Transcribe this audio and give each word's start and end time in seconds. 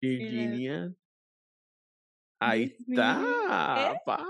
Virginia. 0.00 0.92
Ahí 2.40 2.74
está, 2.78 3.20
papi. 4.04 4.24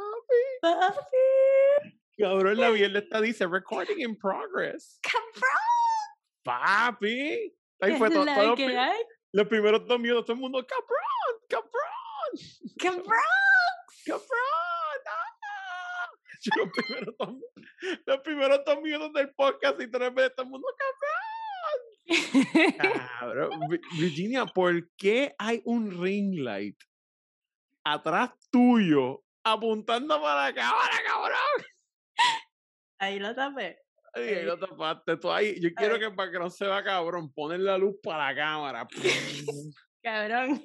Papi, 0.61 1.97
Cabrón, 2.19 2.57
la 2.59 2.69
está 2.99 3.21
dice 3.21 3.47
recording 3.47 4.01
in 4.01 4.17
progress. 4.17 4.99
cabrón. 5.03 5.39
Papi. 6.45 7.55
Ahí 7.81 7.93
¿Qué 7.93 7.99
fue 7.99 8.11
todo, 8.11 8.27
todo 8.27 8.57
que 8.57 8.93
los 9.33 9.47
primeros 9.47 9.87
dos 9.87 10.01
minutos, 10.01 10.27
todo 10.27 10.35
el 10.35 10.41
mundo, 10.41 10.67
cabrón, 10.67 11.41
cabrón, 11.49 11.71
Cabrón. 12.79 13.05
cabrón. 14.07 14.29
ah". 15.07 16.11
Yo 16.43 16.53
los 16.57 16.71
primeros 16.73 17.15
dos, 17.19 17.37
los 18.07 18.21
primeros 18.21 18.65
dos 18.65 18.81
minutos 18.81 19.13
del 19.13 19.35
podcast 19.35 19.81
y 19.81 19.91
tres 19.91 20.15
veces 20.15 20.35
todo 20.35 20.45
el 20.45 20.51
mundo, 20.51 20.67
cabrón. 20.77 21.20
Cabrón, 23.21 23.51
Virginia, 23.99 24.47
¿por 24.47 24.89
qué 24.97 25.35
hay 25.39 25.63
un 25.65 25.91
ring 26.03 26.41
light 26.41 26.77
atrás 27.85 28.31
tuyo 28.51 29.23
apuntando 29.45 30.21
para 30.21 30.47
la 30.47 30.55
cámara, 30.55 30.97
cabrón? 31.07 31.67
Ahí 32.99 33.19
lo 33.19 33.35
tapé. 33.35 33.79
Ahí 34.13 34.29
Ahí. 34.35 34.45
lo 34.45 34.59
tapaste 34.59 35.17
tú 35.17 35.31
ahí. 35.31 35.61
Yo 35.61 35.71
quiero 35.75 35.99
que 35.99 36.11
para 36.11 36.31
que 36.33 36.39
no 36.39 36.51
se 36.51 36.67
vea 36.67 36.83
cabrón, 36.83 37.33
poner 37.33 37.61
la 37.61 37.79
luz 37.79 37.97
para 38.03 38.33
la 38.33 38.35
cámara. 38.35 38.89
Cabrón. 40.03 40.61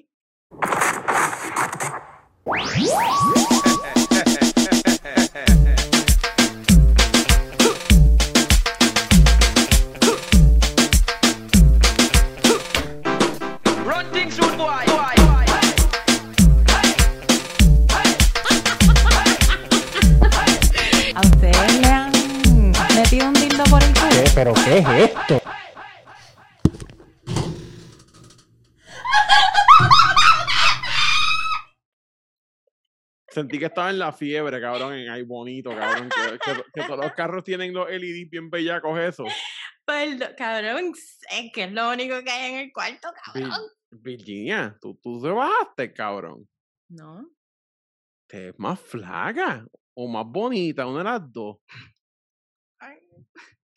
¿Pero 24.35 24.53
qué 24.53 24.77
es 24.79 24.87
esto? 25.11 25.41
Sentí 33.27 33.59
que 33.59 33.65
estaba 33.65 33.89
en 33.89 33.99
la 33.99 34.13
fiebre, 34.13 34.61
cabrón, 34.61 34.93
en 34.93 35.09
ahí 35.09 35.23
bonito, 35.23 35.71
cabrón. 35.71 36.09
Que, 36.09 36.37
que- 36.39 36.63
que 36.73 36.81
todos 36.87 37.03
los 37.03 37.13
carros 37.13 37.43
tienen 37.43 37.73
los 37.73 37.89
LED 37.89 38.29
bien 38.29 38.49
bellacos, 38.49 38.97
eso. 38.99 39.25
Perdón, 39.83 40.29
cabrón, 40.37 40.93
es 40.93 41.51
que 41.53 41.63
es 41.65 41.71
lo 41.71 41.89
único 41.91 42.23
que 42.23 42.31
hay 42.31 42.53
en 42.53 42.59
el 42.59 42.71
cuarto, 42.73 43.09
Vir- 43.33 43.41
cabrón. 43.49 43.67
Virginia, 43.91 44.77
tú, 44.79 44.97
tú 45.01 45.21
te 45.21 45.29
bajaste, 45.29 45.93
cabrón. 45.93 46.47
No. 46.89 47.27
Te 48.27 48.45
ves 48.51 48.55
más 48.57 48.79
flaca 48.79 49.65
o 49.95 50.07
más 50.07 50.25
bonita, 50.25 50.85
una 50.87 50.99
de 50.99 51.03
las 51.03 51.31
dos. 51.31 51.57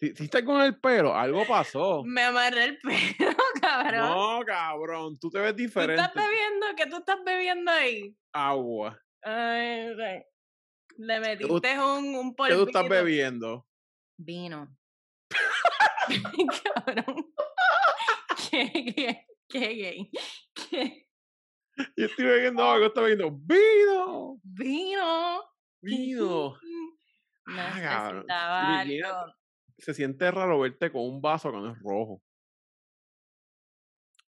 Si 0.00 0.14
si 0.14 0.24
estás 0.24 0.42
con 0.44 0.60
el 0.60 0.78
pelo, 0.78 1.14
algo 1.14 1.44
pasó. 1.46 2.04
Me 2.04 2.22
amarré 2.22 2.64
el 2.64 2.78
pelo, 2.78 3.36
cabrón. 3.60 4.08
No, 4.08 4.40
cabrón, 4.46 5.18
tú 5.18 5.28
te 5.28 5.40
ves 5.40 5.52
¿Tú 5.52 5.56
diferente. 5.56 6.00
estás 6.02 6.14
bebiendo? 6.14 6.66
¿Qué 6.76 6.86
tú 6.86 6.96
estás 6.98 7.18
bebiendo 7.24 7.70
ahí? 7.72 8.16
Agua. 8.32 9.00
Ay, 9.22 9.88
ay. 10.00 10.22
Le 10.98 11.16
tú- 11.36 11.54
metiste 11.54 11.78
un, 11.80 12.14
un 12.14 12.34
¿Qué 12.34 12.54
tú 12.54 12.62
estás 12.66 12.88
bebiendo? 12.88 13.66
Vino. 14.16 14.68
cabrón. 16.74 17.32
Qué 18.50 18.64
gay. 18.96 19.24
Qué 19.48 19.58
gay. 19.74 20.10
Qué 20.54 21.06
Yo 21.96 22.06
estoy 22.06 22.24
bebiendo 22.24 22.62
agua, 22.62 22.78
yo 22.80 22.86
estoy 22.86 23.02
bebiendo 23.16 23.38
vino. 23.42 24.40
vino. 24.42 25.44
Vino. 25.80 26.58
Ah, 27.46 27.78
cabrón. 27.82 28.30
Algo. 28.30 29.34
Se 29.78 29.94
siente 29.94 30.30
raro 30.30 30.60
verte 30.60 30.90
con 30.90 31.02
un 31.02 31.20
vaso 31.20 31.50
que 31.50 31.58
no 31.58 31.70
es 31.72 31.78
rojo. 31.80 32.22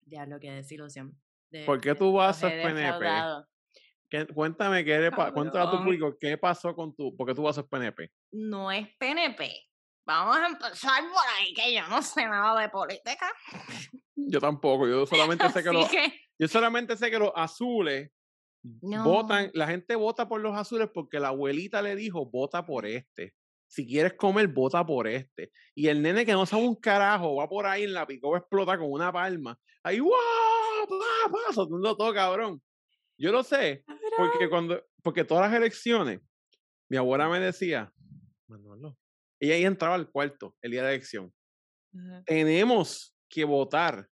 Diablo, 0.01 0.39
qué 0.39 0.51
desilusión. 0.51 1.19
De- 1.49 1.65
¿Por 1.65 1.79
qué 1.81 1.95
tu 1.95 2.11
vaso 2.13 2.47
es 2.47 2.53
PNP? 2.65 3.05
¿Qué- 4.09 4.27
cuéntame 4.27 4.85
qué 4.85 5.09
cuéntale 5.33 5.65
a 5.67 5.71
tu 5.71 5.77
público 5.83 6.17
qué 6.19 6.37
pasó 6.37 6.75
con 6.75 6.95
tu, 6.95 7.15
porque 7.15 7.33
tu 7.33 7.41
vaso 7.43 7.61
es 7.61 7.67
PNP. 7.67 8.11
No 8.31 8.71
es 8.71 8.87
PNP. 8.97 9.51
Vamos 10.05 10.37
a 10.37 10.47
empezar 10.47 11.01
por 11.03 11.23
ahí, 11.37 11.53
que 11.53 11.73
yo 11.73 11.87
no 11.87 12.01
sé 12.01 12.25
nada 12.27 12.59
de 12.61 12.69
política. 12.69 13.31
Yo 14.15 14.39
tampoco, 14.39 14.87
yo 14.87 15.05
solamente 15.05 15.49
sé 15.49 15.63
que 15.63 15.71
los, 15.71 15.89
que, 15.89 16.13
yo 16.37 16.47
solamente 16.47 16.97
sé 16.97 17.09
que 17.09 17.19
los 17.19 17.31
azules 17.35 18.11
no. 18.63 19.03
votan, 19.03 19.49
la 19.53 19.67
gente 19.67 19.95
vota 19.95 20.27
por 20.27 20.41
los 20.41 20.55
azules 20.57 20.89
porque 20.93 21.19
la 21.19 21.29
abuelita 21.29 21.81
le 21.81 21.95
dijo, 21.95 22.25
vota 22.25 22.65
por 22.65 22.85
este. 22.85 23.33
Si 23.73 23.87
quieres 23.87 24.13
comer, 24.13 24.49
vota 24.49 24.85
por 24.85 25.07
este. 25.07 25.51
Y 25.73 25.87
el 25.87 25.99
nene 25.99 26.27
que 26.27 26.33
no 26.33 26.45
sabe 26.45 26.61
un 26.61 26.75
carajo 26.75 27.37
va 27.37 27.49
por 27.49 27.65
ahí 27.65 27.85
en 27.85 27.93
la 27.93 28.05
picó 28.05 28.37
explota 28.37 28.77
con 28.77 28.91
una 28.91 29.11
palma. 29.11 29.59
Ahí, 29.81 29.97
¡guau! 29.97 30.13
¡Pa! 30.87 31.31
pa", 31.31 31.53
soltando 31.55 31.97
todo, 31.97 32.13
cabrón. 32.13 32.61
Yo 33.17 33.31
lo 33.31 33.41
sé, 33.41 33.83
porque 34.15 34.47
cuando, 34.47 34.79
porque 35.01 35.23
todas 35.23 35.49
las 35.49 35.57
elecciones, 35.57 36.21
mi 36.87 36.97
abuela 36.97 37.27
me 37.27 37.39
decía, 37.39 37.91
Manolo, 38.47 38.95
ella 39.39 39.55
ahí 39.55 39.65
entraba 39.65 39.95
al 39.95 40.07
cuarto 40.11 40.55
el 40.61 40.69
día 40.69 40.83
de 40.83 40.89
elección. 40.89 41.33
Tenemos 42.27 43.15
que 43.27 43.43
votar 43.43 44.07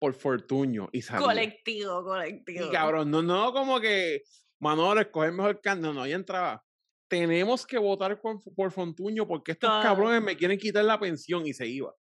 por 0.00 0.12
Fortuño 0.12 0.88
y. 0.90 1.02
Colectivo, 1.02 2.02
colectivo. 2.02 2.66
Y 2.66 2.70
cabrón, 2.72 3.12
no, 3.12 3.22
no 3.22 3.52
como 3.52 3.78
que 3.78 4.24
Manolo 4.58 5.02
escoger 5.02 5.30
mejor 5.30 5.60
candidato, 5.60 5.94
no, 5.94 6.02
ahí 6.02 6.14
entraba. 6.14 6.64
Tenemos 7.12 7.66
que 7.66 7.76
votar 7.76 8.18
por, 8.18 8.40
por 8.54 8.72
Fortuño 8.72 9.28
porque 9.28 9.52
estos 9.52 9.68
cabrones 9.82 10.22
me 10.22 10.34
quieren 10.34 10.56
quitar 10.58 10.82
la 10.82 10.98
pensión 10.98 11.46
y 11.46 11.52
se 11.52 11.66
iba. 11.66 11.94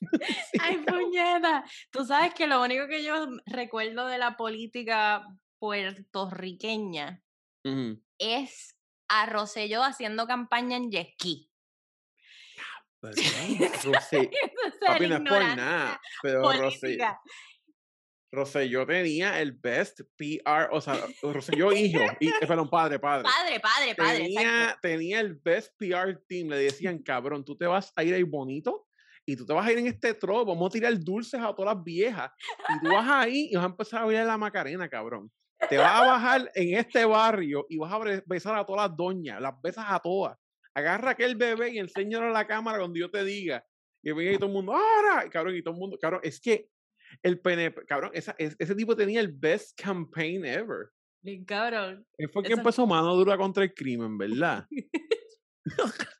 Ay, 0.60 0.78
puñeta. 0.78 1.64
Tú 1.92 2.04
sabes 2.04 2.34
que 2.34 2.48
lo 2.48 2.60
único 2.60 2.88
que 2.88 3.04
yo 3.04 3.28
recuerdo 3.46 4.08
de 4.08 4.18
la 4.18 4.36
política 4.36 5.24
puertorriqueña 5.60 7.22
es 8.18 8.74
a 9.06 9.26
Rosselló 9.26 9.84
haciendo 9.84 10.26
campaña 10.26 10.76
en. 10.76 11.48
Pero, 13.00 13.14
Rosé- 13.14 14.30
Esa 14.32 14.84
papi, 14.84 15.06
no 15.06 15.14
es 15.14 15.20
por 15.30 15.56
nada, 15.56 16.00
pero 16.22 16.42
Rosé. 16.54 16.98
Rosselló 18.30 18.86
tenía 18.86 19.40
el 19.40 19.52
best 19.52 20.00
PR, 20.16 20.68
o 20.70 20.80
sea, 20.80 20.94
Rosselló 21.22 21.72
hijo, 21.72 22.00
y, 22.20 22.28
eh, 22.28 22.32
perdón, 22.46 22.68
padre, 22.68 22.98
padre. 22.98 23.24
Padre, 23.24 23.60
padre, 23.60 23.94
padre. 23.94 24.18
tenía, 24.18 24.78
tenía 24.82 25.20
el 25.20 25.34
best 25.34 25.74
PR 25.78 26.20
team. 26.26 26.48
Le 26.48 26.56
decían, 26.58 26.98
cabrón, 26.98 27.44
tú 27.44 27.56
te 27.56 27.66
vas 27.66 27.92
a 27.96 28.04
ir 28.04 28.14
ahí 28.14 28.22
bonito 28.22 28.86
y 29.24 29.36
tú 29.36 29.44
te 29.44 29.52
vas 29.52 29.66
a 29.66 29.72
ir 29.72 29.78
en 29.78 29.86
este 29.86 30.14
tro, 30.14 30.44
vamos 30.44 30.70
a 30.70 30.72
tirar 30.72 30.98
dulces 30.98 31.40
a 31.40 31.54
todas 31.54 31.74
las 31.74 31.84
viejas. 31.84 32.30
Y 32.68 32.80
tú 32.80 32.90
vas 32.90 33.06
ahí 33.08 33.48
y 33.50 33.56
vas 33.56 33.64
a 33.64 33.68
empezar 33.68 34.02
a 34.02 34.04
bailar 34.06 34.26
la 34.26 34.38
Macarena, 34.38 34.88
cabrón. 34.88 35.30
Te 35.68 35.76
vas 35.76 36.00
a 36.00 36.06
bajar 36.06 36.50
en 36.54 36.78
este 36.78 37.04
barrio 37.04 37.66
y 37.68 37.76
vas 37.76 37.92
a 37.92 38.22
besar 38.24 38.56
a 38.56 38.64
todas 38.64 38.88
las 38.88 38.96
doñas, 38.96 39.40
las 39.40 39.60
besas 39.60 39.84
a 39.88 39.98
todas. 39.98 40.38
Agarra 40.72 41.10
aquel 41.10 41.34
bebé 41.34 41.70
y 41.70 41.78
enséñalo 41.78 42.26
a 42.26 42.30
la 42.30 42.46
cámara 42.46 42.78
cuando 42.78 42.98
yo 42.98 43.10
te 43.10 43.24
diga. 43.24 43.64
Y 44.02 44.12
venga 44.12 44.32
y 44.32 44.36
todo 44.36 44.46
el 44.46 44.52
mundo, 44.52 44.72
¡ahora! 44.72 45.26
Y 45.26 45.28
cabrón, 45.28 45.56
y 45.56 45.62
todo 45.62 45.74
el 45.74 45.80
mundo, 45.80 45.98
cabrón, 46.00 46.20
es 46.22 46.40
que 46.40 46.70
el 47.22 47.40
PNP, 47.40 47.84
cabrón, 47.86 48.10
esa- 48.14 48.34
es- 48.38 48.56
ese 48.58 48.74
tipo 48.74 48.94
tenía 48.96 49.20
el 49.20 49.28
best 49.32 49.78
campaign 49.80 50.44
ever. 50.44 50.88
Bien 51.22 51.44
cabrón. 51.44 52.06
Él 52.16 52.28
fue 52.30 52.42
que 52.42 52.52
Eso- 52.52 52.60
empezó 52.60 52.86
mano 52.86 53.14
dura 53.16 53.36
contra 53.36 53.64
el 53.64 53.74
crimen, 53.74 54.16
¿verdad? 54.16 54.66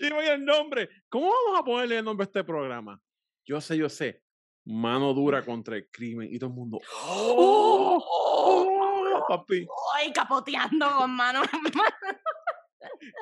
y 0.00 0.10
voy 0.10 0.26
el 0.26 0.44
nombre. 0.44 0.88
¿Cómo 1.08 1.30
vamos 1.30 1.60
a 1.60 1.64
ponerle 1.64 1.98
el 1.98 2.04
nombre 2.04 2.24
a 2.24 2.26
este 2.26 2.44
programa? 2.44 3.00
Yo 3.46 3.60
sé, 3.60 3.76
yo 3.76 3.88
sé. 3.88 4.22
Mano 4.66 5.14
dura 5.14 5.44
contra 5.44 5.76
el 5.76 5.88
crimen. 5.90 6.28
Y 6.30 6.38
todo 6.38 6.50
el 6.50 6.56
mundo. 6.56 6.78
¡Oh! 7.06 7.98
¡Oh! 8.06 9.24
Papi. 9.28 9.66
Ay, 9.96 10.12
capoteando 10.12 10.86
con 10.98 11.10
mano. 11.12 11.42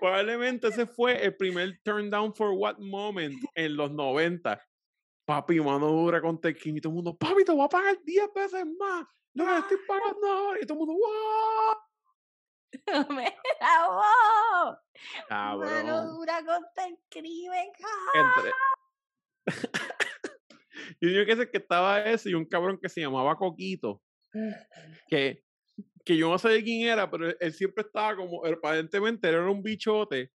Probablemente 0.01 0.69
ese 0.69 0.87
fue 0.87 1.25
el 1.25 1.37
primer 1.37 1.79
turn 1.83 2.11
down 2.11 2.35
for 2.35 2.51
what 2.53 2.79
moment 2.79 3.35
en 3.55 3.77
los 3.77 3.91
90. 3.93 4.61
Papi, 5.29 5.61
mano 5.61 5.89
dura 5.89 6.23
contra 6.23 6.49
el 6.49 6.57
crimen. 6.57 6.79
Y 6.79 6.81
todo 6.81 6.91
el 6.91 6.95
mundo, 6.95 7.15
papi, 7.15 7.45
te 7.45 7.53
voy 7.53 7.63
a 7.63 7.69
pagar 7.69 8.03
10 8.03 8.33
veces 8.35 8.65
más. 8.79 9.07
Lo 9.35 9.45
que 9.45 9.59
estoy 9.59 9.77
pagando 9.87 10.27
ahora. 10.27 10.59
Y 10.59 10.65
todo 10.65 10.81
el 10.81 10.87
mundo, 10.87 10.95
¡wow! 10.95 11.77
Me 13.15 13.37
wow. 13.91 14.79
Mano 15.29 15.59
Cabrón. 15.61 16.17
dura 16.17 16.39
contra 16.39 16.87
el 16.87 16.99
crimen, 17.11 17.69
cabrón. 17.79 18.33
entre. 18.39 18.53
Yo 21.03 21.09
digo 21.11 21.27
que 21.27 21.33
ese 21.33 21.51
que 21.51 21.59
estaba 21.59 22.03
ese 22.05 22.31
y 22.31 22.35
un 22.35 22.47
cabrón 22.47 22.79
que 22.81 22.89
se 22.89 23.03
llamaba 23.03 23.37
Coquito, 23.37 24.01
que, 25.09 25.45
que 26.07 26.17
yo 26.17 26.31
no 26.31 26.39
de 26.39 26.65
quién 26.65 26.89
era, 26.89 27.11
pero 27.11 27.29
él, 27.29 27.37
él 27.39 27.53
siempre 27.53 27.85
estaba 27.85 28.17
como, 28.17 28.47
aparentemente 28.47 29.29
era 29.29 29.51
un 29.51 29.63
bichote 29.63 30.33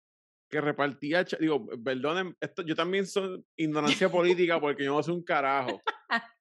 que 0.53 0.61
repartía, 0.61 1.25
digo, 1.41 1.67
perdonen, 1.83 2.37
esto, 2.39 2.61
yo 2.61 2.77
también 2.77 3.07
soy 3.07 3.43
ignorancia 3.57 4.09
política 4.13 4.61
porque 4.61 4.85
yo 4.85 4.95
no 4.95 5.03
sé 5.03 5.11
un 5.11 5.25
carajo. 5.25 5.81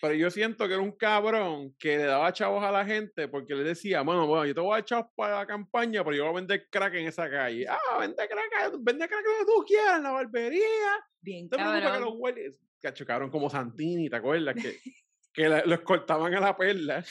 pero 0.00 0.14
yo 0.14 0.30
siento 0.30 0.66
que 0.66 0.72
era 0.72 0.82
un 0.82 0.96
cabrón 0.96 1.74
que 1.78 1.98
le 1.98 2.04
daba 2.04 2.32
chavos 2.32 2.64
a 2.64 2.72
la 2.72 2.86
gente 2.86 3.28
porque 3.28 3.54
le 3.54 3.62
decía, 3.62 4.00
bueno, 4.00 4.26
bueno, 4.26 4.46
yo 4.46 4.54
te 4.54 4.60
voy 4.62 4.72
a 4.72 4.76
dar 4.76 4.84
chavos 4.86 5.12
para 5.14 5.36
la 5.36 5.46
campaña, 5.46 6.02
pero 6.02 6.16
yo 6.16 6.22
voy 6.24 6.32
a 6.32 6.36
vender 6.36 6.68
crack 6.70 6.94
en 6.94 7.06
esa 7.06 7.28
calle. 7.28 7.66
Ah, 7.68 7.98
vende 8.00 8.26
crack, 8.26 8.76
vende 8.80 9.06
crack 9.06 9.24
donde 9.24 9.44
tú 9.44 9.64
quieras, 9.66 9.98
en 9.98 10.02
la 10.04 10.10
barbería. 10.12 11.06
Bien, 11.20 11.46
Te 11.46 11.58
que 11.58 12.00
los 12.00 12.14
hueles, 12.16 12.58
cacho, 12.80 13.04
cabrón, 13.04 13.30
como 13.30 13.50
Santini, 13.50 14.08
¿te 14.08 14.16
acuerdas? 14.16 14.54
Que, 14.54 14.78
que 15.34 15.48
la- 15.50 15.64
los 15.66 15.80
cortaban 15.80 16.32
a 16.32 16.40
la 16.40 16.56
perla. 16.56 17.04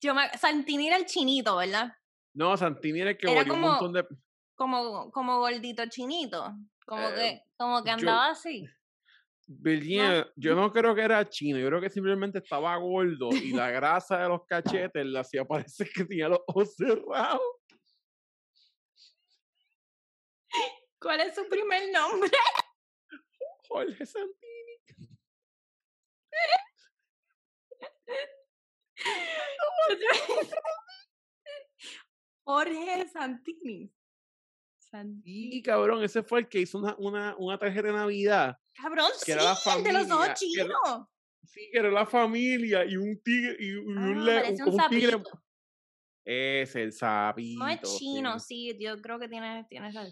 Yo 0.00 0.14
me, 0.14 0.28
Santini 0.38 0.86
era 0.86 0.96
el 0.98 1.06
chinito, 1.06 1.56
¿verdad? 1.56 1.92
No, 2.32 2.56
Santini 2.56 3.00
era 3.00 3.10
el 3.10 3.16
que 3.16 3.26
Era 3.26 3.40
volvió 3.40 3.54
un 3.54 3.60
montón 3.60 3.92
de... 3.92 4.06
Como, 4.60 5.10
como 5.10 5.38
gordito 5.38 5.86
chinito. 5.86 6.54
Como 6.84 7.08
Eh, 7.08 7.14
que, 7.14 7.42
como 7.56 7.82
que 7.82 7.88
yo- 7.88 7.94
andaba 7.94 8.28
así. 8.32 8.68
Virginia, 9.46 10.30
yo 10.36 10.54
no 10.54 10.70
creo 10.70 10.94
que 10.94 11.00
era 11.00 11.26
chino, 11.26 11.58
yo 11.58 11.66
creo 11.68 11.80
que 11.80 11.88
simplemente 11.88 12.38
estaba 12.40 12.76
gordo 12.76 13.30
y 13.32 13.52
la 13.52 13.70
grasa 13.80 14.18
de 14.18 14.28
los 14.28 14.44
cachetes 14.46 15.06
le 15.06 15.18
hacía 15.18 15.46
parecer 15.46 15.88
que 15.94 16.04
tenía 16.04 16.28
los 16.28 16.40
ojos 16.46 16.74
cerrados. 16.76 17.40
¿Cuál 21.00 21.20
es 21.22 21.34
su 21.34 21.48
primer 21.48 21.90
nombre? 21.90 22.30
Jorge 23.66 24.04
Santini. 24.04 24.76
Jorge 32.44 33.08
Santini. 33.08 33.92
Y 35.24 35.62
cabrón, 35.62 36.02
ese 36.02 36.22
fue 36.22 36.40
el 36.40 36.48
que 36.48 36.60
hizo 36.60 36.78
una, 36.78 36.94
una, 36.98 37.36
una 37.38 37.58
tarjeta 37.58 37.88
de 37.88 37.92
Navidad. 37.94 38.56
Cabrón, 38.74 39.10
que 39.18 39.24
sí, 39.24 39.32
era 39.32 39.42
la 39.44 39.56
el 39.76 39.84
de 39.84 39.92
los 39.92 40.10
ojos 40.10 40.34
chinos. 40.34 41.06
Sí, 41.44 41.68
que 41.72 41.78
era 41.78 41.90
la 41.90 42.06
familia 42.06 42.84
y 42.84 42.96
un 42.96 43.20
tigre 43.22 43.56
y, 43.58 43.72
un, 43.74 43.98
Ah, 43.98 44.14
le- 44.24 44.62
un 44.64 44.74
un 44.74 44.88
tigre. 44.88 45.22
Es 46.24 46.76
el 46.76 46.92
sapito. 46.92 47.58
No 47.64 47.68
es 47.68 47.80
chino, 47.82 48.38
sí. 48.38 48.72
sí, 48.72 48.78
yo 48.84 49.00
creo 49.00 49.18
que 49.18 49.28
tiene, 49.28 49.64
tiene 49.68 49.88
esa- 49.88 50.06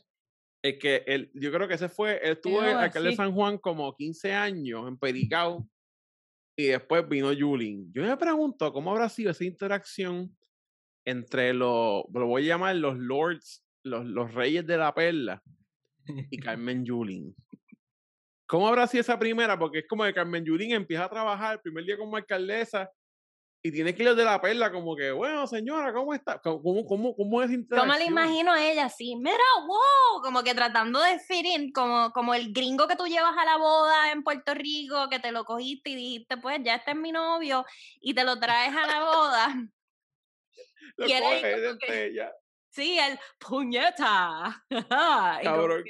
Es 0.63 0.79
que 0.79 1.05
él, 1.07 1.31
yo 1.35 1.53
creo 1.53 1.69
que 1.69 1.75
ese 1.75 1.89
fue, 1.89 2.19
él 2.23 2.33
estuvo 2.33 2.61
algo 2.61 2.79
alcalde 2.81 3.11
de. 3.11 3.17
San 3.17 3.33
Juan 3.33 3.59
como 3.59 3.95
15 3.95 4.33
años 4.33 4.89
en 4.89 4.99
Pericao 4.99 5.69
y 6.59 6.65
después 6.67 7.09
vino 7.09 7.33
Yulín. 7.33 7.93
Yo 7.93 8.03
me 8.03 8.17
pregunto 8.17 8.73
cómo 8.73 8.91
habrá 8.91 9.09
sido 9.09 9.31
esa 9.31 9.45
interacción 9.45 10.37
entre 11.07 11.53
los, 11.53 12.05
lo 12.13 12.27
voy 12.27 12.45
a 12.45 12.49
llamar 12.49 12.75
los 12.77 12.99
lords, 12.99 13.65
los, 13.83 14.05
los 14.05 14.35
reyes 14.35 14.67
de 14.67 14.77
la 14.77 14.95
perla 14.95 15.43
y 16.31 16.39
Carmen 16.41 16.85
Yulín. 16.85 17.35
¿Cómo 18.47 18.67
habrá 18.67 18.87
sido 18.87 19.03
esa 19.03 19.19
primera? 19.19 19.59
Porque 19.59 19.81
es 19.81 19.87
como 19.87 20.05
que 20.05 20.15
Carmen 20.15 20.45
Yulín 20.45 20.73
empieza 20.73 21.05
a 21.05 21.11
trabajar 21.11 21.55
el 21.55 21.61
primer 21.61 21.85
día 21.85 21.99
como 21.99 22.17
alcaldesa 22.17 22.91
y 23.63 23.73
tiene 23.73 23.95
que 23.95 24.05
ir 24.05 24.15
de 24.15 24.25
la 24.25 24.41
perla 24.41 24.71
como 24.71 24.95
que, 24.95 25.11
bueno, 25.11 25.47
señora, 25.47 25.93
¿cómo 25.93 26.15
está? 26.15 26.39
¿Cómo, 26.39 26.63
cómo, 26.63 26.87
cómo, 26.87 27.17
cómo 27.17 27.43
es 27.43 27.51
interacción? 27.51 27.89
me 27.89 27.99
la 27.99 28.05
imagino 28.05 28.53
a 28.53 28.65
ella 28.65 28.87
así, 28.87 29.17
mira, 29.17 29.37
wow, 29.67 30.23
como 30.23 30.43
que 30.45 30.55
tratando 30.55 31.01
de 31.01 31.19
fit 31.19 31.45
in, 31.45 31.73
como, 31.73 32.13
como 32.13 32.35
el 32.35 32.53
gringo 32.53 32.87
que 32.87 32.97
tú 32.97 33.07
llevas 33.07 33.37
a 33.37 33.45
la 33.45 33.57
boda 33.57 34.13
en 34.13 34.23
Puerto 34.23 34.55
Rico, 34.55 35.09
que 35.11 35.19
te 35.19 35.33
lo 35.33 35.45
cogiste 35.45 35.91
y 35.91 35.97
dijiste, 35.97 36.37
pues 36.37 36.61
ya 36.63 36.77
este 36.77 36.93
es 36.93 36.97
mi 36.97 37.11
novio, 37.11 37.65
y 38.01 38.15
te 38.15 38.25
lo 38.25 38.39
traes 38.39 38.75
a 38.75 38.87
la 38.87 39.01
boda. 39.05 39.49
Lo 40.97 41.07
y 41.07 41.13
como 41.13 41.79
que- 41.79 42.07
ella. 42.07 42.33
Sí, 42.71 42.99
el 42.99 43.19
puñeta. 43.39 44.65
Cabrón. 45.43 45.85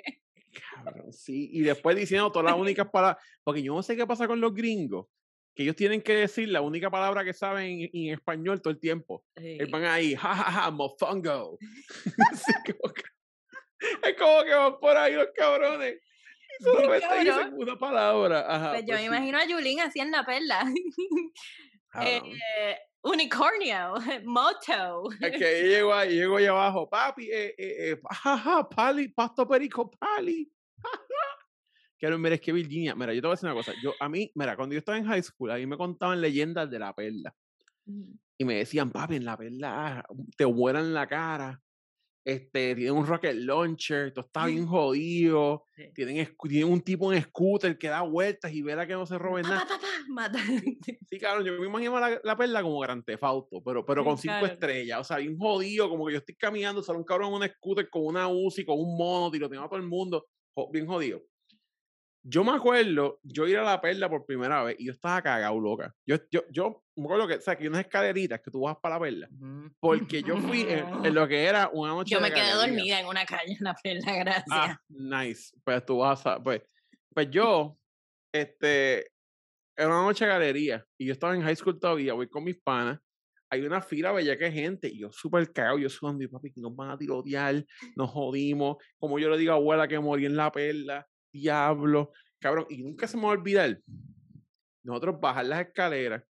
Cabrón, 0.75 1.13
sí. 1.13 1.51
Y 1.53 1.61
después 1.63 1.97
diciendo 1.97 2.31
todas 2.33 2.51
las 2.51 2.61
únicas 2.61 2.89
palabras. 2.93 3.23
Porque 3.45 3.63
yo 3.63 3.75
no 3.75 3.83
sé 3.83 3.97
qué 3.97 4.07
pasa 4.07 4.27
con 4.27 4.41
los 4.41 4.55
gringos. 4.55 5.07
Que 5.55 5.65
ellos 5.65 5.77
tienen 5.77 6.01
que 6.03 6.15
decir 6.15 6.49
la 6.51 6.61
única 6.61 6.89
palabra 6.89 7.25
que 7.25 7.33
saben 7.35 7.81
en, 7.83 7.91
en 7.93 8.15
español 8.15 8.63
todo 8.63 8.73
el 8.73 8.79
tiempo. 8.79 9.25
Ellos 9.35 9.69
van 9.71 9.85
ahí, 9.87 10.15
jajaja, 10.15 10.71
mofongo. 10.71 11.59
Sí, 12.35 12.53
como 12.81 12.95
que- 12.95 13.03
es 14.11 14.17
como 14.17 14.43
que 14.45 14.55
van 14.55 14.79
por 14.81 14.97
ahí 14.97 15.15
los 15.15 15.29
cabrones. 15.37 16.01
Cabrón. 16.65 17.01
dicen 17.25 17.55
una 17.55 17.77
palabra. 17.79 18.45
Ajá, 18.49 18.71
Pues 18.71 18.83
yo 18.83 18.87
pues 18.89 18.99
me 18.99 19.01
sí, 19.03 19.07
imagino 19.07 19.39
a 19.39 19.45
Yulín 19.47 19.81
así 19.81 20.01
en 20.01 20.11
la 20.11 20.25
perla. 20.25 20.65
Cabrón. 21.89 22.33
Eh, 22.57 22.77
unicornio, 23.03 23.95
moto. 24.25 25.11
Es 25.21 25.33
que 25.39 25.69
llego 25.69 25.93
ahí, 25.95 26.15
llego 26.15 26.37
ahí 26.37 26.47
abajo, 26.47 26.89
papi, 26.89 27.31
eh, 27.31 27.55
eh, 27.59 27.93
eh, 27.93 28.01
jaja, 28.11 28.69
pali, 28.69 29.09
pasto 29.09 29.47
perico, 29.47 29.91
pali. 29.91 30.51
Quiero, 31.99 32.17
mira, 32.17 32.37
es 32.37 32.41
que 32.41 32.53
Virginia, 32.53 32.95
mira, 32.95 33.13
yo 33.13 33.21
te 33.21 33.27
voy 33.27 33.33
a 33.33 33.35
decir 33.35 33.49
una 33.49 33.57
cosa. 33.57 33.73
Yo, 33.83 33.93
a 33.99 34.09
mí, 34.09 34.31
mira, 34.37 34.55
cuando 34.55 34.73
yo 34.73 34.79
estaba 34.79 34.99
en 34.99 35.05
high 35.05 35.23
school, 35.23 35.51
a 35.51 35.57
mí 35.57 35.67
me 35.67 35.77
contaban 35.77 36.21
leyendas 36.21 36.71
de 36.71 36.79
la 36.79 36.95
perla. 36.95 37.35
Y 38.37 38.45
me 38.45 38.55
decían, 38.55 38.93
papi, 38.93 39.17
en 39.17 39.25
la 39.25 39.37
perla 39.37 39.99
ah, 39.99 40.05
te 40.37 40.45
vuelan 40.45 40.95
la 40.95 41.09
cara. 41.09 41.61
Este, 42.29 42.75
tienen 42.75 42.93
un 42.93 43.07
rocket 43.07 43.35
launcher, 43.37 44.13
todo 44.13 44.27
está 44.27 44.45
bien 44.45 44.67
jodido. 44.67 45.65
Sí. 45.75 45.85
Tienen, 45.95 46.29
tienen 46.47 46.71
un 46.71 46.83
tipo 46.83 47.11
en 47.11 47.23
scooter 47.23 47.79
que 47.79 47.89
da 47.89 48.03
vueltas 48.03 48.53
y 48.53 48.61
vela 48.61 48.87
que 48.87 48.93
no 48.93 49.07
se 49.07 49.17
roben 49.17 49.45
nada. 49.45 49.67
mata. 50.11 50.39
Sí, 51.09 51.19
claro, 51.19 51.43
yo 51.43 51.59
me 51.59 51.67
imagino 51.67 51.99
la, 51.99 52.21
la 52.23 52.37
perla 52.37 52.61
como 52.63 52.81
Gran 52.81 53.03
Auto, 53.23 53.63
pero, 53.65 53.87
pero 53.87 54.05
con 54.05 54.19
cinco 54.19 54.35
Claro. 54.41 54.53
estrellas. 54.53 55.01
O 55.01 55.05
sea, 55.05 55.17
bien 55.17 55.39
jodido, 55.39 55.89
como 55.89 56.05
que 56.07 56.13
yo 56.13 56.19
estoy 56.19 56.35
caminando, 56.37 56.83
sale 56.83 56.99
un 56.99 57.05
cabrón 57.05 57.29
en 57.33 57.43
un 57.43 57.49
scooter 57.49 57.89
con 57.89 58.05
una 58.05 58.29
UCI, 58.29 58.67
con 58.67 58.79
un 58.79 58.99
mono, 58.99 59.31
tiroteando 59.31 59.65
a 59.65 59.69
todo 59.71 59.81
el 59.81 59.87
mundo. 59.87 60.27
Bien 60.71 60.87
jodido. 60.87 61.23
Yo 62.31 62.45
me 62.45 62.53
acuerdo, 62.53 63.21
yo 63.23 63.47
ir 63.49 63.57
a 63.57 63.63
la 63.63 63.81
perla 63.81 64.11
por 64.11 64.27
primera 64.27 64.63
vez 64.63 64.77
y 64.79 64.85
yo 64.87 64.93
estaba 64.93 65.23
cagado, 65.23 65.59
loca. 65.59 65.95
Yo, 66.07 66.17
yo, 66.31 66.43
yo 66.51 66.85
me 66.97 67.05
acuerdo 67.05 67.27
que, 67.27 67.35
o 67.37 67.41
sea, 67.41 67.57
que 67.57 67.63
hay 67.63 67.69
unas 67.69 67.81
escaleritas 67.81 68.41
que 68.43 68.51
tú 68.51 68.61
vas 68.61 68.77
para 68.83 68.97
la 68.97 69.01
perla. 69.01 69.29
Porque 69.81 70.23
yo 70.23 70.37
fui 70.37 70.61
en, 70.61 71.07
en 71.07 71.15
lo 71.15 71.27
que 71.27 71.43
era 71.45 71.71
una 71.73 71.93
noche 71.93 72.13
Yo 72.15 72.21
de 72.21 72.29
me 72.29 72.35
quedé 72.35 72.49
galería. 72.51 72.67
dormida 72.67 73.01
en 73.01 73.07
una 73.07 73.25
calle 73.25 73.53
en 73.59 73.65
la 73.65 73.75
perla, 73.75 74.13
gracias. 74.15 74.45
Ah, 74.51 74.79
nice. 74.91 75.57
Pues 75.65 75.87
tú 75.87 75.99
vas 75.99 76.27
a. 76.27 76.43
Pues, 76.43 76.61
pues 77.15 77.31
yo, 77.31 77.79
este, 78.31 79.07
era 79.75 79.89
una 79.89 80.03
noche 80.03 80.27
de 80.27 80.31
galería 80.31 80.85
y 80.99 81.07
yo 81.07 81.13
estaba 81.15 81.35
en 81.35 81.41
high 81.43 81.57
school 81.57 81.81
todavía, 81.81 82.13
voy 82.13 82.29
con 82.29 82.45
mis 82.45 82.61
panas. 82.61 82.99
Hay 83.51 83.63
una 83.63 83.81
fila 83.81 84.13
bella 84.13 84.37
que 84.37 84.53
gente 84.53 84.89
y 84.89 84.99
yo 84.99 85.11
súper 85.11 85.51
cagado, 85.51 85.79
yo 85.79 85.89
sudando 85.89 86.23
y 86.23 86.29
papi, 86.29 86.53
que 86.53 86.61
nos 86.61 86.77
van 86.77 86.91
a 86.91 86.99
tirotear, 86.99 87.65
nos 87.97 88.11
jodimos. 88.11 88.77
Como 88.99 89.19
yo 89.19 89.31
le 89.31 89.39
digo 89.39 89.53
a 89.53 89.55
abuela 89.57 89.89
que 89.89 89.99
morí 89.99 90.27
en 90.27 90.37
la 90.37 90.53
perla, 90.53 91.07
diablo, 91.33 92.13
cabrón. 92.41 92.67
Y 92.69 92.83
nunca 92.83 93.07
se 93.07 93.17
me 93.17 93.25
va 93.25 93.31
a 93.31 93.33
olvidar 93.33 93.81
nosotros 94.83 95.21
bajar 95.21 95.47
las 95.47 95.67
escaleras 95.67 96.25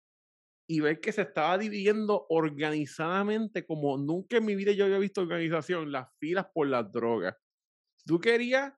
y 0.69 0.81
ver 0.81 1.01
que 1.01 1.13
se 1.13 1.23
estaba 1.23 1.57
dividiendo 1.59 2.27
organizadamente 2.29 3.65
como 3.65 3.97
nunca 3.99 4.39
en 4.39 4.45
mi 4.45 4.57
vida 4.57 4.73
yo 4.73 4.85
había 4.85 4.99
visto 4.99 5.21
organización, 5.21 5.93
las 5.93 6.09
filas 6.19 6.47
por 6.53 6.67
las 6.67 6.91
drogas. 6.91 7.37
Si 7.97 8.07
tú 8.07 8.19
querías 8.19 8.73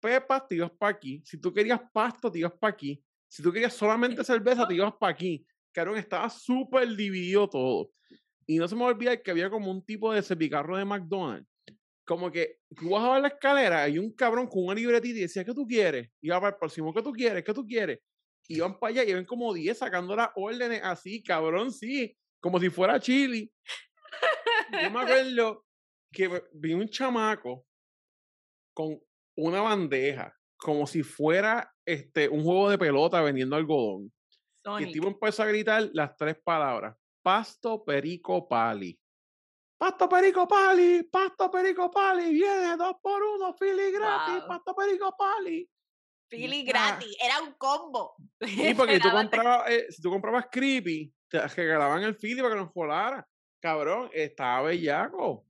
pepas, 0.00 0.46
te 0.46 0.56
ibas 0.56 0.70
para 0.72 0.92
aquí. 0.92 1.22
Si 1.24 1.38
tú 1.38 1.52
querías 1.52 1.80
pasto, 1.92 2.30
te 2.30 2.40
ibas 2.40 2.52
para 2.52 2.72
aquí. 2.72 3.02
Si 3.28 3.42
tú 3.42 3.52
querías 3.52 3.72
solamente 3.72 4.22
cerveza, 4.22 4.66
te 4.66 4.74
ibas 4.74 4.94
para 5.00 5.12
aquí. 5.12 5.44
Cabrón, 5.72 5.96
estaba 5.96 6.28
súper 6.28 6.94
dividido 6.94 7.48
todo. 7.48 7.90
Y 8.46 8.58
no 8.58 8.68
se 8.68 8.74
me 8.74 8.82
va 8.82 8.88
a 8.88 8.92
olvidar 8.92 9.22
que 9.22 9.30
había 9.30 9.48
como 9.48 9.70
un 9.70 9.84
tipo 9.84 10.12
de 10.12 10.22
servicarro 10.22 10.76
de 10.76 10.84
McDonald's. 10.84 11.48
Como 12.04 12.30
que 12.30 12.58
tú 12.76 12.90
bajabas 12.90 13.22
la 13.22 13.28
escalera 13.28 13.88
y 13.88 13.98
un 13.98 14.12
cabrón 14.12 14.48
con 14.48 14.64
una 14.64 14.74
libretita 14.74 15.18
y 15.18 15.22
decía, 15.22 15.44
¿qué 15.44 15.54
tú 15.54 15.66
quieres? 15.66 16.10
Iba 16.20 16.40
para 16.40 16.54
el 16.54 16.58
próximo, 16.58 16.92
¿qué 16.92 17.02
tú 17.02 17.12
quieres? 17.12 17.44
¿Qué 17.44 17.54
tú 17.54 17.66
quieres? 17.66 18.00
Y 18.48 18.56
iban 18.56 18.78
para 18.78 18.90
allá 18.90 19.04
y 19.04 19.14
ven 19.14 19.24
como 19.24 19.54
10 19.54 19.78
sacando 19.78 20.16
las 20.16 20.30
órdenes 20.34 20.80
así, 20.82 21.22
cabrón, 21.22 21.72
sí. 21.72 22.16
Como 22.40 22.58
si 22.58 22.70
fuera 22.70 22.98
chili. 22.98 23.52
Yo 24.82 24.90
me 24.90 25.00
acuerdo 25.02 25.64
que 26.12 26.42
vi 26.52 26.74
un 26.74 26.88
chamaco 26.88 27.64
con 28.74 29.00
una 29.36 29.60
bandeja, 29.60 30.36
como 30.56 30.86
si 30.86 31.02
fuera 31.02 31.72
este, 31.86 32.28
un 32.28 32.42
juego 32.42 32.70
de 32.70 32.78
pelota 32.78 33.20
vendiendo 33.22 33.56
algodón. 33.56 34.12
Y 34.78 34.84
el 34.84 34.92
tipo 34.92 35.08
empezó 35.08 35.42
a 35.42 35.46
gritar 35.46 35.90
las 35.92 36.16
tres 36.16 36.36
palabras: 36.42 36.96
Pasto, 37.22 37.84
perico, 37.84 38.48
pali. 38.48 38.98
Pasto, 39.82 40.08
perico, 40.08 40.46
pali. 40.46 41.02
Pasto, 41.02 41.50
perico, 41.50 41.90
pali. 41.90 42.32
Viene 42.32 42.76
dos 42.76 42.94
por 43.02 43.20
uno, 43.20 43.52
fili 43.52 43.90
gratis. 43.90 44.38
Wow. 44.38 44.46
Pasto, 44.46 44.74
perico, 44.76 45.16
pali. 45.18 45.68
Ah. 46.30 46.62
gratis, 46.64 47.16
era 47.20 47.42
un 47.42 47.54
combo. 47.54 48.14
Sí, 48.40 48.74
porque 48.76 49.00
tú 49.00 49.10
comprabas, 49.10 49.68
eh, 49.68 49.86
si 49.90 50.00
tú 50.00 50.10
comprabas 50.10 50.46
creepy, 50.52 51.12
te 51.28 51.48
regalaban 51.48 52.04
el 52.04 52.14
fili 52.14 52.40
para 52.40 52.54
que 52.54 52.60
nos 52.60 52.72
colara. 52.72 53.26
Cabrón, 53.60 54.08
estaba 54.12 54.68
bellaco. 54.68 55.46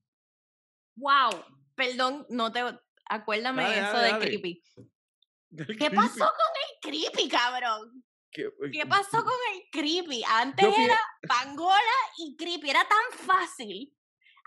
Wow, 0.96 1.44
perdón, 1.74 2.24
no 2.30 2.50
te 2.50 2.62
acuérdame 3.10 3.64
Dale, 3.64 3.78
eso 3.80 3.92
dale, 3.92 4.04
de 4.04 4.10
dale. 4.12 4.24
creepy. 4.24 4.62
¿Qué 5.58 5.76
creepy, 5.76 5.96
pasó 5.96 6.24
con 6.24 6.52
el 6.64 6.80
creepy, 6.80 7.28
cabrón? 7.28 8.02
que- 8.30 8.50
¿Qué 8.72 8.86
pasó 8.86 9.22
con 9.22 9.34
el 9.52 9.62
creepy? 9.70 10.24
Antes 10.26 10.74
era 10.78 10.98
Pangola 11.28 11.98
y 12.16 12.34
creepy, 12.34 12.70
era 12.70 12.88
tan 12.88 13.18
fácil. 13.26 13.94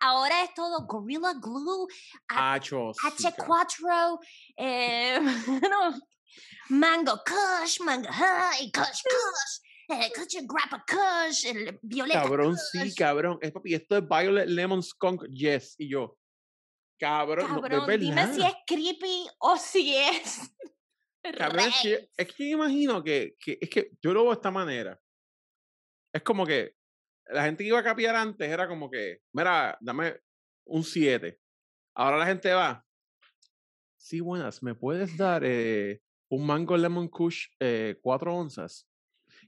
Ahora 0.01 0.43
es 0.43 0.53
todo 0.53 0.85
Gorilla 0.85 1.33
Glue, 1.41 1.87
Acho, 2.27 2.91
sí, 2.93 3.31
cabrón. 3.31 3.67
H4, 3.67 4.19
eh, 4.57 5.19
no, 5.69 5.99
Mango 6.69 7.21
Kush, 7.25 7.79
Mango 7.81 8.09
High, 8.11 8.71
Kush 8.71 9.01
Kush. 9.03 9.61
eh, 9.89 10.09
could 10.15 10.31
you 10.33 10.45
grab 10.47 10.73
a 10.73 10.83
kush, 10.85 11.45
el 11.45 11.79
violeta 11.83 12.21
Cabrón, 12.23 12.57
sí, 12.57 12.79
kush. 12.79 12.95
cabrón. 12.95 13.37
Es, 13.41 13.51
papi, 13.51 13.73
esto 13.75 13.97
es 13.97 14.03
Violet 14.07 14.47
Lemon 14.47 14.81
Skunk, 14.81 15.25
yes. 15.29 15.75
Y 15.77 15.89
yo, 15.89 16.17
cabrón, 16.99 17.47
no, 17.53 17.61
Cabrón, 17.61 17.99
dime 17.99 18.33
si 18.33 18.43
es 18.43 18.53
creepy 18.65 19.27
o 19.39 19.57
si 19.57 19.95
es. 19.95 20.51
Cabrón, 21.37 21.69
es 21.69 21.81
que, 21.81 22.09
es 22.17 22.33
que 22.35 22.49
imagino 22.51 23.03
que, 23.03 23.35
que, 23.39 23.57
es 23.59 23.67
que 23.67 23.89
yo 23.99 24.13
lo 24.13 24.21
veo 24.21 24.31
de 24.31 24.35
esta 24.35 24.51
manera. 24.51 24.99
Es 26.13 26.21
como 26.21 26.45
que 26.45 26.74
la 27.27 27.43
gente 27.43 27.63
que 27.63 27.69
iba 27.69 27.79
a 27.79 27.83
capiar 27.83 28.15
antes 28.15 28.49
era 28.49 28.67
como 28.67 28.89
que, 28.89 29.21
mira, 29.33 29.77
dame 29.81 30.19
un 30.65 30.83
7. 30.83 31.39
Ahora 31.95 32.17
la 32.17 32.25
gente 32.25 32.51
va, 32.53 32.85
sí, 34.05 34.19
buenas, 34.19 34.61
¿me 34.61 34.75
puedes 34.75 35.17
dar 35.17 35.43
eh, 35.43 36.01
un 36.29 36.45
mango 36.45 36.77
lemon 36.77 37.07
kush 37.07 37.47
4 38.01 38.35
onzas? 38.35 38.87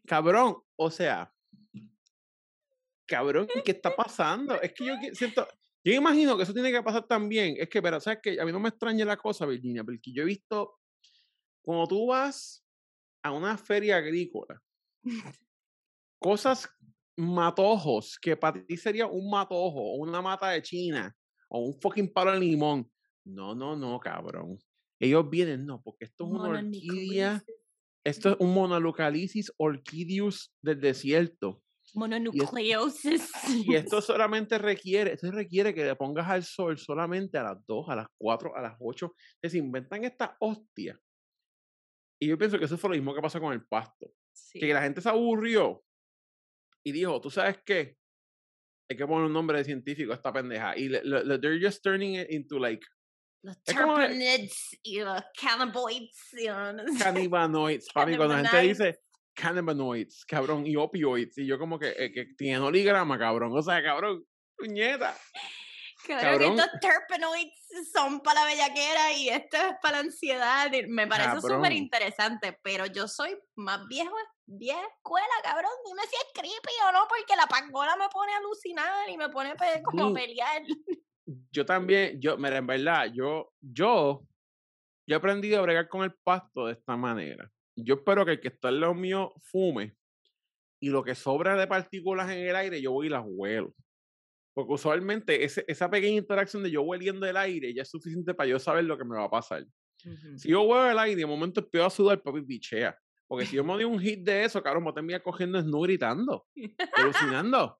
Cabrón, 0.07 0.57
o 0.75 0.89
sea, 0.89 1.31
cabrón, 3.05 3.48
¿qué 3.63 3.72
está 3.72 3.96
pasando? 3.96 4.60
Es 4.62 4.74
que 4.74 4.86
yo 4.86 4.96
siento, 5.13 5.48
yo 5.84 5.93
imagino 5.93 6.36
que 6.36 6.43
eso 6.43 6.53
tiene 6.53 6.72
que 6.72 6.81
pasar 6.81 7.05
también. 7.07 7.55
Es 7.60 7.69
que, 7.69 7.81
pero, 7.81 8.00
¿sabes 8.00 8.19
que 8.22 8.41
A 8.41 8.46
mí 8.46 8.51
no 8.51 8.60
me 8.60 8.69
extraña 8.69 9.05
la 9.05 9.15
cosa, 9.15 9.46
Virginia, 9.46 9.84
porque 9.84 10.12
yo 10.12 10.24
he 10.24 10.25
visto, 10.25 10.79
cuando 11.62 11.88
tú 11.88 12.07
vas 12.07 12.65
a 13.24 13.31
una 13.31 13.57
feria 13.57 13.98
agrícola, 13.98 14.62
cosas 16.19 16.67
matojos, 17.18 18.18
que 18.22 18.38
para 18.38 18.64
ti 18.64 18.78
sería 18.78 19.08
un 19.08 19.30
matojo, 19.30 19.82
o 19.82 19.96
una 19.96 20.22
mata 20.22 20.50
de 20.50 20.62
China, 20.62 21.16
o 21.50 21.60
un 21.60 21.80
fucking 21.82 22.14
palo 22.14 22.32
de 22.32 22.40
limón. 22.40 22.90
No, 23.26 23.56
no, 23.56 23.76
no, 23.76 24.00
cabrón. 24.00 24.58
Ellos 25.00 25.30
vienen, 25.30 25.66
no, 25.66 25.82
porque 25.82 26.06
esto 26.06 26.26
es 26.26 26.32
una 26.32 26.50
orquídea, 26.50 27.44
esto 28.04 28.30
es 28.30 28.38
un 28.40 28.54
monolocalicis 28.54 29.52
orquidius 29.58 30.54
del 30.62 30.80
desierto. 30.80 31.62
Mononucleosis. 31.94 33.32
Y 33.66 33.76
esto 33.76 34.02
solamente 34.02 34.58
requiere, 34.58 35.14
esto 35.14 35.32
requiere 35.32 35.74
que 35.74 35.86
le 35.86 35.96
pongas 35.96 36.28
al 36.28 36.44
sol 36.44 36.78
solamente 36.78 37.38
a 37.38 37.44
las 37.44 37.66
2, 37.66 37.90
a 37.90 37.96
las 37.96 38.08
4, 38.18 38.56
a 38.56 38.62
las 38.62 38.76
8. 38.80 39.14
que 39.42 39.50
se 39.50 39.58
inventan 39.58 40.04
esta 40.04 40.36
hostia. 40.40 41.00
Y 42.20 42.28
yo 42.28 42.38
pienso 42.38 42.58
que 42.60 42.66
eso 42.66 42.78
fue 42.78 42.92
lo 42.92 42.96
mismo 42.96 43.14
que 43.14 43.22
pasó 43.22 43.40
con 43.40 43.54
el 43.54 43.66
pasto. 43.66 44.12
Sí. 44.34 44.60
Que 44.60 44.74
la 44.74 44.82
gente 44.82 45.02
se 45.02 45.10
aburrió 45.10 45.84
y 46.88 46.91
dijo, 46.91 47.20
¿tú 47.22 47.29
sabes 47.29 47.58
qué? 47.65 47.98
Hay 48.89 48.96
que 48.98 49.06
poner 49.06 49.25
un 49.25 49.34
nombre 49.34 49.58
de 49.58 49.65
científico 49.65 50.12
a 50.13 50.15
esta 50.15 50.32
pendeja. 50.32 50.77
Y 50.77 50.88
le- 50.89 51.03
le- 51.03 51.39
they're 51.39 51.60
just 51.62 51.84
turning 51.84 52.15
it 52.15 52.29
into 52.32 52.58
like 52.58 52.86
Los 53.44 53.62
terpenoids 53.63 54.77
y 54.84 55.00
los 55.00 55.22
cannabinoids. 55.39 56.34
y 56.34 56.46
los- 56.48 56.98
cannabinoids. 57.03 57.88
Papi, 57.94 58.15
cuando 58.15 58.36
la 58.36 58.48
gente 58.50 58.67
dice 58.67 59.00
cannabinoids, 59.36 60.25
cabrón, 60.25 60.65
y 60.65 60.75
opioids, 60.77 61.38
y 61.38 61.46
yo 61.46 61.60
como 61.60 61.77
que, 61.77 61.89
eh, 61.98 62.12
que 62.12 62.25
tiene 62.38 62.60
oligrama, 62.60 63.20
cabrón. 63.20 63.51
O 63.56 63.62
sea, 63.62 63.84
cabrón, 63.84 64.24
puñeta. 64.58 65.15
Cabrón. 66.16 66.60
estos 66.60 66.80
terpenoids 66.80 67.68
son 67.94 68.22
para 68.22 68.42
la 68.42 68.46
bellaquera 68.48 69.12
y 69.14 69.30
esto 69.30 69.58
es 69.58 69.76
para 69.82 69.98
la 69.98 70.04
ansiedad. 70.04 70.72
Me 70.88 71.08
parece 71.08 71.30
súper 71.56 71.72
interesante, 71.74 72.58
pero 72.64 72.86
yo 72.86 73.08
soy 73.08 73.38
más 73.56 73.86
viejo, 73.88 74.16
vieja 74.46 74.82
escuela, 74.96 75.28
cabrón. 75.44 75.72
Dime 75.86 76.02
si 76.04 76.16
es 76.16 76.26
creepy 76.34 76.74
o 76.88 76.92
no, 76.92 77.08
porque 77.08 77.36
la 77.36 77.48
pangola 77.48 77.96
me 77.98 78.08
pone 78.10 78.34
a 78.34 78.38
alucinar 78.38 79.10
y 79.10 79.18
me 79.18 79.30
pone 79.30 79.56
pe- 79.56 79.82
como 79.84 80.08
a 80.08 80.14
pelear. 80.14 80.64
yo 81.52 81.66
también, 81.66 82.20
yo, 82.22 82.38
mira, 82.38 82.58
en 82.58 82.68
verdad, 82.68 83.08
yo, 83.14 83.52
yo, 83.62 84.24
yo 85.08 85.16
he 85.16 85.18
aprendido 85.18 85.60
a 85.60 85.62
bregar 85.64 85.88
con 85.90 86.04
el 86.04 86.14
pasto 86.24 86.66
de 86.68 86.74
esta 86.74 86.96
manera. 86.96 87.50
Yo 87.76 87.96
espero 87.96 88.26
que 88.26 88.32
el 88.32 88.40
que 88.40 88.48
está 88.48 88.70
al 88.70 88.80
lado 88.80 88.94
mío 88.94 89.34
fume 89.42 89.96
y 90.82 90.90
lo 90.90 91.04
que 91.04 91.16
sobra 91.16 91.56
de 91.56 91.68
partículas 91.68 92.30
en 92.32 92.40
el 92.48 92.56
aire 92.56 92.82
yo 92.82 92.92
voy 92.92 93.08
y 93.08 93.10
las 93.10 93.24
huelo. 93.26 93.74
Porque 94.58 94.74
usualmente 94.74 95.44
ese- 95.44 95.64
esa 95.68 95.88
pequeña 95.88 96.18
interacción 96.18 96.64
de 96.64 96.72
yo 96.72 96.82
hueliendo 96.82 97.28
el 97.28 97.38
aire 97.38 97.72
ya 97.76 97.84
es 97.84 97.90
suficiente 97.92 98.34
para 98.34 98.50
yo 98.50 98.58
saber 98.58 98.86
lo 98.86 98.98
que 98.98 99.06
me 99.06 99.16
va 99.16 99.26
a 99.26 99.30
pasar. 99.30 99.64
Si 100.40 100.50
yo 100.50 100.64
huelo 100.64 100.90
el 100.90 100.98
aire 100.98 101.12
y 101.14 101.16
de 101.22 101.28
momento 101.28 101.60
empiezo 101.60 101.86
a 101.86 101.90
sudar, 101.92 102.24
papi, 102.24 102.40
bichea. 102.42 102.98
Porque 103.28 103.46
si 103.46 103.56
yo 103.56 103.64
me 103.64 103.74
doy 103.74 103.84
un 103.84 104.00
hit 104.00 104.22
de 104.24 104.46
eso, 104.46 104.64
cabrón, 104.64 104.84
me 104.86 104.94
termina 104.94 105.20
cogiendo 105.22 105.62
snu 105.62 105.82
gritando, 105.82 106.48
alucinando. 107.46 107.80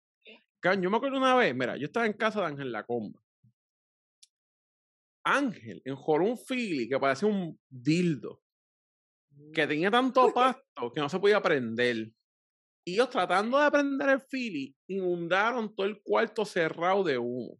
Cabrón, 0.60 0.84
yo 0.84 0.92
me 0.92 0.98
acuerdo 0.98 1.18
una 1.18 1.34
vez, 1.34 1.56
mira, 1.56 1.78
yo 1.78 1.86
estaba 1.86 2.06
en 2.06 2.14
casa 2.14 2.42
de 2.42 2.46
Ángel 2.46 2.72
La 2.72 2.84
Comba. 2.84 3.20
Ángel 5.24 5.82
enjoró 5.84 6.26
un 6.26 6.38
fili 6.38 6.88
que 6.88 7.00
parecía 7.00 7.28
un 7.28 7.60
dildo, 7.68 8.42
que 9.52 9.66
tenía 9.66 9.90
tanto 9.90 10.32
pasto 10.32 10.92
que 10.94 11.02
no 11.02 11.10
se 11.10 11.20
podía 11.20 11.42
prender. 11.42 12.12
Y 12.88 12.94
ellos 12.96 13.12
tratando 13.12 13.60
de 13.60 13.70
prender 13.70 14.10
el 14.10 14.22
fili, 14.22 14.76
inundaron 14.88 15.76
todo 15.76 15.86
el 15.88 16.02
cuarto 16.02 16.46
cerrado 16.46 17.04
de 17.04 17.18
humo. 17.20 17.60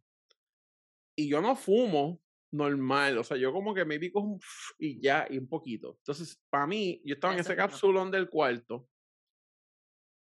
Y 1.16 1.28
yo 1.28 1.40
no 1.40 1.56
fumo 1.56 2.22
normal, 2.52 3.18
o 3.18 3.24
sea, 3.24 3.36
yo 3.36 3.52
como 3.52 3.74
que 3.74 3.84
me 3.84 3.98
pico 3.98 4.20
un 4.20 4.40
y 4.78 5.00
ya, 5.00 5.26
y 5.28 5.38
un 5.38 5.48
poquito. 5.48 5.96
Entonces, 5.98 6.40
para 6.50 6.66
mí, 6.66 7.02
yo 7.04 7.14
estaba 7.14 7.34
en 7.34 7.40
ese 7.40 7.56
capsulón 7.56 8.10
del 8.10 8.30
cuarto 8.30 8.88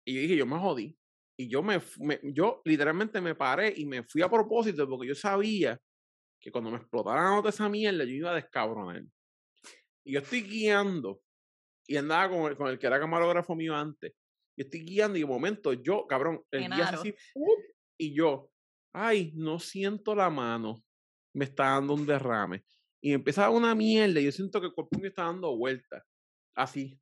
y 0.04 0.14
yo 0.14 0.20
dije, 0.22 0.36
yo 0.36 0.46
me 0.46 0.58
jodí. 0.58 0.96
Y 1.38 1.48
yo 1.48 1.62
me, 1.62 1.80
me- 2.00 2.20
yo 2.22 2.60
literalmente 2.64 3.20
me 3.20 3.34
paré 3.34 3.72
y 3.76 3.86
me 3.86 4.02
fui 4.04 4.22
a 4.22 4.28
propósito 4.28 4.86
porque 4.88 5.08
yo 5.08 5.14
sabía 5.14 5.78
que 6.40 6.52
cuando 6.52 6.70
me 6.70 6.78
explotara 6.78 7.22
la 7.24 7.30
nota 7.36 7.50
esa 7.50 7.68
mierda, 7.68 8.04
yo 8.04 8.12
iba 8.12 8.32
a 8.32 8.36
descabronar. 8.36 9.04
Y 10.04 10.12
yo 10.12 10.20
estoy 10.20 10.42
guiando 10.42 11.22
y 11.86 11.96
andaba 11.96 12.30
con 12.30 12.50
el, 12.50 12.56
con 12.56 12.68
el 12.68 12.78
que 12.78 12.86
era 12.88 13.00
camarógrafo 13.00 13.56
mío 13.56 13.76
antes. 13.76 14.14
Y 14.60 14.64
estoy 14.64 14.80
guiando 14.80 15.16
y 15.16 15.22
de 15.22 15.26
momento 15.26 15.72
yo, 15.72 16.06
cabrón, 16.06 16.44
el 16.50 16.60
guía 16.66 16.68
hace 16.68 16.84
Genaro. 16.84 17.00
así, 17.00 17.14
¡fup! 17.32 17.58
y 17.98 18.14
yo, 18.14 18.50
ay, 18.92 19.32
no 19.34 19.58
siento 19.58 20.14
la 20.14 20.28
mano, 20.28 20.84
me 21.34 21.46
está 21.46 21.64
dando 21.70 21.94
un 21.94 22.04
derrame. 22.04 22.62
Y 23.02 23.14
empieza 23.14 23.40
a 23.40 23.44
dar 23.48 23.56
una 23.56 23.74
mierda 23.74 24.20
y 24.20 24.26
yo 24.26 24.32
siento 24.32 24.60
que 24.60 24.66
el 24.66 24.74
cuerpo 24.74 24.98
me 24.98 25.08
está 25.08 25.24
dando 25.24 25.56
vueltas, 25.56 26.04
así. 26.54 27.00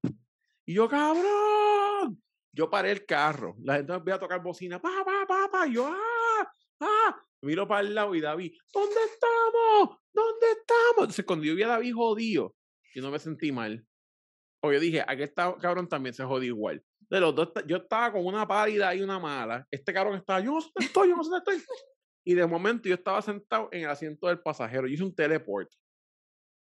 Y 0.66 0.74
yo, 0.74 0.88
cabrón, 0.88 2.22
yo 2.52 2.70
paré 2.70 2.92
el 2.92 3.04
carro, 3.04 3.56
la 3.64 3.74
gente 3.74 3.90
me 3.90 3.98
empieza 3.98 4.18
a 4.18 4.20
tocar 4.20 4.40
bocina, 4.40 4.80
pa, 4.80 5.02
pa, 5.04 5.26
pa, 5.26 5.50
pa, 5.50 5.66
y 5.66 5.74
yo, 5.74 5.86
ah, 5.92 6.52
ah, 6.78 7.16
miro 7.42 7.66
para 7.66 7.80
el 7.80 7.92
lado 7.92 8.14
y 8.14 8.20
David, 8.20 8.52
¿dónde 8.72 9.00
estamos? 9.12 9.98
¿Dónde 10.12 10.46
estamos? 10.52 10.98
Entonces, 10.98 11.24
cuando 11.24 11.44
yo 11.44 11.56
vi 11.56 11.64
a 11.64 11.68
David 11.68 11.92
jodido, 11.92 12.54
yo 12.94 13.02
no 13.02 13.10
me 13.10 13.18
sentí 13.18 13.50
mal. 13.50 13.84
O 14.62 14.72
yo 14.72 14.78
dije, 14.78 15.02
aquel 15.04 15.34
ta- 15.34 15.56
cabrón 15.60 15.88
también 15.88 16.14
se 16.14 16.22
jodió 16.24 16.48
igual. 16.48 16.84
De 17.10 17.20
los 17.20 17.34
dos, 17.34 17.52
yo 17.66 17.78
estaba 17.78 18.12
con 18.12 18.26
una 18.26 18.46
pálida 18.46 18.94
y 18.94 19.00
una 19.00 19.18
mala. 19.18 19.66
Este 19.70 19.92
cabrón 19.92 20.16
estaba, 20.16 20.40
yo 20.40 20.52
no 20.52 20.60
sé 20.60 20.68
dónde 20.74 20.86
estoy, 20.86 21.08
yo 21.08 21.16
no 21.16 21.24
sé 21.24 21.30
dónde 21.30 21.52
estoy. 21.52 21.74
Y 22.24 22.34
de 22.34 22.46
momento 22.46 22.88
yo 22.88 22.94
estaba 22.94 23.22
sentado 23.22 23.68
en 23.72 23.84
el 23.84 23.88
asiento 23.88 24.26
del 24.26 24.40
pasajero. 24.40 24.86
Yo 24.86 24.94
hice 24.94 25.04
un 25.04 25.14
teleport. 25.14 25.70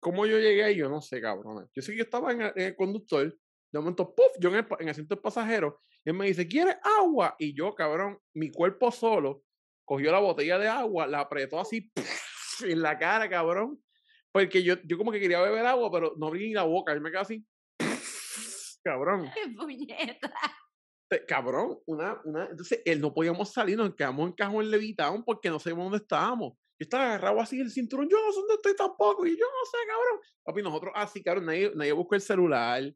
¿Cómo 0.01 0.25
yo 0.25 0.37
llegué 0.37 0.63
ahí? 0.65 0.75
Yo 0.75 0.89
no 0.89 1.01
sé, 1.01 1.21
cabrón. 1.21 1.69
Yo 1.73 1.81
sé 1.81 1.93
que 1.93 1.99
yo 1.99 2.03
estaba 2.03 2.33
en 2.33 2.51
el, 2.53 2.75
conductor. 2.75 3.33
De 3.71 3.79
momento, 3.79 4.13
¡puf! 4.13 4.27
Yo 4.39 4.49
en 4.49 4.55
el, 4.55 4.67
en 4.79 4.89
asiento 4.89 5.15
del 5.15 5.21
pasajero. 5.21 5.81
Y 6.03 6.09
él 6.09 6.17
me 6.17 6.25
dice, 6.25 6.45
¿quieres 6.45 6.75
agua? 6.99 7.35
Y 7.39 7.55
yo, 7.55 7.73
cabrón, 7.73 8.19
mi 8.33 8.51
cuerpo 8.51 8.91
solo 8.91 9.43
cogió 9.85 10.11
la 10.11 10.19
botella 10.19 10.57
de 10.57 10.67
agua, 10.67 11.07
la 11.07 11.21
apretó 11.21 11.59
así 11.59 11.89
en 12.65 12.81
la 12.81 12.97
cara, 12.97 13.29
cabrón. 13.29 13.81
Porque 14.33 14.63
yo, 14.63 14.75
yo 14.83 14.97
como 14.97 15.11
que 15.11 15.19
quería 15.19 15.41
beber 15.41 15.65
agua, 15.65 15.89
pero 15.91 16.13
no 16.17 16.27
abrí 16.27 16.47
ni 16.47 16.53
la 16.53 16.63
boca. 16.63 16.91
Él 16.91 16.99
me 16.99 17.09
quedó 17.09 17.21
así. 17.21 17.45
Cabrón, 18.83 19.31
¡Qué 19.33 19.49
puñeta! 19.57 20.33
cabrón, 21.27 21.79
una, 21.85 22.19
una, 22.23 22.47
entonces 22.47 22.81
él 22.85 22.99
no 22.99 23.13
podíamos 23.13 23.53
salir, 23.53 23.77
nos 23.77 23.93
quedamos 23.93 24.27
en 24.27 24.33
cajón 24.33 24.71
levitados 24.71 25.21
porque 25.23 25.49
no 25.49 25.59
sabíamos 25.59 25.85
dónde 25.85 25.97
estábamos. 25.99 26.53
Yo 26.79 26.85
estaba 26.85 27.05
agarrado 27.05 27.39
así 27.39 27.57
del 27.57 27.69
cinturón, 27.69 28.09
yo 28.09 28.17
no 28.17 28.31
sé 28.31 28.39
dónde 28.39 28.55
estoy 28.55 28.75
tampoco, 28.75 29.25
y 29.25 29.37
yo 29.37 29.45
no 29.45 29.65
sé, 29.69 29.77
cabrón. 29.87 30.19
Papi, 30.43 30.61
nosotros 30.63 30.93
así, 30.95 31.21
cabrón, 31.21 31.45
nadie, 31.45 31.71
nadie 31.75 31.91
buscó 31.91 32.15
el 32.15 32.21
celular. 32.21 32.93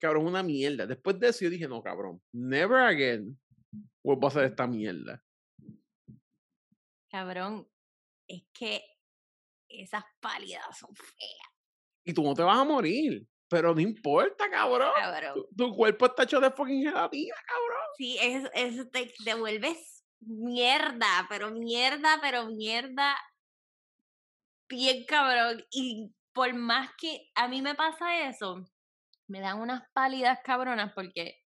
Cabrón, 0.00 0.26
una 0.26 0.42
mierda. 0.42 0.86
Después 0.86 1.18
de 1.18 1.28
eso 1.28 1.44
yo 1.44 1.50
dije, 1.50 1.68
no, 1.68 1.80
cabrón, 1.80 2.20
never 2.32 2.78
again 2.78 3.38
vuelvo 4.02 4.26
a 4.26 4.30
hacer 4.30 4.44
esta 4.44 4.66
mierda. 4.66 5.22
Cabrón, 7.10 7.68
es 8.26 8.42
que 8.52 8.82
esas 9.68 10.04
pálidas 10.20 10.78
son 10.78 10.94
feas, 10.94 11.50
Y 12.04 12.12
tú 12.12 12.22
no 12.22 12.34
te 12.34 12.42
vas 12.42 12.58
a 12.58 12.64
morir, 12.64 13.26
pero 13.48 13.74
no 13.74 13.80
importa, 13.80 14.50
cabrón. 14.50 14.92
cabrón. 14.96 15.34
Tu, 15.34 15.56
tu 15.56 15.74
cuerpo 15.74 16.06
está 16.06 16.24
hecho 16.24 16.40
de 16.40 16.50
fucking 16.50 16.82
gelatina, 16.82 17.34
cabrón. 17.46 17.86
Sí, 17.96 18.18
es, 18.20 18.50
es 18.54 18.90
te 18.90 19.12
devuelves 19.24 20.04
mierda, 20.20 21.26
pero 21.28 21.50
mierda, 21.50 22.18
pero 22.20 22.46
mierda. 22.46 23.16
Bien 24.68 25.04
cabrón. 25.06 25.64
Y 25.70 26.12
por 26.32 26.52
más 26.54 26.90
que 26.98 27.30
a 27.34 27.48
mí 27.48 27.62
me 27.62 27.74
pasa 27.74 28.28
eso, 28.28 28.64
me 29.26 29.40
dan 29.40 29.60
unas 29.60 29.82
pálidas 29.92 30.38
cabronas 30.44 30.92
porque 30.94 31.42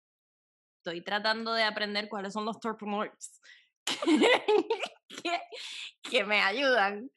estoy 0.77 1.04
tratando 1.04 1.54
de 1.54 1.63
aprender 1.63 2.08
cuáles 2.10 2.34
son 2.34 2.46
los 2.46 2.60
terpenoids 2.60 3.42
que, 5.24 5.42
que 6.04 6.24
me 6.24 6.42
ayudan. 6.42 7.10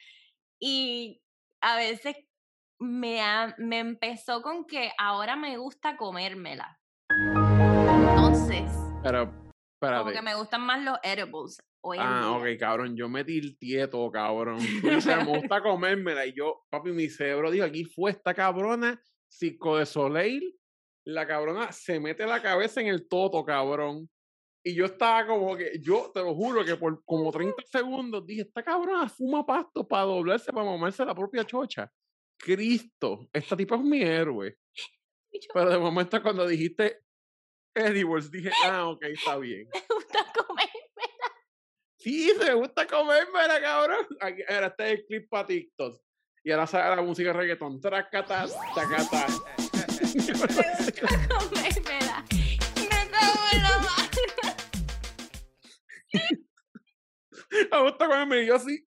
Y 0.58 1.22
a 1.60 1.76
veces 1.76 2.16
me, 2.80 3.20
ha- 3.20 3.54
me 3.58 3.78
empezó 3.78 4.42
con 4.42 4.64
que 4.64 4.90
ahora 4.98 5.36
me 5.36 5.56
gusta 5.58 5.96
comérmela. 5.96 6.78
Entonces, 7.10 8.70
Pero, 9.02 9.32
espérate. 9.74 10.00
Como 10.02 10.12
que 10.12 10.22
me 10.22 10.34
gustan 10.34 10.62
más 10.62 10.82
los 10.82 10.98
edibles. 11.02 11.58
Hoy 11.82 11.98
Ah, 12.00 12.36
ok, 12.36 12.58
cabrón. 12.58 12.96
Yo 12.96 13.08
me 13.08 13.24
tilteé 13.24 13.88
todo, 13.88 14.10
cabrón. 14.10 14.58
Tú 14.82 14.88
dices, 14.88 15.16
me 15.16 15.24
gusta 15.38 15.62
comérmela. 15.62 16.26
Y 16.26 16.32
yo, 16.34 16.62
papi, 16.70 16.90
mi 16.92 17.08
cerebro 17.08 17.50
dijo, 17.50 17.64
aquí 17.64 17.84
fue 17.84 18.10
esta 18.10 18.34
cabrona, 18.34 19.00
Circo 19.30 19.78
de 19.78 19.86
Soleil. 19.86 20.56
La 21.06 21.26
cabrona 21.26 21.72
se 21.72 21.98
mete 21.98 22.26
la 22.26 22.42
cabeza 22.42 22.80
en 22.80 22.88
el 22.88 23.08
toto, 23.08 23.44
cabrón. 23.44 24.08
Y 24.62 24.74
yo 24.74 24.84
estaba 24.84 25.26
como 25.26 25.56
que, 25.56 25.80
yo 25.80 26.10
te 26.12 26.20
lo 26.20 26.34
juro 26.34 26.62
que 26.62 26.76
por 26.76 27.02
como 27.04 27.32
30 27.32 27.62
segundos 27.64 28.26
dije, 28.26 28.42
esta 28.42 28.62
cabrona 28.62 29.08
fuma 29.08 29.44
pasto 29.46 29.88
para 29.88 30.02
doblarse, 30.04 30.52
para 30.52 30.66
mamarse 30.66 31.02
la 31.04 31.14
propia 31.14 31.44
chocha. 31.44 31.90
Cristo, 32.40 33.28
esta 33.32 33.56
tipa 33.56 33.76
es 33.76 33.82
mi 33.82 34.02
héroe. 34.02 34.56
Pero 35.54 35.70
de 35.70 35.78
momento 35.78 36.22
cuando 36.22 36.46
dijiste 36.46 37.02
edibles, 37.74 38.30
dije, 38.30 38.50
ah, 38.64 38.88
ok, 38.88 39.02
está 39.04 39.36
bien. 39.36 39.68
me 39.72 39.94
gusta 39.94 40.32
comer. 40.32 40.68
Sí, 41.98 42.32
me 42.38 42.54
gusta 42.54 42.86
comérmela, 42.86 43.60
cabrón. 43.60 44.06
Aquí, 44.20 44.42
ahora 44.48 44.68
este 44.68 44.84
es 44.84 44.98
el 44.98 45.06
clip 45.06 45.28
para 45.28 45.46
TikTok. 45.46 46.00
Y 46.42 46.50
ahora 46.50 46.66
sale 46.66 46.96
la 46.96 47.02
música 47.02 47.28
de 47.28 47.34
reggaetón. 47.34 47.78
Tracata, 47.78 48.46
tacata. 48.74 49.26
Me 50.14 50.32
gusta 50.32 50.92
comérmela. 51.28 52.24
Me 52.74 53.10
cago 53.10 53.44
en 53.52 53.62
la 53.62 53.78
madre. 53.78 54.22
Me 57.70 57.82
gusta 57.82 58.06
comerme. 58.08 58.42
Y 58.42 58.46
yo 58.46 58.58
sí. 58.58 58.89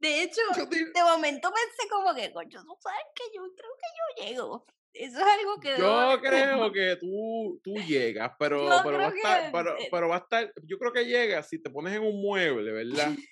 De 0.00 0.22
hecho, 0.22 0.40
te- 0.70 0.84
de 0.92 1.02
momento 1.02 1.50
pensé 1.52 1.88
como 1.90 2.14
que, 2.14 2.32
coño, 2.32 2.62
tú 2.64 2.76
sabes 2.80 3.04
que 3.14 3.24
yo 3.34 3.42
creo 3.54 3.70
que 3.76 4.24
yo 4.24 4.28
llego. 4.28 4.66
Eso 4.92 5.18
es 5.18 5.24
algo 5.24 5.60
que... 5.60 5.76
Yo 5.78 6.20
creo 6.20 6.72
que 6.72 6.96
tú, 6.96 7.60
tú 7.62 7.74
llegas, 7.74 8.32
pero, 8.38 8.68
Yo 8.68 8.80
pero, 8.84 8.98
va 8.98 9.06
a 9.06 9.08
estar, 9.08 9.44
que, 9.44 9.50
pero, 9.52 9.78
eh, 9.78 9.88
pero 9.90 10.08
va 10.08 10.16
a 10.16 10.18
estar. 10.18 10.52
Yo 10.64 10.78
creo 10.78 10.92
que 10.92 11.04
llegas 11.04 11.48
si 11.48 11.60
te 11.60 11.70
pones 11.70 11.94
en 11.94 12.02
un 12.02 12.20
mueble, 12.20 12.72
¿verdad? 12.72 13.12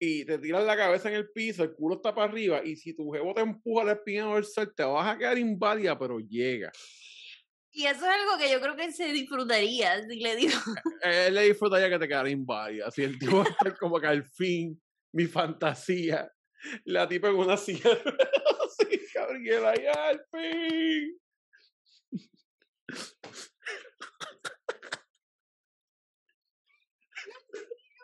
Y 0.00 0.24
te 0.26 0.38
tiras 0.38 0.64
la 0.64 0.76
cabeza 0.76 1.08
en 1.08 1.14
el 1.14 1.30
piso, 1.30 1.62
el 1.62 1.72
culo 1.72 1.94
está 1.94 2.14
para 2.14 2.30
arriba, 2.30 2.60
y 2.62 2.76
si 2.76 2.94
tu 2.94 3.10
jevo 3.12 3.32
te 3.32 3.40
empuja 3.40 3.84
la 3.84 3.92
espina 3.92 4.24
dorsal, 4.24 4.74
te 4.74 4.82
vas 4.82 5.14
a 5.14 5.16
quedar 5.16 5.38
inválida, 5.38 5.96
pero 5.98 6.18
llega. 6.18 6.70
Y 7.70 7.86
eso 7.86 8.04
es 8.04 8.10
algo 8.10 8.36
que 8.36 8.50
yo 8.50 8.60
creo 8.60 8.76
que 8.76 8.92
se 8.92 9.06
disfrutaría 9.12 10.02
si 10.06 10.20
le 10.20 10.36
digo. 10.36 10.58
él 11.00 11.34
le 11.34 11.42
disfrutaría 11.44 11.88
que 11.88 11.98
te 11.98 12.08
quedara 12.08 12.28
inválida. 12.28 12.88
Así 12.88 13.02
el 13.02 13.18
tipo 13.18 13.38
va 13.38 13.44
a 13.44 13.48
estar 13.48 13.78
como 13.78 13.98
que 13.98 14.06
al 14.08 14.24
fin, 14.24 14.78
mi 15.14 15.26
fantasía, 15.26 16.30
la 16.84 17.08
tipa 17.08 17.28
en 17.28 17.36
una 17.36 17.56
silla, 17.56 17.90
de 17.90 18.02
ruedas, 18.02 18.28
así, 18.66 19.00
cabrón, 19.12 19.44
y 19.44 19.48
él 19.48 19.64
ahí, 19.64 19.86
al 19.86 20.26
fin. 20.30 21.20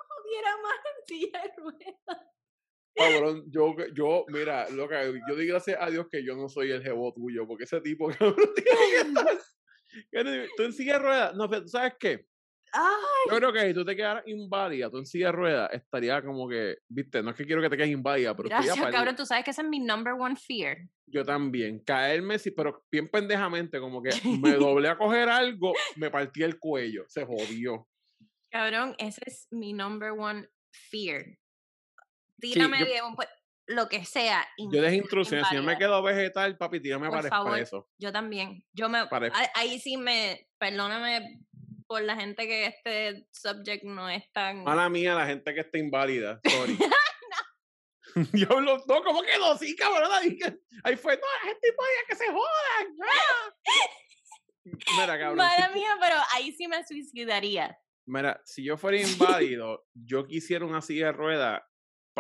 Pudiera 0.09 0.57
más 0.63 0.79
en 0.85 1.07
silla 1.07 1.43
de 1.43 1.53
ruedas. 1.57 2.27
Cabrón, 2.95 3.45
yo, 3.51 3.75
yo, 3.95 4.25
mira, 4.29 4.69
loca, 4.71 5.03
yo 5.05 5.37
di 5.37 5.47
gracias 5.47 5.79
a 5.81 5.91
Dios 5.91 6.07
que 6.11 6.25
yo 6.25 6.37
no 6.37 6.49
soy 6.49 6.71
el 6.71 6.83
jevo 6.83 7.13
tuyo, 7.13 7.47
porque 7.47 7.65
ese 7.65 7.81
tipo, 7.81 8.09
cabrón, 8.19 8.37
tiene 8.55 8.81
que 8.91 9.01
estar. 9.09 10.47
Tú 10.57 10.63
en 10.63 10.73
silla 10.73 10.93
de 10.95 10.99
ruedas, 11.01 11.35
no, 11.35 11.49
pero 11.49 11.63
¿tú 11.63 11.69
sabes 11.69 11.95
qué? 11.99 12.27
Ay, 12.73 13.31
Yo 13.31 13.37
creo 13.37 13.53
que 13.53 13.61
si 13.69 13.75
tú 13.75 13.85
te 13.85 13.97
quedaras 13.97 14.23
inválida, 14.27 14.89
tú 14.91 14.99
en 14.99 15.07
silla 15.07 15.27
de 15.27 15.33
ruedas, 15.33 15.71
estaría 15.73 16.23
como 16.23 16.49
que, 16.49 16.79
viste, 16.89 17.23
no 17.23 17.31
es 17.31 17.37
que 17.37 17.45
quiero 17.45 17.61
que 17.61 17.69
te 17.69 17.77
quedes 17.77 17.91
inválida, 17.91 18.37
pero 18.37 18.49
estoy 18.49 18.65
gracias, 18.67 18.87
apal- 18.87 18.93
cabrón. 18.93 19.17
Tú 19.17 19.27
sabes 19.27 19.45
que 19.45 19.51
ese 19.51 19.63
es 19.63 19.69
mi 19.69 19.81
number 19.81 20.13
one 20.15 20.37
fear. 20.37 20.79
Yo 21.07 21.25
también. 21.25 21.81
Caerme, 21.81 22.39
sí, 22.39 22.53
pero 22.53 22.85
bien 22.91 23.09
pendejamente, 23.09 23.81
como 23.81 24.01
que 24.03 24.11
me 24.41 24.53
doblé 24.79 24.89
a 24.89 24.97
coger 24.97 25.29
algo, 25.29 25.73
me 25.97 26.11
partí 26.11 26.43
el 26.45 26.59
cuello, 26.59 27.05
se 27.09 27.25
jodió. 27.25 27.89
Cabrón, 28.51 28.95
ese 28.99 29.21
es 29.27 29.49
mi 29.51 29.73
number 29.73 30.13
one 30.13 30.49
fear. 30.73 31.25
Tírame 32.41 32.81
yo- 32.81 32.87
bien, 32.87 33.05
pues, 33.17 33.29
lo 33.67 33.89
que 33.89 34.05
sea. 34.05 34.47
Yo 34.59 34.83
dejé 34.83 34.97
instrucciones. 34.97 35.47
Si 35.49 35.55
yo 35.55 35.63
me 35.63 35.77
quedo 35.79 36.03
vegetal, 36.03 36.57
papi, 36.57 36.81
tírame 36.81 37.09
Por 37.09 37.19
para 37.19 37.29
favor. 37.29 37.51
expreso. 37.59 37.89
Yo 37.99 38.11
también. 38.13 38.65
Yo 38.73 38.89
me. 38.89 39.07
Para- 39.07 39.31
Ahí 39.55 39.79
sí 39.79 39.97
me. 39.97 40.49
Perdóname 40.59 41.41
por 41.91 42.03
la 42.03 42.15
gente 42.15 42.47
que 42.47 42.67
este 42.67 43.27
subject 43.33 43.83
no 43.83 44.09
es 44.09 44.23
tan. 44.31 44.63
Mala 44.63 44.89
mía, 44.89 45.13
la 45.13 45.27
gente 45.27 45.53
que 45.53 45.59
está 45.59 45.77
inválida. 45.77 46.41
Sorry. 46.49 46.79
Yo 48.33 48.61
lo, 48.61 48.79
no, 48.87 49.03
¿cómo 49.03 49.23
que 49.23 49.37
no? 49.39 49.59
Sí, 49.59 49.75
cabrón. 49.75 50.09
Ahí, 50.13 50.39
ahí 50.85 50.97
fue, 50.97 51.17
no, 51.17 51.23
la 51.43 51.49
gente 51.49 51.69
inválida 51.69 52.01
que 52.09 52.15
se 52.15 52.27
jodan. 52.29 52.97
Mira, 55.01 55.19
cabrón. 55.19 55.37
Mala 55.39 55.69
mía, 55.71 55.97
pero 56.01 56.15
ahí 56.33 56.53
sí 56.53 56.69
me 56.69 56.87
suicidaría. 56.87 57.77
Mira, 58.07 58.41
si 58.45 58.63
yo 58.63 58.77
fuera 58.77 59.01
inválido, 59.01 59.85
yo 59.93 60.29
quisiera 60.29 60.65
una 60.65 60.83
silla 60.83 61.07
de 61.07 61.13
ruedas 61.13 61.63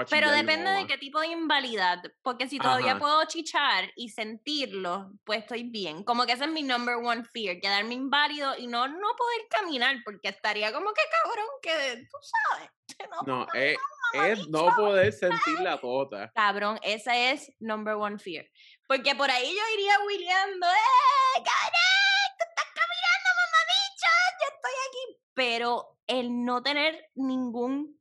Pero 0.08 0.30
depende 0.30 0.70
de 0.70 0.86
qué 0.86 0.98
tipo 0.98 1.20
de 1.20 1.28
invalidad. 1.28 2.02
Porque 2.22 2.48
si 2.48 2.58
todavía 2.58 2.92
Ajá. 2.92 3.00
puedo 3.00 3.24
chichar 3.26 3.90
y 3.96 4.08
sentirlo, 4.08 5.10
pues 5.24 5.40
estoy 5.40 5.64
bien. 5.64 6.04
Como 6.04 6.26
que 6.26 6.32
ese 6.32 6.44
es 6.44 6.50
mi 6.50 6.62
number 6.62 6.96
one 6.96 7.24
fear, 7.24 7.58
quedarme 7.60 7.94
inválido 7.94 8.56
y 8.56 8.66
no, 8.66 8.86
no 8.86 9.08
poder 9.16 9.40
caminar, 9.50 9.96
porque 10.04 10.28
estaría 10.28 10.72
como 10.72 10.92
que 10.92 11.02
cabrón, 11.22 11.46
que 11.62 12.06
tú 12.10 12.18
sabes. 12.22 12.70
no 13.10 13.22
No, 13.26 13.46
es, 13.52 13.78
es 14.14 14.48
no 14.48 14.74
poder 14.76 15.12
sentir 15.12 15.60
la 15.60 15.78
tota. 15.80 16.30
Cabrón, 16.34 16.78
ese 16.82 17.32
es 17.32 17.52
number 17.58 17.94
one 17.94 18.18
fear. 18.18 18.46
Porque 18.86 19.14
por 19.14 19.30
ahí 19.30 19.46
yo 19.46 19.74
iría 19.74 19.98
wheeleando, 20.06 20.66
¡eh, 20.66 21.34
cabrón! 21.34 22.30
¡Tú 22.38 22.44
estás 22.48 22.66
caminando, 22.74 23.28
mamabicho! 23.40 24.10
¡Yo 24.40 24.46
estoy 24.54 24.72
aquí! 24.88 25.20
Pero 25.34 25.98
el 26.06 26.44
no 26.44 26.62
tener 26.62 27.10
ningún 27.14 27.99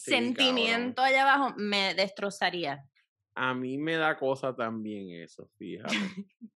Sí, 0.00 0.12
cabrón. 0.12 0.34
sentimiento 0.34 1.02
allá 1.02 1.22
abajo 1.22 1.54
me 1.58 1.94
destrozaría. 1.94 2.82
A 3.34 3.52
mí 3.52 3.76
me 3.76 3.96
da 3.96 4.16
cosa 4.16 4.56
también 4.56 5.22
eso, 5.22 5.50
fíjate. 5.58 5.94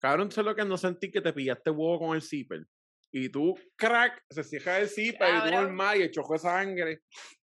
Cabrón, 0.00 0.30
sé 0.30 0.42
lo 0.42 0.54
que 0.54 0.64
no 0.64 0.76
sentí 0.76 1.10
que 1.10 1.20
te 1.20 1.32
pillaste 1.32 1.70
huevo 1.70 1.98
con 1.98 2.14
el 2.14 2.22
zipper. 2.22 2.64
Y 3.10 3.30
tú, 3.30 3.58
crack, 3.74 4.22
se 4.30 4.44
cierra 4.44 4.78
el 4.78 4.88
zipper 4.88 5.28
y 5.34 5.48
tú 5.48 5.50
normal 5.50 5.98
y 5.98 6.02
el 6.02 6.10
choco 6.10 6.34
de 6.34 6.38
sangre. 6.38 7.02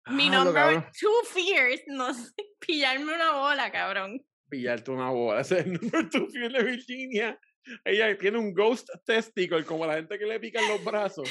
Mi 0.08 0.28
Ah, 0.28 0.44
number 0.44 0.90
two 1.00 1.24
fears, 1.32 1.80
no 1.86 2.12
sé, 2.12 2.30
pillarme 2.60 3.14
una 3.14 3.32
bola, 3.32 3.72
cabrón. 3.72 4.24
Pillarte 4.48 4.90
una 4.90 5.10
bola. 5.10 5.40
Ese 5.40 5.60
es 5.60 5.66
el 5.66 5.72
número 5.80 6.08
two 6.10 6.28
fear 6.28 6.52
de 6.52 6.62
Virginia. 6.64 7.40
Ella 7.84 8.16
tiene 8.18 8.38
un 8.38 8.52
ghost 8.52 8.88
testicle, 9.04 9.64
como 9.64 9.86
la 9.86 9.94
gente 9.94 10.18
que 10.18 10.26
le 10.26 10.38
pican 10.40 10.68
los 10.68 10.84
brazos. 10.84 11.28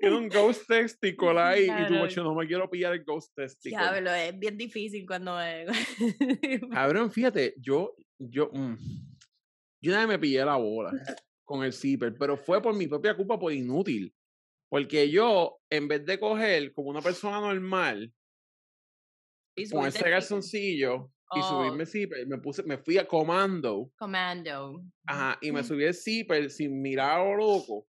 Tiene 0.00 0.16
un 0.16 0.28
ghost 0.28 0.66
testicle 0.66 1.38
ahí. 1.38 1.64
Y 1.64 1.86
tú. 1.86 1.94
"Ocho, 2.00 2.22
no 2.24 2.34
me 2.34 2.46
quiero 2.46 2.68
pillar 2.68 2.94
el 2.94 3.04
ghost 3.04 3.34
testicle. 3.34 3.78
Diablo, 3.78 4.12
es 4.12 4.38
bien 4.38 4.56
difícil 4.56 5.06
cuando. 5.06 5.36
Cabrón, 6.72 7.10
fíjate, 7.12 7.54
yo, 7.58 7.94
yo, 8.18 8.50
mm, 8.52 8.74
yo 9.82 9.92
una 9.92 10.00
vez 10.00 10.08
me 10.08 10.18
pillé 10.18 10.44
la 10.44 10.56
bola 10.56 10.90
con 11.44 11.64
el 11.64 11.72
zipper, 11.72 12.14
pero 12.18 12.36
fue 12.36 12.60
por 12.60 12.74
mi 12.74 12.86
propia 12.86 13.16
culpa, 13.16 13.38
por 13.38 13.52
inútil. 13.52 14.12
Porque 14.70 15.08
yo, 15.10 15.58
en 15.70 15.88
vez 15.88 16.04
de 16.04 16.18
coger 16.18 16.72
como 16.72 16.90
una 16.90 17.00
persona 17.00 17.40
normal, 17.40 18.12
con 19.70 19.86
ese 19.88 19.98
el 19.98 21.12
y 21.34 21.40
Oh. 21.40 21.42
subirme 21.42 21.82
el 21.82 21.88
zipper, 21.88 22.26
me 22.26 22.38
puse, 22.38 22.62
me 22.62 22.78
fui 22.78 22.96
a 22.98 23.06
comando, 23.06 23.90
Commando. 23.98 24.82
ajá, 25.06 25.38
y 25.42 25.52
me 25.52 25.62
subí 25.62 25.84
el 25.84 25.94
zipper 25.94 26.50
sin 26.50 26.80
mirar 26.80 27.20
a 27.20 27.24
lo 27.24 27.36
loco. 27.36 27.86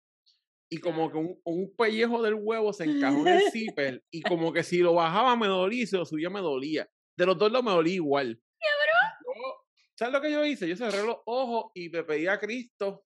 Y 0.69 0.79
como 0.79 1.09
que 1.11 1.17
un, 1.17 1.39
un 1.45 1.73
pellejo 1.77 2.21
del 2.21 2.33
huevo 2.33 2.73
se 2.73 2.83
encajó 2.85 3.19
en 3.21 3.27
el 3.27 3.51
zipper, 3.51 4.03
y 4.11 4.21
como 4.21 4.51
que 4.51 4.63
si 4.63 4.79
lo 4.79 4.93
bajaba 4.93 5.35
me 5.35 5.47
dolía 5.47 5.83
y 5.83 5.87
si 5.87 5.95
lo 5.95 6.05
subía 6.05 6.29
me 6.29 6.41
dolía. 6.41 6.87
De 7.17 7.25
los 7.25 7.37
dos 7.37 7.51
lados 7.51 7.65
me 7.65 7.71
dolía 7.71 7.95
igual. 7.95 8.39
Yo- 8.59 9.63
¿Sabes 9.97 10.13
lo 10.13 10.21
que 10.21 10.31
yo 10.31 10.45
hice? 10.45 10.67
Yo 10.67 10.75
cerré 10.75 11.03
los 11.03 11.17
ojos 11.25 11.71
y 11.73 11.89
me 11.89 12.03
pedí 12.03 12.27
a 12.27 12.39
Cristo, 12.39 13.03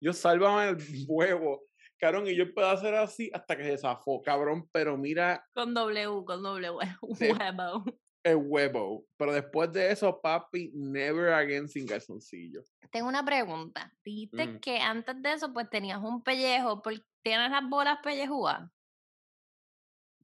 yo 0.00 0.12
sálvame 0.12 0.70
el 0.70 0.76
huevo. 1.08 1.62
Cabrón, 1.98 2.26
y 2.26 2.36
yo 2.36 2.42
empecé 2.42 2.66
a 2.68 2.72
hacer 2.72 2.94
así 2.96 3.30
hasta 3.32 3.56
que 3.56 3.64
se 3.64 3.78
zafó, 3.78 4.20
cabrón, 4.20 4.68
pero 4.72 4.98
mira 4.98 5.46
Con 5.54 5.72
W, 5.72 6.24
con 6.26 6.42
W. 6.42 6.70
Huevo. 7.02 7.84
El 8.24 8.36
huevo. 8.36 9.06
Pero 9.16 9.32
después 9.32 9.70
de 9.72 9.92
eso, 9.92 10.20
papi, 10.20 10.70
never 10.74 11.32
again 11.34 11.68
sin 11.68 11.86
calzoncillo. 11.86 12.62
Tengo 12.90 13.08
una 13.08 13.24
pregunta. 13.24 13.92
Dijiste 14.04 14.46
Mm. 14.46 14.60
que 14.60 14.78
antes 14.78 15.20
de 15.22 15.32
eso, 15.32 15.52
pues 15.52 15.68
tenías 15.70 16.00
un 16.02 16.22
pellejo. 16.22 16.82
¿por- 16.82 16.94
¿Tienes 17.22 17.50
las 17.50 17.68
bolas 17.68 17.98
pellejúas? 18.02 18.68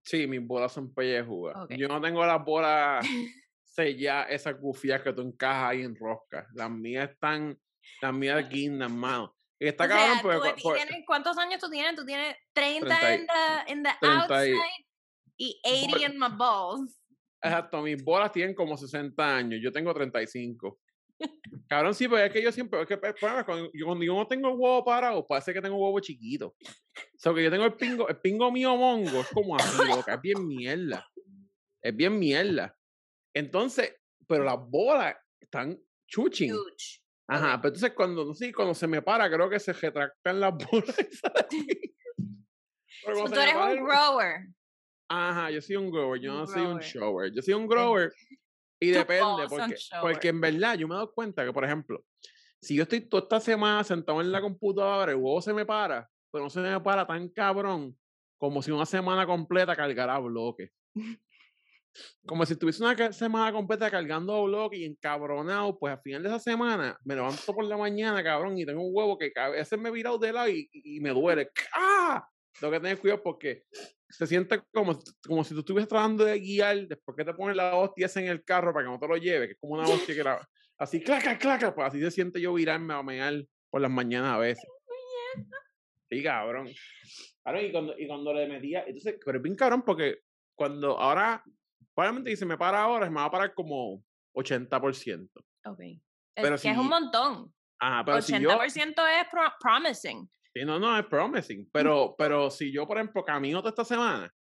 Sí, 0.04 0.26
mis 0.26 0.44
bolas 0.46 0.72
son 0.72 0.92
pellejudas. 0.92 1.56
Ok. 1.56 1.72
Yo 1.76 1.88
no 1.88 2.00
tengo 2.00 2.24
las 2.24 2.44
bolas 2.44 3.06
selladas, 3.64 4.28
esas 4.30 4.58
gufias 4.58 5.02
que 5.02 5.12
tú 5.12 5.22
encajas 5.22 5.70
ahí 5.70 5.82
en 5.82 5.94
rosca. 5.94 6.46
Las 6.54 6.70
mías 6.70 7.10
están, 7.10 7.58
las 8.02 8.12
mías 8.14 8.36
guindan, 8.50 8.96
mano. 8.96 9.36
Y 9.58 9.68
está 9.68 9.84
o 9.84 9.88
cabrón 9.88 10.12
sea, 10.14 10.22
porque 10.22 10.62
tú 10.62 10.72
tienes- 10.74 11.04
¿cuántos 11.06 11.36
años 11.38 11.60
tú 11.60 11.68
tienes? 11.70 11.94
Tú 11.94 12.04
tienes 12.06 12.34
30 12.54 12.98
Treinta 12.98 13.14
y- 13.14 13.14
en 13.14 13.26
the, 13.26 13.72
in 13.72 13.82
the 13.82 13.90
30 14.00 14.22
outside 14.22 14.56
y 15.36 15.60
80 15.64 15.96
Bol- 15.98 16.02
in 16.10 16.18
my 16.18 16.28
balls. 16.36 16.99
Exacto, 17.42 17.83
mis 17.83 18.03
bolas 18.03 18.33
tienen 18.33 18.55
como 18.55 18.76
60 18.76 19.37
años, 19.37 19.61
yo 19.62 19.72
tengo 19.72 19.94
35. 19.94 20.79
Cabrón, 21.68 21.94
sí, 21.94 22.09
pero 22.09 22.24
es 22.24 22.33
que 22.33 22.42
yo 22.42 22.53
siempre, 22.53 22.81
es 22.81 22.87
que 22.87 22.94
el 22.94 23.00
problema 23.00 23.40
es 23.40 23.44
cuando 23.44 23.70
yo, 23.72 23.87
cuando 23.87 24.05
yo 24.05 24.14
no 24.14 24.26
tengo 24.26 24.48
el 24.48 24.57
huevo 24.57 24.85
parado, 24.85 25.26
parece 25.26 25.53
que 25.53 25.61
tengo 25.61 25.76
un 25.76 25.83
huevo 25.83 26.00
chiquito. 26.00 26.55
O 26.59 27.18
sea, 27.18 27.35
que 27.35 27.44
yo 27.44 27.50
tengo 27.50 27.64
el 27.64 27.74
pingo, 27.74 28.09
el 28.09 28.18
pingo 28.20 28.50
mío 28.50 28.76
mongo, 28.76 29.20
es 29.20 29.29
como 29.29 29.57
así, 29.57 29.87
loca, 29.87 30.14
es 30.14 30.20
bien 30.20 30.46
mierda. 30.46 31.07
Es 31.83 31.94
bien 31.96 32.18
mierda. 32.18 32.76
Entonces, 33.35 33.94
pero 34.26 34.44
las 34.44 34.59
bolas 34.59 35.16
están 35.40 35.79
chuching. 36.07 36.53
Huge. 36.53 37.00
Ajá, 37.29 37.61
pero 37.61 37.74
entonces 37.74 37.92
cuando, 37.94 38.35
sí, 38.35 38.53
cuando 38.53 38.74
se 38.74 38.88
me 38.88 39.03
para, 39.03 39.31
creo 39.31 39.48
que 39.48 39.61
se 39.61 39.72
retractan 39.72 40.40
las 40.40 40.53
bolas. 40.53 40.96
Pero 43.03 43.24
tú 43.24 43.40
eres 43.40 43.55
un 43.55 43.85
grower. 43.87 44.48
Ajá, 45.12 45.51
yo 45.51 45.61
soy 45.61 45.75
un 45.75 45.90
grower, 45.90 46.20
yo 46.20 46.33
Un 46.33 46.38
no 46.38 46.46
soy 46.46 46.62
un 46.62 46.79
shower. 46.79 47.33
Yo 47.33 47.42
soy 47.42 47.55
un 47.55 47.66
grower 47.66 48.12
y 48.79 48.90
depende, 48.90 49.49
porque, 49.49 49.75
porque 50.01 50.29
en 50.29 50.40
verdad 50.40 50.79
yo 50.79 50.87
me 50.87 50.94
he 50.94 50.99
dado 50.99 51.12
cuenta 51.12 51.44
que, 51.44 51.53
por 51.53 51.64
ejemplo, 51.64 52.05
si 52.61 52.77
yo 52.77 52.85
estoy 52.85 53.01
toda 53.01 53.25
esta 53.25 53.40
semana 53.40 53.83
sentado 53.83 54.20
en 54.20 54.31
la 54.31 54.40
computadora, 54.40 55.11
el 55.11 55.18
huevo 55.18 55.42
se 55.42 55.53
me 55.53 55.66
para, 55.66 56.09
pero 56.31 56.44
no 56.44 56.51
se 56.51 56.61
me 56.61 56.81
para 56.81 57.05
tan 57.09 57.29
cabrón 57.29 57.99
como 58.38 58.62
si 58.62 58.70
una 58.70 58.87
semana 58.87 59.27
completa 59.27 59.75
cargara 59.75 60.16
bloques. 60.20 60.70
Como 62.25 62.46
si 62.46 62.53
estuviese 62.53 62.81
una 62.85 63.12
semana 63.12 63.53
completa 63.53 63.90
cargando 63.90 64.44
bloques 64.44 64.79
y 64.79 64.85
encabronado, 64.85 65.77
pues 65.77 65.92
al 65.92 66.03
final 66.03 66.23
de 66.23 66.29
esa 66.29 66.38
semana 66.38 66.96
me 67.05 67.16
levanto 67.16 67.53
por 67.53 67.64
la 67.64 67.77
mañana, 67.77 68.23
cabrón, 68.23 68.57
y 68.57 68.64
tengo 68.64 68.81
un 68.81 68.94
huevo 68.94 69.18
que 69.18 69.33
a 69.35 69.49
veces 69.49 69.77
me 69.77 69.88
he 69.88 69.92
virado 69.92 70.18
de 70.18 70.33
lado 70.33 70.49
y, 70.49 70.70
y 70.73 71.01
me 71.01 71.11
duele. 71.11 71.51
¡Ah! 71.75 72.25
Tengo 72.61 72.73
que 72.73 72.79
tener 72.79 73.01
cuidado 73.01 73.23
porque 73.25 73.64
se 74.11 74.27
siente 74.27 74.61
como, 74.73 74.99
como 75.27 75.44
si 75.44 75.55
tú 75.55 75.61
estuvieses 75.61 75.88
tratando 75.88 76.25
de 76.25 76.38
guiar 76.38 76.87
después 76.88 77.16
que 77.16 77.25
te 77.25 77.33
pones 77.35 77.57
la 77.57 77.75
hostia 77.77 78.07
esa 78.07 78.20
en 78.20 78.29
el 78.29 78.44
carro 78.44 78.73
para 78.73 78.85
que 78.87 78.90
no 78.92 78.99
te 78.99 79.09
lo 79.09 79.16
lleve, 79.16 79.46
que 79.46 79.53
es 79.53 79.59
como 79.61 79.75
una 79.75 79.85
hostia 80.12 80.14
que 80.14 80.25
la, 80.25 80.49
así 80.79 81.01
claca, 81.03 81.38
claca, 81.38 81.75
pues 81.75 81.88
así 81.88 82.01
se 82.01 82.11
siente 82.11 82.40
yo 82.40 82.53
virarme 82.55 82.94
a 82.94 83.03
mear 83.03 83.44
por 83.70 83.81
las 83.81 83.90
mañanas 83.90 84.33
a 84.35 84.38
veces. 84.38 84.64
Sí, 86.11 86.23
cabrón. 86.23 86.68
Claro, 87.42 87.62
y 87.62 87.70
cuando, 87.73 87.99
y 87.99 88.07
cuando 88.07 88.35
le 88.35 88.49
metía, 88.49 88.83
entonces, 88.85 89.16
pero 89.25 89.38
es 89.38 89.42
bien 89.42 89.55
cabrón 89.55 89.83
porque 89.83 90.18
cuando 90.57 90.99
ahora, 90.99 91.42
probablemente 91.94 92.31
si 92.31 92.37
se 92.38 92.46
me 92.46 92.59
para 92.59 92.83
ahora, 92.83 93.09
me 93.09 93.16
va 93.16 93.27
a 93.27 93.31
parar 93.31 93.55
como 93.55 94.03
80%. 94.35 95.29
Ok. 95.66 95.81
Pero 96.35 96.55
es 96.57 96.62
que 96.62 96.70
es 96.70 96.77
un 96.77 96.83
si- 96.85 96.88
montón. 96.88 97.55
Ajá, 97.79 98.05
pero 98.05 98.20
si 98.23 98.38
yo, 98.40 98.51
80% 98.51 99.20
es 99.20 99.29
pro- 99.31 99.55
promising. 99.61 100.29
Sí, 100.54 100.64
no, 100.64 100.78
no, 100.78 100.98
es 100.98 101.06
promising, 101.06 101.68
pero, 101.72 102.14
pero 102.18 102.50
si 102.50 102.72
yo, 102.72 102.86
por 102.86 102.96
ejemplo, 102.98 103.24
camino 103.24 103.58
toda 103.60 103.70
esta 103.70 103.84
semana, 103.84 104.32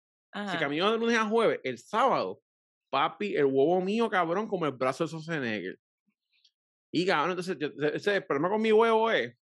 si 0.51 0.57
camino 0.59 0.91
de 0.93 0.99
lunes 0.99 1.17
a 1.19 1.27
jueves, 1.27 1.61
el 1.65 1.79
sábado, 1.79 2.41
papi, 2.91 3.35
el 3.37 3.47
huevo 3.47 3.81
mío, 3.81 4.09
cabrón, 4.11 4.47
como 4.49 4.67
el 4.67 4.73
brazo 4.73 5.05
de 5.05 5.09
Schwarzenegger. 5.09 5.79
Y 6.93 7.07
cabrón, 7.07 7.31
entonces, 7.31 7.57
yo- 7.59 7.69
ese, 7.93 8.17
el 8.17 8.25
problema 8.27 8.49
con 8.51 8.61
mi 8.63 8.73
huevo 8.73 9.11
es 9.11 9.37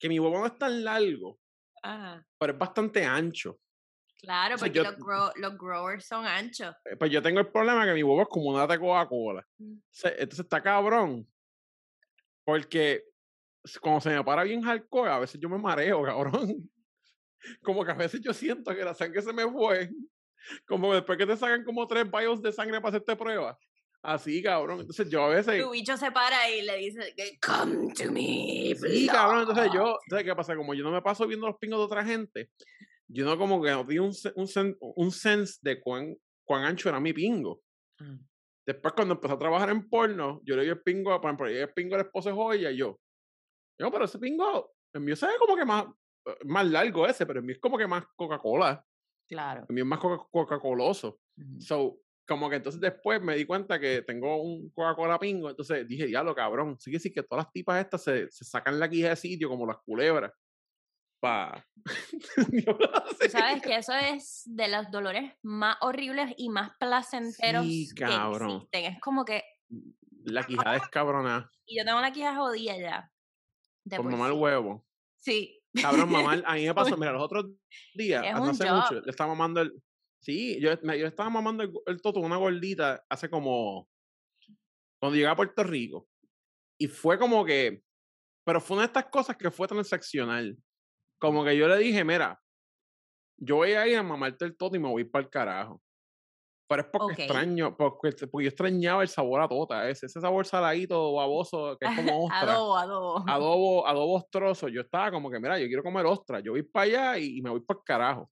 que 0.00 0.08
mi 0.08 0.18
huevo 0.20 0.38
no 0.38 0.46
es 0.46 0.56
tan 0.58 0.84
largo, 0.84 1.38
Ajá. 1.82 2.24
pero 2.38 2.52
es 2.52 2.58
bastante 2.58 3.04
ancho. 3.04 3.58
Claro, 4.20 4.56
O 4.56 4.58
sea, 4.58 4.66
porque 4.66 4.78
yo- 4.78 4.84
los, 4.84 4.96
grow- 4.98 5.32
los 5.36 5.56
growers 5.58 6.04
son 6.06 6.26
anchos. 6.26 6.74
Eh, 6.84 6.96
Pues 6.96 7.10
yo 7.10 7.22
tengo 7.22 7.38
el 7.40 7.48
problema 7.48 7.84
que 7.86 7.94
mi 7.94 8.02
huevo 8.02 8.22
es 8.22 8.28
como 8.28 8.50
una 8.50 8.66
de 8.66 8.78
Coca-Cola. 8.78 9.46
Mm. 9.58 9.78
Entonces 10.04 10.40
está 10.40 10.60
cabrón. 10.62 11.26
Porque 12.44 13.04
cuando 13.80 14.00
se 14.00 14.10
me 14.10 14.24
para 14.24 14.44
bien 14.44 14.62
hardcore, 14.62 15.10
a 15.10 15.18
veces 15.18 15.40
yo 15.40 15.48
me 15.48 15.58
mareo, 15.58 16.02
cabrón. 16.02 16.70
Como 17.62 17.84
que 17.84 17.92
a 17.92 17.94
veces 17.94 18.20
yo 18.20 18.32
siento 18.32 18.74
que 18.74 18.84
la 18.84 18.94
sangre 18.94 19.22
se 19.22 19.32
me 19.32 19.48
fue. 19.50 19.90
Como 20.66 20.94
después 20.94 21.18
que 21.18 21.26
te 21.26 21.36
sacan 21.36 21.64
como 21.64 21.86
tres 21.86 22.10
bios 22.10 22.40
de 22.40 22.52
sangre 22.52 22.80
para 22.80 22.96
hacerte 22.96 23.16
pruebas. 23.16 23.56
Así, 24.02 24.42
cabrón. 24.42 24.80
Entonces 24.80 25.10
yo 25.10 25.24
a 25.24 25.28
veces. 25.28 25.62
Tu 25.62 25.70
bicho 25.70 25.96
se 25.96 26.10
para 26.10 26.48
y 26.50 26.62
le 26.62 26.76
dice, 26.76 27.14
come 27.44 27.92
to 27.92 28.10
me. 28.10 28.74
Sí, 28.74 29.06
cabrón. 29.06 29.40
Entonces 29.40 29.70
blood". 29.70 29.74
yo, 29.74 29.98
¿sabes 30.08 30.24
qué 30.24 30.34
pasa? 30.34 30.56
Como 30.56 30.74
yo 30.74 30.84
no 30.84 30.92
me 30.92 31.02
paso 31.02 31.26
viendo 31.26 31.46
los 31.46 31.58
pingos 31.58 31.78
de 31.80 31.84
otra 31.84 32.04
gente, 32.04 32.50
yo 33.08 33.24
no 33.24 33.36
como 33.36 33.62
que 33.62 33.70
no 33.70 33.86
tengo 33.86 34.04
un, 34.04 34.14
un, 34.36 34.76
un 34.80 35.10
sense 35.10 35.58
de 35.62 35.80
cuán, 35.80 36.16
cuán 36.44 36.64
ancho 36.64 36.88
era 36.88 37.00
mi 37.00 37.12
pingo. 37.12 37.60
Mm. 37.98 38.18
Después, 38.66 38.92
cuando 38.94 39.14
empecé 39.14 39.32
a 39.32 39.38
trabajar 39.38 39.70
en 39.70 39.88
porno, 39.88 40.42
yo 40.44 40.54
le 40.54 40.62
di 40.62 40.68
el 40.68 40.82
pingo, 40.82 41.18
por 41.20 41.30
ejemplo, 41.30 41.46
le 41.46 41.54
di 41.54 41.58
el 41.60 41.72
pingo 41.72 41.94
al 41.94 42.02
esposo 42.02 42.28
de 42.28 42.34
Joya 42.34 42.70
y 42.70 42.76
yo. 42.76 43.00
Yo, 43.78 43.90
pero 43.90 44.04
ese 44.04 44.18
pingo, 44.18 44.72
el 44.92 45.00
mío 45.02 45.14
se 45.16 45.26
ve 45.26 45.32
como 45.38 45.56
que 45.56 45.64
más, 45.64 45.84
eh, 46.26 46.36
más 46.44 46.66
largo 46.66 47.06
ese, 47.06 47.24
pero 47.26 47.38
el 47.40 47.44
mío 47.46 47.54
es 47.54 47.60
como 47.60 47.78
que 47.78 47.86
más 47.86 48.04
Coca-Cola. 48.16 48.84
Claro. 49.28 49.66
El 49.68 49.74
mío 49.74 49.84
es 49.84 49.88
más 49.88 50.00
coca- 50.00 50.26
Coca-Coloso. 50.30 51.20
Ujú. 51.36 51.60
So, 51.60 52.00
como 52.26 52.50
que 52.50 52.56
entonces 52.56 52.80
después 52.80 53.22
me 53.22 53.36
di 53.36 53.44
cuenta 53.46 53.78
que 53.78 54.02
tengo 54.02 54.42
un 54.42 54.70
Coca-Cola 54.70 55.18
pingo, 55.18 55.48
entonces 55.50 55.86
dije, 55.86 56.06
diablo, 56.06 56.34
cabrón, 56.34 56.76
sí 56.78 56.90
que 56.90 56.98
sí 56.98 57.12
que 57.12 57.22
todas 57.22 57.44
las 57.46 57.52
tipas 57.52 57.80
estas 57.82 58.02
se, 58.04 58.30
se 58.30 58.44
sacan 58.44 58.78
la 58.78 58.88
quija 58.90 59.10
de 59.10 59.16
sitio 59.16 59.48
como 59.48 59.66
las 59.66 59.78
culebras. 59.78 60.32
Pa. 61.20 61.66
Tú 63.20 63.28
sabes 63.30 63.62
que 63.62 63.76
eso 63.76 63.92
es 63.92 64.42
de 64.46 64.68
los 64.68 64.90
dolores 64.90 65.32
más 65.42 65.76
horribles 65.80 66.32
y 66.36 66.48
más 66.48 66.70
placenteros 66.78 67.64
Sí, 67.66 67.88
que 67.94 68.04
existen. 68.04 68.84
Es 68.94 69.00
como 69.00 69.24
que, 69.24 69.42
La 70.24 70.44
quijada 70.44 70.76
es 70.76 70.88
cabrona. 70.88 71.50
y 71.66 71.78
yo 71.78 71.84
tengo 71.84 72.00
la 72.00 72.12
quija 72.12 72.34
jodida 72.36 72.76
ya. 72.78 73.10
De 73.88 73.96
Por 73.96 74.10
mamar 74.10 74.30
el 74.30 74.36
sí. 74.36 74.42
huevo. 74.42 74.86
Sí. 75.20 75.60
Cabrón, 75.82 76.10
mamá, 76.10 76.32
a 76.46 76.54
mí 76.54 76.66
me 76.66 76.74
pasó, 76.74 76.96
mira, 76.96 77.12
los 77.12 77.22
otros 77.22 77.46
días, 77.94 78.24
Es 78.26 78.32
no 78.34 78.44
hace 78.44 78.70
mucho, 78.70 79.00
le 79.04 79.10
estaba 79.10 79.28
mamando 79.28 79.60
el. 79.60 79.72
Sí, 80.20 80.58
yo, 80.60 80.70
me- 80.82 80.98
yo 80.98 81.06
estaba 81.06 81.30
mamando 81.30 81.62
el, 81.62 81.72
el 81.86 82.00
toto, 82.02 82.20
una 82.20 82.36
gordita, 82.36 83.04
hace 83.08 83.28
como. 83.30 83.88
Cuando 85.00 85.14
llegué 85.16 85.28
a 85.28 85.36
Puerto 85.36 85.62
Rico. 85.62 86.08
Y 86.80 86.88
fue 86.88 87.18
como 87.18 87.44
que. 87.44 87.82
Pero 88.44 88.60
fue 88.60 88.76
una 88.76 88.82
de 88.84 88.88
estas 88.88 89.06
cosas 89.06 89.36
que 89.36 89.50
fue 89.50 89.68
transaccional. 89.68 90.56
Como 91.20 91.44
que 91.44 91.56
yo 91.56 91.68
le 91.68 91.76
dije, 91.78 92.02
mira, 92.04 92.40
yo 93.36 93.56
voy 93.56 93.72
a 93.72 93.86
ir 93.86 93.96
a 93.96 94.02
mamarte 94.02 94.44
el 94.44 94.56
toto 94.56 94.76
y 94.76 94.78
me 94.80 94.88
voy 94.88 95.04
para 95.04 95.24
el 95.24 95.30
carajo. 95.30 95.82
Pero 96.68 96.82
es 96.82 96.88
porque 96.88 97.22
extraño, 97.22 97.74
porque, 97.76 98.10
porque 98.30 98.44
yo 98.44 98.48
extrañaba 98.50 99.02
el 99.02 99.08
sabor 99.08 99.40
a 99.40 99.48
tota, 99.48 99.88
ese, 99.88 100.06
ese 100.06 100.20
sabor 100.20 100.46
saladito, 100.46 101.14
baboso, 101.14 101.78
que 101.78 101.86
es 101.86 101.90
como 101.96 102.26
ostra 102.26 102.52
adobo, 102.52 102.76
adobo. 102.76 103.24
adobo, 103.26 103.86
adobo 103.86 104.14
ostroso, 104.16 104.68
yo 104.68 104.82
estaba 104.82 105.10
como 105.10 105.30
que, 105.30 105.40
mira, 105.40 105.58
yo 105.58 105.66
quiero 105.66 105.82
comer 105.82 106.04
ostra, 106.04 106.40
yo 106.40 106.52
voy 106.52 106.62
para 106.62 106.84
allá 106.84 107.18
y, 107.18 107.38
y 107.38 107.42
me 107.42 107.50
voy 107.50 107.60
para 107.60 107.78
el 107.78 107.84
carajo. 107.84 108.30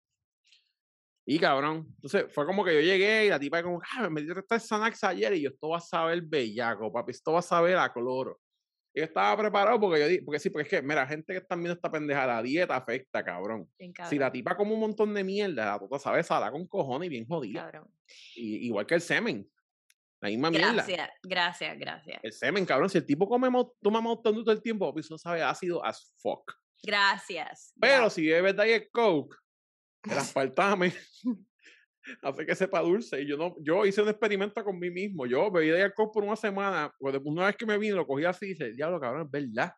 Y 1.29 1.41
cabrón, 1.41 1.89
entonces 1.97 2.33
fue 2.33 2.47
como 2.47 2.65
que 2.65 2.73
yo 2.73 2.81
llegué 2.81 3.27
y 3.27 3.31
la 3.31 3.41
tipa 3.41 3.63
como, 3.63 3.81
ah, 3.97 4.03
me 4.03 4.11
metí 4.11 4.29
tres 4.47 4.69
Xanax 4.69 5.03
ayer 5.03 5.33
y 5.35 5.43
yo, 5.43 5.49
esto 5.49 5.71
va 5.71 5.79
a 5.79 5.81
saber 5.81 6.23
bellaco, 6.23 6.93
papi, 6.93 7.11
esto 7.11 7.33
va 7.33 7.41
a 7.41 7.43
saber 7.43 7.77
a 7.79 7.93
cloro. 7.93 8.39
Y 8.97 9.01
yo 9.01 9.05
estaba 9.05 9.37
preparado 9.37 9.79
porque 9.79 10.01
yo 10.01 10.09
di- 10.09 10.23
porque 10.23 10.39
sí, 10.41 10.49
porque 10.49 10.63
es 10.63 10.69
que, 10.71 10.81
mira, 10.81 11.07
gente 11.07 11.35
que 11.35 11.39
está 11.41 11.55
viendo 11.55 11.75
esta 11.75 11.91
pendeja, 11.91 12.27
la 12.27 12.43
dieta 12.43 12.77
afecta, 12.77 13.23
cabrón. 13.23 13.71
Bien 13.79 13.93
Si 14.09 14.19
la 14.19 14.33
tipa 14.33 14.57
come 14.57 14.73
un 14.73 14.81
montón 14.81 15.13
de 15.13 15.23
mierda, 15.23 15.67
la 15.67 15.79
tota 15.79 15.99
sabe 15.99 16.23
sala 16.23 16.51
con 16.51 16.67
cojones 16.67 17.09
y 17.09 17.11
bien 17.11 17.27
jodida. 17.27 17.71
cabrón. 17.71 17.91
Y, 18.35 18.67
igual 18.69 18.87
que 18.87 18.95
el 18.95 19.03
semen. 19.03 19.47
La 20.23 20.31
misma 20.31 20.51
mierda. 20.51 20.73
Gracias, 20.73 21.11
gracias, 21.23 21.79
gracias. 21.79 22.21
El 22.23 22.33
semen, 22.33 22.65
cabrón. 22.65 22.89
Si 22.89 22.97
el 22.97 23.05
tipo 23.05 23.29
come, 23.29 23.49
toma 23.83 24.01
Dew 24.01 24.23
todo 24.43 24.51
el 24.53 24.63
tiempo, 24.63 24.95
eso 24.99 25.19
sabe 25.19 25.43
ácido 25.43 25.85
as 25.85 26.15
fuck. 26.17 26.55
Gracias. 26.83 27.75
Pero 27.79 28.09
si 28.09 28.27
bebes 28.27 28.57
Diet 28.57 28.89
Coke, 28.91 29.37
el 30.05 30.17
aspartame 30.17 30.95
hace 32.23 32.47
que 32.47 32.55
sepa 32.55 32.81
dulce. 32.81 33.21
Y 33.23 33.27
yo 33.27 33.37
no, 33.37 33.55
yo 33.61 33.85
hice 33.87 34.03
un 34.03 34.09
experimento 34.09 34.63
con 34.65 34.79
mí 34.79 34.91
mismo. 34.91 35.27
Yo 35.27 35.51
bebí 35.51 35.71
Diet 35.71 35.95
Coke 35.95 36.13
por 36.15 36.25
una 36.25 36.37
semana. 36.37 36.93
pues, 36.99 37.19
Una 37.25 37.47
vez 37.47 37.57
que 37.57 37.67
me 37.67 37.79
vine, 37.79 37.95
lo 37.95 38.07
cogí 38.07 38.25
así 38.25 38.47
y 38.47 38.49
dije, 38.51 38.73
diablo, 38.73 39.01
cabrón, 39.01 39.27
es 39.27 39.31
verdad. 39.31 39.73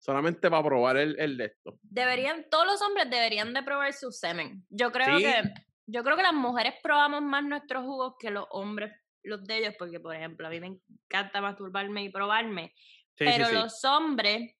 Solamente 0.00 0.50
para 0.50 0.64
probar 0.64 0.96
el, 0.96 1.18
el 1.18 1.36
de 1.36 1.44
esto. 1.46 1.78
deberían, 1.82 2.46
todos 2.50 2.66
los 2.66 2.82
hombres 2.82 3.08
deberían 3.08 3.54
de 3.54 3.62
probar 3.62 3.92
su 3.92 4.10
semen. 4.10 4.64
Yo 4.68 4.90
creo 4.90 5.16
Sí. 5.18 5.22
que, 5.24 5.42
yo 5.86 6.02
creo 6.02 6.16
que 6.16 6.22
las 6.24 6.34
mujeres 6.34 6.74
probamos 6.82 7.22
más 7.22 7.44
nuestros 7.44 7.84
jugos 7.84 8.14
que 8.18 8.30
los 8.30 8.46
hombres 8.50 8.92
los 9.24 9.44
de 9.44 9.58
ellos, 9.58 9.74
porque 9.78 10.00
por 10.00 10.16
ejemplo, 10.16 10.48
a 10.48 10.50
mí 10.50 10.58
me 10.58 10.80
encanta 11.06 11.40
masturbarme 11.40 12.02
y 12.02 12.08
probarme, 12.08 12.72
Sí, 13.16 13.24
pero 13.24 13.46
sí. 13.46 13.54
los 13.54 13.84
hombres 13.84 14.56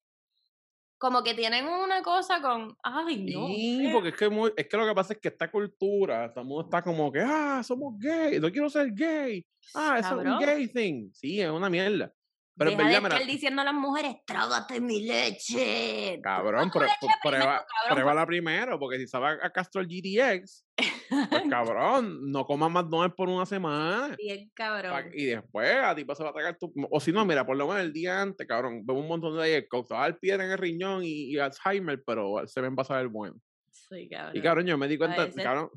como 1.03 1.21
que 1.25 1.35
tienen 1.35 1.67
una 1.67 2.01
cosa 2.01 2.41
con, 2.41 2.77
ay, 2.81 3.25
no. 3.35 3.49
Sí, 3.49 3.91
porque 3.93 4.11
es 4.11 4.15
que, 4.17 4.29
muy- 4.29 4.53
es 4.57 4.69
que 4.69 4.77
lo 4.77 4.87
que 4.87 4.95
pasa 4.95 5.15
es 5.15 5.19
que 5.19 5.27
esta 5.31 5.51
cultura, 5.51 6.33
todo 6.33 6.43
el 6.43 6.47
mundo 6.47 6.63
está 6.63 6.81
como 6.81 7.11
que, 7.11 7.19
ah, 7.21 7.61
somos 7.65 7.99
gay, 7.99 8.39
no 8.39 8.53
quiero 8.53 8.71
ser 8.71 8.93
gay, 8.95 9.45
ah, 9.75 9.97
eso 9.99 10.21
es 10.21 10.27
un 10.29 10.39
gay 10.39 10.69
thing. 10.69 11.11
Sí, 11.13 11.41
es 11.41 11.51
una 11.51 11.69
mierda. 11.69 12.13
Pero 12.57 12.71
en 12.71 12.77
Deja 12.77 12.89
de 12.89 12.95
verdad, 12.95 13.09
mira, 13.09 13.17
estar 13.17 13.33
diciendo 13.33 13.63
a 13.63 13.65
las 13.65 13.75
mujeres, 13.75 14.17
trágate 14.27 14.81
mi 14.81 15.01
leche. 15.03 16.21
Cabrón, 16.23 16.71
pre- 16.71 16.83
leche 16.83 16.97
primero, 17.01 17.19
prueba, 17.23 17.67
cabrón, 17.67 17.95
pruébala 17.95 18.27
primero, 18.27 18.79
porque 18.79 18.99
si 18.99 19.07
sabe 19.09 19.39
a 19.43 19.51
Castro 19.51 19.81
el 19.81 19.89
GTX, 19.89 20.67
pues 20.77 20.91
cabrón, 21.51 22.31
no 22.31 22.45
comas 22.45 22.71
McDonald's 22.71 23.17
por 23.17 23.29
una 23.29 23.47
semana. 23.47 24.15
Bien 24.19 24.51
cabrón. 24.55 25.11
Y 25.15 25.25
después 25.27 25.75
a 25.77 25.95
ti 25.95 26.05
se 26.15 26.23
va 26.25 26.31
a 26.31 26.33
tragar 26.35 26.59
tu. 26.59 26.73
O 26.91 27.01
si 27.01 27.11
no, 27.11 27.25
mira, 27.25 27.47
por 27.47 27.57
lo 27.57 27.67
menos 27.67 27.83
el 27.83 27.93
día 27.93 28.21
antes, 28.21 28.47
cabrón, 28.47 28.85
bebe 28.85 29.01
un 29.01 29.09
montón 29.09 29.37
de 29.39 29.45
Diet 29.47 29.67
Coke, 29.69 29.89
te 29.89 29.95
va 29.95 30.01
a 30.05 30.09
dar 30.11 30.19
piedra 30.19 30.45
en 30.45 30.51
el 30.51 30.59
riñón 30.59 31.03
y, 31.05 31.33
y 31.33 31.39
Alzheimer, 31.39 32.03
pero 32.07 32.47
se 32.47 32.61
ven 32.61 32.77
pasar 32.77 33.01
el 33.01 33.09
bueno. 33.09 33.37
Sí, 33.71 34.09
cabrón. 34.11 34.37
Y 34.37 34.43
cabrón, 34.43 34.67
yo 34.67 34.77
me 34.77 34.89
di 34.89 34.99
cuenta, 34.99 35.25
veces- 35.25 35.43
cabrón, 35.43 35.71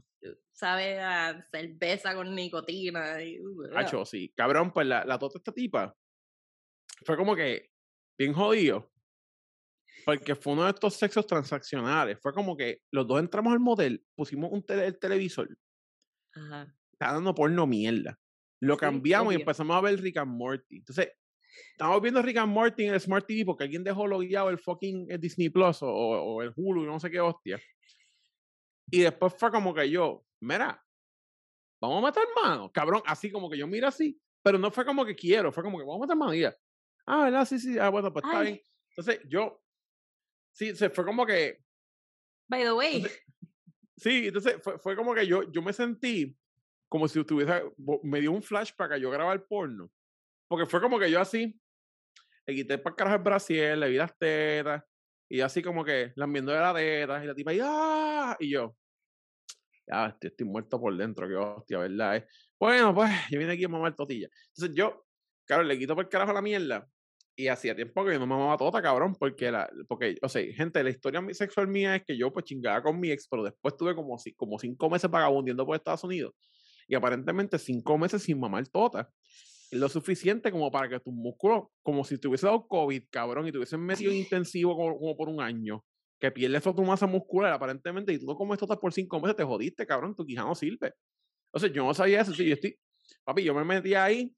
Sabe 0.52 1.00
a 1.02 1.46
cerveza 1.52 2.16
con 2.16 2.34
nicotina. 2.34 3.22
Y, 3.22 3.38
Hacho, 3.76 4.06
sí. 4.06 4.32
Cabrón, 4.36 4.72
pues 4.72 4.88
la, 4.88 5.04
la 5.06 5.20
tota 5.20 5.38
esta 5.38 5.52
tipa 5.52 5.94
fue 7.03 7.17
como 7.17 7.36
que 7.36 7.69
bien 8.17 8.34
jodido. 8.34 8.91
Porque 10.05 10.36
fue 10.36 10.53
uno 10.53 10.65
de 10.65 10.69
estos 10.69 10.93
sexos 10.95 11.25
transaccionales. 11.25 12.19
Fue 12.21 12.34
como 12.34 12.55
que 12.55 12.81
los 12.91 13.08
dos 13.08 13.19
entramos 13.19 13.53
al 13.53 13.60
motel, 13.60 14.05
pusimos 14.15 14.51
un 14.51 14.63
el 14.67 14.99
televisor. 14.99 15.58
Ajá. 16.34 16.75
Estaba 16.91 17.13
dando 17.13 17.34
porno 17.34 17.65
mierda. 17.65 18.19
Lo 18.62 18.77
cambiamos 18.77 19.34
y 19.34 19.38
empezamos 19.38 19.75
a 19.75 19.81
ver 19.81 19.99
Rick 19.99 20.17
and 20.17 20.31
Morty. 20.31 20.77
Entonces, 20.77 21.12
estamos 21.71 22.01
viendo 22.01 22.21
Rick 22.21 22.38
and 22.38 22.53
Morty 22.53 22.86
en 22.86 22.93
el 22.93 23.01
Smart 23.01 23.25
TV 23.25 23.45
porque 23.45 23.63
alguien 23.63 23.84
dejó 23.84 24.08
logueado 24.08 24.49
el 24.49 24.60
fucking 24.60 25.12
eh, 25.12 25.17
Disney 25.17 25.49
Plus 25.49 25.81
o, 25.81 25.89
o 25.89 26.41
el 26.41 26.53
Hulu, 26.55 26.86
no 26.86 26.99
sé 26.99 27.10
qué 27.10 27.19
hostia. 27.19 27.60
Y 28.89 29.01
después 29.01 29.34
fue 29.38 29.51
como 29.51 29.73
que 29.73 29.89
yo, 29.89 30.25
mira, 30.41 30.84
vamos 31.81 32.03
a 32.03 32.08
meter 32.08 32.23
mano, 32.41 32.71
cabrón, 32.71 33.01
así 33.05 33.31
como 33.31 33.49
que 33.49 33.58
yo 33.58 33.67
mira 33.67 33.89
así, 33.89 34.19
pero 34.43 34.58
no 34.58 34.71
fue 34.71 34.86
como 34.86 35.05
que 35.05 35.15
quiero, 35.15 35.51
fue 35.51 35.63
como 35.63 35.77
que 35.77 35.84
vamos 35.84 36.01
a 36.01 36.05
meter 36.05 36.17
mano 36.17 36.34
y 36.34 36.41
ya. 36.41 36.55
Ah, 37.06 37.26
¿verdad? 37.26 37.46
Sí, 37.46 37.60
sí, 37.60 37.78
ah, 37.78 37.89
bueno, 37.89 38.12
pues 38.12 38.26
está 38.26 38.41
bien. 38.41 38.62
Entonces 38.89 39.22
yo, 39.28 39.62
sí, 40.52 40.76
se 40.76 40.89
fue 40.89 41.06
como 41.06 41.26
que... 41.26 41.63
By 42.48 42.63
the 42.63 42.74
way. 42.74 43.06
sí, 43.98 44.28
entonces 44.28 44.62
fue, 44.62 44.80
fue 44.80 44.96
como 44.96 45.13
que 45.13 45.28
yo, 45.28 45.52
yo 45.52 45.62
me 45.62 45.74
sentí 45.74 46.38
como 46.88 47.08
si 47.08 47.20
estuviese, 47.20 47.63
me 48.04 48.22
dio 48.22 48.32
un 48.32 48.44
flash 48.44 48.72
para 48.76 48.96
que 48.96 49.02
yo 49.02 49.12
grabara 49.12 49.34
el 49.34 49.44
porno. 49.44 49.91
Porque 50.48 50.65
fue 50.65 50.80
como 50.80 51.00
que 51.00 51.10
yo 51.10 51.20
así, 51.20 51.60
le 52.46 52.56
quité 52.56 52.78
para 52.78 52.94
el 52.94 52.96
carajo 52.96 53.15
el 53.18 53.24
brasier, 53.24 53.78
le 53.78 53.89
vi 53.89 53.98
las 53.98 54.18
tetas, 54.18 54.84
y 55.28 55.41
así 55.41 55.62
como 55.62 55.84
que 55.84 56.13
viendo 56.15 56.52
de 56.52 56.60
la 56.60 56.74
teta, 56.74 57.24
y 57.24 57.28
la 57.28 57.36
tipa, 57.36 57.54
y, 57.54 57.60
¡ah! 57.62 58.38
y 58.39 58.52
yo, 58.52 58.78
ya, 59.88 60.08
estoy, 60.08 60.30
estoy, 60.30 60.48
muerto 60.48 60.80
por 60.80 60.96
dentro, 60.96 61.28
que 61.28 61.36
hostia, 61.36 61.80
¿verdad? 61.80 62.18
Eh? 62.18 62.28
Bueno, 62.60 62.94
pues, 62.94 63.12
yo 63.30 63.39
vine 63.39 63.54
aquí 63.54 63.65
a 63.65 63.70
mamar 63.70 63.96
totilla. 63.96 64.30
Entonces 64.56 64.76
yo, 64.76 65.06
claro, 65.46 65.63
le 65.63 65.78
quito 65.78 65.96
por 65.96 66.06
el 66.06 66.10
carajo 66.10 66.34
la 66.34 66.41
mierda, 66.41 66.88
y 67.36 67.48
hacía 67.48 67.76
tiempo 67.76 68.06
que 68.06 68.13
yo 68.13 68.19
no 68.19 68.26
me 68.26 68.36
mamaba 68.36 68.58
tota, 68.58 68.82
cabrón, 68.82 69.15
porque, 69.19 69.52
la, 69.52 69.69
porque, 69.88 70.17
o 70.21 70.30
sea, 70.30 70.41
gente, 70.54 70.82
la 70.84 70.89
historia 70.89 71.21
sexual 71.34 71.67
mía 71.67 71.98
es 71.98 72.04
que 72.06 72.17
yo 72.17 72.32
pues 72.32 72.45
chingaba 72.45 72.82
con 72.82 73.00
mi 73.00 73.12
ex, 73.12 73.28
pero 73.30 73.43
después 73.43 73.76
tuve 73.76 73.93
como, 73.93 74.17
como 74.38 74.60
cinco 74.60 74.89
meses 74.89 75.10
vagabundiendo 75.10 75.65
por 75.65 75.76
Estados 75.76 76.04
Unidos, 76.04 76.34
y 76.88 76.95
aparentemente 76.95 77.60
cinco 77.60 77.98
meses 77.98 78.24
sin 78.24 78.39
mamar 78.39 78.67
tota. 78.67 79.10
Lo 79.71 79.89
suficiente 79.89 80.52
como 80.52 80.71
para 80.71 80.88
que 80.88 81.00
tus 81.00 81.13
músculos, 81.13 81.65
como 81.82 82.04
si 82.06 82.17
te 82.17 82.28
hubiese 82.28 82.45
dado 82.45 82.67
COVID, 82.67 83.04
cabrón, 83.10 83.48
y 83.48 83.52
te 83.52 83.58
hubiesen 83.58 83.82
metido 83.82 84.12
intensivo 84.13 84.76
como, 84.76 85.17
por 85.17 85.28
un 85.28 85.41
año, 85.41 85.84
que 86.19 86.32
pierdes 86.32 86.63
toda 86.63 86.76
tu 86.76 86.84
masa 86.84 87.08
muscular 87.08 87.52
aparentemente, 87.52 88.13
y 88.13 88.19
tú 88.19 88.28
no 88.28 88.36
comes 88.36 88.60
tota 88.60 88.80
por 88.80 88.93
cinco 88.93 89.19
meses, 89.19 89.36
te 89.36 89.43
jodiste, 89.43 89.86
cabrón, 89.86 90.15
tu 90.15 90.26
quijano 90.26 90.56
sirve. 90.56 90.93
Entonces 91.48 91.76
yo 91.76 91.84
no 91.84 91.93
sabía 91.93 92.21
eso, 92.21 92.34
sí, 92.34 92.45
yo 92.45 92.54
estoy, 92.54 92.78
papi, 93.26 93.43
yo 93.43 93.54
me 93.54 93.65
metí 93.65 93.93
ahí, 93.93 94.34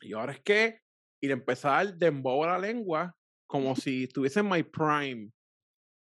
y 0.00 0.14
ahora 0.14 0.32
es 0.32 0.40
que, 0.40 0.81
y 1.22 1.28
de 1.28 1.34
empezar 1.34 1.94
de 1.94 2.08
a 2.08 2.46
la 2.46 2.58
lengua, 2.58 3.16
como 3.46 3.74
si 3.76 4.04
estuviese 4.04 4.40
en 4.40 4.50
my 4.50 4.62
prime. 4.62 5.30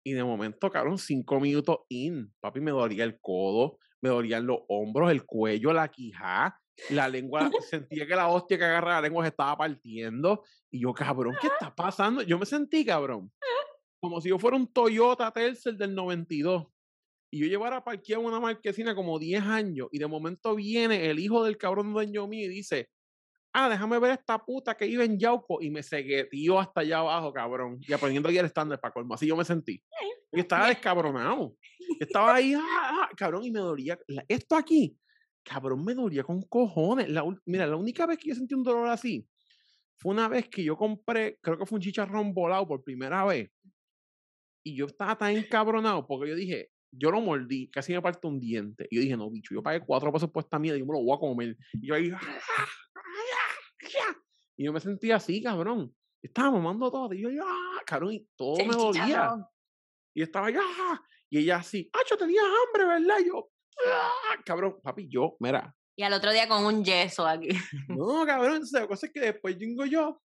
Y 0.06 0.12
de 0.12 0.22
momento, 0.22 0.70
cabrón, 0.70 0.98
cinco 0.98 1.40
minutos 1.40 1.78
in, 1.88 2.32
papi, 2.40 2.60
me 2.60 2.70
dolía 2.70 3.04
el 3.04 3.18
codo, 3.20 3.78
me 4.00 4.10
dolían 4.10 4.46
los 4.46 4.60
hombros, 4.68 5.10
el 5.10 5.24
cuello, 5.24 5.72
la 5.72 5.88
quijá, 5.88 6.58
la 6.90 7.08
lengua, 7.08 7.50
sentía 7.68 8.06
que 8.06 8.14
la 8.14 8.28
hostia 8.28 8.58
que 8.58 8.64
agarra 8.64 8.94
la 8.94 9.02
lengua 9.02 9.24
se 9.24 9.30
estaba 9.30 9.56
partiendo. 9.56 10.44
Y 10.70 10.80
yo, 10.80 10.92
cabrón, 10.92 11.36
¿qué 11.40 11.48
está 11.60 11.74
pasando? 11.74 12.22
Yo 12.22 12.38
me 12.38 12.46
sentí, 12.46 12.84
cabrón, 12.84 13.32
como 14.00 14.20
si 14.20 14.28
yo 14.28 14.38
fuera 14.38 14.56
un 14.56 14.72
Toyota 14.72 15.32
Tercel 15.32 15.76
del 15.76 15.94
92. 15.94 16.66
Y 17.30 17.40
yo 17.40 17.46
llevara 17.46 17.84
parqueado 17.84 18.22
una 18.22 18.40
marquesina 18.40 18.94
como 18.94 19.18
10 19.18 19.42
años. 19.42 19.88
Y 19.92 19.98
de 19.98 20.06
momento 20.06 20.54
viene 20.54 21.10
el 21.10 21.18
hijo 21.18 21.44
del 21.44 21.58
cabrón 21.58 21.92
dueño 21.92 22.26
mío 22.26 22.46
y 22.46 22.48
dice, 22.48 22.88
ah, 23.52 23.68
déjame 23.68 23.98
ver 23.98 24.12
esta 24.12 24.38
puta 24.38 24.76
que 24.76 24.86
iba 24.86 25.04
en 25.04 25.18
Yauco. 25.18 25.60
Y 25.60 25.70
me 25.70 25.82
seguetió 25.82 26.58
hasta 26.58 26.80
allá 26.80 26.98
abajo, 26.98 27.32
cabrón. 27.32 27.78
Y 27.80 27.92
aprendiendo 27.92 28.28
ahí 28.28 28.38
el 28.38 28.46
estándar 28.46 28.80
para 28.80 28.92
colmo. 28.92 29.14
Así 29.14 29.26
yo 29.26 29.36
me 29.36 29.44
sentí. 29.44 29.82
Y 30.30 30.40
estaba 30.40 30.68
descabronado. 30.68 31.56
Estaba 32.00 32.34
ahí, 32.34 32.52
ah, 32.52 32.60
ah, 32.62 33.08
cabrón, 33.16 33.44
y 33.44 33.50
me 33.50 33.60
dolía. 33.60 33.98
Esto 34.28 34.56
aquí, 34.56 34.94
cabrón, 35.42 35.82
me 35.82 35.94
dolía 35.94 36.22
con 36.22 36.42
cojones. 36.42 37.08
La, 37.08 37.24
mira, 37.46 37.66
la 37.66 37.76
única 37.76 38.04
vez 38.04 38.18
que 38.18 38.28
yo 38.28 38.34
sentí 38.34 38.54
un 38.54 38.62
dolor 38.62 38.88
así 38.88 39.26
fue 39.98 40.12
una 40.12 40.28
vez 40.28 40.48
que 40.48 40.62
yo 40.62 40.76
compré, 40.76 41.38
creo 41.42 41.58
que 41.58 41.66
fue 41.66 41.76
un 41.76 41.82
chicharrón 41.82 42.32
volado 42.32 42.66
por 42.66 42.84
primera 42.84 43.24
vez. 43.24 43.50
Y 44.64 44.76
yo 44.76 44.86
estaba 44.86 45.16
tan 45.16 45.36
encabronado 45.36 46.06
porque 46.06 46.30
yo 46.30 46.36
dije, 46.36 46.70
yo 46.90 47.10
lo 47.10 47.20
mordí, 47.20 47.68
casi 47.68 47.92
me 47.92 48.00
parte 48.00 48.26
un 48.26 48.38
diente. 48.38 48.86
Y 48.90 48.96
yo 48.96 49.02
dije, 49.02 49.16
no, 49.16 49.30
bicho, 49.30 49.54
yo 49.54 49.62
pagué 49.62 49.80
cuatro 49.80 50.12
pesos 50.12 50.30
por 50.30 50.44
esta 50.44 50.58
mierda 50.58 50.76
y 50.76 50.80
yo 50.80 50.86
me 50.86 50.92
lo 50.92 51.02
voy 51.02 51.16
a 51.16 51.18
comer. 51.18 51.56
Y 51.72 51.88
yo 51.88 51.94
ahí, 51.94 52.12
y 54.56 54.64
yo 54.64 54.72
me 54.72 54.80
sentía 54.80 55.16
así, 55.16 55.42
cabrón. 55.42 55.94
Estaba 56.22 56.50
mamando 56.50 56.90
todo. 56.90 57.14
Y 57.14 57.22
yo, 57.22 57.30
ah, 57.44 57.82
cabrón, 57.86 58.12
y 58.12 58.28
todo 58.36 58.56
me 58.64 58.74
dolía. 58.74 59.36
Y 60.14 60.22
estaba 60.22 60.50
ya, 60.50 60.62
y 61.30 61.38
ella 61.38 61.56
así, 61.58 61.88
ah, 61.92 62.00
yo 62.08 62.16
tenía 62.16 62.42
hambre, 62.42 62.86
¿verdad? 62.86 63.20
Y 63.20 63.26
yo, 63.26 63.50
¡ah! 63.86 64.42
cabrón, 64.44 64.80
papi, 64.82 65.08
yo, 65.08 65.36
mira. 65.38 65.74
Y 65.96 66.02
al 66.02 66.12
otro 66.12 66.32
día 66.32 66.48
con 66.48 66.64
un 66.64 66.84
yeso 66.84 67.26
aquí. 67.26 67.48
No, 67.88 68.24
cabrón, 68.26 68.62
la 68.72 68.86
cosa 68.88 69.06
es 69.06 69.12
que 69.12 69.20
después 69.20 69.56
llego 69.56 69.84
yo, 69.84 70.20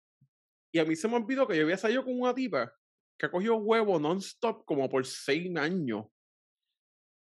y 0.72 0.78
a 0.78 0.84
mí 0.84 0.94
se 0.94 1.08
me 1.08 1.16
olvidó 1.16 1.46
que 1.46 1.56
yo 1.56 1.64
había 1.64 1.76
salido 1.76 2.04
con 2.04 2.20
una 2.20 2.34
tipa 2.34 2.72
que 3.18 3.26
ha 3.26 3.30
cogido 3.30 3.56
huevo 3.56 3.98
non-stop 3.98 4.64
como 4.64 4.88
por 4.88 5.04
seis 5.04 5.54
años. 5.56 6.06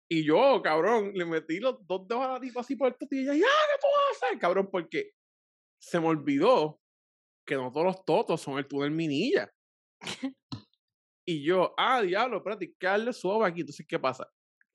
Y 0.08 0.24
yo, 0.24 0.60
cabrón, 0.62 1.12
le 1.14 1.24
metí 1.24 1.60
los 1.60 1.86
dos 1.86 2.06
dedos 2.06 2.24
a 2.24 2.32
la 2.32 2.40
tipa 2.40 2.60
así 2.60 2.76
por 2.76 2.88
el 2.88 3.08
y 3.10 3.28
ella, 3.28 3.46
¡ah, 3.48 3.66
qué 3.72 3.80
tú 3.80 4.26
haces, 4.26 4.38
cabrón! 4.40 4.68
Porque 4.70 5.12
se 5.80 5.98
me 5.98 6.06
olvidó 6.06 6.80
que 7.46 7.56
no 7.56 7.72
todos 7.72 7.86
los 7.86 8.04
totos 8.04 8.40
son 8.40 8.58
el 8.58 8.66
túnel 8.66 8.90
minilla. 8.90 9.50
y 11.26 11.42
yo, 11.42 11.74
ah, 11.76 12.02
diablo, 12.02 12.42
darle 12.80 13.12
suave 13.12 13.46
aquí. 13.46 13.60
Entonces, 13.60 13.86
¿qué 13.88 13.98
pasa? 13.98 14.30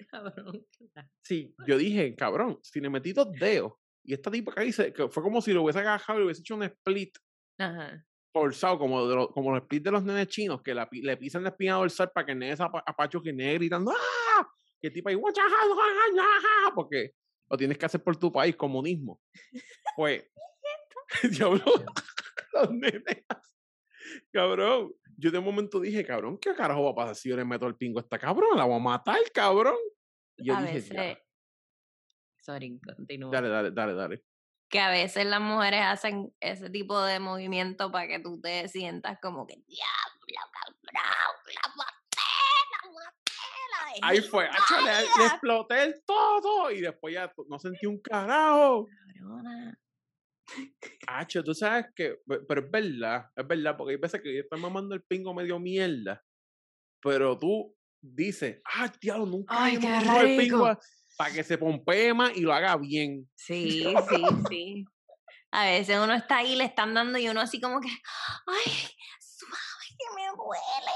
Cabrón. 0.10 0.65
Sí, 1.24 1.56
yo 1.68 1.78
dije, 1.78 2.15
cabrón, 2.15 2.60
si 2.62 2.80
le 2.80 2.89
metí 2.89 3.13
dos 3.13 3.32
dedos 3.39 3.74
y 4.04 4.13
esta 4.13 4.30
tipa 4.30 4.52
acá 4.52 4.62
dice 4.62 4.94
que 4.94 5.10
fue 5.10 5.24
como 5.24 5.41
si 5.41 5.52
lo 5.52 5.63
hubiese 5.63 5.80
agajado 5.80 6.20
y 6.20 6.24
hubiese 6.26 6.41
hecho 6.41 6.56
un 6.56 6.63
split. 6.63 7.18
Ajá. 7.58 8.06
Forzado, 8.32 8.78
como, 8.78 9.28
como 9.30 9.52
los 9.52 9.63
split 9.63 9.84
de 9.84 9.91
los 9.91 10.04
nenes 10.04 10.28
chinos, 10.28 10.62
que 10.62 10.76
le 10.76 11.18
pisan 11.18 11.44
la 11.44 11.50
espina 11.50 11.76
dorsal 11.76 12.12
para 12.13 12.26
que 12.26 12.34
el 12.34 12.39
nene 12.39 12.56
apacho 12.86 13.22
que 13.22 13.34
nene 13.34 13.56
gritando, 13.56 13.91
¡ah! 13.91 14.48
Que 14.82 14.91
tipo 14.91 15.10
ahí, 15.10 15.18
porque 16.76 17.13
lo 17.50 17.58
tienes 17.58 17.78
que 17.78 17.86
hacer 17.86 18.04
por 18.04 18.18
tu 18.18 18.32
país, 18.32 18.56
comunismo. 18.56 19.22
Pues, 19.96 20.24
diablo, 21.32 21.63
los 22.54 22.71
nenes 22.71 23.25
Cabrón, 24.32 24.93
yo 25.17 25.32
de 25.32 25.39
momento 25.39 25.80
dije, 25.80 26.06
cabrón, 26.06 26.38
¿qué 26.38 26.54
carajo 26.54 26.84
va 26.84 26.91
a 26.91 26.95
pasar 26.95 27.15
si 27.15 27.30
yo 27.30 27.36
le 27.36 27.45
meto 27.45 27.67
el 27.67 27.75
pingo 27.75 27.99
a 27.99 28.01
esta 28.01 28.19
cabrón? 28.19 28.58
La 28.58 28.65
voy 28.65 28.75
a 28.75 28.80
matar, 28.80 29.19
cabrón. 29.34 29.78
Y 30.38 30.47
yo 30.47 30.56
dije, 30.58 31.17
Sorry, 32.41 32.80
continúa. 32.80 33.32
Dale, 33.32 33.49
dale, 33.49 33.71
dale, 33.71 33.93
dale. 33.93 34.23
Que 34.69 34.80
a 34.80 34.89
veces 34.89 35.25
las 35.25 35.41
mujeres 35.41 35.82
hacen 35.84 36.34
ese 36.39 36.69
tipo 36.69 37.01
de 37.01 37.19
movimiento 37.19 37.91
para 37.91 38.08
que 38.08 38.19
tú 38.19 38.39
te 38.39 38.67
sientas 38.67 39.17
como 39.21 39.47
que, 39.47 39.56
diablo, 39.67 40.51
cabrón, 40.51 40.80
la 40.93 41.01
maté, 41.01 41.54
la 41.54 41.75
maté, 41.75 43.15
Ahí 44.01 44.21
fue, 44.21 44.43
le, 44.45 44.91
le, 44.91 45.28
exploté 45.28 45.84
el 45.84 46.04
todo 46.06 46.69
y 46.69 46.82
después 46.82 47.13
ya 47.13 47.34
no 47.47 47.58
sentí 47.58 47.86
un 47.86 47.99
carajo. 47.99 48.88
Cabrona. 49.17 49.80
Hacho, 51.08 51.44
tú 51.44 51.54
sabes 51.54 51.88
que, 51.96 52.18
pero 52.48 52.62
es 52.62 52.72
verdad, 52.72 53.26
es 53.36 53.48
verdad, 53.48 53.76
porque 53.78 53.94
hay 53.94 54.00
veces 54.00 54.22
que 54.22 54.34
yo 54.34 54.42
estoy 54.42 54.60
mamando 54.60 54.96
el 54.96 55.04
pingo 55.04 55.34
medio 55.34 55.60
mierda, 55.60 56.24
pero 57.02 57.38
tú 57.38 57.76
dices, 58.02 58.62
ah, 58.66 58.92
diablo, 59.02 59.26
nunca 59.26 59.64
Ay, 59.64 59.80
qué 59.80 59.98
el 59.98 60.38
pingo 60.38 60.78
para 61.18 61.34
que 61.34 61.44
se 61.44 61.58
pompee 61.58 62.14
más 62.14 62.36
y 62.36 62.42
lo 62.42 62.54
haga 62.54 62.76
bien. 62.78 63.30
Sí, 63.36 63.96
sí, 64.10 64.24
sí. 64.50 64.86
A 65.52 65.66
veces 65.66 65.98
uno 65.98 66.14
está 66.14 66.38
ahí, 66.38 66.56
le 66.56 66.66
están 66.66 66.94
dando 66.94 67.18
y 67.18 67.30
uno 67.30 67.40
así 67.40 67.62
como 67.62 67.80
que, 67.80 67.88
ay, 67.88 68.72
suave, 69.20 69.88
que 69.98 70.16
me 70.16 70.28
duele, 70.28 70.92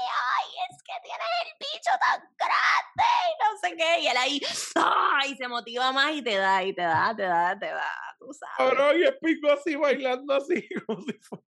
que 0.90 1.08
tienes 1.08 1.28
el 1.44 1.52
bicho 1.58 1.90
tan 2.00 2.20
grande 2.36 3.10
y 3.28 3.34
no 3.38 3.58
sé 3.62 3.76
qué, 3.76 4.00
y 4.00 4.06
él 4.08 4.16
ahí, 4.16 4.40
ay, 4.74 5.36
se 5.36 5.46
motiva 5.46 5.92
más 5.92 6.12
y 6.12 6.22
te 6.22 6.36
da, 6.36 6.64
y 6.64 6.74
te 6.74 6.82
da, 6.82 7.14
te 7.14 7.22
da, 7.22 7.58
te 7.58 7.66
da 7.66 8.10
tú 8.20 8.32
sabes. 8.34 8.98
y 8.98 9.04
el 9.04 9.18
pico 9.18 9.50
así 9.50 9.74
bailando 9.74 10.34
así, 10.34 10.68
como 10.86 11.02
si 11.02 11.12
fuera, 11.12 11.44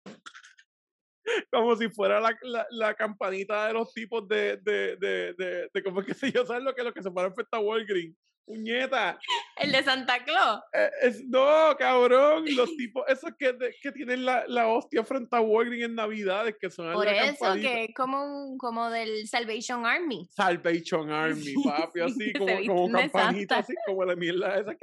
como 1.52 1.76
si 1.76 1.90
fuera 1.90 2.20
la, 2.20 2.68
la, 2.70 2.94
campanita 2.94 3.68
de 3.68 3.74
los 3.74 3.94
tipos 3.94 4.28
de, 4.28 4.58
de, 4.58 4.96
de, 4.98 5.34
de, 5.34 5.70
de 5.74 5.84
¿cómo 5.84 6.02
es 6.02 6.08
que 6.08 6.14
se 6.14 6.32
yo? 6.32 6.46
¿Sabes 6.46 6.64
lo 6.64 6.74
que, 6.74 6.84
lo 6.84 6.94
que 6.94 7.04
se 7.04 7.12
para 7.12 7.32
frente 7.32 7.56
a 7.56 7.60
Walgreens? 7.60 8.16
¡Puñeta! 8.46 9.20
El 9.58 9.72
de 9.72 9.84
Santa 9.84 10.24
Claus. 10.24 10.62
Eh, 10.74 10.90
es, 11.04 11.24
no, 11.28 11.76
cabrón, 11.78 12.46
los 12.56 12.76
tipos, 12.76 13.04
esos 13.08 13.32
que, 13.38 13.54
de- 13.54 13.76
que 13.82 13.92
tienen 13.92 14.26
la, 14.26 14.44
la 14.48 14.68
hostia 14.68 15.04
frente 15.04 15.36
a 15.36 15.42
Walgreens 15.42 15.86
en 15.86 15.96
Navidades, 15.96 16.56
que 16.60 16.70
son 16.72 16.92
Por 16.94 17.08
eso, 17.08 17.54
que 17.54 17.84
es 17.84 17.94
como, 17.96 18.24
un- 18.24 18.58
como 18.58 18.90
del 18.90 19.28
Salvation 19.28 19.86
Army. 19.86 20.28
Salvation 20.32 21.12
Army, 21.12 21.54
papi, 21.64 22.00
así 22.00 22.34
como, 22.34 22.58
como 22.66 22.92
campanita, 22.92 23.58
así 23.60 23.76
como 23.86 24.04
la 24.04 24.16
mierda 24.16 24.58
esa. 24.60 24.76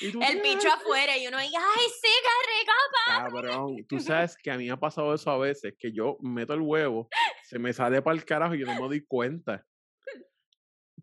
y 0.00 0.10
tú, 0.10 0.20
El 0.20 0.40
bicho 0.42 0.68
afuera 0.72 1.16
y 1.16 1.26
uno 1.28 1.36
ahí, 1.38 1.52
¡ay, 1.56 1.86
sí, 2.02 2.08
qué 2.22 2.60
rico! 2.60 2.72
Cabrón, 3.06 3.76
tú 3.88 4.00
sabes 4.00 4.36
que 4.36 4.50
a 4.50 4.56
mí 4.56 4.64
me 4.66 4.72
ha 4.72 4.76
pasado 4.76 5.14
eso 5.14 5.30
a 5.30 5.38
veces, 5.38 5.74
que 5.78 5.92
yo 5.92 6.16
meto 6.20 6.54
el 6.54 6.60
huevo, 6.62 7.08
se 7.44 7.58
me 7.60 7.72
sale 7.72 8.02
para 8.02 8.16
el 8.16 8.24
carajo 8.24 8.54
y 8.54 8.60
yo 8.60 8.66
no 8.66 8.74
me 8.74 8.80
doy 8.88 9.04
cuenta. 9.06 9.64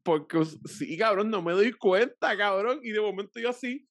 Porque 0.08 0.46
sí, 0.64 0.98
cabrón, 0.98 1.30
no 1.30 1.42
me 1.42 1.52
doy 1.52 1.74
cuenta, 1.74 2.38
cabrón. 2.38 2.80
Y 2.82 2.92
de 2.92 3.02
momento 3.02 3.42
yo 3.42 3.50
así. 3.50 3.86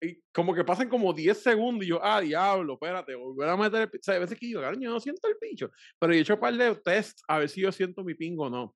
Y 0.00 0.22
como 0.32 0.54
que 0.54 0.64
pasan 0.64 0.88
como 0.88 1.12
10 1.12 1.36
segundos 1.36 1.84
y 1.84 1.90
yo, 1.90 2.02
ah, 2.02 2.22
diablo, 2.22 2.72
espérate, 2.72 3.14
volver 3.14 3.46
a 3.50 3.56
meter 3.58 3.82
el 3.82 3.90
pi-". 3.90 3.98
O 3.98 4.02
sea, 4.02 4.14
hay 4.14 4.20
veces 4.20 4.38
que 4.38 4.48
yo, 4.48 4.62
cabrón, 4.62 4.80
yo 4.80 4.88
no 4.88 4.98
siento 5.00 5.28
el 5.28 5.36
bicho. 5.38 5.70
Pero 5.98 6.14
yo 6.14 6.18
he 6.18 6.22
hecho 6.22 6.32
un 6.32 6.40
par 6.40 6.54
de 6.54 6.74
tests 6.76 7.22
a 7.28 7.38
ver 7.38 7.50
si 7.50 7.60
yo 7.60 7.70
siento 7.70 8.02
mi 8.02 8.14
pingo 8.14 8.46
o 8.46 8.50
no. 8.50 8.74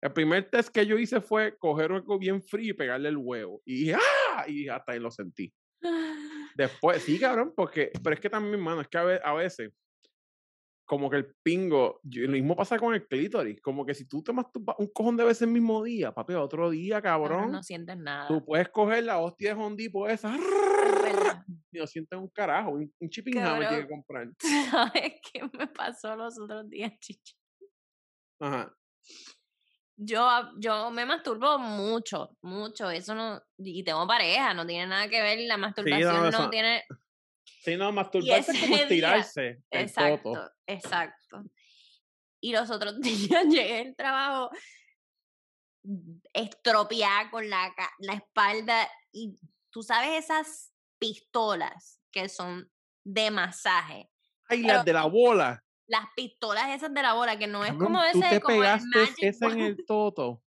El 0.00 0.12
primer 0.12 0.48
test 0.48 0.68
que 0.68 0.86
yo 0.86 0.96
hice 0.96 1.20
fue 1.20 1.58
coger 1.58 1.90
algo 1.90 2.20
bien 2.20 2.40
frío 2.40 2.70
y 2.70 2.76
pegarle 2.76 3.08
el 3.08 3.16
huevo. 3.16 3.60
Y 3.64 3.80
dije, 3.80 3.96
¡ah! 3.96 4.44
Y 4.46 4.68
hasta 4.68 4.92
ahí 4.92 5.00
lo 5.00 5.10
sentí. 5.10 5.52
Después, 6.54 7.02
sí, 7.02 7.18
cabrón, 7.18 7.52
porque, 7.56 7.90
pero 8.00 8.14
es 8.14 8.20
que 8.20 8.30
también, 8.30 8.60
mano, 8.60 8.80
es 8.82 8.86
que 8.86 8.96
a 8.96 9.34
veces, 9.34 9.72
como 10.88 11.10
que 11.10 11.18
el 11.18 11.34
pingo, 11.42 12.00
lo 12.02 12.28
mismo 12.32 12.56
pasa 12.56 12.78
con 12.78 12.94
el 12.94 13.06
clítoris, 13.06 13.60
como 13.60 13.84
que 13.84 13.94
si 13.94 14.08
tú 14.08 14.22
te 14.22 14.32
masturbas 14.32 14.74
un 14.78 14.86
cojón 14.88 15.18
de 15.18 15.24
veces 15.24 15.42
el 15.42 15.48
mismo 15.48 15.84
día, 15.84 16.12
papi, 16.14 16.32
otro 16.32 16.70
día, 16.70 17.02
Cabrón, 17.02 17.52
no 17.52 17.62
sientes 17.62 17.94
nada. 17.98 18.26
tú 18.26 18.42
puedes 18.42 18.70
coger 18.70 19.04
la 19.04 19.18
hostia 19.18 19.54
de 19.54 19.60
Hondipo 19.62 20.08
esa, 20.08 20.34
y 21.70 21.78
no 21.78 21.86
sientes 21.86 22.18
un 22.18 22.28
carajo, 22.28 22.70
un, 22.70 22.90
un 23.00 23.10
chipping 23.10 23.38
hammer 23.38 23.68
tiene 23.68 23.82
que 23.82 23.88
comprar. 23.90 24.28
¿Sabes 24.70 25.20
qué 25.30 25.42
me 25.52 25.66
pasó 25.66 26.16
los 26.16 26.38
otros 26.40 26.70
días, 26.70 26.92
chicha? 27.00 27.36
Ajá. 28.40 28.74
Yo, 30.00 30.22
a- 30.26 30.52
yo 30.58 30.90
me 30.90 31.04
masturbo 31.04 31.58
mucho, 31.58 32.30
mucho. 32.40 32.88
Eso 32.88 33.14
no. 33.14 33.42
Y 33.58 33.82
tengo 33.82 34.06
pareja, 34.06 34.54
no 34.54 34.64
tiene 34.64 34.86
nada 34.86 35.08
que 35.08 35.20
ver. 35.20 35.40
La 35.40 35.56
masturbación 35.56 36.30
no, 36.30 36.48
tiene. 36.48 36.84
Sí, 37.68 37.76
no, 37.76 37.92
masturbarse 37.92 38.52
es 38.52 38.60
como 38.60 38.76
estirarse 38.76 39.62
Exacto, 39.70 40.32
toto. 40.32 40.50
exacto. 40.66 41.44
Y 42.40 42.52
los 42.52 42.70
otros 42.70 43.00
días 43.00 43.44
llegué 43.46 43.80
al 43.80 43.96
trabajo 43.96 44.50
estropeada 46.32 47.30
con 47.30 47.48
la, 47.48 47.72
la 47.98 48.14
espalda. 48.14 48.88
Y 49.12 49.38
tú 49.70 49.82
sabes 49.82 50.24
esas 50.24 50.72
pistolas 50.98 52.00
que 52.10 52.28
son 52.28 52.70
de 53.04 53.30
masaje. 53.30 54.10
Ay, 54.48 54.62
las 54.62 54.84
de 54.84 54.92
la 54.92 55.04
bola. 55.04 55.64
Las 55.86 56.06
pistolas 56.14 56.68
esas 56.70 56.92
de 56.92 57.02
la 57.02 57.14
bola, 57.14 57.38
que 57.38 57.46
no 57.46 57.64
es 57.64 57.72
como 57.72 58.00
tú 58.00 58.18
ese, 58.18 58.28
te 58.28 58.40
como 58.40 58.56
el 58.56 58.60
pegaste 58.60 59.26
esa 59.26 59.46
en 59.46 59.60
el 59.60 59.76
toto. 59.86 60.42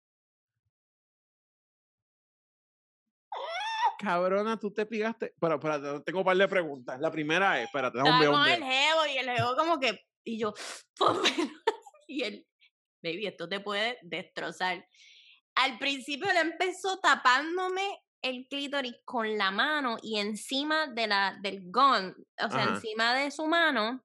Cabrona, 4.01 4.59
tú 4.59 4.73
te 4.73 4.87
pegaste. 4.87 5.35
Pero 5.39 5.55
espérate, 5.57 6.01
tengo 6.05 6.21
un 6.21 6.25
par 6.25 6.37
de 6.37 6.49
preguntas. 6.49 6.99
La 6.99 7.11
primera 7.11 7.61
es, 7.61 7.67
espérate, 7.67 7.99
dame 7.99 8.11
un 8.11 8.19
beón 8.19 8.33
con 8.35 8.49
el 8.49 8.65
jevo 8.65 9.07
y 9.07 9.19
el 9.19 9.31
jevo 9.31 9.57
como 9.57 9.79
que, 9.79 10.07
y 10.25 10.39
yo, 10.39 10.55
y 12.09 12.23
él, 12.23 12.47
baby, 13.03 13.27
esto 13.27 13.47
te 13.47 13.61
puede 13.61 13.99
destrozar. 14.03 14.87
Al 15.55 15.79
principio 15.79 16.33
le 16.33 16.41
empezó 16.41 16.99
tapándome 17.01 18.03
el 18.23 18.47
clítoris 18.49 18.95
con 19.05 19.37
la 19.37 19.51
mano 19.51 19.99
y 20.03 20.19
encima 20.19 20.87
de 20.87 21.07
la, 21.07 21.39
del 21.43 21.71
gun, 21.71 22.15
o 22.43 22.51
sea, 22.51 22.63
Ajá. 22.63 22.75
encima 22.75 23.15
de 23.15 23.31
su 23.31 23.47
mano, 23.47 24.03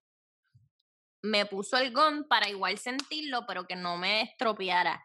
me 1.22 1.46
puso 1.46 1.78
el 1.78 1.94
gun 1.94 2.28
para 2.28 2.50
igual 2.50 2.78
sentirlo, 2.78 3.46
pero 3.48 3.66
que 3.66 3.76
no 3.78 3.98
me 3.98 4.24
estropeara. 4.24 5.04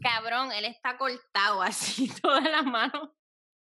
Cabrón, 0.00 0.52
él 0.52 0.64
está 0.64 0.96
cortado 0.96 1.60
así, 1.62 2.08
toda 2.22 2.40
la 2.40 2.62
mano 2.62 3.16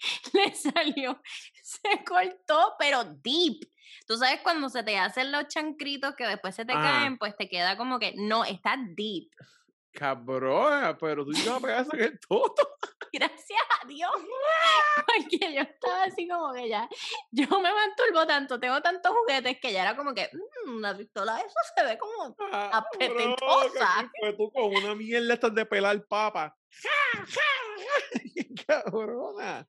le 0.32 0.54
salió, 0.54 1.20
se 1.62 2.04
cortó, 2.04 2.74
pero 2.78 3.04
deep. 3.04 3.60
Tú 4.06 4.16
sabes 4.16 4.40
cuando 4.42 4.68
se 4.68 4.82
te 4.82 4.98
hacen 4.98 5.30
los 5.32 5.48
chancritos 5.48 6.14
que 6.16 6.26
después 6.26 6.54
se 6.54 6.64
te 6.64 6.72
Ajá. 6.72 6.82
caen, 6.82 7.18
pues 7.18 7.36
te 7.36 7.48
queda 7.48 7.76
como 7.76 7.98
que, 7.98 8.14
no, 8.16 8.44
está 8.44 8.76
deep. 8.96 9.30
Cabrona, 9.92 10.96
pero 10.96 11.24
tú 11.24 11.32
vas 11.32 11.46
a 11.48 11.60
pegar 11.60 11.82
eso 11.82 11.94
en 11.94 12.00
el 12.00 12.20
toto. 12.20 12.66
Gracias 13.12 13.60
a 13.82 13.86
Dios. 13.86 14.10
Porque 15.06 15.54
yo 15.54 15.60
estaba 15.60 16.04
así 16.04 16.26
como 16.26 16.50
que 16.54 16.66
ya, 16.66 16.88
yo 17.30 17.46
me 17.60 17.70
masturbo 17.72 18.26
tanto, 18.26 18.58
tengo 18.58 18.80
tantos 18.80 19.12
juguetes 19.12 19.58
que 19.60 19.70
ya 19.70 19.82
era 19.82 19.94
como 19.94 20.14
que, 20.14 20.30
"Mm, 20.66 20.80
la 20.80 20.96
pistola, 20.96 21.38
eso 21.40 21.54
se 21.76 21.84
ve 21.84 21.98
como 21.98 22.34
Ah, 22.52 22.78
Apetitosa. 22.94 24.10
Fue 24.18 24.32
tú 24.32 24.50
con 24.50 24.74
una 24.74 24.94
mierda 24.94 25.34
estas 25.34 25.54
de 25.54 25.66
pelar 25.66 26.02
papa. 26.06 26.56
Cabrona. 28.66 29.68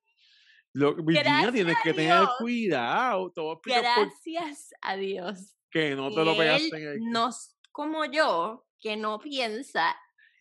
Lo, 0.74 0.96
Virginia, 0.96 1.52
tienes 1.52 1.76
Gracias 1.76 1.84
que 1.84 1.94
tener 1.94 2.28
cuidado. 2.40 3.28
Explicar 3.28 3.96
por 3.96 4.06
gracias 4.08 4.74
a 4.82 4.96
Dios. 4.96 5.56
qué 5.70 5.96
no 5.96 6.10
te 6.10 6.16
que 6.16 6.26
lo 6.26 6.32
él 6.32 6.38
pegaste 6.38 6.78
en 6.78 6.88
el. 6.88 7.00
no 7.12 7.30
como 7.72 8.06
yo, 8.06 8.66
que 8.80 8.98
no 8.98 9.20
piensa 9.20 9.96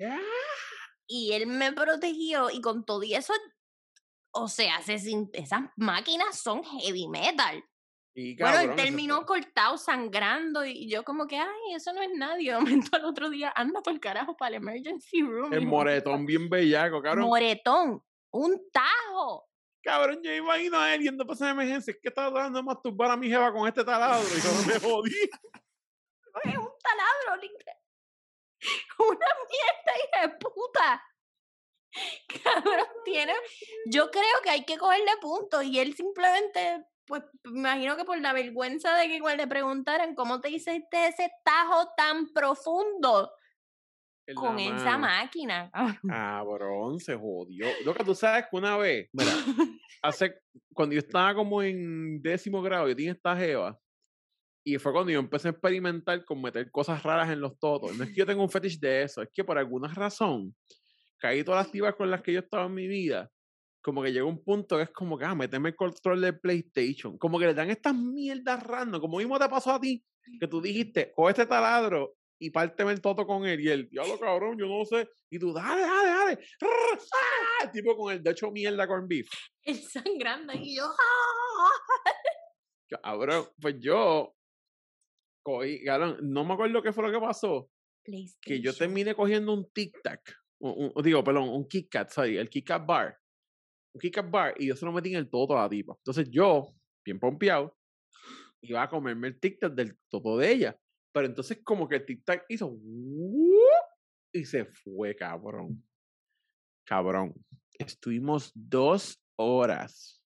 Ah, 0.04 0.18
y 1.06 1.32
él 1.32 1.46
me 1.46 1.72
protegió 1.72 2.50
y 2.50 2.60
con 2.60 2.84
todo 2.84 3.02
y 3.04 3.14
eso, 3.14 3.32
o 4.32 4.48
sea, 4.48 4.80
se 4.82 4.94
esas 4.94 5.60
máquinas 5.76 6.40
son 6.40 6.64
heavy 6.64 7.06
metal. 7.08 7.62
y 8.14 8.34
bueno, 8.36 8.56
cabrón, 8.56 8.62
él 8.72 8.76
eso 8.78 8.84
terminó 8.84 9.16
fue- 9.18 9.26
cortado, 9.26 9.76
sangrando 9.78 10.64
y 10.64 10.88
yo 10.90 11.04
como 11.04 11.26
que, 11.26 11.36
ay, 11.38 11.74
eso 11.74 11.92
no 11.92 12.02
es 12.02 12.10
nadie. 12.16 12.50
De 12.52 12.58
momento 12.58 12.96
al 12.96 13.04
otro 13.04 13.30
día, 13.30 13.52
anda 13.54 13.80
por 13.82 14.00
carajo 14.00 14.36
para 14.36 14.56
el 14.56 14.62
emergency 14.62 15.22
room. 15.22 15.52
El 15.52 15.66
moretón 15.66 16.24
bien 16.26 16.48
bellaco, 16.48 17.00
cabrón. 17.02 17.26
Moretón, 17.26 18.02
un 18.32 18.60
tajo. 18.72 19.46
Cabrón, 19.82 20.20
yo 20.22 20.32
imagino 20.32 20.78
a 20.78 20.94
él 20.94 21.02
yendo 21.02 21.24
a 21.24 21.26
pasar 21.26 21.50
emergencia. 21.50 21.94
Que 22.00 22.08
estaba 22.08 22.30
tratando 22.30 22.58
de 22.58 22.64
masturbar 22.64 23.10
a 23.10 23.16
mi 23.16 23.28
jeva 23.28 23.52
con 23.52 23.66
este 23.66 23.84
taladro 23.84 24.26
y 24.28 24.40
yo 24.40 24.50
me 24.66 24.78
jodí. 24.80 25.30
Es 26.44 26.56
un 26.56 26.72
taladro. 26.82 27.42
Una 28.98 29.26
mierda, 29.50 29.92
hija 30.04 30.28
de 30.28 30.38
puta. 30.38 31.02
Cabrón, 32.44 32.86
tiene. 33.04 33.34
Yo 33.86 34.10
creo 34.10 34.40
que 34.42 34.50
hay 34.50 34.64
que 34.64 34.78
cogerle 34.78 35.16
puntos 35.20 35.64
y 35.64 35.78
él 35.78 35.94
simplemente, 35.94 36.84
pues, 37.06 37.22
me 37.44 37.60
imagino 37.60 37.96
que 37.96 38.04
por 38.04 38.20
la 38.20 38.32
vergüenza 38.32 38.94
de 38.96 39.08
que 39.08 39.16
igual 39.16 39.36
le 39.36 39.46
preguntaran 39.46 40.14
cómo 40.14 40.40
te 40.40 40.50
hiciste 40.50 41.08
ese 41.08 41.30
tajo 41.44 41.92
tan 41.96 42.32
profundo 42.32 43.32
con 44.34 44.58
esa 44.58 44.98
máquina. 44.98 45.70
cabrón. 45.70 45.98
Cabrón, 46.08 47.00
se 47.00 47.16
jodió. 47.16 47.66
Lo 47.84 47.94
que 47.94 48.04
tú 48.04 48.14
sabes 48.14 48.46
que 48.50 48.56
una 48.56 48.76
vez, 48.76 49.08
mira, 49.12 49.32
hace, 50.02 50.34
cuando 50.72 50.94
yo 50.94 51.00
estaba 51.00 51.34
como 51.34 51.62
en 51.62 52.20
décimo 52.22 52.62
grado, 52.62 52.88
yo 52.88 52.96
tenía 52.96 53.12
esta 53.12 53.36
jeva. 53.36 53.78
Y 54.64 54.78
fue 54.78 54.92
cuando 54.92 55.10
yo 55.10 55.18
empecé 55.18 55.48
a 55.48 55.50
experimentar 55.50 56.24
con 56.24 56.40
meter 56.40 56.70
cosas 56.70 57.02
raras 57.02 57.30
en 57.30 57.40
los 57.40 57.58
totos. 57.58 57.96
No 57.96 58.04
es 58.04 58.10
que 58.10 58.16
yo 58.16 58.26
tenga 58.26 58.42
un 58.42 58.50
fetish 58.50 58.78
de 58.78 59.02
eso, 59.02 59.22
es 59.22 59.28
que 59.32 59.42
por 59.42 59.58
alguna 59.58 59.88
razón, 59.88 60.54
caí 61.18 61.42
todas 61.42 61.64
las 61.64 61.72
tibas 61.72 61.96
con 61.96 62.10
las 62.10 62.22
que 62.22 62.32
yo 62.32 62.40
estaba 62.40 62.66
en 62.66 62.74
mi 62.74 62.86
vida, 62.86 63.28
como 63.82 64.02
que 64.02 64.12
llegó 64.12 64.28
un 64.28 64.42
punto 64.44 64.76
que 64.76 64.84
es 64.84 64.90
como 64.90 65.18
que, 65.18 65.24
ah, 65.24 65.34
meteme 65.34 65.70
el 65.70 65.76
control 65.76 66.20
de 66.20 66.32
PlayStation. 66.32 67.18
Como 67.18 67.40
que 67.40 67.46
le 67.46 67.54
dan 67.54 67.70
estas 67.70 67.94
mierdas 67.94 68.62
random, 68.62 69.00
como 69.00 69.18
mismo 69.18 69.36
te 69.40 69.48
pasó 69.48 69.72
a 69.72 69.80
ti, 69.80 70.04
que 70.38 70.46
tú 70.46 70.60
dijiste, 70.60 71.10
coge 71.12 71.32
este 71.32 71.46
taladro 71.46 72.14
y 72.42 72.50
párteme 72.50 72.92
el 72.92 73.00
toto 73.00 73.26
con 73.26 73.46
él. 73.46 73.60
Y 73.60 73.68
él, 73.68 73.88
diablo 73.90 74.18
cabrón, 74.18 74.58
yo 74.58 74.66
no 74.66 74.84
sé. 74.84 75.08
Y 75.30 75.38
tú, 75.38 75.52
dale, 75.52 75.82
dale, 75.82 76.08
dale. 76.08 76.34
Rrr, 76.60 76.98
¡ah! 77.14 77.64
El 77.64 77.70
tipo 77.70 77.96
con 77.96 78.12
el 78.12 78.22
de 78.22 78.30
hecho 78.30 78.50
mierda 78.50 78.86
con 78.86 79.06
beef. 79.06 79.28
El 79.62 79.76
sangrando 79.76 80.52
y 80.54 80.76
yo. 80.76 80.88
Cabrón, 82.88 83.46
pues 83.60 83.76
yo 83.80 84.34
cogí, 85.42 85.82
cabrón, 85.84 86.18
no 86.22 86.44
me 86.44 86.52
acuerdo 86.54 86.82
qué 86.82 86.92
fue 86.92 87.04
lo 87.04 87.12
que 87.12 87.24
pasó. 87.24 87.70
Que 88.40 88.60
yo 88.60 88.74
terminé 88.74 89.14
cogiendo 89.14 89.54
un 89.54 89.70
tic 89.72 89.98
tac. 90.02 90.20
Un, 90.60 90.92
un- 90.94 91.02
digo, 91.02 91.24
perdón, 91.24 91.48
un 91.48 91.66
Kit 91.66 91.88
Kat, 91.90 92.10
sorry, 92.10 92.36
el 92.36 92.50
Kit 92.50 92.66
Kat 92.66 92.84
bar. 92.84 93.16
Un 93.94 94.00
Kit 94.00 94.14
Kat 94.14 94.30
bar 94.30 94.54
y 94.58 94.66
yo 94.68 94.76
se 94.76 94.84
lo 94.84 94.92
metí 94.92 95.10
en 95.10 95.16
el 95.16 95.30
toto 95.30 95.58
a 95.58 95.62
la 95.62 95.68
tipa. 95.68 95.94
Entonces 95.96 96.28
yo, 96.30 96.74
bien 97.04 97.18
pompeado, 97.18 97.76
iba 98.60 98.82
a 98.82 98.88
comerme 98.90 99.28
el 99.28 99.40
tic 99.40 99.58
tac 99.58 99.72
del 99.72 99.96
toto 100.10 100.36
de 100.36 100.52
ella. 100.52 100.78
Pero 101.12 101.26
entonces 101.26 101.60
como 101.62 101.88
que 101.88 101.96
el 101.96 102.06
tic 102.06 102.24
tac 102.24 102.44
hizo 102.48 102.76
y 104.32 104.44
se 104.44 104.64
fue, 104.64 105.14
cabrón. 105.14 105.84
Cabrón. 106.84 107.34
Estuvimos 107.78 108.50
dos 108.54 109.22
horas. 109.36 110.22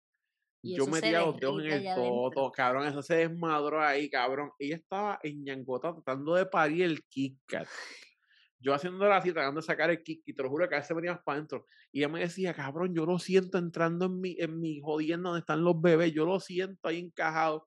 Yo 0.62 0.86
metía 0.86 1.20
los 1.20 1.38
dedos 1.38 1.64
en 1.64 1.72
el 1.72 1.94
toto, 1.94 2.50
cabrón, 2.52 2.86
eso 2.86 3.02
se 3.02 3.16
desmadró 3.16 3.82
ahí, 3.82 4.10
cabrón. 4.10 4.50
Ella 4.58 4.76
estaba 4.76 5.18
en 5.22 5.42
ñangota 5.42 5.92
tratando 5.92 6.34
de 6.34 6.44
parir 6.44 6.82
el 6.84 7.02
Kit 7.04 7.38
Kat. 7.46 7.66
yo 8.58 8.74
haciéndola 8.74 9.16
así, 9.16 9.32
tratando 9.32 9.60
de 9.60 9.66
sacar 9.66 9.90
el 9.90 10.02
kick, 10.02 10.22
y 10.26 10.34
te 10.34 10.42
lo 10.42 10.50
juro 10.50 10.68
que 10.68 10.74
a 10.74 10.78
veces 10.78 10.94
venía 10.94 11.12
más 11.12 11.22
para 11.22 11.38
adentro. 11.38 11.64
Y 11.92 12.00
ella 12.00 12.08
me 12.08 12.20
decía, 12.20 12.52
cabrón, 12.52 12.94
yo 12.94 13.06
lo 13.06 13.18
siento 13.18 13.56
entrando 13.56 14.04
en 14.04 14.20
mi, 14.20 14.36
en 14.38 14.60
mi 14.60 14.80
jodiendo 14.80 15.30
donde 15.30 15.40
están 15.40 15.64
los 15.64 15.80
bebés, 15.80 16.12
yo 16.12 16.26
lo 16.26 16.38
siento 16.40 16.88
ahí 16.88 16.98
encajado. 16.98 17.66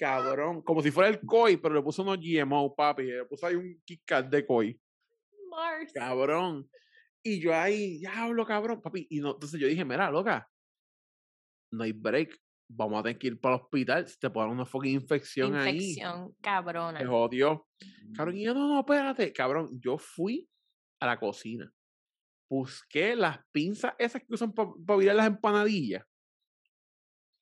Cabrón, 0.00 0.62
como 0.62 0.80
si 0.80 0.90
fuera 0.90 1.10
el 1.10 1.20
COI, 1.20 1.58
pero 1.58 1.74
le 1.74 1.82
puso 1.82 2.00
unos 2.00 2.18
GMO, 2.18 2.74
papi, 2.74 3.02
le 3.02 3.26
puso 3.26 3.46
ahí 3.46 3.54
un 3.54 3.82
kick 3.84 4.10
de 4.30 4.46
COI. 4.46 4.80
Mars. 5.50 5.92
Cabrón. 5.92 6.66
Y 7.22 7.38
yo 7.38 7.54
ahí, 7.54 7.98
diablo, 7.98 8.46
cabrón, 8.46 8.80
papi. 8.80 9.06
Y 9.10 9.20
no, 9.20 9.32
entonces 9.34 9.60
yo 9.60 9.68
dije, 9.68 9.84
mira, 9.84 10.10
loca, 10.10 10.50
no 11.70 11.84
hay 11.84 11.92
break. 11.92 12.34
Vamos 12.66 13.00
a 13.00 13.02
tener 13.02 13.18
que 13.18 13.26
ir 13.26 13.40
para 13.40 13.56
el 13.56 13.60
hospital. 13.60 14.08
Si 14.08 14.18
te 14.18 14.30
ponen 14.30 14.52
una 14.52 14.64
fucking 14.64 14.94
infección, 14.94 15.54
ahí. 15.54 15.76
Infección 15.76 16.34
cabrona. 16.40 16.98
Te 16.98 17.04
jodió. 17.04 17.68
Cabrón, 18.16 18.38
y 18.38 18.44
yo, 18.44 18.54
no, 18.54 18.68
no, 18.68 18.80
espérate. 18.80 19.34
Cabrón, 19.34 19.68
yo 19.82 19.98
fui 19.98 20.48
a 20.98 21.06
la 21.06 21.20
cocina. 21.20 21.70
Busqué 22.48 23.14
las 23.14 23.38
pinzas 23.52 23.92
esas 23.98 24.22
que 24.22 24.32
usan 24.32 24.54
para 24.54 24.98
virar 24.98 25.16
las 25.16 25.26
empanadillas. 25.26 26.06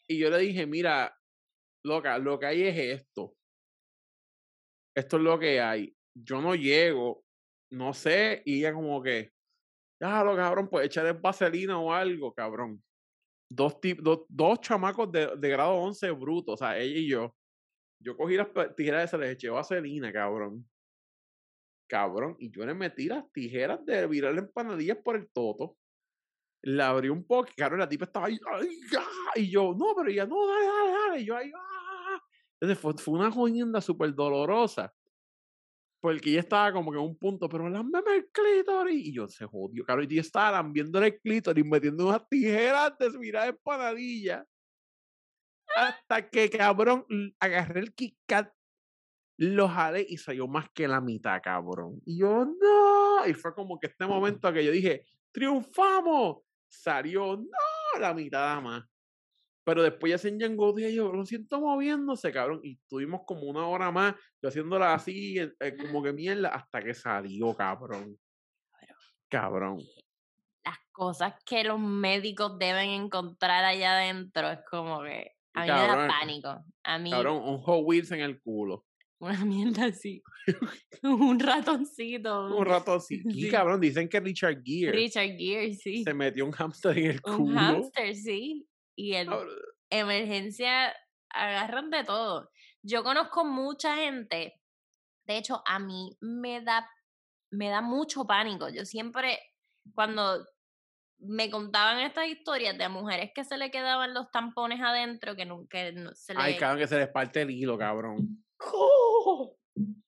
Y 0.08 0.18
yo 0.18 0.28
le 0.28 0.38
dije, 0.38 0.66
mira, 0.66 1.17
loca, 1.88 2.18
lo 2.18 2.38
que 2.38 2.46
hay 2.46 2.62
es 2.62 3.00
esto. 3.00 3.34
Esto 4.96 5.16
es 5.16 5.22
lo 5.22 5.38
que 5.38 5.60
hay. 5.60 5.96
Yo 6.14 6.40
no 6.40 6.54
llego, 6.54 7.24
no 7.70 7.94
sé, 7.94 8.42
y 8.44 8.58
ella 8.58 8.72
como 8.72 9.02
que, 9.02 9.32
ya, 10.00 10.22
lo 10.24 10.36
cabrón, 10.36 10.68
pues 10.68 10.86
echarle 10.86 11.12
vaselina 11.12 11.78
o 11.78 11.92
algo, 11.92 12.32
cabrón. 12.34 12.82
Dos, 13.50 13.80
tip, 13.80 14.00
dos, 14.00 14.26
dos 14.28 14.60
chamacos 14.60 15.10
de, 15.10 15.36
de 15.36 15.48
grado 15.48 15.74
11 15.76 16.10
brutos, 16.12 16.54
o 16.54 16.56
sea, 16.56 16.78
ella 16.78 16.98
y 16.98 17.08
yo. 17.08 17.34
Yo 18.00 18.16
cogí 18.16 18.36
las 18.36 18.48
tijeras 18.76 19.02
de 19.02 19.08
se 19.08 19.18
les 19.18 19.30
eché 19.34 19.48
vaselina, 19.48 20.12
cabrón. 20.12 20.68
Cabrón, 21.88 22.36
y 22.38 22.50
yo 22.50 22.66
le 22.66 22.74
metí 22.74 23.06
las 23.06 23.30
tijeras 23.32 23.84
de 23.86 24.06
virar 24.06 24.36
empanadillas 24.36 24.98
por 24.98 25.16
el 25.16 25.28
toto. 25.30 25.76
La 26.62 26.90
abrí 26.90 27.08
un 27.08 27.24
poco, 27.24 27.50
cabrón, 27.56 27.80
la 27.80 27.88
tipa 27.88 28.04
estaba 28.04 28.26
ahí, 28.26 28.38
¡ay, 28.52 28.80
y 29.36 29.50
yo, 29.50 29.74
no, 29.74 29.94
pero 29.96 30.10
ella, 30.10 30.26
no, 30.26 30.46
dale, 30.46 30.66
dale, 30.66 30.90
dale. 30.90 31.20
Y 31.20 31.24
yo 31.24 31.36
ahí, 31.36 31.52
¡ah! 31.54 31.77
Entonces 32.60 32.78
fue, 32.80 32.94
fue 32.94 33.18
una 33.18 33.30
jodienda 33.30 33.80
súper 33.80 34.14
dolorosa. 34.14 34.92
Porque 36.00 36.30
ella 36.30 36.40
estaba 36.40 36.72
como 36.72 36.92
que 36.92 36.98
en 36.98 37.04
un 37.04 37.18
punto, 37.18 37.48
pero 37.48 37.68
lámbeme 37.68 38.16
el 38.16 38.30
clítoris. 38.30 39.06
Y 39.06 39.12
yo 39.12 39.28
se 39.28 39.46
jodió, 39.46 39.84
cabrón. 39.84 40.06
Y 40.10 40.14
yo 40.16 40.20
estaba 40.20 40.52
lambiendo 40.52 41.02
el 41.02 41.18
clítoris, 41.20 41.64
metiendo 41.64 42.06
unas 42.06 42.28
tijeras 42.28 42.96
de 42.98 43.18
virar 43.18 43.48
empanadilla. 43.48 44.44
Hasta 45.76 46.28
que, 46.28 46.48
cabrón, 46.50 47.04
agarré 47.40 47.80
el 47.80 47.94
Kit 47.94 48.16
Kat, 48.26 48.52
lo 49.38 49.68
jalé 49.68 50.04
y 50.08 50.16
salió 50.16 50.48
más 50.48 50.68
que 50.70 50.88
la 50.88 51.00
mitad, 51.00 51.40
cabrón. 51.42 52.00
Y 52.04 52.18
yo, 52.18 52.44
no. 52.44 53.26
Y 53.26 53.34
fue 53.34 53.54
como 53.54 53.78
que 53.78 53.88
este 53.88 54.06
momento 54.06 54.52
que 54.52 54.64
yo 54.64 54.72
dije, 54.72 55.04
triunfamos. 55.32 56.42
Salió, 56.70 57.36
no, 57.36 58.00
la 58.00 58.12
mitad 58.12 58.60
más. 58.60 58.84
Pero 59.68 59.82
después 59.82 60.08
ya 60.08 60.16
se 60.16 60.30
engangó 60.30 60.78
y 60.78 60.94
yo 60.94 61.12
lo 61.12 61.26
siento 61.26 61.60
moviéndose, 61.60 62.32
cabrón. 62.32 62.60
Y 62.62 62.78
tuvimos 62.88 63.20
como 63.26 63.42
una 63.42 63.66
hora 63.66 63.90
más 63.90 64.14
yo 64.40 64.48
haciéndola 64.48 64.94
así, 64.94 65.38
eh, 65.38 65.52
eh, 65.60 65.76
como 65.76 66.02
que 66.02 66.10
mierda, 66.10 66.48
hasta 66.48 66.82
que 66.82 66.94
salió, 66.94 67.54
cabrón. 67.54 68.18
Cabrón. 69.28 69.76
Las 70.64 70.78
cosas 70.90 71.34
que 71.44 71.64
los 71.64 71.78
médicos 71.78 72.58
deben 72.58 72.88
encontrar 72.88 73.62
allá 73.62 73.98
adentro 73.98 74.48
es 74.48 74.60
como 74.70 75.02
que 75.02 75.32
a 75.52 75.60
mí 75.60 75.66
me 75.66 75.86
da 75.86 76.08
pánico. 76.08 76.64
A 76.84 76.98
mí. 76.98 77.10
Cabrón, 77.10 77.42
un 77.44 77.58
Hot 77.58 77.82
Wheels 77.84 78.10
en 78.12 78.20
el 78.20 78.40
culo. 78.40 78.86
Una 79.20 79.44
mierda 79.44 79.84
así. 79.84 80.22
un 81.02 81.38
ratoncito. 81.38 82.56
Un 82.56 82.64
ratoncito. 82.64 83.28
Y 83.28 83.50
cabrón, 83.50 83.82
dicen 83.82 84.08
que 84.08 84.18
Richard 84.18 84.62
Gere. 84.64 84.92
Richard 84.92 85.36
Gere, 85.36 85.74
sí. 85.74 86.04
Se 86.04 86.14
metió 86.14 86.46
un 86.46 86.52
hamster 86.52 86.96
en 86.96 87.06
el 87.10 87.20
culo. 87.20 87.38
Un 87.38 87.54
hamster, 87.54 88.14
sí. 88.14 88.67
Y 88.98 89.14
en 89.14 89.30
emergencia 89.90 90.92
agarran 91.30 91.88
de 91.88 92.02
todo. 92.02 92.50
Yo 92.82 93.04
conozco 93.04 93.44
mucha 93.44 93.94
gente. 93.94 94.60
De 95.24 95.38
hecho, 95.38 95.62
a 95.66 95.78
mí 95.78 96.16
me 96.20 96.62
da, 96.62 96.90
me 97.52 97.68
da 97.68 97.80
mucho 97.80 98.26
pánico. 98.26 98.68
Yo 98.70 98.84
siempre, 98.84 99.38
cuando 99.94 100.44
me 101.20 101.48
contaban 101.48 102.00
estas 102.00 102.26
historias 102.26 102.76
de 102.76 102.88
mujeres 102.88 103.30
que 103.32 103.44
se 103.44 103.56
le 103.56 103.70
quedaban 103.70 104.14
los 104.14 104.32
tampones 104.32 104.80
adentro, 104.80 105.36
que 105.36 105.46
nunca 105.46 105.78
se 106.14 106.34
le... 106.34 106.40
Ay, 106.40 106.56
cabrón, 106.56 106.80
que 106.80 106.88
se 106.88 106.98
les 106.98 107.08
parte 107.08 107.42
el 107.42 107.52
hilo, 107.52 107.78
cabrón. 107.78 108.44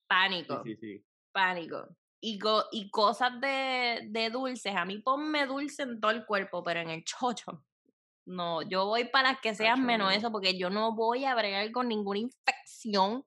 Pánico. 0.09 0.65
Sí, 0.65 0.75
sí, 0.75 0.81
sí. 0.81 1.07
Pánico. 1.31 1.97
Y, 2.21 2.41
y 2.73 2.91
cosas 2.91 3.41
de, 3.41 4.09
de 4.09 4.31
dulces. 4.31 4.75
A 4.75 4.85
mí 4.85 4.99
ponme 4.99 5.47
dulce 5.47 5.85
en 5.85 6.01
todo 6.01 6.11
el 6.11 6.27
cuerpo, 6.27 6.65
pero 6.65 6.81
en 6.81 6.91
el 6.91 7.05
chocho. 7.05 7.65
No, 8.27 8.63
yo 8.63 8.87
voy 8.87 9.05
para 9.05 9.41
que 9.41 9.55
sean 9.55 9.85
menos 9.85 10.15
eso, 10.15 10.31
porque 10.31 10.57
yo 10.59 10.71
no 10.71 10.95
voy 10.95 11.25
a 11.25 11.35
bregar 11.35 11.71
con 11.73 11.89
ninguna 11.89 12.21
infección 12.21 13.25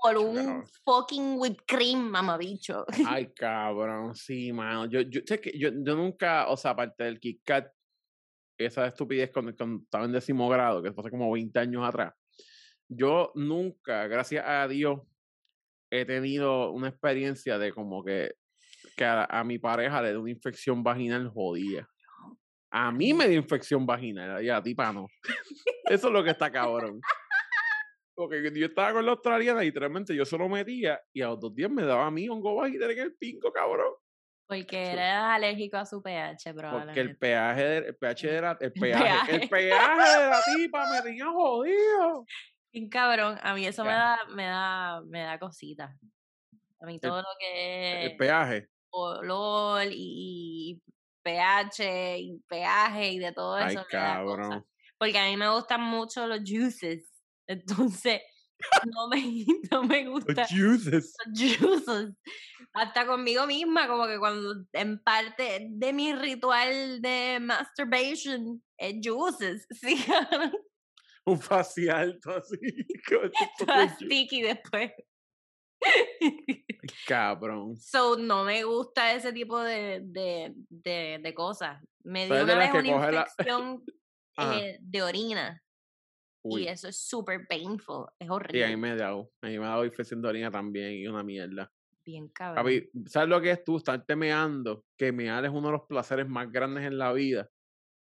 por 0.00 0.16
un 0.16 0.64
fucking 0.84 1.38
whipped 1.38 1.64
cream, 1.66 2.08
mamabicho. 2.10 2.84
Ay, 3.06 3.32
cabrón, 3.34 4.14
sí, 4.14 4.52
mano. 4.52 4.86
Yo, 4.86 5.00
yo, 5.00 5.20
sé 5.26 5.40
que 5.40 5.58
yo, 5.58 5.70
yo 5.70 5.96
nunca, 5.96 6.48
o 6.48 6.56
sea, 6.56 6.72
aparte 6.72 7.04
del 7.04 7.18
Kit 7.18 7.42
Kat, 7.44 7.68
esa 8.58 8.86
estupidez 8.86 9.30
cuando, 9.32 9.50
estaba 9.50 10.04
en 10.04 10.12
décimo 10.12 10.48
grado, 10.48 10.82
que 10.82 10.92
fue 10.92 11.02
hace 11.02 11.10
como 11.10 11.30
20 11.32 11.58
años 11.58 11.86
atrás, 11.86 12.14
yo 12.88 13.32
nunca, 13.34 14.06
gracias 14.06 14.44
a 14.46 14.66
Dios, 14.68 15.00
he 15.90 16.04
tenido 16.04 16.70
una 16.72 16.88
experiencia 16.88 17.58
de 17.58 17.72
como 17.72 18.04
que, 18.04 18.34
que 18.96 19.04
a, 19.04 19.42
mi 19.44 19.58
pareja 19.58 20.02
le 20.02 20.10
dio 20.10 20.20
una 20.20 20.30
infección 20.30 20.82
vaginal 20.82 21.28
jodida. 21.28 21.88
A 22.70 22.92
mí 22.92 23.14
me 23.14 23.28
dio 23.28 23.38
infección 23.38 23.86
vaginal 23.86 24.42
y 24.44 24.50
a 24.50 24.62
ti, 24.62 24.74
no. 24.74 25.08
Eso 25.84 26.06
es 26.08 26.12
lo 26.12 26.22
que 26.22 26.30
está 26.30 26.50
cabrón. 26.50 27.00
Porque 28.14 28.52
yo 28.54 28.66
estaba 28.66 28.94
con 28.94 29.06
la 29.06 29.12
australiana 29.12 29.62
y 29.62 29.66
literalmente 29.66 30.14
yo 30.14 30.24
solo 30.24 30.48
metía 30.48 31.00
y 31.12 31.22
a 31.22 31.28
los 31.28 31.40
dos 31.40 31.54
días 31.54 31.70
me 31.70 31.84
daba 31.84 32.06
a 32.06 32.10
mí 32.10 32.28
hongo 32.28 32.56
vaginal 32.56 32.90
en 32.90 32.98
el 32.98 33.14
pinco, 33.14 33.52
cabrón. 33.52 33.94
Porque 34.48 34.92
eras 34.92 35.36
alérgico 35.36 35.76
a 35.76 35.84
su 35.84 36.02
pH, 36.02 36.54
probablemente. 36.54 36.86
Porque 36.86 37.00
el 37.00 37.16
pH, 37.18 37.86
el 37.88 37.96
pH 37.96 38.26
de 38.28 38.40
la, 38.40 38.58
el 38.58 38.72
pH, 38.72 38.78
el 39.30 39.48
pH 39.48 40.20
de 40.20 40.30
la 40.30 40.40
tipa 40.56 40.90
me 40.90 41.02
tenía 41.02 41.26
jodido. 41.26 42.24
Bien 42.72 42.88
cabrón, 42.88 43.38
a 43.42 43.54
mí 43.54 43.66
eso 43.66 43.84
me 43.84 43.92
da, 43.92 44.18
me 44.34 44.44
da, 44.44 45.02
me 45.02 45.20
da 45.20 45.38
cositas. 45.38 45.94
A 46.80 46.86
mí 46.86 46.98
todo 46.98 47.18
lo 47.18 47.28
que 47.38 48.04
es. 48.04 48.10
El 48.10 48.16
peaje. 48.16 48.68
Olor 48.90 49.86
y, 49.90 50.80
pH 51.28 52.18
y 52.18 52.42
peaje 52.48 53.12
y 53.12 53.18
de 53.18 53.32
todo 53.32 53.58
eso. 53.58 53.80
Ay, 53.80 53.86
cabrón. 53.90 54.66
Porque 54.98 55.18
a 55.18 55.26
mí 55.26 55.36
me 55.36 55.50
gustan 55.50 55.82
mucho 55.82 56.26
los 56.26 56.40
juices. 56.40 57.12
Entonces, 57.46 58.20
no 58.94 59.08
me, 59.08 59.44
no 59.70 59.84
me 59.84 60.08
gusta. 60.08 60.32
Los 60.32 60.50
juices. 60.50 61.14
Los 61.26 61.56
juices. 61.56 62.14
Hasta 62.72 63.06
conmigo 63.06 63.46
misma, 63.46 63.88
como 63.88 64.06
que 64.06 64.18
cuando 64.18 64.64
en 64.72 65.02
parte 65.02 65.68
de 65.70 65.92
mi 65.92 66.14
ritual 66.14 67.00
de 67.00 67.38
masturbation 67.40 68.62
es 68.76 68.94
juices. 69.04 69.66
Sí, 69.80 70.04
un 71.24 71.38
facial, 71.38 72.18
todo 72.22 72.38
así. 72.38 72.58
Todo 73.58 73.88
sticky 73.90 74.42
después. 74.42 74.92
Cabrón. 77.06 77.76
So, 77.78 78.16
no 78.16 78.44
me 78.44 78.64
gusta 78.64 79.12
ese 79.12 79.32
tipo 79.32 79.60
de, 79.60 80.00
de, 80.04 80.52
de, 80.68 81.20
de 81.22 81.34
cosas. 81.34 81.82
Me 82.04 82.26
dio 82.26 82.42
una 82.42 82.54
vez 82.58 82.70
una 82.72 82.88
infección 82.88 83.84
eh, 84.38 84.78
de 84.80 85.02
orina. 85.02 85.62
Y 86.44 86.66
eso 86.66 86.88
es 86.88 86.98
súper 87.00 87.46
painful. 87.46 88.06
Es 88.18 88.30
horrible. 88.30 88.58
Sí, 88.58 88.64
a 88.64 88.68
mí 88.68 88.76
me 88.76 88.90
ha 88.90 88.96
dado. 88.96 89.30
A 89.42 89.48
mí 89.48 89.58
me 89.58 89.66
ha 89.66 89.70
dado 89.70 89.84
infección 89.84 90.22
de 90.22 90.28
orina 90.28 90.50
también 90.50 90.92
y 90.92 91.06
una 91.06 91.22
mierda. 91.22 91.70
Bien 92.04 92.28
cabrón. 92.28 92.88
¿sabes 93.06 93.28
lo 93.28 93.40
que 93.40 93.50
es 93.50 93.64
tú? 93.64 93.76
Estarte 93.76 94.16
meando. 94.16 94.84
Que 94.96 95.12
mear 95.12 95.44
es 95.44 95.50
uno 95.50 95.68
de 95.68 95.72
los 95.72 95.86
placeres 95.86 96.26
más 96.26 96.50
grandes 96.50 96.84
en 96.84 96.96
la 96.96 97.12
vida. 97.12 97.50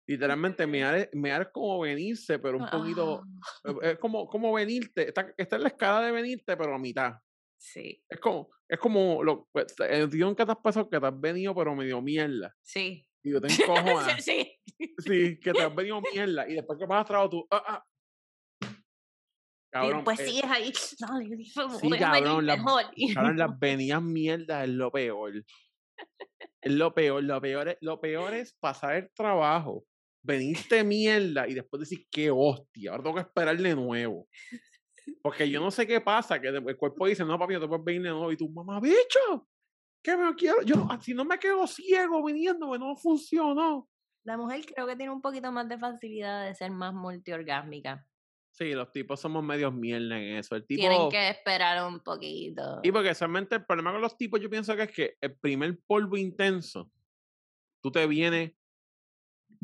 Literalmente, 0.08 0.66
mear 0.66 0.96
es, 0.96 1.10
mear 1.14 1.42
es 1.42 1.48
como 1.50 1.80
venirse, 1.80 2.40
pero 2.40 2.58
un 2.58 2.70
poquito. 2.70 3.24
Ah. 3.66 3.74
Es 3.82 3.98
como, 3.98 4.28
como 4.28 4.54
venirte. 4.54 5.10
Está, 5.10 5.34
está 5.38 5.58
en 5.58 5.64
la 5.64 5.70
escala 5.70 6.02
de 6.02 6.12
venirte, 6.12 6.56
pero 6.56 6.76
a 6.76 6.80
mitad. 6.80 7.14
Sí. 7.62 8.04
Es 8.10 8.20
como, 8.20 8.50
es 8.68 8.80
como 8.80 9.24
lo, 9.24 9.48
pues, 9.52 9.76
el 9.88 10.10
guion 10.10 10.36
que 10.36 10.44
te 10.44 10.52
has 10.52 10.58
pasado 10.58 10.90
que 10.90 11.00
te 11.00 11.06
has 11.06 11.22
venido, 11.22 11.54
pero 11.54 11.76
medio 11.76 12.02
mierda. 12.02 12.56
Sí. 12.64 13.08
Y 13.24 13.32
yo 13.32 13.40
te 13.40 13.48
encojo 13.54 14.02
sí. 14.20 14.52
Sí, 14.98 15.40
que 15.40 15.54
te 15.54 15.62
has 15.62 15.76
venido 15.76 16.02
mierda. 16.12 16.50
Y 16.50 16.56
después 16.56 16.80
que 16.80 16.88
vas 16.88 17.02
a 17.02 17.06
trabajo 17.06 17.30
tú. 17.30 17.48
Ah, 17.52 17.64
ah. 17.68 18.68
Cabrón, 19.72 20.04
pues 20.04 20.20
eh, 20.22 20.26
sigues 20.26 20.46
ahí. 20.46 20.74
No, 21.56 21.80
sí, 21.80 21.90
cabrón, 21.92 22.46
las, 22.48 22.60
cabrón, 23.14 23.38
las 23.38 23.60
venidas 23.60 24.02
mierdas 24.02 24.64
es 24.64 24.70
lo 24.70 24.92
peor. 24.92 25.34
Es 26.64 26.72
lo 26.72 26.94
peor. 26.94 27.24
Lo 27.24 27.42
peor 27.42 27.70
es, 27.70 27.78
lo 27.82 28.00
peor 28.00 28.34
es 28.36 28.54
pasar 28.54 28.96
el 28.96 29.12
trabajo 29.14 29.86
veniste 30.24 30.84
mierda 30.84 31.48
y 31.48 31.54
después 31.54 31.80
decir, 31.80 32.06
qué 32.12 32.30
hostia, 32.32 32.92
ahora 32.92 33.04
tengo 33.04 33.16
que 33.16 33.22
esperar 33.22 33.58
de 33.58 33.76
nuevo. 33.76 34.28
Porque 35.22 35.50
yo 35.50 35.60
no 35.60 35.72
sé 35.72 35.88
qué 35.88 36.02
pasa, 36.02 36.40
que 36.40 36.48
el 36.48 36.78
cuerpo 36.78 37.08
dice, 37.08 37.26
no, 37.26 37.38
papi, 37.38 37.54
no 37.56 37.62
te 37.62 37.68
puedes 37.68 37.84
venir 37.84 38.04
de 38.04 38.10
nuevo. 38.10 38.32
Y 38.32 38.38
tú, 38.38 38.50
mamá, 38.50 38.80
bicho, 38.80 39.48
¿Qué 40.04 40.18
me 40.18 40.34
quiero? 40.36 40.62
Yo, 40.64 40.88
si 41.02 41.14
no 41.14 41.26
me 41.26 41.38
quedo 41.38 41.68
ciego 41.68 42.24
viniendo, 42.24 42.76
no 42.78 42.96
funcionó. 42.96 43.88
La 44.24 44.38
mujer 44.38 44.66
creo 44.66 44.88
que 44.88 44.96
tiene 44.96 45.12
un 45.12 45.22
poquito 45.22 45.52
más 45.52 45.68
de 45.68 45.78
facilidad 45.78 46.46
de 46.46 46.56
ser 46.56 46.72
más 46.72 46.94
multiorgásmica. 46.94 48.06
Sí, 48.52 48.74
los 48.74 48.92
tipos 48.92 49.20
somos 49.20 49.44
medios 49.44 49.74
mierda 49.74 50.20
en 50.20 50.38
eso. 50.38 50.56
El 50.56 50.66
tipo, 50.66 50.82
Tienen 50.82 51.10
que 51.10 51.30
esperar 51.30 51.88
un 51.88 52.00
poquito. 52.02 52.80
Y 52.84 52.92
porque 52.92 53.14
realmente 53.14 53.56
el 53.56 53.66
problema 53.66 53.92
con 53.92 54.02
los 54.02 54.18
tipos 54.18 54.42
yo 54.42 54.50
pienso 54.50 54.76
que 54.76 54.84
es 54.84 54.92
que 54.92 55.18
el 55.22 55.38
primer 55.38 55.80
polvo 55.86 56.18
intenso, 56.18 56.92
tú 57.82 57.92
te 57.92 58.06
vienes 58.08 58.52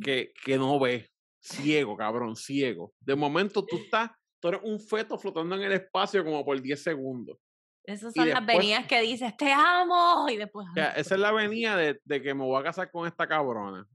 que, 0.01 0.33
que 0.45 0.57
no 0.57 0.79
ves, 0.79 1.11
ciego, 1.39 1.97
cabrón, 1.97 2.35
ciego. 2.35 2.93
De 2.99 3.15
momento 3.15 3.65
tú 3.65 3.77
estás, 3.91 4.11
tú 4.39 4.49
eres 4.49 4.61
un 4.63 4.79
feto 4.79 5.17
flotando 5.17 5.55
en 5.55 5.63
el 5.63 5.73
espacio 5.73 6.23
como 6.23 6.45
por 6.45 6.61
10 6.61 6.81
segundos. 6.81 7.37
Esas 7.83 8.13
son 8.13 8.27
las 8.27 8.45
venidas 8.45 8.85
que 8.85 9.01
dices, 9.01 9.35
te 9.37 9.51
amo, 9.51 10.27
y 10.29 10.35
después... 10.35 10.67
esa 10.75 11.15
es 11.15 11.21
la 11.21 11.31
venida 11.31 11.77
de, 11.77 12.01
de, 12.03 12.21
que 12.21 12.33
me 12.33 12.43
voy 12.43 12.59
a 12.59 12.63
casar 12.63 12.91
con 12.91 13.07
esta 13.07 13.25
cabrona. 13.27 13.87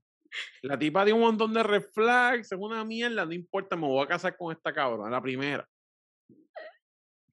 La 0.62 0.78
tipa 0.78 1.05
dio 1.05 1.14
un 1.14 1.20
montón 1.20 1.53
de 1.53 1.62
reflex, 1.62 2.53
es 2.53 2.59
una 2.59 2.84
mierda, 2.86 3.26
no 3.26 3.34
importa, 3.34 3.76
me 3.76 3.86
voy 3.86 4.03
a 4.03 4.09
casar 4.09 4.34
con 4.36 4.51
esta 4.51 4.72
cabrona, 4.72 5.11
la 5.11 5.20
primera. 5.20 5.68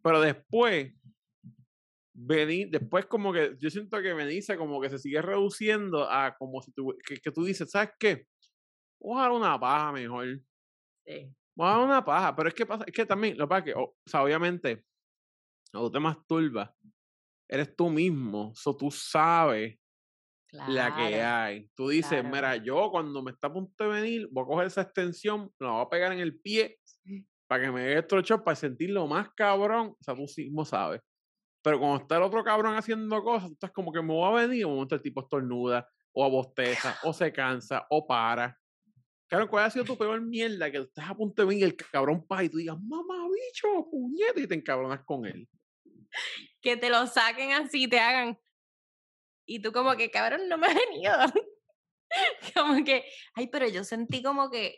Pero 0.03 0.20
después, 0.20 0.93
venir, 2.14 2.70
después 2.70 3.05
como 3.05 3.32
que, 3.32 3.55
yo 3.57 3.70
siento 3.70 4.01
que 4.01 4.14
me 4.14 4.26
dice 4.26 4.57
como 4.57 4.82
que 4.82 4.89
se 4.89 4.99
sigue 4.99 5.22
reduciendo 5.22 6.10
a 6.10 6.36
como 6.38 6.62
si 6.62 6.74
tú, 6.74 6.93
que, 7.05 7.18
que 7.18 7.32
tú 7.32 7.45
dices, 7.45 7.72
¿sabes 7.72 7.91
qué? 7.97 8.26
Vamos 8.99 9.20
a 9.20 9.22
dar 9.22 9.32
una 9.32 9.60
paja 9.60 9.93
mejor. 9.93 10.41
Sí. 11.05 11.34
Vamos 11.60 11.74
a 11.74 11.78
dar 11.78 11.88
una 11.88 12.05
paja, 12.05 12.34
pero 12.34 12.47
es 12.47 12.55
que 12.55 12.66
pasa, 12.66 12.86
es 12.88 12.93
que 12.93 13.05
también, 13.05 13.38
lo 13.38 13.43
que 13.43 13.49
pasa 13.49 13.60
es 13.60 13.66
que, 13.66 13.74
o 13.74 13.95
sea, 14.05 14.24
obviamente, 14.24 14.86
cuando 15.70 15.91
te 15.91 15.99
masturbas, 15.99 16.72
eres 17.49 17.76
tú 17.76 17.89
mismo, 17.89 18.53
so 18.55 18.78
tú 18.78 18.89
sabes 18.89 19.78
claro, 20.47 20.72
la 20.72 20.95
que 20.95 21.22
hay. 21.22 21.70
Tú 21.76 21.89
dices, 21.89 22.22
claro. 22.22 22.30
mira, 22.30 22.55
yo 22.55 22.89
cuando 22.91 23.22
me 23.22 23.32
está 23.32 23.47
a 23.47 23.53
punto 23.53 23.84
de 23.84 23.89
venir, 23.89 24.30
voy 24.32 24.45
a 24.45 24.47
coger 24.47 24.68
esa 24.68 24.84
extensión, 24.84 25.51
la 25.60 25.72
voy 25.72 25.82
a 25.82 25.89
pegar 25.89 26.14
en 26.14 26.20
el 26.20 26.39
pie 26.39 26.80
para 27.45 27.66
que 27.66 27.72
me 27.72 27.82
dé 27.82 27.99
estos 27.99 28.24
shock, 28.24 28.43
para 28.43 28.55
sentirlo 28.55 29.05
más 29.07 29.30
cabrón. 29.36 29.95
O 29.99 30.03
sea, 30.03 30.16
tú 30.16 30.26
mismo 30.38 30.64
sabes. 30.64 31.01
Pero 31.62 31.78
cuando 31.78 31.97
está 31.97 32.16
el 32.16 32.24
otro 32.24 32.41
cabrón 32.41 32.76
haciendo 32.76 33.22
cosas, 33.22 33.49
tú 33.49 33.53
estás 33.55 33.72
como 33.72 33.91
que 33.91 34.01
me 34.01 34.14
voy 34.14 34.32
a 34.32 34.47
venir, 34.47 34.66
un 34.66 34.76
momento 34.76 34.95
el 34.95 35.01
tipo 35.01 35.20
estornuda, 35.20 35.89
o 36.14 36.24
abosteza, 36.24 36.97
o 37.03 37.12
se 37.12 37.34
cansa, 37.34 37.86
o 37.89 38.07
para. 38.07 38.57
Claro, 39.30 39.48
¿cuál 39.48 39.66
ha 39.66 39.70
sido 39.70 39.86
tu 39.86 39.96
peor 39.96 40.20
mierda? 40.22 40.72
Que 40.72 40.80
estás 40.80 41.08
a 41.08 41.16
punto 41.16 41.44
de 41.44 41.48
venir 41.48 41.66
el 41.66 41.76
cabrón 41.76 42.26
pa 42.26 42.44
y 42.44 42.50
tú 42.50 42.58
digas, 42.58 42.78
mamá, 42.82 43.28
bicho, 43.30 43.68
puñete, 43.92 44.42
y 44.42 44.48
te 44.48 44.56
encabronas 44.56 45.06
con 45.06 45.26
él. 45.28 45.48
Que 46.62 46.76
te 46.78 46.90
lo 46.90 47.06
saquen 47.06 47.52
así, 47.52 47.88
te 47.88 48.00
hagan. 48.00 48.40
Y 49.46 49.62
tú 49.62 49.72
como 49.72 49.96
que, 49.96 50.10
cabrón, 50.10 50.50
no 50.50 50.58
me 50.58 50.68
ha 50.68 50.74
venido. 50.74 51.14
como 52.56 52.84
que, 52.84 53.06
ay, 53.36 53.48
pero 53.48 53.68
yo 53.68 53.84
sentí 53.84 54.24
como 54.24 54.50
que, 54.50 54.76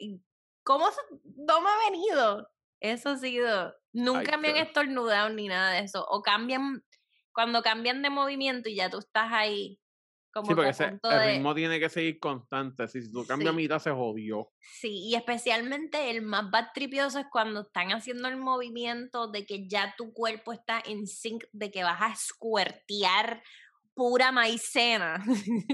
¿cómo 0.64 0.90
no 1.24 1.62
me 1.62 1.70
ha 1.70 1.90
venido? 1.90 2.52
Eso 2.82 3.12
ha 3.12 3.18
sido, 3.18 3.74
nunca 3.94 4.36
Ay, 4.36 4.42
me 4.42 4.50
han 4.50 4.58
estornudado 4.58 5.30
ni 5.30 5.48
nada 5.48 5.72
de 5.72 5.80
eso. 5.80 6.06
O 6.10 6.22
cambian, 6.22 6.84
cuando 7.32 7.62
cambian 7.62 8.02
de 8.02 8.10
movimiento 8.10 8.68
y 8.68 8.76
ya 8.76 8.90
tú 8.90 9.00
estás 9.00 9.32
ahí 9.32 9.81
como 10.32 10.46
Sí, 10.46 10.52
que 10.52 10.56
porque 10.56 10.70
ese- 10.70 10.86
el 10.86 11.00
de... 11.02 11.32
ritmo 11.34 11.54
tiene 11.56 11.80
que 11.80 11.90
seguir 11.90 12.20
constante. 12.20 12.88
Si, 12.88 13.02
si 13.02 13.12
tú 13.12 13.26
cambias 13.26 13.52
Sí. 13.52 13.58
mitad, 13.58 13.80
se 13.80 13.92
jodió. 13.92 14.52
Sí, 14.60 15.08
y 15.10 15.16
especialmente 15.16 16.10
el 16.10 16.22
más 16.22 16.50
bad 16.50 16.68
tripioso 16.74 17.20
es 17.20 17.26
cuando 17.32 17.62
están 17.62 17.90
haciendo 17.92 18.28
el 18.28 18.38
movimiento 18.38 19.30
de 19.30 19.46
que 19.46 19.68
ya 19.68 19.94
tu 19.98 20.14
cuerpo 20.14 20.54
está 20.54 20.82
en 20.86 21.06
sync, 21.08 21.44
de 21.52 21.70
que 21.72 21.84
vas 21.84 22.02
a 22.02 22.16
squirtear 22.16 23.44
pura 23.94 24.32
maicena. 24.32 25.24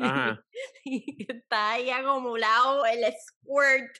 Ajá. 0.01 0.43
y 0.85 1.25
está 1.31 1.71
ahí 1.73 1.89
acumulado 1.91 2.85
el 2.85 3.03
squirt. 3.13 3.95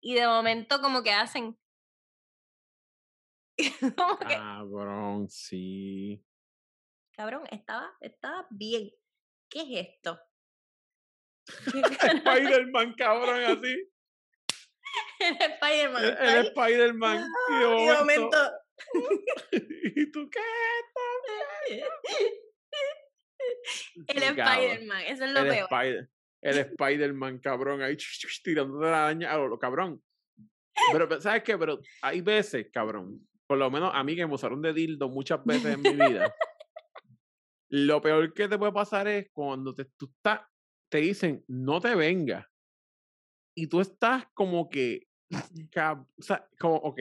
Y 0.00 0.14
de 0.14 0.26
momento 0.26 0.80
como 0.80 1.02
que 1.02 1.12
hacen... 1.12 1.56
como 3.96 4.18
que, 4.18 4.34
Cabrón, 4.34 5.28
sí. 5.28 6.24
cabrón, 7.12 7.42
estaba, 7.50 7.92
estaba 8.00 8.46
bien. 8.50 8.90
¿Qué 9.50 9.60
es 9.62 9.88
esto? 9.88 10.18
Spider-Man, 11.66 12.94
cabrón, 12.96 13.42
así. 13.42 13.90
El 15.18 15.36
Spider-Man 15.36 16.04
El, 16.04 16.28
el 16.28 16.46
Spider-Man. 16.46 17.26
Y 17.50 17.86
de 17.86 17.94
momento. 17.94 18.38
¿Y 19.96 20.10
tú 20.10 20.30
qué? 20.30 20.40
El. 24.06 24.22
Spider-Man, 24.22 25.02
eso 25.06 25.24
es 25.24 25.30
lo 25.32 25.40
El, 25.40 25.48
peor. 25.48 25.68
Spider, 25.70 26.08
el 26.42 26.58
Spider-Man, 26.58 27.38
cabrón, 27.40 27.82
ahí 27.82 27.96
tirando 28.42 28.78
de 28.78 28.90
la 28.90 29.04
araña 29.06 29.32
a 29.32 29.38
lo, 29.38 29.58
cabrón. 29.58 30.02
Pero, 30.92 31.08
pero, 31.08 31.20
¿sabes 31.20 31.42
qué? 31.42 31.58
Pero 31.58 31.80
hay 32.02 32.20
veces, 32.22 32.68
cabrón, 32.72 33.28
por 33.46 33.58
lo 33.58 33.70
menos 33.70 33.90
a 33.92 34.02
mí 34.04 34.16
que 34.16 34.26
me 34.26 34.34
usaron 34.34 34.62
de 34.62 34.72
dildo 34.72 35.08
muchas 35.08 35.44
veces 35.44 35.74
en 35.74 35.82
mi 35.82 35.92
vida, 35.92 36.34
lo 37.70 38.00
peor 38.00 38.32
que 38.34 38.48
te 38.48 38.58
puede 38.58 38.72
pasar 38.72 39.06
es 39.08 39.28
cuando 39.32 39.74
te, 39.74 39.84
tú 39.96 40.06
estás, 40.16 40.40
te 40.90 40.98
dicen, 40.98 41.44
no 41.48 41.80
te 41.80 41.94
vengas. 41.94 42.46
Y 43.54 43.66
tú 43.66 43.80
estás 43.80 44.24
como 44.34 44.68
que, 44.68 45.06
o 46.18 46.22
sea, 46.22 46.48
como, 46.58 46.76
ok. 46.76 47.00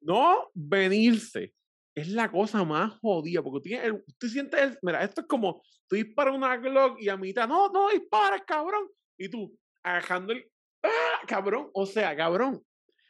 No 0.00 0.50
venirse 0.54 1.54
es 1.94 2.08
la 2.08 2.30
cosa 2.30 2.62
más 2.62 2.98
jodida, 3.00 3.42
porque 3.42 3.58
tú, 3.58 3.62
tienes 3.62 3.86
el- 3.86 4.04
tú 4.18 4.28
sientes, 4.28 4.60
el- 4.60 4.78
mira, 4.82 5.02
esto 5.02 5.22
es 5.22 5.26
como, 5.26 5.62
tú 5.88 5.96
disparas 5.96 6.34
una 6.36 6.56
Glock 6.58 7.00
y 7.00 7.08
a 7.08 7.16
mitad, 7.16 7.48
no, 7.48 7.70
no 7.70 7.88
disparas, 7.88 8.42
cabrón. 8.46 8.88
Y 9.18 9.30
tú, 9.30 9.58
agajando 9.82 10.34
el, 10.34 10.44
¡ah, 10.82 11.20
cabrón! 11.26 11.70
O 11.72 11.86
sea, 11.86 12.14
cabrón, 12.14 12.62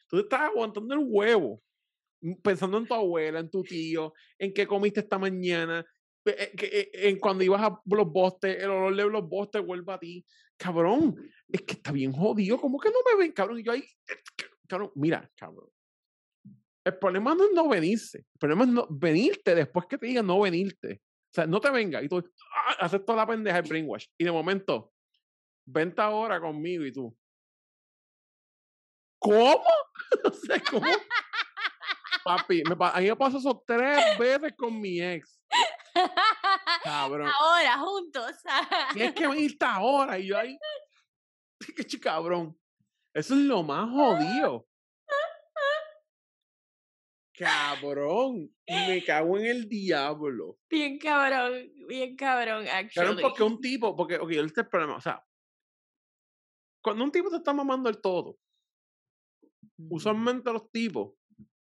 tú 0.09 0.17
te 0.19 0.23
estás 0.23 0.43
aguantando 0.43 0.95
el 0.95 1.01
huevo, 1.05 1.61
pensando 2.43 2.79
en 2.79 2.87
tu 2.87 2.95
abuela, 2.95 3.41
en 3.41 3.51
tu 3.51 3.63
tío, 3.63 4.15
en 4.39 4.53
qué 4.53 4.67
comiste 4.67 5.01
esta 5.01 5.19
mañana, 5.19 5.85
eh, 6.25 6.53
eh, 6.61 6.91
en 6.93 7.19
cuando 7.19 7.45
ibas 7.45 7.63
a 7.63 7.81
los 7.85 8.11
bostes, 8.11 8.63
el 8.63 8.71
olor 8.71 8.97
de 8.97 9.11
los 9.11 9.29
bostes 9.29 9.65
vuelve 9.65 9.93
a 9.93 9.99
ti. 9.99 10.25
Cabrón, 10.57 11.17
es 11.49 11.63
que 11.63 11.75
está 11.75 11.93
bien 11.93 12.13
jodido, 12.13 12.59
¿cómo 12.59 12.79
que 12.79 12.89
no 12.89 12.99
me 13.05 13.23
ven, 13.23 13.33
cabrón? 13.33 13.61
Y 13.61 13.63
yo 13.63 13.73
ahí, 13.73 13.85
cabrón, 14.67 14.91
mira, 14.95 15.31
cabrón. 15.37 15.69
El 16.85 16.99
problema 16.99 17.35
no 17.35 17.45
es 17.45 17.51
no 17.53 17.69
venirse, 17.69 18.19
el 18.19 18.39
problema 18.39 18.65
es 18.65 18.71
no 18.71 18.87
venirte 18.89 19.55
después 19.55 19.87
que 19.87 19.99
te 19.99 20.07
digan 20.07 20.27
no 20.27 20.41
venirte. 20.41 21.03
O 21.03 21.35
sea, 21.37 21.47
no 21.47 21.61
te 21.61 21.71
venga 21.71 22.03
y 22.03 22.09
tú 22.09 22.19
¡ah! 22.55 22.77
haces 22.81 23.05
toda 23.05 23.19
la 23.19 23.27
pendeja 23.27 23.59
el 23.59 23.69
brainwash. 23.69 24.07
Y 24.17 24.25
de 24.25 24.33
momento, 24.33 24.93
vente 25.67 26.01
ahora 26.01 26.41
conmigo 26.41 26.87
y 26.87 26.93
tú. 26.93 27.15
¿Cómo? 29.19 29.65
o 30.25 30.31
sea, 30.31 30.63
¿cómo? 30.71 30.87
Papi, 32.27 32.65
me, 32.65 32.77
a 32.85 33.01
mí 33.01 33.07
me 33.07 33.15
pasó 33.17 33.39
eso 33.39 33.63
tres 33.65 34.19
veces 34.19 34.53
con 34.59 34.81
mi 34.81 35.01
ex. 35.01 35.41
Cabrón. 36.83 37.31
Ahora, 37.41 37.79
juntos. 37.79 38.33
Tienes 38.93 39.15
que 39.15 39.29
venirte 39.29 39.65
ahora. 39.65 40.19
Y 40.19 40.27
yo 40.27 40.37
ahí. 40.37 40.59
Qué 41.89 42.01
cabrón. 42.01 42.59
Eso 43.15 43.35
es 43.35 43.41
lo 43.41 43.63
más 43.63 43.89
jodido. 43.89 44.67
Cabrón. 47.39 48.51
Me 48.67 49.05
cago 49.05 49.39
en 49.39 49.47
el 49.47 49.69
diablo. 49.69 50.59
bien 50.69 50.99
cabrón, 50.99 51.53
bien 51.87 52.17
cabrón, 52.17 52.65
Cabrón, 52.65 52.87
actually. 52.87 53.23
porque 53.23 53.43
un 53.45 53.61
tipo, 53.61 53.95
porque, 53.95 54.17
ok, 54.17 54.31
este 54.31 54.45
es 54.47 54.59
el 54.59 54.69
problema. 54.69 54.97
O 54.97 55.01
sea, 55.01 55.25
cuando 56.83 57.05
un 57.05 57.13
tipo 57.13 57.31
te 57.31 57.37
está 57.37 57.53
mamando 57.53 57.89
el 57.89 58.01
todo, 58.01 58.37
usualmente 59.91 60.53
los 60.53 60.71
tipos 60.73 61.13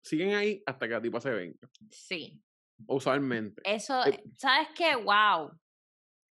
siguen 0.07 0.35
ahí 0.35 0.63
hasta 0.65 0.87
que 0.87 0.95
la 0.95 1.03
tipa 1.03 1.21
se 1.21 1.31
venga. 1.31 1.69
Sí, 1.91 2.41
Usualmente. 2.87 3.63
eso, 3.65 4.05
Eh, 4.07 4.23
¿sabes 4.37 4.69
qué? 4.77 4.95
Wow, 4.97 5.51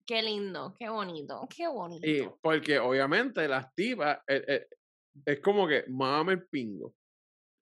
qué 0.07 0.23
lindo, 0.23 0.75
qué 0.79 0.89
bonito, 0.89 1.49
qué 1.55 1.67
bonito. 1.67 2.07
Y 2.07 2.29
porque 2.41 2.79
obviamente 2.79 3.49
las 3.49 3.75
tipas 3.75 4.19
eh, 4.29 4.45
eh, 4.47 4.67
es 5.27 5.41
como 5.41 5.67
que 5.67 5.85
mame 5.89 6.35
el 6.35 6.47
pingo. 6.47 6.95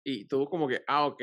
Y 0.03 0.25
tú 0.25 0.45
como 0.45 0.67
que, 0.67 0.81
ah, 0.87 1.05
ok. 1.05 1.21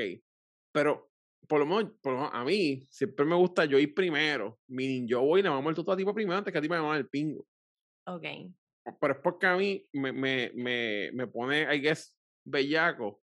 Pero 0.72 1.10
por 1.48 1.58
lo 1.60 1.66
menos, 1.66 1.92
por 2.00 2.12
lo 2.12 2.18
menos 2.20 2.34
a 2.34 2.44
mí 2.44 2.86
siempre 2.90 3.24
me 3.24 3.34
gusta 3.34 3.64
yo 3.64 3.78
ir 3.78 3.94
primero. 3.94 4.60
Meaning, 4.68 5.08
yo 5.08 5.22
voy 5.22 5.40
y 5.40 5.42
le 5.42 5.50
mamo 5.50 5.70
el 5.70 5.74
toto 5.74 5.90
a 5.90 5.94
la 5.94 5.98
tipa 5.98 6.14
primero 6.14 6.36
antes 6.38 6.52
que 6.52 6.58
a 6.58 6.60
la 6.60 6.62
tipa 6.62 6.76
me 6.76 6.82
mame 6.82 6.98
el 6.98 7.08
pingo. 7.08 7.46
Ok, 8.06 8.24
Pero 9.00 9.14
es 9.14 9.20
porque 9.22 9.46
a 9.46 9.56
mí 9.56 9.86
me, 9.92 10.12
me, 10.12 10.50
me, 10.54 11.10
me 11.12 11.26
pone, 11.26 11.62
I 11.74 11.80
guess, 11.80 12.16
bellaco. 12.44 13.20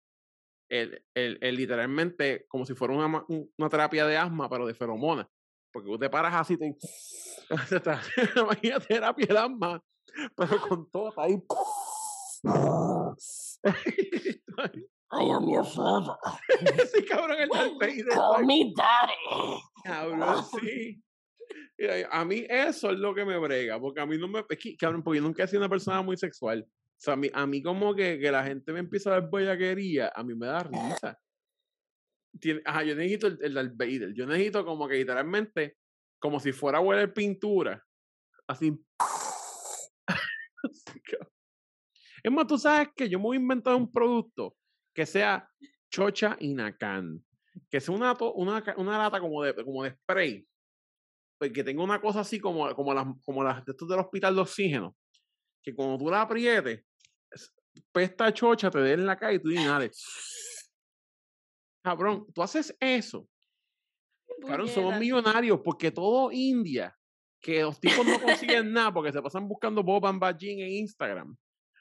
El, 0.68 1.02
el, 1.14 1.38
el 1.40 1.56
literalmente 1.56 2.46
como 2.48 2.66
si 2.66 2.74
fuera 2.74 2.94
una, 2.94 3.24
una 3.28 3.68
terapia 3.68 4.06
de 4.06 4.16
asma, 4.16 4.48
pero 4.48 4.66
de 4.66 4.74
feromonas. 4.74 5.26
Porque 5.72 5.88
tú 5.88 5.98
te 5.98 6.10
paras 6.10 6.34
así, 6.34 6.56
te, 6.56 6.76
imagina 8.36 8.80
terapia 8.88 9.26
de 9.26 9.38
asma, 9.38 9.84
pero 10.34 10.60
con 10.60 10.90
todo 10.90 11.12
ahí. 11.20 11.42
I 15.10 15.30
am 15.30 15.48
your 15.48 15.64
father. 15.64 16.16
Ese 16.78 17.04
cabrón 17.04 17.38
el 17.38 17.48
Darth 17.48 17.78
Call 18.12 18.44
me 18.44 18.72
daddy. 18.76 19.62
cabrón, 19.84 20.44
sí. 20.60 21.02
a 22.10 22.24
mí 22.24 22.44
eso 22.48 22.90
es 22.90 22.98
lo 22.98 23.14
que 23.14 23.24
me 23.24 23.38
brega, 23.38 23.80
porque 23.80 24.00
a 24.00 24.06
mí 24.06 24.18
no 24.18 24.28
me, 24.28 24.44
es 24.48 24.58
que, 24.58 24.76
cabrón, 24.76 25.02
porque 25.02 25.18
yo 25.18 25.22
nunca 25.22 25.44
he 25.44 25.48
sido 25.48 25.60
una 25.60 25.68
persona 25.68 26.02
muy 26.02 26.16
sexual. 26.16 26.66
O 27.06 27.10
a 27.10 27.16
mí, 27.16 27.30
a 27.32 27.46
mí 27.46 27.62
como 27.62 27.94
que, 27.94 28.18
que 28.18 28.32
la 28.32 28.44
gente 28.44 28.72
me 28.72 28.80
empieza 28.80 29.14
a 29.14 29.20
ver 29.20 29.30
bellaquería, 29.30 30.12
a 30.14 30.24
mí 30.24 30.34
me 30.34 30.46
da 30.46 30.64
risa. 30.64 31.18
Ajá, 32.64 32.82
yo 32.82 32.94
necesito 32.94 33.28
el, 33.28 33.56
el. 33.56 34.14
Yo 34.14 34.26
necesito 34.26 34.64
como 34.64 34.88
que 34.88 34.96
literalmente, 34.96 35.76
como 36.20 36.40
si 36.40 36.52
fuera 36.52 36.78
a 36.78 36.80
hueler 36.80 37.12
pintura. 37.12 37.84
Así. 38.46 38.72
Es 42.20 42.32
más, 42.32 42.48
tú 42.48 42.58
sabes 42.58 42.88
que 42.96 43.08
yo 43.08 43.18
me 43.18 43.24
voy 43.24 43.36
a 43.36 43.40
inventar 43.40 43.76
un 43.76 43.90
producto 43.90 44.56
que 44.92 45.06
sea 45.06 45.48
chocha 45.90 46.36
y 46.40 46.52
nacan. 46.52 47.24
Que 47.70 47.80
sea 47.80 47.94
una, 47.94 48.16
una, 48.34 48.62
una 48.76 48.98
lata 48.98 49.20
como 49.20 49.44
de, 49.44 49.54
como 49.54 49.84
de 49.84 49.92
spray. 49.92 50.46
Que 51.40 51.62
tenga 51.62 51.82
una 51.82 52.00
cosa 52.00 52.20
así 52.20 52.40
como, 52.40 52.74
como 52.74 52.92
las, 52.92 53.06
como 53.24 53.44
las 53.44 53.64
de 53.64 53.70
estos 53.70 53.88
del 53.88 54.00
hospital 54.00 54.34
de 54.34 54.40
oxígeno. 54.40 54.96
Que 55.62 55.74
cuando 55.74 55.98
tú 55.98 56.10
la 56.10 56.22
aprietes, 56.22 56.84
es- 57.30 57.52
pesta 57.92 58.32
chocha, 58.32 58.70
te 58.70 58.78
dé 58.78 58.92
en 58.92 59.06
la 59.06 59.16
cara 59.18 59.32
y 59.34 59.38
tú 59.38 59.50
inhales. 59.50 60.02
Cabrón, 61.82 62.26
tú 62.34 62.42
haces 62.42 62.76
eso. 62.80 63.28
Cabrón, 64.46 64.68
somos 64.68 64.98
millonarios 64.98 65.60
porque 65.64 65.90
todo 65.90 66.30
India, 66.32 66.96
que 67.40 67.62
los 67.62 67.80
tipos 67.80 68.06
no 68.06 68.20
consiguen 68.20 68.72
nada 68.72 68.92
porque 68.92 69.12
se 69.12 69.22
pasan 69.22 69.48
buscando 69.48 69.82
Bob 69.82 70.06
and 70.06 70.20
Bajin 70.20 70.60
en 70.60 70.70
Instagram, 70.70 71.36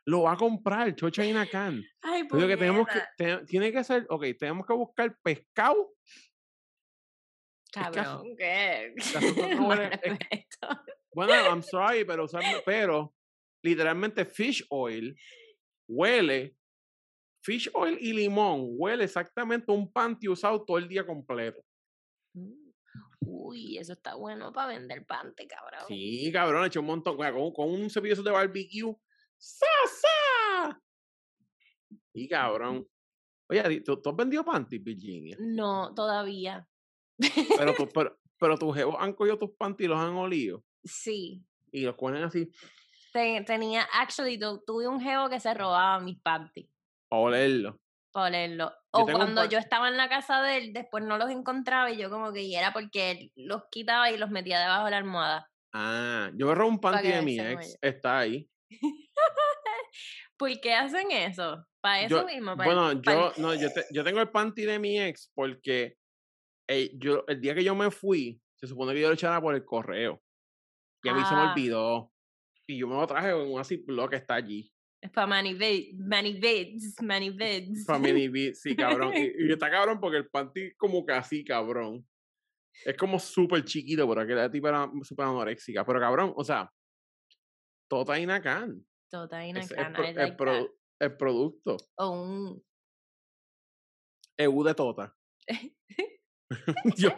lo 0.05 0.23
va 0.23 0.33
a 0.33 0.37
comprar, 0.37 0.95
Chocha 0.95 1.25
y 1.25 1.33
Nakan. 1.33 1.83
Ay, 2.01 2.23
digo 2.23 2.47
que 2.47 2.57
tenemos 2.57 2.87
que, 2.87 3.01
te- 3.17 3.45
tiene 3.45 3.71
que 3.71 3.83
ser, 3.83 4.05
ok, 4.09 4.25
tenemos 4.39 4.65
que 4.65 4.73
buscar 4.73 5.17
pescado. 5.21 5.93
que 7.71 7.79
Cabrón, 7.81 8.35
¿qué? 8.37 8.93
no 9.59 9.73
es- 9.73 9.99
efecto. 10.01 10.67
Bueno, 11.13 11.33
I'm 11.49 11.61
sorry, 11.63 12.05
pero 12.05 13.13
literalmente 13.63 14.25
fish 14.25 14.65
oil 14.69 15.15
huele, 15.87 16.57
fish 17.43 17.69
oil 17.73 17.97
y 17.99 18.13
limón 18.13 18.65
huele 18.77 19.05
exactamente 19.05 19.71
un 19.71 19.91
panty 19.91 20.27
usado 20.27 20.63
todo 20.63 20.77
el 20.77 20.87
día 20.87 21.05
completo. 21.05 21.63
Mm. 22.33 22.67
Uy, 23.21 23.77
eso 23.77 23.93
está 23.93 24.15
bueno 24.15 24.53
para 24.53 24.69
vender 24.69 25.05
panty, 25.05 25.47
cabrón. 25.47 25.81
Sí, 25.87 26.29
cabrón, 26.31 26.63
he 26.63 26.67
hecho 26.67 26.79
un 26.79 26.85
montón. 26.85 27.17
Con, 27.17 27.69
un 27.69 27.89
cepillo 27.89 28.21
de 28.21 28.31
barbecue. 28.31 28.95
¡Sa, 29.37 29.65
sa! 29.85 30.81
Y 32.13 32.27
cabrón. 32.27 32.87
Oye, 33.49 33.81
¿tú, 33.81 34.01
tú 34.01 34.09
has 34.09 34.15
vendido 34.15 34.43
panties, 34.43 34.83
Virginia? 34.83 35.37
No, 35.39 35.93
todavía. 35.93 36.67
Pero, 37.57 37.73
tú- 37.73 37.89
pero, 37.93 38.19
pero 38.39 38.57
tus 38.57 38.75
jevos 38.75 38.95
han 38.99 39.13
cogido 39.13 39.37
tus 39.37 39.51
panties 39.51 39.85
y 39.85 39.89
los 39.89 39.99
han 39.99 40.13
olido. 40.13 40.63
Sí. 40.83 41.43
Y 41.71 41.81
los 41.81 41.95
ponen 41.95 42.23
así 42.23 42.49
tenía, 43.45 43.83
actually, 43.93 44.39
tu- 44.39 44.63
tuve 44.65 44.87
un 44.87 44.99
geo 45.01 45.29
que 45.29 45.39
se 45.39 45.53
robaba 45.53 45.99
mis 45.99 46.19
panties 46.21 46.69
a 47.11 47.15
olerlo. 47.17 47.79
para 48.11 48.27
olerlo. 48.27 48.73
O 48.91 49.05
cuando 49.05 49.45
yo 49.45 49.59
estaba 49.59 49.87
en 49.89 49.97
la 49.97 50.09
casa 50.09 50.41
de 50.41 50.57
él, 50.57 50.73
después 50.73 51.03
no 51.03 51.17
los 51.17 51.29
encontraba 51.29 51.91
y 51.91 51.97
yo 51.97 52.09
como 52.09 52.33
que 52.33 52.41
y 52.43 52.55
era 52.55 52.73
porque 52.73 53.11
él 53.11 53.31
los 53.35 53.63
quitaba 53.69 54.09
y 54.11 54.17
los 54.17 54.29
metía 54.31 54.59
debajo 54.59 54.85
de 54.85 54.91
la 54.91 54.97
almohada. 54.97 55.49
Ah, 55.73 56.31
yo 56.35 56.47
me 56.47 56.55
robé 56.55 56.69
un 56.69 56.79
panty 56.79 57.07
de 57.09 57.21
mi 57.21 57.39
ex. 57.39 57.77
Está 57.81 58.19
ahí. 58.19 58.49
¿Por 60.37 60.59
qué 60.61 60.73
hacen 60.73 61.11
eso? 61.11 61.65
Para 61.81 62.01
eso 62.01 62.21
Yo- 62.21 62.25
mismo. 62.25 62.55
para 62.55 62.69
el- 62.69 62.75
bueno, 62.75 63.01
para 63.01 63.17
yo, 63.17 63.33
el- 63.35 63.41
no, 63.41 63.53
yo, 63.55 63.71
te- 63.73 63.85
yo 63.91 64.03
tengo 64.03 64.19
el 64.21 64.29
panty 64.29 64.63
de 64.65 64.79
mi 64.79 64.99
ex 65.01 65.31
porque 65.35 65.95
eh, 66.69 66.91
yo, 66.95 67.23
el 67.27 67.39
día 67.39 67.55
que 67.55 67.63
yo 67.63 67.75
me 67.75 67.89
fui, 67.91 68.41
se 68.59 68.67
supone 68.67 68.93
que 68.93 69.01
yo 69.01 69.07
lo 69.07 69.13
echara 69.13 69.39
por 69.39 69.55
el 69.55 69.63
correo. 69.63 70.21
Y 71.03 71.09
a 71.09 71.13
mí 71.13 71.23
se 71.23 71.33
me 71.35 71.41
Ah. 71.41 71.51
olvidó. 71.53 72.11
Y 72.67 72.77
yo 72.77 72.87
me 72.87 72.95
lo 72.95 73.07
traje 73.07 73.29
en 73.29 73.51
un 73.51 73.63
Ziploc 73.63 74.09
que 74.09 74.17
está 74.17 74.35
allí. 74.35 74.71
Es 75.01 75.11
para 75.11 75.27
Manivids, 75.27 75.99
Manivids, 75.99 77.01
Manivids. 77.01 77.85
Para 77.85 77.99
mini 77.99 78.27
beat, 78.27 78.55
sí, 78.55 78.75
cabrón. 78.75 79.13
Y, 79.15 79.45
y 79.45 79.51
está 79.51 79.69
cabrón 79.69 79.99
porque 79.99 80.17
el 80.17 80.27
panty 80.27 80.73
como 80.75 81.05
que 81.05 81.13
así, 81.13 81.43
cabrón. 81.43 82.05
Es 82.83 82.97
como 82.97 83.19
súper 83.19 83.63
chiquito, 83.63 84.07
pero 84.07 84.21
aquella 84.21 84.51
tipa 84.51 84.69
era 84.69 84.91
súper 85.03 85.25
anoréxica. 85.25 85.85
Pero 85.85 85.99
cabrón, 85.99 86.33
o 86.35 86.43
sea, 86.43 86.71
Tota 87.87 88.19
Inacan. 88.19 88.85
Totaina 89.09 89.61
Es 89.61 89.71
el, 89.71 89.93
pro- 90.35 90.53
like 90.53 90.71
el 90.99 91.15
producto. 91.15 91.77
O 91.95 92.09
un... 92.09 92.63
EU 94.37 94.63
de 94.63 94.73
Tota. 94.73 95.15
yo, 96.97 97.09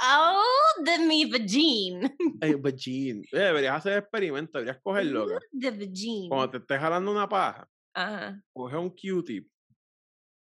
Oh, 0.00 0.82
the 0.84 0.98
me 0.98 1.24
vagine. 1.26 2.14
eh, 2.42 2.54
vagin. 2.54 3.22
Eh, 3.32 3.38
deberías 3.38 3.76
hacer 3.76 3.98
experimento, 3.98 4.58
deberías 4.58 4.80
coger 4.82 5.06
loca. 5.06 5.38
The 5.58 5.70
vagine. 5.70 6.28
Cuando 6.28 6.50
te 6.50 6.58
estés 6.58 6.78
jalando 6.80 7.10
una 7.10 7.28
paja, 7.28 7.68
Ajá. 7.94 8.42
coge 8.52 8.76
un 8.76 8.90
Q-tip 8.90 9.50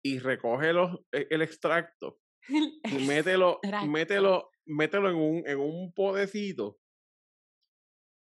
y 0.05 0.18
recoge 0.18 0.72
los, 0.72 0.99
e- 1.12 1.28
el 1.30 1.43
extracto 1.43 2.20
y 2.85 3.07
mételo, 3.07 3.59
Extracto. 3.62 3.87
mételo, 3.91 4.51
mételo 4.66 5.11
en 5.11 5.16
un, 5.16 5.43
en 5.47 5.59
un 5.61 5.93
podecito 5.93 6.78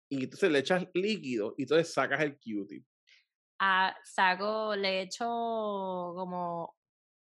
y 0.09 0.25
entonces 0.25 0.51
le 0.51 0.61
echas 0.61 0.87
líquido 0.95 1.55
y 1.59 1.63
entonces 1.63 1.93
sacas 1.93 2.21
el 2.21 2.39
Q-tip. 2.39 2.87
Ah, 3.59 3.97
saco, 4.05 4.77
le 4.77 5.03
echo 5.03 5.25
como 5.25 6.77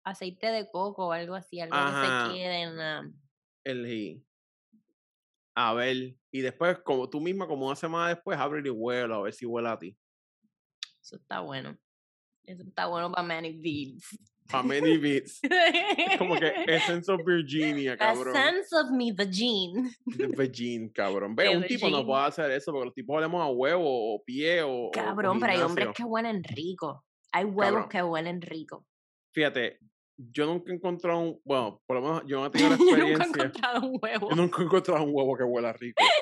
aceite 0.04 0.46
de 0.48 0.70
coco 0.70 1.08
o 1.08 1.12
algo 1.12 1.34
así, 1.34 1.60
algo 1.60 1.76
que 1.76 1.92
se 1.92 2.32
quede 2.32 2.62
en 2.62 2.76
la... 2.76 3.10
El 3.70 3.86
ghee. 3.86 4.24
A 5.54 5.74
ver, 5.74 6.16
y 6.30 6.40
después, 6.40 6.78
como 6.78 7.08
tú 7.10 7.20
misma, 7.20 7.46
como 7.46 7.66
una 7.66 7.76
semana 7.76 8.08
después, 8.08 8.38
abre 8.38 8.62
y 8.64 8.70
huele 8.70 9.14
a 9.14 9.18
ver 9.18 9.32
si 9.32 9.46
huele 9.46 9.68
a 9.68 9.78
ti. 9.78 9.96
Eso 11.02 11.16
está 11.16 11.40
bueno. 11.40 11.76
Eso 12.44 12.62
está 12.62 12.86
bueno 12.86 13.10
para 13.10 13.26
Manny 13.26 13.52
Beads. 13.52 14.18
A 14.52 14.62
many. 14.62 15.00
Es 15.42 16.18
como 16.18 16.34
que 16.38 16.52
Essence 16.66 17.10
of 17.10 17.20
Virginia, 17.24 17.96
cabrón. 17.96 18.34
sense 18.34 18.74
of 18.74 18.90
me. 18.90 19.12
De 19.12 20.26
Virgin, 20.26 20.88
cabrón. 20.88 21.36
Ve, 21.36 21.56
un 21.56 21.64
tipo 21.64 21.86
no 21.86 21.98
Virgin. 21.98 22.06
puede 22.06 22.24
hacer 22.24 22.50
eso 22.50 22.72
porque 22.72 22.86
los 22.86 22.94
tipos 22.94 23.16
olemos 23.16 23.42
a 23.42 23.46
huevo 23.46 24.14
o 24.14 24.22
pie 24.24 24.62
o. 24.62 24.90
Cabrón, 24.92 25.38
pero 25.38 25.52
hay 25.52 25.60
hombres 25.60 25.88
que 25.94 26.02
huelen 26.02 26.42
rico. 26.42 27.04
Hay 27.32 27.44
huevos 27.44 27.86
Cabrón. 27.86 27.88
que 27.88 28.02
huelen 28.02 28.42
rico. 28.42 28.86
Fíjate, 29.32 29.78
yo 30.32 30.46
nunca 30.46 30.72
he 30.72 30.74
encontrado 30.76 31.18
un. 31.20 31.40
Bueno, 31.44 31.80
por 31.86 31.96
lo 31.96 32.02
menos 32.02 32.22
yo 32.26 32.40
no 32.40 32.46
he 32.46 32.50
tenido 32.50 32.70
la 32.70 32.76
Yo 32.76 32.84
nunca 32.84 32.98
he 32.98 33.00
experiencia. 33.10 33.44
encontrado 33.44 33.86
un 33.88 33.98
huevo. 34.02 34.30
Yo 34.30 34.36
nunca 34.36 34.60
he 34.60 34.64
encontrado 34.64 35.04
un 35.04 35.10
huevo 35.14 35.36
que 35.36 35.44
huela 35.44 35.72
rico. 35.72 36.02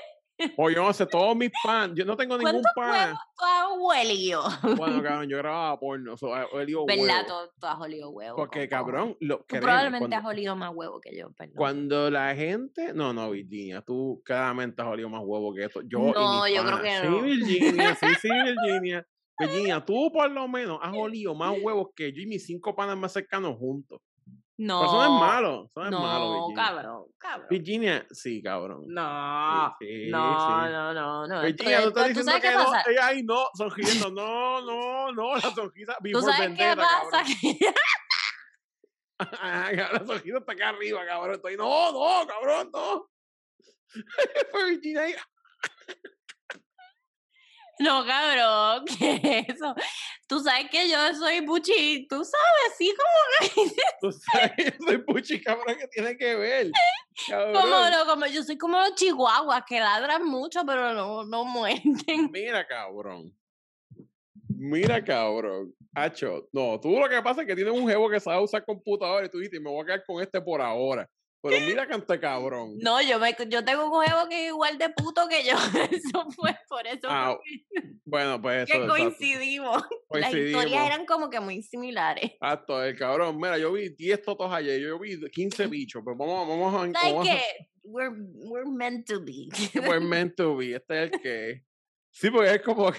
O 0.57 0.71
yo 0.71 0.85
no 0.85 0.93
sé, 0.93 1.05
todos 1.05 1.35
mis 1.35 1.51
pan, 1.65 1.97
yo 1.97 2.05
no 2.05 2.17
tengo 2.17 2.39
ningún 2.39 2.63
¿Cuántos 2.63 2.73
pan. 2.77 2.91
huevos 2.93 3.19
tú 3.37 3.45
has 3.45 3.67
huelido? 3.77 4.43
Bueno, 4.77 5.03
cabrón, 5.03 5.29
yo 5.29 5.37
grababa 5.39 5.81
porno, 5.81 6.17
so, 6.17 6.29
he 6.37 6.45
olido 6.53 6.87
¿Verdad? 6.87 7.25
huevo. 7.27 7.27
Tú, 7.27 7.51
tú 7.61 7.67
has 7.67 7.81
olido 7.81 8.11
huevo. 8.11 8.37
Porque, 8.37 8.69
cabrón, 8.69 9.17
lo, 9.19 9.39
Tú 9.39 9.45
créeme, 9.49 9.65
probablemente 9.67 9.99
cuando, 10.09 10.17
has 10.17 10.25
olido 10.33 10.55
más 10.55 10.71
huevo 10.73 11.01
que 11.01 11.17
yo, 11.17 11.33
perdón. 11.33 11.57
cuando 11.57 12.09
la 12.13 12.37
gente. 12.37 12.93
No, 12.95 13.13
no, 13.13 13.33
Virginia, 13.33 13.83
tú 13.83 14.23
claramente 14.25 14.81
has 14.81 14.87
olido 14.87 15.09
más 15.09 15.23
huevo 15.25 15.53
que 15.53 15.65
esto. 15.65 15.81
Yo 15.83 15.99
y 16.11 16.13
No, 16.13 16.45
mis 16.45 16.55
yo 16.55 16.65
creo 16.65 16.83
que 16.83 16.91
Sí, 17.01 17.07
no. 17.09 17.23
Virginia, 17.23 17.95
sí, 17.97 18.07
sí, 18.23 18.29
Virginia. 18.31 19.05
Virginia, 19.39 19.85
tú 19.85 20.11
por 20.13 20.31
lo 20.31 20.49
menos 20.49 20.79
has 20.83 20.93
olido 20.95 21.35
más 21.35 21.55
huevos 21.61 21.89
que 21.95 22.13
yo 22.13 22.23
y 22.23 22.27
mis 22.27 22.45
cinco 22.45 22.75
panas 22.75 22.97
más 22.97 23.13
cercanos 23.13 23.57
juntos. 23.57 24.01
No. 24.59 24.81
Pero 24.81 24.91
eso 24.91 24.97
no 24.97 25.05
es 25.05 25.21
malo, 25.21 25.67
eso 25.67 25.81
no 25.81 25.85
es 25.85 25.91
No, 25.93 26.01
malo, 26.01 26.33
Virginia. 26.33 26.65
cabrón, 26.65 27.05
cabrón. 27.17 27.47
Virginia, 27.49 28.07
sí, 28.11 28.43
cabrón. 28.43 28.85
No. 28.89 29.77
Sí, 29.79 29.87
sí, 29.87 30.11
no, 30.11 30.41
sí. 30.41 30.73
no, 30.73 30.95
no, 30.95 31.27
no. 31.29 31.43
Virginia, 31.43 31.83
tú 31.83 31.89
estás 31.89 32.09
diciendo 32.09 32.33
que 32.41 32.51
no, 32.51 32.73
ella 32.91 33.07
ahí 33.07 33.23
no, 33.23 33.47
sonriendo, 33.55 34.11
no, 34.11 34.61
no, 34.63 35.13
no, 35.13 35.37
la 35.37 35.55
sonrisa, 35.55 35.97
¿Tú 36.13 36.21
sabes 36.23 36.59
qué 36.59 36.75
pasa? 36.77 37.25
la 39.73 40.05
sonrisa 40.05 40.39
está 40.39 40.53
acá 40.53 40.71
arriba, 40.71 41.07
cabrón, 41.07 41.37
estoy, 41.37 41.57
no, 41.57 41.93
no, 41.93 42.27
cabrón, 42.27 42.71
no. 42.73 43.09
Fue 44.51 44.71
Virginia 44.71 45.03
ahí, 45.03 45.15
No, 47.81 48.05
cabrón, 48.05 48.85
¿qué 48.99 49.21
es 49.49 49.55
eso? 49.55 49.75
Tú 50.27 50.41
sabes 50.41 50.69
que 50.71 50.89
yo 50.89 50.97
soy 51.15 51.41
buchi, 51.41 52.07
tú 52.09 52.17
sabes, 52.25 52.77
sí, 52.77 52.93
como 52.97 53.65
que, 53.67 53.73
tú 54.01 54.13
sabes, 54.13 54.53
yo 54.79 54.87
soy 54.87 54.99
puchi, 54.99 55.41
cabrón, 55.43 55.77
que 55.79 55.89
tiene 55.89 56.17
que 56.17 56.35
ver, 56.37 56.71
como, 57.29 57.67
lo- 57.67 58.07
como 58.07 58.27
yo 58.27 58.43
soy 58.43 58.59
como 58.59 58.79
los 58.79 58.95
chihuahuas 58.95 59.63
que 59.67 59.81
ladran 59.81 60.25
mucho, 60.25 60.61
pero 60.67 60.93
no, 60.93 61.25
no 61.25 61.45
muerden. 61.45 61.83
Mira, 62.33 62.67
cabrón. 62.67 63.33
Mira, 64.49 65.03
cabrón. 65.05 65.75
Hacho, 65.95 66.49
no, 66.53 66.79
tú 66.81 66.91
lo 66.99 67.09
que 67.09 67.21
pasa 67.23 67.41
es 67.43 67.47
que 67.47 67.55
tienes 67.57 67.73
un 67.73 67.89
jevo 67.89 68.09
que 68.11 68.21
sabe 68.21 68.43
usar 68.43 68.65
computadora 68.65 69.27
y 69.27 69.29
tú 69.29 69.39
dices, 69.39 69.61
me 69.61 69.71
voy 69.71 69.83
a 69.83 69.87
quedar 69.87 70.05
con 70.05 70.23
este 70.23 70.41
por 70.41 70.61
ahora. 70.61 71.09
Pero 71.41 71.61
mira 71.67 71.87
cante 71.87 72.19
cabrón. 72.19 72.77
No, 72.81 73.01
yo 73.01 73.19
me, 73.21 73.35
yo 73.49 73.65
tengo 73.65 73.85
un 73.85 73.91
juego 73.91 74.29
que 74.29 74.43
es 74.47 74.49
igual 74.49 74.77
de 74.77 74.89
puto 74.91 75.29
que 75.29 75.45
yo. 75.45 75.53
Eso 75.93 76.29
fue 76.33 76.57
por 76.69 76.87
eso 76.87 77.07
Ah, 77.09 77.39
Bueno, 78.05 78.41
pues 78.43 78.67
que 78.71 78.73
eso. 78.73 78.83
exacto. 78.83 79.03
coincidimos. 79.03 79.83
Las 80.11 80.35
historias 80.35 80.53
Coincidimos. 80.55 80.87
eran 80.87 81.07
como 81.07 81.31
que 81.31 81.39
muy 81.41 81.63
similares. 81.63 82.25
Exacto, 82.33 82.83
el 82.83 82.97
cabrón. 82.99 83.37
Mira, 83.37 83.57
yo 83.59 83.73
vi 83.73 83.91
10 83.91 84.23
totos 84.23 84.53
ayer, 84.53 84.81
yo 84.81 84.99
vi 84.99 85.21
15 85.31 85.67
bichos. 85.69 86.03
Pues 86.05 86.17
vamos, 86.19 86.49
vamos 86.49 86.75
a. 86.75 86.79
¿Sabes 86.79 87.13
vamos 87.15 87.29
a- 87.29 87.33
qué? 87.33 87.43
we're, 87.85 88.15
we're 88.51 88.69
meant 88.71 89.07
to 89.07 89.21
be. 89.25 89.49
we're 89.75 90.01
meant 90.01 90.35
to 90.37 90.57
be. 90.57 90.75
Este 90.75 91.05
es 91.05 91.13
el 91.13 91.21
que. 91.21 91.63
Sí, 92.11 92.31
porque 92.31 92.51
es 92.55 92.63
como 92.63 92.91
que. 92.91 92.99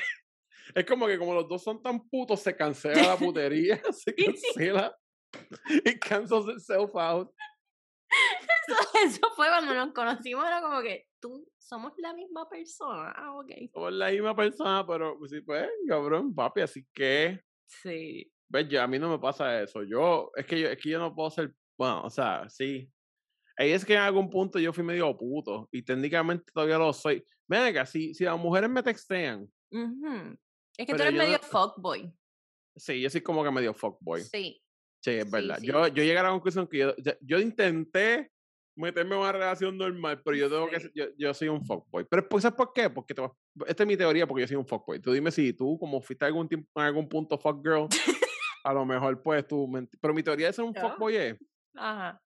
Es 0.76 0.86
como 0.86 1.08
que 1.08 1.18
como 1.18 1.34
los 1.34 1.50
dos 1.50 1.64
son 1.64 1.82
tan 1.82 2.08
putos, 2.10 2.40
se 2.42 2.56
cancela 2.56 3.02
la 3.02 3.18
putería, 3.18 3.82
se 3.92 4.14
cancela. 4.16 4.96
It 5.84 6.00
cancels 6.00 6.48
itself 6.48 6.92
out. 6.96 7.32
Eso, 8.70 8.76
eso, 9.06 9.22
fue 9.36 9.48
cuando 9.48 9.74
nos 9.74 9.94
conocimos, 9.94 10.46
era 10.46 10.62
como 10.62 10.82
que 10.82 11.08
tú 11.20 11.48
somos 11.58 11.94
la 11.98 12.14
misma 12.14 12.48
persona. 12.48 13.14
Ah, 13.16 13.34
ok. 13.36 13.52
Somos 13.74 13.94
la 13.94 14.12
misma 14.12 14.36
persona, 14.36 14.86
pero 14.86 15.18
pues 15.18 15.32
sí, 15.32 15.42
pues, 15.42 15.68
cabrón, 15.88 16.34
papi, 16.34 16.62
así 16.62 16.86
que. 16.94 17.42
Sí. 17.68 18.32
Ves, 18.48 18.68
ya 18.70 18.84
a 18.84 18.88
mí 18.88 18.98
no 18.98 19.10
me 19.10 19.20
pasa 19.20 19.62
eso. 19.62 19.84
Yo, 19.84 20.32
es 20.36 20.46
que 20.46 20.60
yo, 20.60 20.70
es 20.70 20.78
que 20.78 20.90
yo 20.90 21.00
no 21.00 21.14
puedo 21.14 21.30
ser, 21.30 21.54
bueno, 21.78 22.04
o 22.04 22.10
sea, 22.10 22.50
sí. 22.50 22.92
Ahí 23.58 23.72
es 23.72 23.84
que 23.84 23.94
en 23.94 24.00
algún 24.00 24.30
punto 24.30 24.58
yo 24.58 24.72
fui 24.72 24.84
medio 24.84 25.16
puto 25.18 25.68
y 25.72 25.82
técnicamente 25.82 26.52
todavía 26.54 26.78
lo 26.78 26.94
soy. 26.94 27.24
Venga, 27.46 27.86
si, 27.86 28.14
si 28.14 28.24
las 28.24 28.40
mujeres 28.40 28.70
me 28.70 28.82
textean. 28.82 29.52
Es 30.78 30.88
que 30.88 30.94
tú 30.94 31.02
eres 31.02 31.14
medio 31.14 31.40
fuckboy. 31.40 32.12
Sí, 32.76 33.02
yo 33.02 33.10
soy 33.10 33.22
como 33.22 33.44
que 33.44 33.52
medio 33.52 33.74
fuckboy. 33.74 34.22
Sí. 34.22 34.64
Sí, 35.02 35.12
es 35.12 35.30
verdad. 35.30 35.60
Yo, 35.62 35.88
yo 35.88 36.04
llegué 36.04 36.18
a 36.18 36.24
la 36.24 36.30
conclusión 36.30 36.68
que 36.68 36.78
yo, 36.78 36.94
yo, 37.22 37.40
intenté 37.40 38.32
meterme 38.80 39.16
en 39.16 39.22
una 39.22 39.32
relación 39.32 39.78
normal, 39.78 40.22
pero 40.24 40.38
yo 40.38 40.50
tengo 40.50 40.70
que 40.70 40.92
yo, 40.94 41.06
yo, 41.18 41.34
soy 41.34 41.50
un 41.50 41.64
fuckboy. 41.66 42.06
Pero 42.10 42.28
pues, 42.28 42.44
¿sabes 42.44 42.58
por 42.58 42.74
qué? 42.74 42.90
Porque 42.90 43.14
esta 43.68 43.84
es 43.84 43.88
mi 43.88 43.98
teoría, 43.98 44.26
porque 44.26 44.42
yo 44.42 44.48
soy 44.48 44.58
un 44.58 44.66
fuckboy. 44.66 45.00
Tú 45.00 45.12
dime 45.12 45.32
si 45.32 45.54
tú, 45.54 45.78
como 45.78 46.02
fuiste 46.02 46.26
algún 46.26 46.48
tiempo, 46.48 46.68
en 46.76 46.86
algún 46.86 47.08
punto 47.10 47.38
fuckgirl, 47.38 47.88
a 48.64 48.74
lo 48.74 48.86
mejor 48.86 49.22
pues 49.22 49.46
tú... 49.48 49.70
Pero 50.00 50.14
mi 50.14 50.24
teoría 50.24 50.48
de 50.48 50.54
ser 50.54 50.66
un 50.66 50.74
fuckboy 50.74 51.16
es... 51.16 51.38
Ajá. 51.76 52.22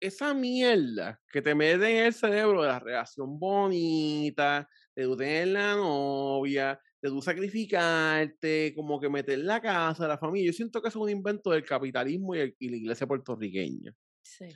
Esa 0.00 0.34
mierda 0.34 1.20
que 1.32 1.40
te 1.40 1.54
mete 1.54 1.98
en 1.98 2.06
el 2.06 2.12
cerebro 2.12 2.62
de 2.62 2.68
la 2.68 2.78
relación 2.78 3.38
bonita, 3.38 4.68
de 4.96 5.04
tú 5.04 5.16
tener 5.16 5.48
la 5.48 5.74
novia, 5.76 6.80
de 7.02 7.08
tú 7.10 7.20
sacrificarte, 7.20 8.72
como 8.74 8.98
que 8.98 9.10
meter 9.10 9.38
la 9.40 9.60
casa, 9.60 10.08
la 10.08 10.16
familia. 10.16 10.50
Yo 10.50 10.54
siento 10.54 10.80
que 10.80 10.88
eso 10.88 10.98
es 10.98 11.02
un 11.04 11.10
invento 11.10 11.50
del 11.50 11.64
capitalismo 11.64 12.34
y, 12.34 12.38
la 12.38 12.76
iglesia 12.76 13.06
puertorriqueña. 13.06 13.94
Sí. 14.22 14.46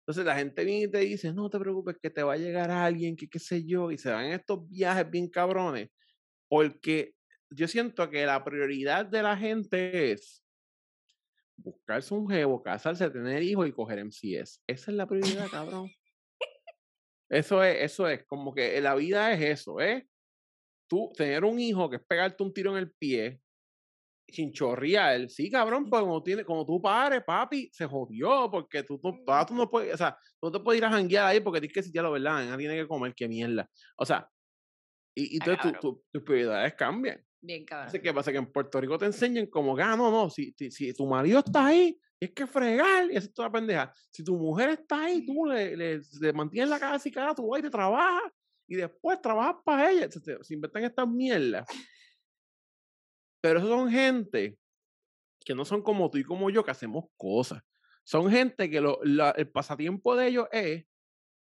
Entonces 0.00 0.24
la 0.24 0.34
gente 0.34 0.64
viene 0.64 0.84
y 0.84 0.90
te 0.90 0.98
dice, 0.98 1.32
no 1.32 1.50
te 1.50 1.58
preocupes 1.58 1.96
que 2.02 2.10
te 2.10 2.22
va 2.22 2.32
a 2.32 2.38
llegar 2.38 2.70
alguien, 2.70 3.14
que 3.14 3.28
qué 3.28 3.38
sé 3.38 3.64
yo, 3.64 3.92
y 3.92 3.98
se 3.98 4.10
van 4.10 4.32
estos 4.32 4.66
viajes 4.68 5.08
bien 5.08 5.28
cabrones, 5.28 5.90
porque 6.48 7.14
yo 7.50 7.68
siento 7.68 8.08
que 8.08 8.24
la 8.24 8.42
prioridad 8.42 9.04
de 9.04 9.22
la 9.22 9.36
gente 9.36 10.12
es 10.12 10.42
buscarse 11.56 12.14
un 12.14 12.28
jevo, 12.28 12.62
casarse, 12.62 13.10
tener 13.10 13.42
hijos 13.42 13.68
y 13.68 13.72
coger 13.72 13.98
MCS. 13.98 14.62
Esa 14.66 14.90
es 14.90 14.96
la 14.96 15.06
prioridad, 15.06 15.46
cabrón. 15.50 15.90
Eso 17.30 17.62
es, 17.62 17.76
eso 17.82 18.08
es, 18.08 18.24
como 18.26 18.52
que 18.52 18.80
la 18.80 18.94
vida 18.94 19.32
es 19.32 19.60
eso, 19.60 19.80
¿eh? 19.80 20.06
Tú 20.88 21.12
tener 21.16 21.44
un 21.44 21.60
hijo 21.60 21.88
que 21.88 21.96
es 21.96 22.02
pegarte 22.02 22.42
un 22.42 22.52
tiro 22.52 22.72
en 22.72 22.78
el 22.78 22.92
pie, 22.92 23.40
sin 24.28 24.52
chorrear, 24.52 25.28
sí, 25.28 25.50
cabrón, 25.50 25.88
pues 25.88 26.02
como, 26.02 26.22
tiene, 26.22 26.44
como 26.44 26.66
tú 26.66 26.80
pares, 26.80 27.22
papi, 27.24 27.70
se 27.72 27.86
jodió, 27.86 28.50
porque 28.50 28.82
tú, 28.82 28.98
tú, 28.98 29.24
tú 29.46 29.54
no 29.54 29.70
puedes, 29.70 29.94
o 29.94 29.96
sea, 29.96 30.16
tú 30.40 30.48
no 30.48 30.52
te 30.52 30.60
puedes 30.60 30.80
ir 30.80 30.84
a 30.84 30.90
janguear 30.90 31.26
ahí 31.26 31.40
porque 31.40 31.60
tienes 31.60 31.74
que 31.74 31.82
si 31.82 31.92
ya 31.92 32.02
lo 32.02 32.12
verdad, 32.12 32.44
nadie 32.44 32.68
tiene 32.68 32.82
que 32.82 32.88
comer, 32.88 33.14
qué 33.14 33.28
mierda. 33.28 33.68
O 33.96 34.04
sea, 34.04 34.28
y, 35.14 35.34
y 35.34 35.38
entonces 35.38 35.78
tus 35.80 36.22
prioridades 36.22 36.74
cambian. 36.74 37.24
Bien, 37.42 37.64
cabrón. 37.64 37.88
Así 37.88 38.00
que 38.00 38.12
pasa 38.12 38.32
que 38.32 38.38
en 38.38 38.52
Puerto 38.52 38.80
Rico 38.80 38.98
te 38.98 39.06
enseñan 39.06 39.46
como 39.46 39.76
ah, 39.78 39.96
no, 39.96 40.10
no, 40.10 40.30
si, 40.30 40.54
si, 40.70 40.92
tu 40.92 41.06
marido 41.06 41.38
está 41.38 41.66
ahí, 41.66 41.98
es 42.20 42.32
que 42.32 42.46
fregar, 42.46 43.10
y 43.10 43.16
eso 43.16 43.28
es 43.28 43.34
toda 43.34 43.50
pendeja. 43.50 43.92
Si 44.10 44.22
tu 44.22 44.36
mujer 44.36 44.68
está 44.68 45.04
ahí, 45.04 45.24
tú 45.24 45.46
le, 45.46 45.74
le, 45.76 46.32
mantienes 46.34 46.68
la 46.68 46.78
casa 46.78 47.08
y 47.08 47.12
cara, 47.12 47.34
tú 47.34 47.48
vas 47.48 47.60
y 47.60 47.62
te 47.62 47.70
trabajas, 47.70 48.30
y 48.68 48.76
después 48.76 49.20
trabajas 49.22 49.56
para 49.64 49.90
ella. 49.90 50.10
Se, 50.10 50.44
se 50.44 50.54
inventan 50.54 50.84
estas 50.84 51.08
mierdas. 51.08 51.66
Pero 53.40 53.58
eso 53.58 53.68
son 53.68 53.90
gente 53.90 54.58
que 55.42 55.54
no 55.54 55.64
son 55.64 55.82
como 55.82 56.10
tú 56.10 56.18
y 56.18 56.24
como 56.24 56.50
yo 56.50 56.62
que 56.62 56.70
hacemos 56.70 57.06
cosas. 57.16 57.62
Son 58.04 58.30
gente 58.30 58.68
que 58.68 58.80
lo, 58.82 59.00
el 59.02 59.50
pasatiempo 59.50 60.14
de 60.14 60.28
ellos 60.28 60.48
es 60.52 60.84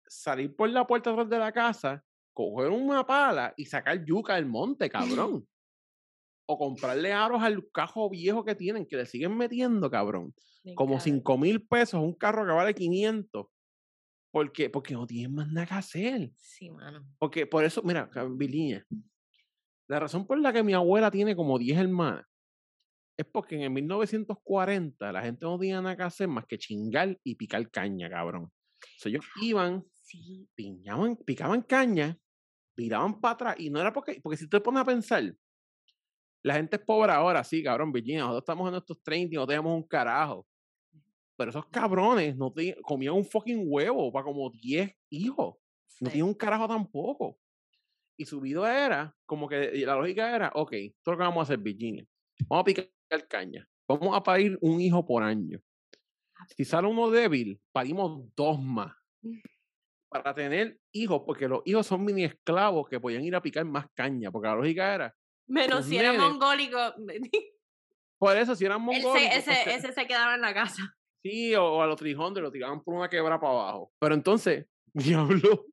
salir 0.06 0.54
por 0.54 0.68
la 0.70 0.86
puerta 0.86 1.10
atrás 1.10 1.28
de 1.28 1.38
la 1.38 1.52
casa, 1.52 2.04
coger 2.32 2.70
una 2.70 3.04
pala 3.04 3.52
y 3.56 3.66
sacar 3.66 4.04
yuca 4.04 4.36
del 4.36 4.46
monte, 4.46 4.88
cabrón 4.88 5.46
o 6.50 6.56
comprarle 6.56 7.12
aros 7.12 7.42
al 7.42 7.62
cajo 7.70 8.08
viejo 8.08 8.42
que 8.42 8.54
tienen, 8.54 8.86
que 8.86 8.96
le 8.96 9.04
siguen 9.04 9.36
metiendo, 9.36 9.90
cabrón. 9.90 10.34
como 10.74 10.98
5 10.98 11.36
mil 11.36 11.62
pesos, 11.62 12.00
un 12.00 12.14
carro 12.14 12.46
que 12.46 12.52
vale 12.52 12.74
500. 12.74 13.46
¿Por 14.30 14.52
qué? 14.52 14.70
Porque 14.70 14.94
no 14.94 15.06
tienen 15.06 15.34
más 15.34 15.48
nada 15.48 15.66
que 15.66 15.74
hacer. 15.74 16.30
Sí, 16.36 16.70
mano. 16.70 17.06
Porque 17.18 17.46
por 17.46 17.64
eso, 17.64 17.82
mira, 17.82 18.10
Biliña, 18.30 18.82
la 19.88 20.00
razón 20.00 20.26
por 20.26 20.38
la 20.40 20.52
que 20.52 20.62
mi 20.62 20.72
abuela 20.72 21.10
tiene 21.10 21.36
como 21.36 21.58
10 21.58 21.78
hermanas 21.78 22.24
es 23.18 23.26
porque 23.26 23.56
en 23.56 23.62
el 23.62 23.70
1940 23.70 25.12
la 25.12 25.22
gente 25.22 25.44
no 25.44 25.58
tenía 25.58 25.82
nada 25.82 25.96
que 25.96 26.02
hacer 26.04 26.28
más 26.28 26.46
que 26.46 26.56
chingar 26.56 27.18
y 27.24 27.34
picar 27.34 27.68
caña, 27.70 28.08
cabrón. 28.08 28.44
O 28.44 28.98
sea, 28.98 29.10
ellos 29.10 29.24
iban, 29.42 29.84
sí. 29.92 30.48
piñaban, 30.54 31.16
picaban 31.16 31.60
caña, 31.62 32.16
viraban 32.74 33.20
para 33.20 33.34
atrás, 33.34 33.56
y 33.58 33.68
no 33.68 33.80
era 33.80 33.92
porque, 33.92 34.20
porque 34.22 34.38
si 34.38 34.48
te 34.48 34.60
pones 34.60 34.80
a 34.80 34.84
pensar, 34.84 35.34
la 36.42 36.54
gente 36.54 36.76
es 36.76 36.82
pobre 36.82 37.12
ahora, 37.12 37.42
sí, 37.44 37.62
cabrón, 37.62 37.92
Virginia. 37.92 38.20
Nosotros 38.20 38.42
estamos 38.42 38.66
en 38.68 38.72
nuestros 38.72 39.02
30 39.02 39.34
y 39.34 39.36
no 39.36 39.46
tenemos 39.46 39.74
un 39.74 39.82
carajo. 39.82 40.46
Pero 41.36 41.50
esos 41.50 41.66
cabrones 41.66 42.36
no 42.36 42.52
comían 42.82 43.14
un 43.14 43.24
fucking 43.24 43.64
huevo 43.66 44.12
para 44.12 44.24
como 44.24 44.50
10 44.50 44.92
hijos. 45.10 45.56
No 46.00 46.10
tienen 46.10 46.28
un 46.28 46.34
carajo 46.34 46.66
tampoco. 46.68 47.38
Y 48.16 48.24
su 48.24 48.40
vida 48.40 48.84
era, 48.84 49.16
como 49.24 49.48
que 49.48 49.70
la 49.86 49.94
lógica 49.94 50.34
era, 50.34 50.50
ok, 50.54 50.72
esto 50.72 51.12
lo 51.12 51.18
que 51.18 51.22
vamos 51.22 51.38
a 51.38 51.42
hacer, 51.42 51.58
Virginia. 51.58 52.04
Vamos 52.48 52.62
a 52.62 52.64
picar 52.64 52.88
caña. 53.28 53.68
Vamos 53.88 54.16
a 54.16 54.22
parir 54.22 54.58
un 54.60 54.80
hijo 54.80 55.04
por 55.06 55.22
año. 55.22 55.60
Si 56.56 56.64
sale 56.64 56.88
uno 56.88 57.10
débil, 57.10 57.60
parimos 57.72 58.28
dos 58.34 58.60
más. 58.60 58.92
Mm. 59.22 59.38
Para 60.08 60.34
tener 60.34 60.78
hijos, 60.92 61.22
porque 61.24 61.46
los 61.46 61.60
hijos 61.66 61.86
son 61.86 62.04
mini 62.04 62.24
esclavos 62.24 62.88
que 62.88 62.98
podían 62.98 63.24
ir 63.24 63.36
a 63.36 63.42
picar 63.42 63.64
más 63.64 63.86
caña. 63.94 64.32
Porque 64.32 64.48
la 64.48 64.54
lógica 64.56 64.94
era, 64.94 65.16
Menos 65.48 65.86
si 65.86 65.96
era 65.96 66.12
mongólico. 66.12 66.78
Por 68.18 68.36
eso, 68.36 68.54
si 68.54 68.64
eran 68.64 68.82
mongólicos. 68.82 69.16
Ese, 69.16 69.38
ese, 69.38 69.60
pues, 69.64 69.84
ese, 69.84 69.92
se 69.92 70.06
quedaba 70.06 70.34
en 70.34 70.40
la 70.42 70.54
casa. 70.54 70.96
Sí, 71.22 71.54
o, 71.54 71.82
a 71.82 71.86
los 71.86 71.96
trijondes 71.96 72.42
lo 72.42 72.52
tiraban 72.52 72.82
por 72.82 72.94
una 72.94 73.08
quebra 73.08 73.40
para 73.40 73.52
abajo. 73.52 73.92
Pero 73.98 74.14
entonces, 74.14 74.66
diablo. 74.92 75.66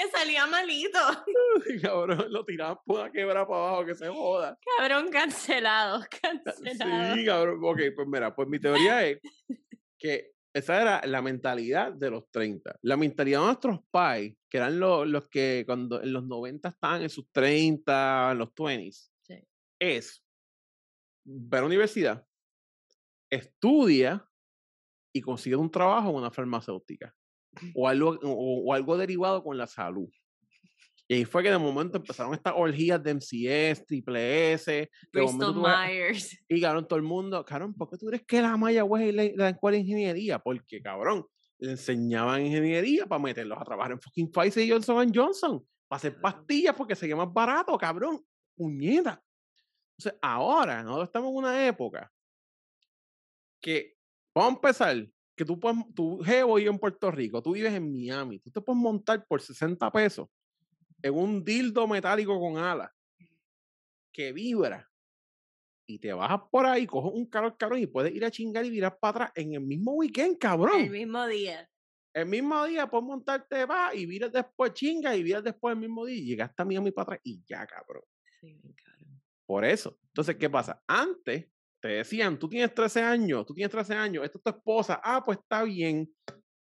que 0.00 0.10
salía 0.10 0.46
malito. 0.46 0.98
Cabrón, 1.82 2.26
lo 2.30 2.44
tiraban 2.44 2.78
por 2.84 3.00
una 3.00 3.10
quebra 3.10 3.46
para 3.46 3.60
abajo, 3.60 3.86
que 3.86 3.94
se 3.94 4.08
joda. 4.08 4.58
Cabrón, 4.78 5.10
cancelado, 5.10 6.04
cancelado. 6.20 7.14
Sí, 7.14 7.24
cabrón. 7.24 7.60
Ok, 7.62 7.80
pues 7.94 8.08
mira, 8.08 8.34
pues 8.34 8.48
mi 8.48 8.58
teoría 8.60 9.06
es 9.06 9.20
que 9.98 10.32
esa 10.52 10.80
era 10.80 11.06
la 11.06 11.22
mentalidad 11.22 11.92
de 11.92 12.10
los 12.10 12.30
30. 12.30 12.78
La 12.82 12.96
mentalidad 12.96 13.40
de 13.40 13.46
nuestros 13.46 13.80
pais, 13.90 14.36
que 14.50 14.58
eran 14.58 14.80
los, 14.80 15.06
los 15.06 15.28
que 15.28 15.62
cuando 15.66 16.02
en 16.02 16.12
los 16.12 16.26
90 16.26 16.68
estaban 16.68 17.02
en 17.02 17.10
sus 17.10 17.30
30, 17.30 18.32
en 18.32 18.38
los 18.38 18.48
20s, 18.54 19.10
es 19.78 20.22
ver 21.24 21.58
a 21.58 21.62
la 21.62 21.66
universidad, 21.66 22.26
estudia 23.30 24.28
y 25.14 25.20
consigue 25.20 25.56
un 25.56 25.70
trabajo 25.70 26.10
en 26.10 26.16
una 26.16 26.30
farmacéutica 26.30 27.14
o 27.74 27.88
algo, 27.88 28.18
o 28.22 28.74
algo 28.74 28.96
derivado 28.96 29.42
con 29.42 29.56
la 29.56 29.66
salud. 29.66 30.10
Y 31.10 31.14
ahí 31.14 31.24
fue 31.24 31.42
que 31.42 31.50
de 31.50 31.58
momento 31.58 31.96
empezaron 31.96 32.34
estas 32.34 32.52
orgías 32.56 33.02
de 33.02 33.14
MCS, 33.14 33.84
Triple 33.84 34.52
S. 34.52 34.88
Bristol 35.12 35.56
Myers. 35.56 36.38
Y 36.48 36.60
cabrón, 36.60 36.86
todo 36.86 37.00
el 37.00 37.04
mundo, 37.04 37.44
cabrón, 37.44 37.74
¿por 37.74 37.90
qué 37.90 37.98
tú 37.98 38.06
crees 38.06 38.22
que 38.24 38.40
la 38.40 38.56
Maya 38.56 38.84
West 38.84 39.16
la, 39.16 39.24
la 39.34 39.48
escuela 39.48 39.74
de 39.74 39.80
ingeniería? 39.80 40.38
Porque, 40.38 40.80
cabrón, 40.80 41.26
le 41.58 41.72
enseñaban 41.72 42.46
ingeniería 42.46 43.06
para 43.06 43.20
meterlos 43.20 43.58
a 43.60 43.64
trabajar 43.64 43.90
en 43.90 44.00
fucking 44.00 44.30
Pfizer 44.30 44.62
y 44.62 44.70
Johnson 44.70 45.12
Johnson. 45.12 45.66
Para 45.88 45.96
hacer 45.96 46.20
pastillas 46.20 46.76
porque 46.76 46.94
sería 46.94 47.16
más 47.16 47.32
barato, 47.32 47.76
cabrón. 47.76 48.24
Puñeta. 48.54 49.20
Entonces, 49.98 50.16
ahora, 50.22 50.80
nosotros 50.84 51.08
estamos 51.08 51.30
en 51.30 51.36
una 51.38 51.66
época 51.66 52.08
que, 53.60 53.96
vamos 54.32 54.52
a 54.52 54.54
empezar, 54.54 55.08
que 55.34 55.44
tú 55.44 55.58
puedes, 55.58 55.76
tú, 55.92 56.20
Jevo, 56.20 56.56
en 56.56 56.78
Puerto 56.78 57.10
Rico, 57.10 57.42
tú 57.42 57.54
vives 57.54 57.74
en 57.74 57.90
Miami, 57.90 58.38
tú 58.38 58.52
te 58.52 58.60
puedes 58.60 58.80
montar 58.80 59.26
por 59.26 59.42
60 59.42 59.90
pesos 59.90 60.28
en 61.02 61.14
un 61.14 61.44
dildo 61.44 61.86
metálico 61.86 62.38
con 62.38 62.58
alas 62.58 62.90
que 64.12 64.32
vibra 64.32 64.90
y 65.86 65.98
te 65.98 66.12
bajas 66.12 66.42
por 66.50 66.66
ahí, 66.66 66.86
coges 66.86 67.12
un 67.12 67.26
carro 67.26 67.56
cabrón 67.56 67.80
y 67.80 67.86
puedes 67.86 68.14
ir 68.14 68.24
a 68.24 68.30
chingar 68.30 68.64
y 68.64 68.70
virar 68.70 68.98
para 68.98 69.10
atrás 69.10 69.32
en 69.34 69.54
el 69.54 69.60
mismo 69.60 69.92
weekend, 69.92 70.38
cabrón. 70.38 70.82
El 70.82 70.90
mismo 70.90 71.26
día. 71.26 71.68
El 72.14 72.26
mismo 72.26 72.64
día 72.64 72.88
puedes 72.88 73.06
montarte, 73.06 73.64
va 73.66 73.94
y 73.94 74.06
viras 74.06 74.32
después 74.32 74.72
chinga 74.72 75.14
y 75.16 75.22
viras 75.22 75.44
después 75.44 75.74
el 75.74 75.80
mismo 75.80 76.04
día 76.04 76.16
y 76.16 76.24
llegas 76.24 76.54
también 76.54 76.80
a 76.80 76.84
mi 76.84 76.90
para 76.90 77.04
atrás 77.04 77.20
y 77.24 77.42
ya, 77.44 77.66
cabrón. 77.66 78.02
Sí, 78.40 78.60
cabrón. 78.84 79.22
Por 79.46 79.64
eso. 79.64 79.98
Entonces, 80.06 80.36
¿qué 80.36 80.48
pasa? 80.48 80.82
Antes 80.86 81.48
te 81.80 81.88
decían, 81.88 82.38
tú 82.38 82.48
tienes 82.48 82.74
13 82.74 83.02
años, 83.02 83.46
tú 83.46 83.54
tienes 83.54 83.70
13 83.70 83.94
años, 83.94 84.24
esta 84.24 84.38
es 84.38 84.44
tu 84.44 84.50
esposa, 84.50 85.00
ah, 85.02 85.22
pues 85.24 85.38
está 85.38 85.62
bien. 85.64 86.08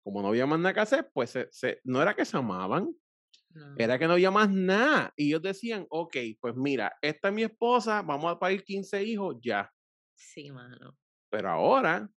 Como 0.03 0.22
no 0.22 0.28
había 0.28 0.47
más 0.47 0.59
nada 0.59 0.72
que 0.72 0.80
hacer, 0.80 1.11
pues 1.12 1.36
se, 1.51 1.80
no 1.84 2.01
era 2.01 2.14
que 2.14 2.24
se 2.24 2.36
amaban, 2.36 2.95
era 3.77 3.99
que 3.99 4.07
no 4.07 4.15
había 4.15 4.31
más 4.31 4.51
nada. 4.51 5.13
Y 5.17 5.29
ellos 5.29 5.43
decían, 5.43 5.87
ok, 5.91 6.17
pues 6.41 6.55
mira, 6.57 6.93
esta 7.03 7.29
es 7.29 7.35
mi 7.35 7.45
esposa, 7.45 8.03
vamos 8.03 8.33
a 8.33 8.39
parir 8.39 8.63
15 8.65 9.03
hijos, 9.03 9.37
ya. 9.43 9.71
Sí, 10.15 10.51
mano. 10.51 10.97
Pero 11.31 11.51
ahora, 11.51 12.11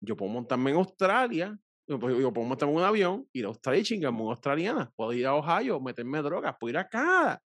yo 0.00 0.16
puedo 0.16 0.32
montarme 0.32 0.70
en 0.70 0.76
Australia, 0.76 1.58
yo 1.86 1.98
puedo 1.98 2.32
montarme 2.46 2.74
en 2.74 2.80
un 2.80 2.84
avión, 2.84 3.28
ir 3.32 3.44
a 3.44 3.48
Australia 3.48 3.80
y 3.80 3.84
chingarme 3.84 4.20
una 4.20 4.30
australiana. 4.30 4.92
Puedo 4.94 5.12
ir 5.12 5.26
a 5.26 5.34
Ohio, 5.34 5.80
meterme 5.80 6.22
drogas, 6.22 6.56
puedo 6.58 6.70
ir 6.70 6.78
acá. 6.78 7.42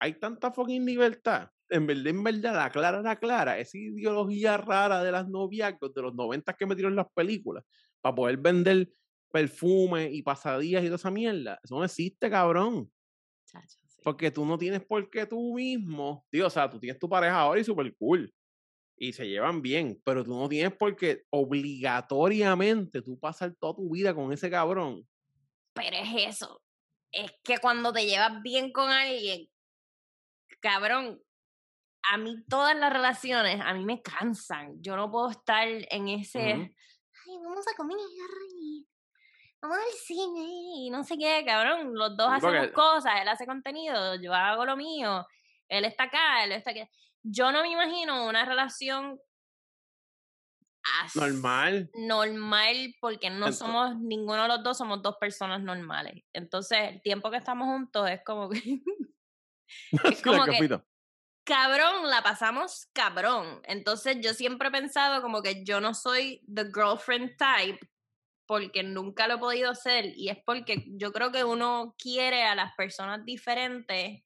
Hay 0.00 0.18
tanta 0.18 0.50
fucking 0.50 0.84
libertad. 0.84 1.48
En 1.68 1.86
verdad, 1.86 2.08
en 2.08 2.22
verdad, 2.22 2.54
la 2.54 2.70
clara, 2.70 3.00
la 3.00 3.16
clara, 3.16 3.58
esa 3.58 3.78
ideología 3.78 4.56
rara 4.58 5.02
de 5.02 5.12
las 5.12 5.28
noviazgos 5.28 5.94
de 5.94 6.02
los 6.02 6.14
90 6.14 6.52
que 6.54 6.66
metieron 6.66 6.92
en 6.92 6.96
las 6.96 7.10
películas, 7.14 7.64
para 8.00 8.14
poder 8.14 8.36
vender 8.36 8.90
perfume 9.32 10.10
y 10.12 10.22
pasadillas 10.22 10.82
y 10.82 10.86
toda 10.86 10.96
esa 10.96 11.10
mierda. 11.10 11.58
Eso 11.64 11.76
no 11.76 11.84
existe, 11.84 12.30
cabrón. 12.30 12.92
Porque 14.04 14.30
tú 14.30 14.44
no 14.44 14.58
tienes 14.58 14.84
por 14.84 15.08
qué 15.10 15.26
tú 15.26 15.54
mismo, 15.54 16.26
tío, 16.30 16.46
o 16.46 16.50
sea, 16.50 16.68
tú 16.68 16.78
tienes 16.78 16.98
tu 16.98 17.08
pareja 17.08 17.40
ahora 17.40 17.60
y 17.60 17.64
súper 17.64 17.94
cool. 17.96 18.32
Y 18.96 19.12
se 19.12 19.28
llevan 19.28 19.62
bien, 19.62 20.00
pero 20.04 20.24
tú 20.24 20.38
no 20.38 20.48
tienes 20.48 20.76
por 20.76 20.94
qué 20.96 21.24
obligatoriamente 21.30 23.02
tú 23.02 23.18
pasar 23.18 23.54
toda 23.58 23.74
tu 23.74 23.90
vida 23.90 24.14
con 24.14 24.32
ese 24.32 24.50
cabrón. 24.50 25.06
Pero 25.72 25.96
es 25.96 26.36
eso. 26.36 26.62
Es 27.10 27.32
que 27.42 27.58
cuando 27.58 27.92
te 27.92 28.06
llevas 28.06 28.42
bien 28.42 28.72
con 28.72 28.90
alguien, 28.90 29.48
cabrón, 30.60 31.20
a 32.10 32.18
mí 32.18 32.44
todas 32.48 32.76
las 32.76 32.92
relaciones, 32.92 33.60
a 33.60 33.72
mí 33.74 33.84
me 33.84 34.02
cansan. 34.02 34.82
Yo 34.82 34.96
no 34.96 35.10
puedo 35.10 35.30
estar 35.30 35.68
en 35.68 36.08
ese, 36.08 36.40
ay, 36.40 37.38
vamos 37.44 37.64
a 37.68 37.76
comer 37.76 37.96
vamos 39.62 39.78
al 39.78 39.92
cine 40.04 40.40
y 40.76 40.90
no 40.90 41.04
sé 41.04 41.16
qué, 41.16 41.44
cabrón. 41.46 41.94
Los 41.94 42.16
dos 42.16 42.28
hacemos 42.30 42.68
cosas, 42.72 43.12
él 43.22 43.28
hace 43.28 43.46
contenido, 43.46 44.16
yo 44.16 44.34
hago 44.34 44.66
lo 44.66 44.76
mío, 44.76 45.24
él 45.68 45.84
está 45.84 46.04
acá, 46.04 46.44
él 46.44 46.52
está 46.52 46.72
aquí. 46.72 46.82
Yo 47.22 47.52
no 47.52 47.62
me 47.62 47.70
imagino 47.70 48.26
una 48.26 48.44
relación 48.44 49.18
normal. 51.14 51.90
Normal, 51.94 52.94
porque 53.00 53.30
no 53.30 53.52
somos, 53.52 53.96
ninguno 53.98 54.42
de 54.42 54.48
los 54.48 54.62
dos 54.64 54.78
somos 54.78 55.00
dos 55.00 55.16
personas 55.20 55.62
normales. 55.62 56.24
Entonces, 56.32 56.78
el 56.90 57.02
tiempo 57.02 57.30
que 57.30 57.36
estamos 57.36 57.68
juntos 57.68 58.10
es 58.10 58.20
como 58.24 58.50
que. 58.50 58.58
es 60.04 60.22
como 60.22 60.44
que 60.44 60.80
cabrón, 61.44 62.08
la 62.08 62.22
pasamos 62.22 62.88
cabrón. 62.92 63.60
Entonces, 63.64 64.18
yo 64.20 64.34
siempre 64.34 64.68
he 64.68 64.72
pensado 64.72 65.22
como 65.22 65.42
que 65.42 65.64
yo 65.64 65.80
no 65.80 65.94
soy 65.94 66.42
the 66.52 66.64
girlfriend 66.64 67.36
type 67.36 67.78
porque 68.46 68.82
nunca 68.82 69.26
lo 69.28 69.34
he 69.34 69.38
podido 69.38 69.70
hacer 69.70 70.06
y 70.16 70.28
es 70.28 70.38
porque 70.44 70.84
yo 70.88 71.12
creo 71.12 71.32
que 71.32 71.44
uno 71.44 71.94
quiere 71.98 72.44
a 72.44 72.54
las 72.54 72.74
personas 72.74 73.24
diferentes 73.24 74.22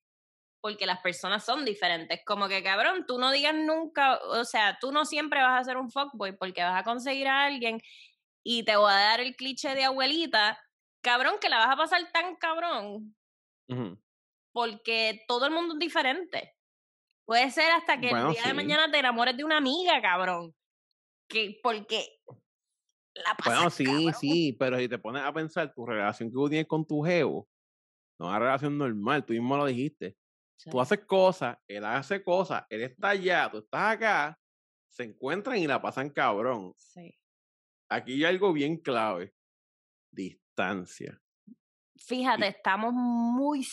porque 0.66 0.84
las 0.84 1.00
personas 1.00 1.44
son 1.44 1.64
diferentes. 1.64 2.20
Como 2.26 2.48
que, 2.48 2.60
cabrón, 2.60 3.04
tú 3.06 3.18
no 3.18 3.30
digas 3.30 3.54
nunca, 3.54 4.18
o 4.24 4.44
sea, 4.44 4.78
tú 4.80 4.90
no 4.90 5.04
siempre 5.04 5.40
vas 5.40 5.60
a 5.60 5.64
ser 5.64 5.76
un 5.76 5.92
fuckboy 5.92 6.36
porque 6.36 6.60
vas 6.60 6.80
a 6.80 6.82
conseguir 6.82 7.28
a 7.28 7.44
alguien 7.44 7.80
y 8.42 8.64
te 8.64 8.74
voy 8.74 8.90
a 8.90 8.96
dar 8.96 9.20
el 9.20 9.36
cliché 9.36 9.76
de 9.76 9.84
abuelita, 9.84 10.60
cabrón, 11.02 11.36
que 11.40 11.48
la 11.48 11.58
vas 11.58 11.70
a 11.70 11.76
pasar 11.76 12.10
tan 12.12 12.34
cabrón. 12.34 13.14
Porque 14.52 15.24
todo 15.28 15.46
el 15.46 15.52
mundo 15.52 15.74
es 15.74 15.78
diferente. 15.78 16.56
Puede 17.24 17.48
ser 17.52 17.70
hasta 17.70 18.00
que 18.00 18.10
el 18.10 18.30
día 18.30 18.42
de 18.46 18.54
mañana 18.54 18.90
te 18.90 18.98
enamores 18.98 19.36
de 19.36 19.44
una 19.44 19.58
amiga, 19.58 20.00
cabrón. 20.02 20.52
Que, 21.28 21.60
porque 21.62 22.08
bueno, 23.44 23.70
sí, 23.70 23.86
sí, 24.18 24.56
pero 24.58 24.78
si 24.78 24.88
te 24.88 24.98
pones 24.98 25.22
a 25.22 25.32
pensar, 25.32 25.72
tu 25.74 25.86
relación 25.86 26.28
que 26.28 26.34
tú 26.34 26.48
tienes 26.48 26.66
con 26.66 26.86
tu 26.86 27.02
geo, 27.02 27.48
no 28.18 28.26
es 28.26 28.30
una 28.30 28.38
relación 28.38 28.78
normal, 28.78 29.24
tú 29.24 29.32
mismo 29.32 29.56
lo 29.56 29.66
dijiste. 29.66 30.16
Tú 30.70 30.80
haces 30.80 31.04
cosas, 31.04 31.58
él 31.68 31.84
hace 31.84 32.22
cosas, 32.22 32.64
él 32.70 32.82
está 32.82 33.10
allá, 33.10 33.50
tú 33.50 33.58
estás 33.58 33.94
acá, 33.94 34.40
se 34.88 35.04
encuentran 35.04 35.58
y 35.58 35.66
la 35.66 35.82
pasan 35.82 36.08
cabrón. 36.08 36.72
Sí. 36.76 37.14
Aquí 37.90 38.12
hay 38.14 38.24
algo 38.24 38.52
bien 38.52 38.78
clave, 38.78 39.34
distancia. 40.10 41.20
Fíjate, 41.98 42.48
estamos 42.48 42.94
muy, 42.94 43.60
o 43.60 43.64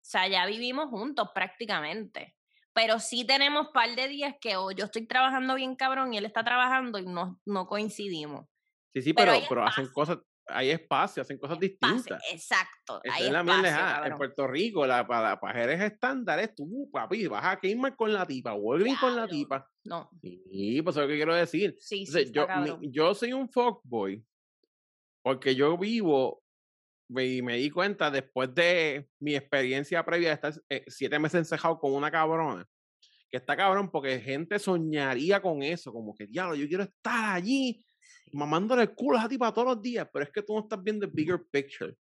sea, 0.00 0.26
ya 0.28 0.46
vivimos 0.46 0.88
juntos 0.90 1.28
prácticamente 1.32 2.36
pero 2.74 2.98
sí 2.98 3.24
tenemos 3.24 3.68
par 3.68 3.94
de 3.94 4.08
días 4.08 4.34
que 4.40 4.56
o 4.56 4.70
yo 4.72 4.86
estoy 4.86 5.06
trabajando 5.06 5.54
bien 5.54 5.76
cabrón 5.76 6.12
y 6.12 6.18
él 6.18 6.24
está 6.24 6.44
trabajando 6.44 6.98
y 6.98 7.06
no, 7.06 7.40
no 7.46 7.66
coincidimos. 7.66 8.46
Sí, 8.92 9.02
sí, 9.02 9.12
pero, 9.14 9.32
pero, 9.48 9.64
hacen 9.64 9.88
cosas, 9.92 10.18
hay 10.46 10.70
espacio, 10.70 11.22
hacen 11.22 11.38
cosas 11.38 11.58
distintas. 11.58 12.22
exacto. 12.32 13.00
Hay 13.10 13.30
la 13.30 13.40
espacio, 13.40 14.02
en 14.06 14.16
Puerto 14.16 14.46
Rico, 14.46 14.86
la, 14.86 15.06
para, 15.06 15.40
para 15.40 15.86
estándares, 15.86 16.54
tú, 16.54 16.90
papi, 16.92 17.26
vas 17.26 17.44
a 17.44 17.60
quemar 17.60 17.96
con 17.96 18.12
la 18.12 18.26
tipa, 18.26 18.54
Walgreens 18.54 19.00
con 19.00 19.16
la 19.16 19.26
tipa. 19.26 19.68
No. 19.84 20.10
Sí, 20.20 20.80
pues 20.82 20.94
eso 20.94 21.02
es 21.02 21.08
lo 21.08 21.08
que 21.08 21.16
quiero 21.16 21.34
decir. 21.34 21.76
Sí, 21.78 22.06
sí, 22.06 22.30
yo, 22.32 22.46
yo 22.82 23.14
soy 23.14 23.32
un 23.32 23.48
fuckboy 23.48 24.24
porque 25.22 25.54
yo 25.54 25.78
vivo 25.78 26.43
y 27.22 27.42
me 27.42 27.56
di 27.56 27.70
cuenta 27.70 28.10
después 28.10 28.54
de 28.54 29.08
mi 29.20 29.34
experiencia 29.36 30.04
previa 30.04 30.28
de 30.28 30.34
estar 30.34 30.54
eh, 30.68 30.84
siete 30.88 31.18
meses 31.18 31.40
encejado 31.40 31.78
con 31.78 31.92
una 31.92 32.10
cabrona, 32.10 32.66
que 33.30 33.36
está 33.36 33.56
cabrón 33.56 33.90
porque 33.90 34.20
gente 34.20 34.58
soñaría 34.58 35.40
con 35.40 35.62
eso, 35.62 35.92
como 35.92 36.14
que, 36.14 36.26
diablo, 36.26 36.54
yo 36.54 36.66
quiero 36.66 36.84
estar 36.84 37.36
allí 37.36 37.84
mamándole 38.32 38.82
el 38.82 38.94
culo 38.94 39.16
a 39.16 39.20
esa 39.20 39.28
tipa 39.28 39.52
todos 39.52 39.68
los 39.68 39.82
días, 39.82 40.08
pero 40.12 40.24
es 40.24 40.30
que 40.30 40.42
tú 40.42 40.54
no 40.54 40.60
estás 40.60 40.82
viendo 40.82 41.06
el 41.06 41.12
bigger 41.12 41.44
picture. 41.50 41.94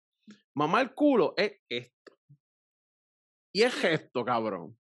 Mamá 0.55 0.81
el 0.81 0.95
culo 0.95 1.35
es 1.37 1.53
esto. 1.69 2.19
Y 3.53 3.63
es 3.63 3.85
esto, 3.85 4.25
cabrón. 4.25 4.77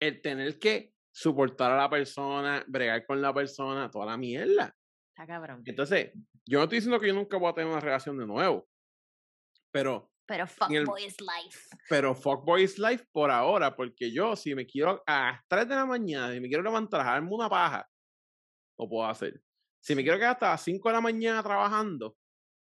El 0.00 0.20
tener 0.22 0.58
que 0.58 0.92
soportar 1.12 1.72
a 1.72 1.76
la 1.76 1.90
persona, 1.90 2.64
bregar 2.66 3.04
con 3.06 3.20
la 3.20 3.32
persona, 3.32 3.90
toda 3.90 4.06
la 4.06 4.16
mierda. 4.16 4.74
Está 5.10 5.26
cabrón. 5.26 5.62
Entonces, 5.64 6.12
yo 6.44 6.58
no 6.58 6.64
estoy 6.64 6.78
diciendo 6.78 7.00
que 7.00 7.08
yo 7.08 7.14
nunca 7.14 7.36
voy 7.36 7.50
a 7.50 7.54
tener 7.54 7.70
una 7.70 7.80
relación 7.80 8.18
de 8.18 8.26
nuevo. 8.26 8.68
Pero. 9.70 10.10
Pero 10.26 10.46
fuckboy 10.46 11.04
is 11.04 11.20
life. 11.20 11.68
Pero 11.88 12.14
fuckboy 12.14 12.62
is 12.64 12.78
life 12.78 13.06
por 13.12 13.30
ahora, 13.30 13.76
porque 13.76 14.12
yo, 14.12 14.34
si 14.34 14.56
me 14.56 14.66
quiero 14.66 15.02
a 15.06 15.32
las 15.32 15.40
3 15.48 15.68
de 15.68 15.74
la 15.76 15.86
mañana 15.86 16.34
y 16.34 16.40
me 16.40 16.48
quiero 16.48 16.64
levantar 16.64 17.02
a 17.02 17.12
darme 17.12 17.32
una 17.32 17.48
paja, 17.48 17.88
lo 18.76 18.88
puedo 18.88 19.08
hacer. 19.08 19.40
Si 19.80 19.94
me 19.94 20.02
quiero 20.02 20.18
quedar 20.18 20.32
hasta 20.32 20.50
las 20.50 20.64
5 20.64 20.88
de 20.88 20.92
la 20.94 21.00
mañana 21.00 21.42
trabajando, 21.44 22.16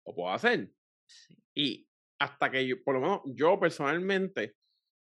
lo 0.06 0.16
puedo 0.16 0.32
hacer. 0.32 0.72
Y 1.54 1.86
hasta 2.18 2.50
que 2.50 2.66
yo, 2.66 2.82
por 2.84 2.96
lo 2.96 3.02
menos 3.02 3.22
yo 3.26 3.60
personalmente, 3.60 4.56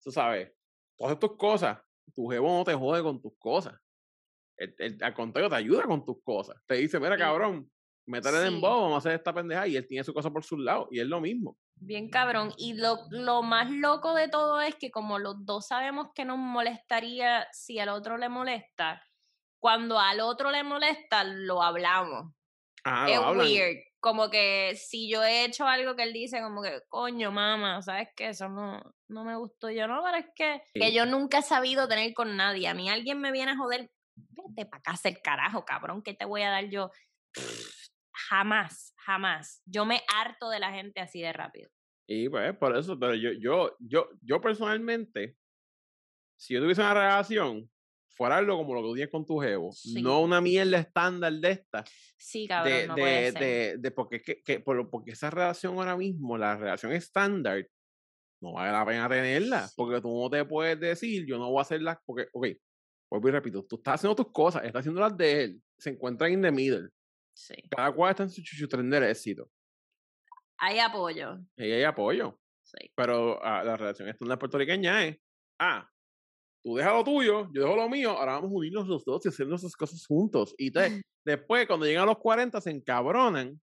tú 0.00 0.12
sabes, 0.12 0.52
todas 0.96 1.18
tus 1.18 1.36
cosas, 1.36 1.78
tu 2.14 2.28
jevo 2.28 2.58
no 2.58 2.64
te 2.64 2.74
jode 2.74 3.02
con 3.02 3.20
tus 3.20 3.32
cosas. 3.38 3.74
al 5.00 5.14
contrario, 5.14 5.50
te 5.50 5.56
ayuda 5.56 5.82
con 5.84 6.04
tus 6.04 6.22
cosas. 6.22 6.56
Te 6.66 6.76
dice, 6.76 6.98
mira, 7.00 7.16
cabrón, 7.16 7.70
métale 8.06 8.46
en 8.46 8.60
bobo, 8.60 8.82
vamos 8.82 8.94
a 8.94 8.98
hacer 8.98 9.12
esta 9.12 9.34
pendeja. 9.34 9.66
Y 9.66 9.76
él 9.76 9.86
tiene 9.86 10.04
su 10.04 10.14
cosa 10.14 10.30
por 10.30 10.44
su 10.44 10.56
lado. 10.56 10.88
Y 10.90 11.00
es 11.00 11.06
lo 11.06 11.20
mismo. 11.20 11.58
Bien 11.78 12.08
cabrón. 12.08 12.52
Y 12.56 12.74
lo, 12.74 13.00
lo 13.10 13.42
más 13.42 13.70
loco 13.70 14.14
de 14.14 14.28
todo 14.28 14.60
es 14.60 14.74
que 14.76 14.90
como 14.90 15.18
los 15.18 15.44
dos 15.44 15.68
sabemos 15.68 16.08
que 16.14 16.24
nos 16.24 16.38
molestaría 16.38 17.46
si 17.52 17.78
al 17.78 17.90
otro 17.90 18.18
le 18.18 18.28
molesta, 18.28 19.02
cuando 19.58 19.98
al 19.98 20.20
otro 20.20 20.50
le 20.50 20.62
molesta, 20.62 21.24
lo 21.24 21.62
hablamos. 21.62 22.32
Ah, 22.84 23.06
es 23.08 23.18
weird. 23.18 23.78
Como 24.00 24.30
que 24.30 24.76
si 24.76 25.10
yo 25.10 25.24
he 25.24 25.44
hecho 25.44 25.66
algo 25.66 25.96
que 25.96 26.04
él 26.04 26.12
dice, 26.12 26.40
como 26.40 26.62
que, 26.62 26.80
coño, 26.88 27.32
mamá, 27.32 27.82
¿sabes 27.82 28.08
qué? 28.14 28.28
Eso 28.28 28.48
no, 28.48 28.80
no 29.08 29.24
me 29.24 29.36
gustó. 29.36 29.68
Yo 29.70 29.88
no, 29.88 30.02
pero 30.04 30.18
es 30.18 30.26
que, 30.36 30.62
que 30.72 30.92
yo 30.92 31.06
nunca 31.06 31.38
he 31.38 31.42
sabido 31.42 31.88
tener 31.88 32.14
con 32.14 32.36
nadie. 32.36 32.68
A 32.68 32.74
mí 32.74 32.88
alguien 32.88 33.20
me 33.20 33.32
viene 33.32 33.52
a 33.52 33.56
joder, 33.56 33.90
vete 34.14 34.66
para 34.66 34.82
casa 34.82 35.08
el 35.08 35.20
carajo, 35.20 35.64
cabrón, 35.64 36.02
¿qué 36.02 36.14
te 36.14 36.24
voy 36.24 36.42
a 36.42 36.50
dar 36.50 36.68
yo? 36.68 36.90
Jamás, 38.28 38.94
jamás. 38.96 39.62
Yo 39.66 39.84
me 39.84 40.02
harto 40.08 40.50
de 40.50 40.60
la 40.60 40.72
gente 40.72 41.00
así 41.00 41.20
de 41.20 41.32
rápido. 41.32 41.70
Y 42.08 42.28
pues, 42.28 42.56
por 42.56 42.76
eso, 42.76 42.98
pero 42.98 43.14
yo, 43.14 43.32
yo, 43.32 43.76
yo, 43.80 44.10
yo 44.22 44.40
personalmente, 44.40 45.36
si 46.36 46.54
yo 46.54 46.60
tuviese 46.60 46.80
una 46.80 46.94
relación, 46.94 47.68
fuera 48.08 48.38
algo 48.38 48.56
como 48.56 48.74
lo 48.74 48.82
que 48.82 48.94
tienes 48.94 49.10
con 49.10 49.26
tu 49.26 49.38
jevo, 49.38 49.70
no 50.00 50.20
una 50.22 50.40
mierda 50.40 50.78
estándar 50.78 51.32
de 51.32 51.50
esta. 51.50 51.84
Sí, 52.16 52.46
cabrón, 52.46 52.72
de, 52.72 52.86
no 52.86 52.94
de, 52.94 53.00
puede 53.00 53.32
ser. 53.32 53.40
de, 53.40 53.76
de, 53.78 53.90
porque, 53.90 54.22
que, 54.22 54.42
que, 54.42 54.60
porque 54.60 55.10
esa 55.10 55.30
relación 55.30 55.74
ahora 55.76 55.96
mismo, 55.96 56.38
la 56.38 56.56
relación 56.56 56.92
estándar, 56.92 57.66
no 58.40 58.52
vale 58.52 58.72
la 58.72 58.86
pena 58.86 59.08
tenerla, 59.08 59.68
porque 59.76 60.00
tú 60.00 60.22
no 60.22 60.30
te 60.30 60.44
puedes 60.44 60.78
decir, 60.78 61.26
yo 61.26 61.38
no 61.38 61.50
voy 61.50 61.58
a 61.58 61.62
hacer 61.62 61.82
las, 61.82 61.98
porque, 62.04 62.28
ok, 62.32 62.46
vuelvo 63.10 63.28
y 63.28 63.32
repito, 63.32 63.64
tú 63.64 63.76
estás 63.76 63.94
haciendo 63.94 64.16
tus 64.16 64.32
cosas, 64.32 64.64
estás 64.64 64.80
haciendo 64.80 65.00
las 65.00 65.16
de 65.16 65.44
él, 65.44 65.62
se 65.78 65.90
encuentran 65.90 66.32
in 66.32 66.42
the 66.42 66.52
middle. 66.52 66.88
Sí. 67.36 67.54
Cada 67.70 67.92
cual 67.92 68.10
está 68.10 68.22
en 68.22 68.30
su 68.30 68.42
chuchu 68.42 68.66
tren 68.66 68.88
de 68.88 69.10
éxito. 69.10 69.50
Hay 70.58 70.78
apoyo. 70.78 71.38
Y 71.56 71.70
hay 71.70 71.82
apoyo. 71.82 72.40
Sí. 72.62 72.90
Pero 72.94 73.38
uh, 73.38 73.64
la 73.64 73.76
relación 73.76 74.08
estándar 74.08 74.38
puertorriqueña 74.38 75.04
es, 75.04 75.18
ah, 75.60 75.88
tú 76.64 76.76
dejas 76.76 76.94
lo 76.94 77.04
tuyo, 77.04 77.50
yo 77.52 77.62
dejo 77.62 77.76
lo 77.76 77.88
mío, 77.90 78.10
ahora 78.10 78.32
vamos 78.32 78.50
a 78.50 78.54
unirnos 78.54 78.88
los 78.88 79.04
dos 79.04 79.24
y 79.26 79.28
hacer 79.28 79.46
nuestras 79.46 79.76
cosas 79.76 80.04
juntos. 80.06 80.54
Y 80.56 80.70
te, 80.70 81.02
después, 81.24 81.66
cuando 81.66 81.84
llegan 81.84 82.04
a 82.04 82.06
los 82.06 82.18
40, 82.18 82.58
se 82.60 82.70
encabronan 82.70 83.60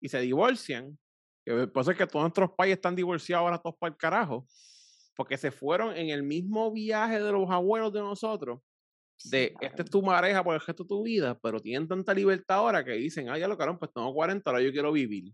y 0.00 0.08
se 0.08 0.20
divorcian. 0.20 0.98
Por 1.44 1.80
eso 1.80 1.92
es 1.92 1.96
que 1.96 2.06
todos 2.06 2.24
nuestros 2.24 2.52
países 2.52 2.76
están 2.76 2.94
divorciados 2.94 3.44
ahora 3.44 3.58
todos 3.58 3.76
para 3.78 3.92
el 3.92 3.96
carajo. 3.96 4.46
Porque 5.16 5.38
se 5.38 5.50
fueron 5.50 5.96
en 5.96 6.10
el 6.10 6.22
mismo 6.22 6.70
viaje 6.70 7.20
de 7.20 7.32
los 7.32 7.50
abuelos 7.50 7.90
de 7.92 8.00
nosotros. 8.00 8.60
De 9.24 9.54
esta 9.60 9.82
es 9.82 9.90
tu 9.90 10.02
pareja 10.02 10.44
por 10.44 10.54
el 10.54 10.60
resto 10.60 10.84
de 10.84 10.88
tu 10.88 11.02
vida, 11.02 11.38
pero 11.42 11.60
tienen 11.60 11.88
tanta 11.88 12.12
libertad 12.12 12.58
ahora 12.58 12.84
que 12.84 12.92
dicen, 12.92 13.28
ah, 13.30 13.38
ya 13.38 13.48
lo 13.48 13.56
cabrón, 13.56 13.78
pues 13.78 13.92
tengo 13.92 14.12
40, 14.12 14.48
ahora 14.48 14.62
yo 14.62 14.70
quiero 14.72 14.92
vivir. 14.92 15.32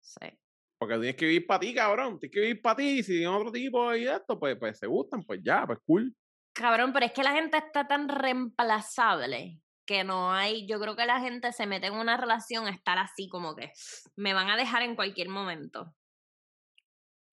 Sí. 0.00 0.38
Porque 0.78 0.96
tienes 0.96 1.16
que 1.16 1.26
vivir 1.26 1.46
para 1.46 1.60
ti, 1.60 1.74
cabrón. 1.74 2.18
Tienes 2.18 2.34
que 2.34 2.40
vivir 2.40 2.60
para 2.60 2.76
ti. 2.76 3.02
Si 3.02 3.12
tienen 3.12 3.28
otro 3.28 3.50
tipo 3.50 3.94
y 3.94 4.06
esto, 4.06 4.38
pues, 4.38 4.56
pues 4.58 4.78
se 4.78 4.86
gustan, 4.86 5.22
pues 5.22 5.40
ya, 5.42 5.66
pues 5.66 5.78
cool. 5.86 6.14
Cabrón, 6.52 6.92
pero 6.92 7.06
es 7.06 7.12
que 7.12 7.22
la 7.22 7.32
gente 7.32 7.56
está 7.56 7.88
tan 7.88 8.08
reemplazable 8.08 9.60
que 9.86 10.04
no 10.04 10.32
hay, 10.32 10.66
yo 10.66 10.80
creo 10.80 10.96
que 10.96 11.06
la 11.06 11.20
gente 11.20 11.52
se 11.52 11.66
mete 11.66 11.88
en 11.88 11.94
una 11.94 12.16
relación 12.16 12.66
a 12.66 12.70
estar 12.70 12.98
así 12.98 13.28
como 13.28 13.54
que 13.54 13.72
me 14.16 14.34
van 14.34 14.48
a 14.50 14.56
dejar 14.56 14.82
en 14.82 14.94
cualquier 14.94 15.28
momento. 15.28 15.94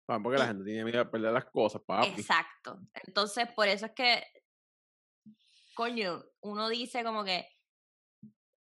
Porque 0.06 0.38
la 0.38 0.48
gente 0.48 0.64
tiene 0.64 0.86
miedo 0.86 1.02
a 1.02 1.12
perder 1.12 1.34
las 1.34 1.46
cosas, 1.46 1.82
papi. 1.86 2.08
Exacto. 2.08 2.80
Entonces, 3.06 3.50
por 3.54 3.68
eso 3.68 3.88
es 3.88 3.92
que, 3.92 4.24
coño, 5.78 6.26
uno 6.42 6.70
dice 6.70 7.04
como 7.04 7.24
que 7.24 7.48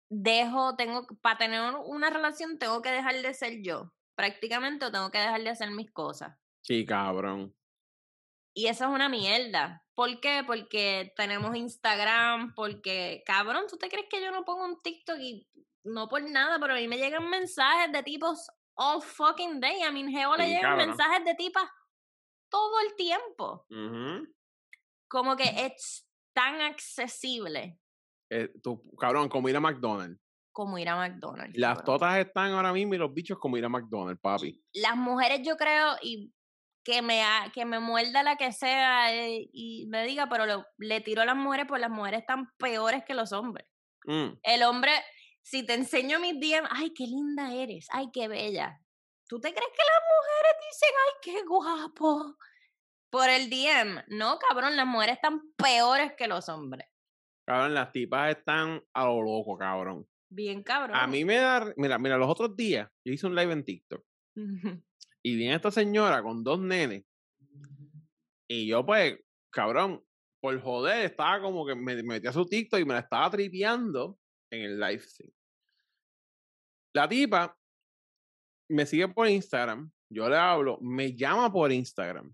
dejo, 0.07 0.75
tengo, 0.75 1.07
para 1.21 1.39
tener 1.39 1.73
una 1.85 2.11
relación 2.11 2.59
tengo 2.59 2.83
que 2.83 2.91
dejar 2.91 3.15
de 3.15 3.33
ser 3.33 3.63
yo, 3.63 3.91
prácticamente, 4.15 4.85
o 4.85 4.91
tengo 4.91 5.09
que 5.09 5.17
dejar 5.17 5.41
de 5.41 5.49
hacer 5.49 5.71
mis 5.71 5.91
cosas. 5.91 6.37
Sí, 6.61 6.85
cabrón. 6.85 7.55
Y 8.53 8.67
eso 8.67 8.85
es 8.85 8.91
una 8.91 9.09
mierda. 9.09 9.83
¿Por 9.95 10.19
qué? 10.19 10.43
Porque 10.45 11.11
tenemos 11.15 11.55
Instagram, 11.55 12.53
porque, 12.53 13.23
cabrón, 13.25 13.65
¿tú 13.67 13.77
te 13.77 13.89
crees 13.89 14.07
que 14.07 14.21
yo 14.21 14.29
no 14.31 14.45
pongo 14.45 14.65
un 14.65 14.79
TikTok 14.81 15.17
y 15.19 15.49
no 15.83 16.07
por 16.07 16.21
nada, 16.29 16.59
pero 16.59 16.73
a 16.73 16.77
mí 16.77 16.87
me 16.87 16.97
llegan 16.97 17.27
mensajes 17.29 17.91
de 17.91 18.03
tipos 18.03 18.47
all 18.75 19.01
fucking 19.01 19.59
day. 19.59 19.81
A 19.81 19.91
mi 19.91 20.11
Geo 20.11 20.35
le 20.35 20.49
llegan 20.49 20.77
mensajes 20.77 21.25
de 21.25 21.33
tipas 21.33 21.67
todo 22.49 22.79
el 22.81 22.95
tiempo. 22.95 23.65
Como 25.07 25.35
que 25.35 25.43
es 25.65 26.10
tan 26.33 26.61
accesible. 26.61 27.79
Eh, 28.29 28.49
tu, 28.63 28.81
cabrón, 28.95 29.29
como 29.29 29.49
ir 29.49 29.55
a 29.55 29.59
McDonald's. 29.59 30.19
Como 30.53 30.77
ir 30.77 30.89
a 30.89 30.95
McDonald's. 30.95 31.57
Las 31.57 31.83
totas 31.83 32.17
están 32.17 32.51
ahora 32.51 32.73
mismo 32.73 32.93
y 32.93 32.97
los 32.97 33.13
bichos 33.13 33.37
como 33.39 33.57
ir 33.57 33.65
a 33.65 33.69
McDonald's, 33.69 34.21
papi. 34.21 34.61
Las 34.73 34.95
mujeres, 34.95 35.41
yo 35.43 35.55
creo, 35.55 35.95
y 36.01 36.33
que 36.83 37.01
me, 37.01 37.23
que 37.53 37.65
me 37.65 37.79
muerda 37.79 38.23
la 38.23 38.37
que 38.37 38.51
sea 38.51 39.13
eh, 39.13 39.49
y 39.53 39.85
me 39.87 40.05
diga, 40.05 40.27
pero 40.29 40.65
le 40.77 41.01
tiro 41.01 41.21
a 41.21 41.25
las 41.25 41.35
mujeres, 41.35 41.65
pues 41.67 41.79
las 41.81 41.91
mujeres 41.91 42.21
están 42.21 42.51
peores 42.57 43.03
que 43.05 43.13
los 43.13 43.31
hombres. 43.31 43.67
Mm. 44.05 44.39
El 44.43 44.63
hombre, 44.63 44.91
si 45.41 45.65
te 45.65 45.73
enseño 45.73 46.19
mis 46.19 46.39
DM, 46.39 46.67
ay, 46.69 46.93
qué 46.93 47.05
linda 47.05 47.53
eres, 47.53 47.87
ay, 47.91 48.09
qué 48.11 48.27
bella. 48.27 48.79
¿Tú 49.27 49.39
te 49.39 49.53
crees 49.53 49.71
que 49.71 49.83
las 49.85 50.01
mujeres 50.11 50.53
dicen, 50.69 50.89
ay, 51.05 51.13
qué 51.21 51.45
guapo? 51.47 52.37
Por 53.11 53.29
el 53.29 53.49
DM. 53.49 54.03
No, 54.07 54.39
cabrón, 54.39 54.75
las 54.75 54.87
mujeres 54.87 55.15
están 55.15 55.41
peores 55.57 56.13
que 56.17 56.27
los 56.27 56.47
hombres. 56.49 56.87
Cabrón, 57.45 57.73
las 57.73 57.91
tipas 57.91 58.37
están 58.37 58.81
a 58.93 59.05
lo 59.05 59.21
loco, 59.21 59.57
cabrón. 59.57 60.07
Bien, 60.29 60.63
cabrón. 60.63 60.95
A 60.95 61.05
mí 61.07 61.25
me 61.25 61.35
da, 61.35 61.73
mira, 61.75 61.99
mira, 61.99 62.17
los 62.17 62.29
otros 62.29 62.55
días 62.55 62.89
yo 63.03 63.11
hice 63.11 63.27
un 63.27 63.35
live 63.35 63.51
en 63.51 63.65
TikTok. 63.65 64.03
Y 65.23 65.35
viene 65.35 65.55
esta 65.55 65.71
señora 65.71 66.23
con 66.23 66.43
dos 66.43 66.59
nenes. 66.59 67.03
Y 68.47 68.67
yo, 68.67 68.85
pues, 68.85 69.19
cabrón, 69.51 70.03
por 70.41 70.59
joder, 70.61 71.05
estaba 71.05 71.41
como 71.41 71.65
que 71.65 71.75
me, 71.75 72.01
metí 72.01 72.27
a 72.27 72.33
su 72.33 72.45
TikTok 72.45 72.79
y 72.79 72.85
me 72.85 72.93
la 72.93 73.01
estaba 73.01 73.29
tripeando 73.29 74.17
en 74.49 74.61
el 74.61 74.79
live 74.79 74.99
stream. 74.99 75.31
La 76.93 77.07
tipa 77.07 77.57
me 78.69 78.85
sigue 78.85 79.07
por 79.09 79.27
Instagram, 79.27 79.91
yo 80.09 80.29
le 80.29 80.37
hablo, 80.37 80.79
me 80.81 81.13
llama 81.13 81.51
por 81.51 81.71
Instagram. 81.71 82.33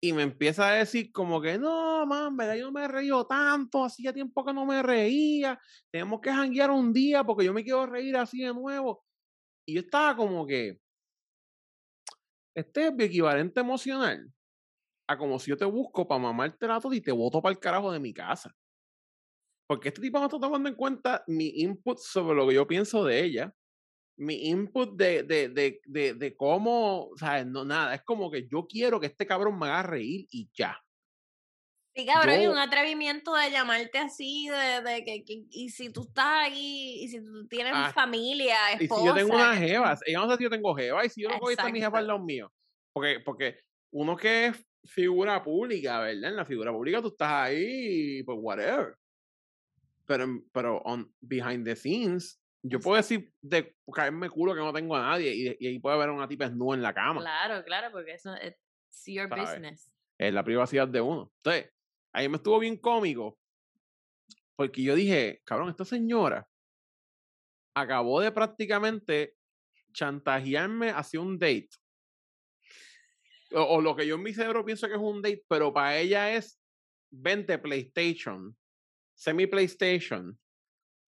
Y 0.00 0.12
me 0.12 0.22
empieza 0.22 0.68
a 0.68 0.74
decir 0.74 1.10
como 1.12 1.40
que 1.40 1.58
no, 1.58 2.06
man, 2.06 2.36
¿verdad? 2.36 2.54
Yo 2.54 2.66
no 2.66 2.72
me 2.72 2.84
he 2.84 2.88
reído 2.88 3.26
tanto, 3.26 3.84
hacía 3.84 4.12
tiempo 4.12 4.44
que 4.44 4.52
no 4.52 4.64
me 4.64 4.82
reía, 4.82 5.58
tenemos 5.90 6.20
que 6.20 6.32
janguear 6.32 6.70
un 6.70 6.92
día 6.92 7.24
porque 7.24 7.44
yo 7.44 7.52
me 7.52 7.64
quiero 7.64 7.86
reír 7.86 8.16
así 8.16 8.42
de 8.42 8.54
nuevo. 8.54 9.04
Y 9.66 9.74
yo 9.74 9.80
estaba 9.80 10.16
como 10.16 10.46
que, 10.46 10.80
este 12.56 12.86
es 12.86 12.94
mi 12.94 13.04
equivalente 13.04 13.60
emocional 13.60 14.32
a 15.08 15.16
como 15.16 15.38
si 15.38 15.50
yo 15.50 15.56
te 15.56 15.64
busco 15.64 16.06
para 16.06 16.20
mamarte 16.20 16.66
la 16.66 16.80
todo 16.80 16.92
y 16.92 17.00
te 17.00 17.12
voto 17.12 17.40
para 17.40 17.52
el 17.52 17.58
carajo 17.58 17.90
de 17.90 17.98
mi 17.98 18.12
casa. 18.12 18.54
Porque 19.66 19.88
este 19.88 20.00
tipo 20.00 20.18
no 20.18 20.26
está 20.26 20.38
tomando 20.38 20.68
en 20.68 20.74
cuenta 20.74 21.24
mi 21.26 21.48
input 21.56 21.98
sobre 21.98 22.36
lo 22.36 22.46
que 22.48 22.54
yo 22.54 22.66
pienso 22.66 23.04
de 23.04 23.24
ella, 23.24 23.54
mi 24.18 24.48
input 24.48 24.96
de, 24.96 25.22
de, 25.22 25.48
de, 25.48 25.80
de, 25.86 26.14
de 26.14 26.36
cómo, 26.36 27.10
¿sabes? 27.16 27.46
No, 27.46 27.64
nada, 27.64 27.94
es 27.94 28.02
como 28.02 28.30
que 28.30 28.46
yo 28.48 28.66
quiero 28.66 28.98
que 29.00 29.06
este 29.06 29.26
cabrón 29.26 29.58
me 29.58 29.66
haga 29.66 29.84
reír 29.84 30.26
y 30.30 30.50
ya. 30.52 30.78
Sí, 31.94 32.06
cabrón, 32.06 32.40
y 32.40 32.46
un 32.46 32.58
atrevimiento 32.58 33.34
de 33.34 33.50
llamarte 33.50 33.98
así, 33.98 34.48
de, 34.48 34.88
de 34.88 35.04
que, 35.04 35.24
y 35.50 35.68
si 35.70 35.90
tú 35.90 36.02
estás 36.02 36.26
ahí, 36.26 37.02
y 37.02 37.08
si 37.08 37.20
tú 37.24 37.46
tienes 37.48 37.72
ah, 37.74 37.92
familia, 37.92 38.56
esposa. 38.72 39.00
Y 39.00 39.02
si 39.02 39.06
yo 39.06 39.14
tengo 39.14 39.34
una 39.34 39.56
jeva, 39.56 39.98
ella 40.06 40.18
no 40.20 40.30
sé 40.30 40.36
si 40.36 40.44
yo 40.44 40.50
tengo 40.50 40.74
jeva, 40.74 41.04
y 41.04 41.08
si 41.08 41.22
yo 41.22 41.28
no 41.28 41.38
cogiste 41.38 41.62
a 41.62 41.70
mi 41.70 41.80
jefa 41.80 41.98
al 41.98 42.06
lado 42.06 42.20
mío. 42.20 42.52
Porque, 42.92 43.20
porque 43.20 43.60
uno 43.90 44.16
que 44.16 44.46
es 44.46 44.66
figura 44.84 45.42
pública, 45.42 46.00
¿verdad? 46.00 46.30
En 46.30 46.36
la 46.36 46.44
figura 46.44 46.72
pública 46.72 47.02
tú 47.02 47.08
estás 47.08 47.32
ahí, 47.32 48.22
pues 48.22 48.38
whatever. 48.40 48.96
Pero, 50.06 50.26
pero 50.52 50.78
on, 50.84 51.12
behind 51.20 51.64
the 51.64 51.74
scenes, 51.74 52.40
yo 52.68 52.80
puedo 52.80 52.96
decir 52.96 53.32
de 53.40 53.76
caerme 53.92 54.30
culo 54.30 54.54
que 54.54 54.60
no 54.60 54.72
tengo 54.72 54.96
a 54.96 55.00
nadie 55.00 55.34
y, 55.34 55.56
y 55.58 55.66
ahí 55.66 55.78
puede 55.78 55.96
haber 55.96 56.10
una 56.10 56.28
tipa 56.28 56.48
desnuda 56.48 56.76
en 56.76 56.82
la 56.82 56.94
cama. 56.94 57.20
Claro, 57.20 57.64
claro, 57.64 57.92
porque 57.92 58.12
eso 58.12 58.34
es 58.34 58.56
your 59.06 59.28
business. 59.28 59.92
Es 60.18 60.32
la 60.32 60.44
privacidad 60.44 60.88
de 60.88 61.00
uno. 61.00 61.32
Entonces, 61.36 61.72
ahí 62.12 62.28
me 62.28 62.36
estuvo 62.36 62.58
bien 62.58 62.76
cómico 62.76 63.38
porque 64.56 64.82
yo 64.82 64.94
dije, 64.94 65.40
cabrón, 65.44 65.70
esta 65.70 65.84
señora 65.84 66.48
acabó 67.74 68.20
de 68.20 68.32
prácticamente 68.32 69.36
chantajearme 69.92 70.90
hacia 70.90 71.20
un 71.20 71.38
date 71.38 71.70
o, 73.52 73.80
lo 73.80 73.96
que 73.96 74.06
yo 74.06 74.16
en 74.16 74.22
mi 74.22 74.32
cerebro 74.32 74.64
pienso 74.64 74.88
que 74.88 74.94
es 74.94 75.00
un 75.00 75.22
date, 75.22 75.44
pero 75.48 75.72
para 75.72 75.96
ella 75.96 76.34
es 76.34 76.60
vente 77.10 77.58
PlayStation, 77.58 78.56
semi 79.14 79.46
PlayStation, 79.46 80.38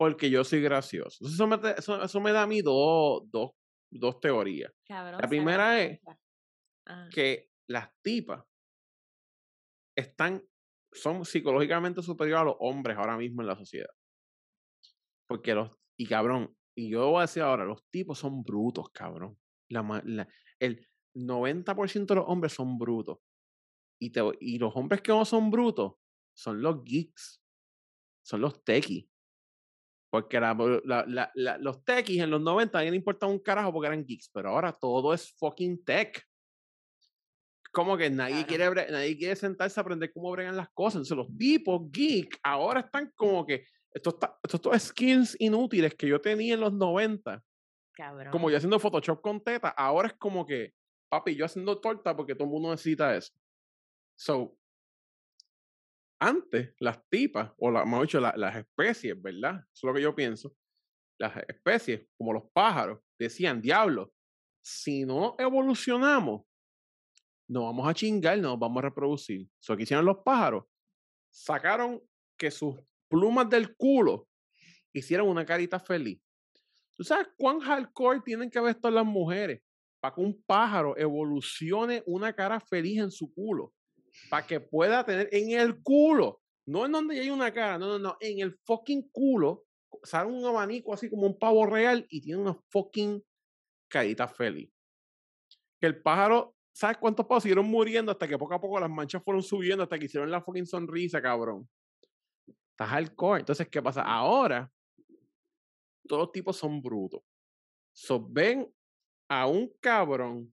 porque 0.00 0.30
yo 0.30 0.42
soy 0.44 0.62
gracioso. 0.62 1.26
Eso 1.26 1.46
me, 1.46 1.58
eso, 1.76 2.02
eso 2.02 2.20
me 2.22 2.32
da 2.32 2.44
a 2.44 2.46
mí 2.46 2.62
dos, 2.62 3.30
dos, 3.30 3.50
dos 3.90 4.18
teorías. 4.18 4.72
la 4.88 5.28
primera 5.28 5.78
es 5.82 6.00
que 7.12 7.50
las 7.68 7.90
tipas 8.00 8.42
están, 9.94 10.42
son 10.90 11.26
psicológicamente 11.26 12.00
superiores 12.00 12.40
a 12.40 12.44
los 12.46 12.56
hombres 12.60 12.96
ahora 12.96 13.18
mismo 13.18 13.42
en 13.42 13.48
la 13.48 13.56
sociedad. 13.56 13.90
Porque 15.28 15.52
los, 15.52 15.70
y 15.98 16.06
cabrón, 16.06 16.56
y 16.74 16.88
yo 16.88 17.10
voy 17.10 17.18
a 17.18 17.26
decir 17.26 17.42
ahora, 17.42 17.66
los 17.66 17.84
tipos 17.90 18.18
son 18.18 18.42
brutos, 18.42 18.88
cabrón. 18.94 19.38
La, 19.68 19.82
la, 20.06 20.26
el, 20.58 20.88
90% 21.14 22.06
de 22.06 22.14
los 22.14 22.24
hombres 22.26 22.54
son 22.54 22.78
brutos. 22.78 23.18
Y, 24.00 24.12
te, 24.12 24.22
y 24.40 24.58
los 24.58 24.74
hombres 24.74 25.02
que 25.02 25.12
no 25.12 25.26
son 25.26 25.50
brutos 25.50 25.92
son 26.34 26.62
los 26.62 26.82
geeks. 26.84 27.42
Son 28.24 28.40
los 28.40 28.64
techies. 28.64 29.10
Porque 30.10 30.40
la, 30.40 30.54
la, 30.84 31.30
la, 31.34 31.58
los 31.58 31.84
techies 31.84 32.22
en 32.22 32.30
los 32.30 32.40
90 32.40 32.76
a 32.76 32.80
nadie 32.80 32.90
le 32.90 32.96
importaba 32.96 33.30
un 33.30 33.38
carajo 33.38 33.72
porque 33.72 33.86
eran 33.86 34.04
geeks. 34.04 34.28
Pero 34.32 34.50
ahora 34.50 34.72
todo 34.72 35.14
es 35.14 35.32
fucking 35.38 35.84
tech. 35.84 36.22
Como 37.72 37.96
que 37.96 38.10
nadie, 38.10 38.44
quiere, 38.44 38.68
nadie 38.90 39.16
quiere 39.16 39.36
sentarse 39.36 39.78
a 39.78 39.82
aprender 39.82 40.12
cómo 40.12 40.32
bregan 40.32 40.56
las 40.56 40.68
cosas. 40.70 40.96
Entonces 40.96 41.16
los 41.16 41.38
tipos 41.38 41.82
geek 41.92 42.40
ahora 42.42 42.80
están 42.80 43.12
como 43.14 43.46
que 43.46 43.64
estos, 43.92 44.16
estos 44.42 44.82
skins 44.82 45.36
inútiles 45.38 45.94
que 45.94 46.08
yo 46.08 46.20
tenía 46.20 46.54
en 46.54 46.60
los 46.60 46.72
90. 46.72 47.40
Como 48.32 48.50
yo 48.50 48.56
haciendo 48.56 48.80
Photoshop 48.80 49.20
con 49.20 49.40
teta, 49.40 49.68
ahora 49.68 50.08
es 50.08 50.14
como 50.14 50.44
que 50.44 50.74
papi, 51.10 51.34
yo 51.34 51.44
haciendo 51.44 51.78
torta 51.78 52.16
porque 52.16 52.34
todo 52.34 52.44
el 52.44 52.50
mundo 52.50 52.70
necesita 52.70 53.14
eso. 53.14 53.32
So, 54.16 54.56
antes 56.20 56.74
las 56.78 57.02
tipas, 57.08 57.52
o 57.58 57.70
la, 57.70 57.84
mejor 57.84 58.02
dicho, 58.02 58.20
las 58.20 58.56
especies, 58.56 59.20
¿verdad? 59.20 59.56
Eso 59.72 59.72
es 59.72 59.84
lo 59.84 59.94
que 59.94 60.02
yo 60.02 60.14
pienso. 60.14 60.54
Las 61.18 61.36
especies, 61.48 62.06
como 62.16 62.32
los 62.32 62.44
pájaros, 62.52 63.00
decían, 63.18 63.60
diablo, 63.60 64.12
si 64.62 65.04
no 65.04 65.34
evolucionamos, 65.38 66.42
no 67.48 67.64
vamos 67.64 67.88
a 67.88 67.94
chingar, 67.94 68.38
no 68.38 68.56
vamos 68.56 68.78
a 68.78 68.88
reproducir. 68.88 69.48
Eso 69.60 69.76
que 69.76 69.82
hicieron 69.82 70.04
los 70.04 70.18
pájaros, 70.18 70.64
sacaron 71.32 72.00
que 72.38 72.50
sus 72.50 72.76
plumas 73.08 73.48
del 73.50 73.74
culo 73.76 74.28
hicieron 74.92 75.28
una 75.28 75.44
carita 75.44 75.80
feliz. 75.80 76.20
¿Tú 76.96 77.04
sabes 77.04 77.28
cuán 77.36 77.60
hardcore 77.60 78.20
tienen 78.20 78.50
que 78.50 78.60
ver 78.60 78.74
todas 78.74 78.94
las 78.94 79.06
mujeres 79.06 79.62
para 80.00 80.14
que 80.14 80.20
un 80.20 80.42
pájaro 80.42 80.96
evolucione 80.96 82.02
una 82.06 82.32
cara 82.32 82.58
feliz 82.58 82.98
en 82.98 83.10
su 83.10 83.32
culo. 83.32 83.72
Para 84.28 84.46
que 84.46 84.60
pueda 84.60 85.04
tener 85.04 85.28
en 85.32 85.52
el 85.52 85.82
culo, 85.82 86.40
no 86.66 86.86
en 86.86 86.92
donde 86.92 87.16
ya 87.16 87.22
hay 87.22 87.30
una 87.30 87.52
cara, 87.52 87.78
no, 87.78 87.86
no, 87.86 87.98
no, 87.98 88.16
en 88.20 88.40
el 88.40 88.58
fucking 88.64 89.10
culo, 89.10 89.64
sale 90.02 90.30
un 90.30 90.44
abanico 90.44 90.92
así 90.92 91.08
como 91.08 91.26
un 91.26 91.38
pavo 91.38 91.66
real 91.66 92.06
y 92.08 92.20
tiene 92.20 92.40
una 92.40 92.54
fucking 92.70 93.22
carita 93.88 94.28
feliz. 94.28 94.70
Que 95.80 95.86
el 95.86 96.00
pájaro, 96.00 96.54
¿sabes 96.72 96.98
cuántos 96.98 97.26
pájaros 97.26 97.42
siguieron 97.44 97.66
muriendo 97.66 98.12
hasta 98.12 98.28
que 98.28 98.38
poco 98.38 98.54
a 98.54 98.60
poco 98.60 98.78
las 98.78 98.90
manchas 98.90 99.22
fueron 99.22 99.42
subiendo 99.42 99.82
hasta 99.82 99.98
que 99.98 100.04
hicieron 100.04 100.30
la 100.30 100.42
fucking 100.42 100.66
sonrisa, 100.66 101.20
cabrón? 101.20 101.68
Estás 102.70 102.88
hardcore. 102.88 103.40
Entonces, 103.40 103.68
¿qué 103.68 103.82
pasa? 103.82 104.02
Ahora, 104.02 104.70
todos 106.06 106.22
los 106.22 106.32
tipos 106.32 106.56
son 106.56 106.80
brutos. 106.80 107.22
So, 107.92 108.24
ven 108.28 108.72
a 109.28 109.46
un 109.46 109.72
cabrón 109.80 110.52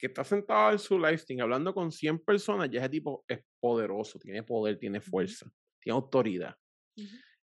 que 0.00 0.06
está 0.06 0.24
sentado 0.24 0.72
en 0.72 0.78
su 0.78 0.98
live 0.98 1.18
stream 1.18 1.42
hablando 1.42 1.74
con 1.74 1.92
100 1.92 2.20
personas, 2.20 2.70
ya 2.70 2.80
ese 2.80 2.88
tipo 2.88 3.24
es 3.28 3.40
poderoso, 3.60 4.18
tiene 4.18 4.42
poder, 4.42 4.78
tiene 4.78 5.00
fuerza, 5.00 5.52
tiene 5.78 5.94
autoridad. 5.94 6.56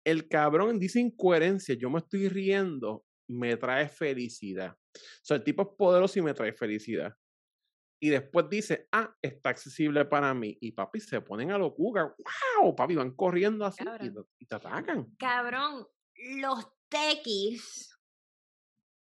El 0.04 0.28
cabrón 0.28 0.78
dice 0.78 1.00
incoherencia, 1.00 1.74
yo 1.74 1.90
me 1.90 1.98
estoy 1.98 2.28
riendo, 2.28 3.04
me 3.28 3.56
trae 3.56 3.88
felicidad. 3.88 4.72
O 4.72 5.24
sea, 5.24 5.38
el 5.38 5.44
tipo 5.44 5.62
es 5.62 5.68
poderoso 5.76 6.20
y 6.20 6.22
me 6.22 6.34
trae 6.34 6.52
felicidad. 6.52 7.12
Y 8.00 8.10
después 8.10 8.46
dice, 8.48 8.86
ah, 8.92 9.12
está 9.20 9.50
accesible 9.50 10.04
para 10.04 10.32
mí. 10.32 10.56
Y 10.60 10.72
papi, 10.72 11.00
se 11.00 11.20
ponen 11.20 11.50
a 11.50 11.58
locura. 11.58 12.14
¡Wow! 12.62 12.76
Papi, 12.76 12.94
van 12.94 13.16
corriendo 13.16 13.64
así 13.64 13.82
y, 14.00 14.12
y, 14.38 14.46
te 14.46 14.54
atacan. 14.54 15.06
Cabrón, 15.18 15.86
los 16.36 16.68
techies 16.88 17.98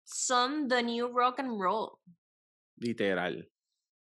son 0.04 0.68
the 0.68 0.82
new 0.82 1.08
rock 1.08 1.40
and 1.40 1.60
roll. 1.60 1.98
Literal. 2.76 3.50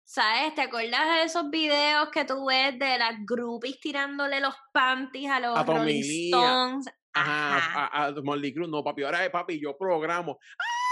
¿Sabes? 0.06 0.54
¿Te 0.56 0.62
acuerdas 0.62 1.08
de 1.08 1.24
esos 1.24 1.50
videos 1.50 2.10
que 2.10 2.26
tú 2.26 2.46
ves 2.46 2.78
de 2.78 2.98
las 2.98 3.16
groupies 3.26 3.80
tirándole 3.80 4.40
los 4.40 4.56
panties 4.74 5.30
a 5.30 5.40
los 5.40 5.66
Rolling 5.66 6.02
Stones? 6.04 6.88
Ajá, 7.14 7.86
a, 7.86 8.06
a, 8.08 8.12
Molly 8.22 8.54
Cruz. 8.54 8.68
No, 8.70 8.84
papi, 8.84 9.04
ahora 9.04 9.24
es 9.24 9.32
papi, 9.32 9.60
yo 9.62 9.78
programo. 9.78 10.40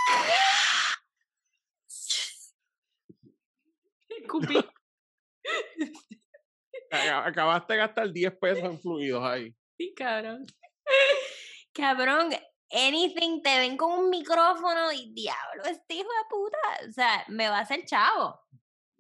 Acabaste 6.92 7.74
de 7.74 7.80
gastar 7.80 8.12
10 8.12 8.34
pesos 8.40 8.64
en 8.64 8.80
fluidos 8.80 9.24
ahí. 9.24 9.54
Sí, 9.78 9.94
cabrón. 9.96 10.46
Cabrón, 11.74 12.32
anything, 12.74 13.42
te 13.42 13.60
ven 13.60 13.78
con 13.78 13.92
un 13.98 14.10
micrófono 14.10 14.92
y 14.92 15.14
diablo, 15.14 15.64
este 15.66 15.96
hijo 15.96 16.10
de 16.10 16.30
puta. 16.30 16.58
O 16.90 16.92
sea, 16.92 17.26
me 17.28 17.48
va 17.48 17.60
a 17.60 17.62
hacer 17.62 17.86
chavo. 17.86 18.40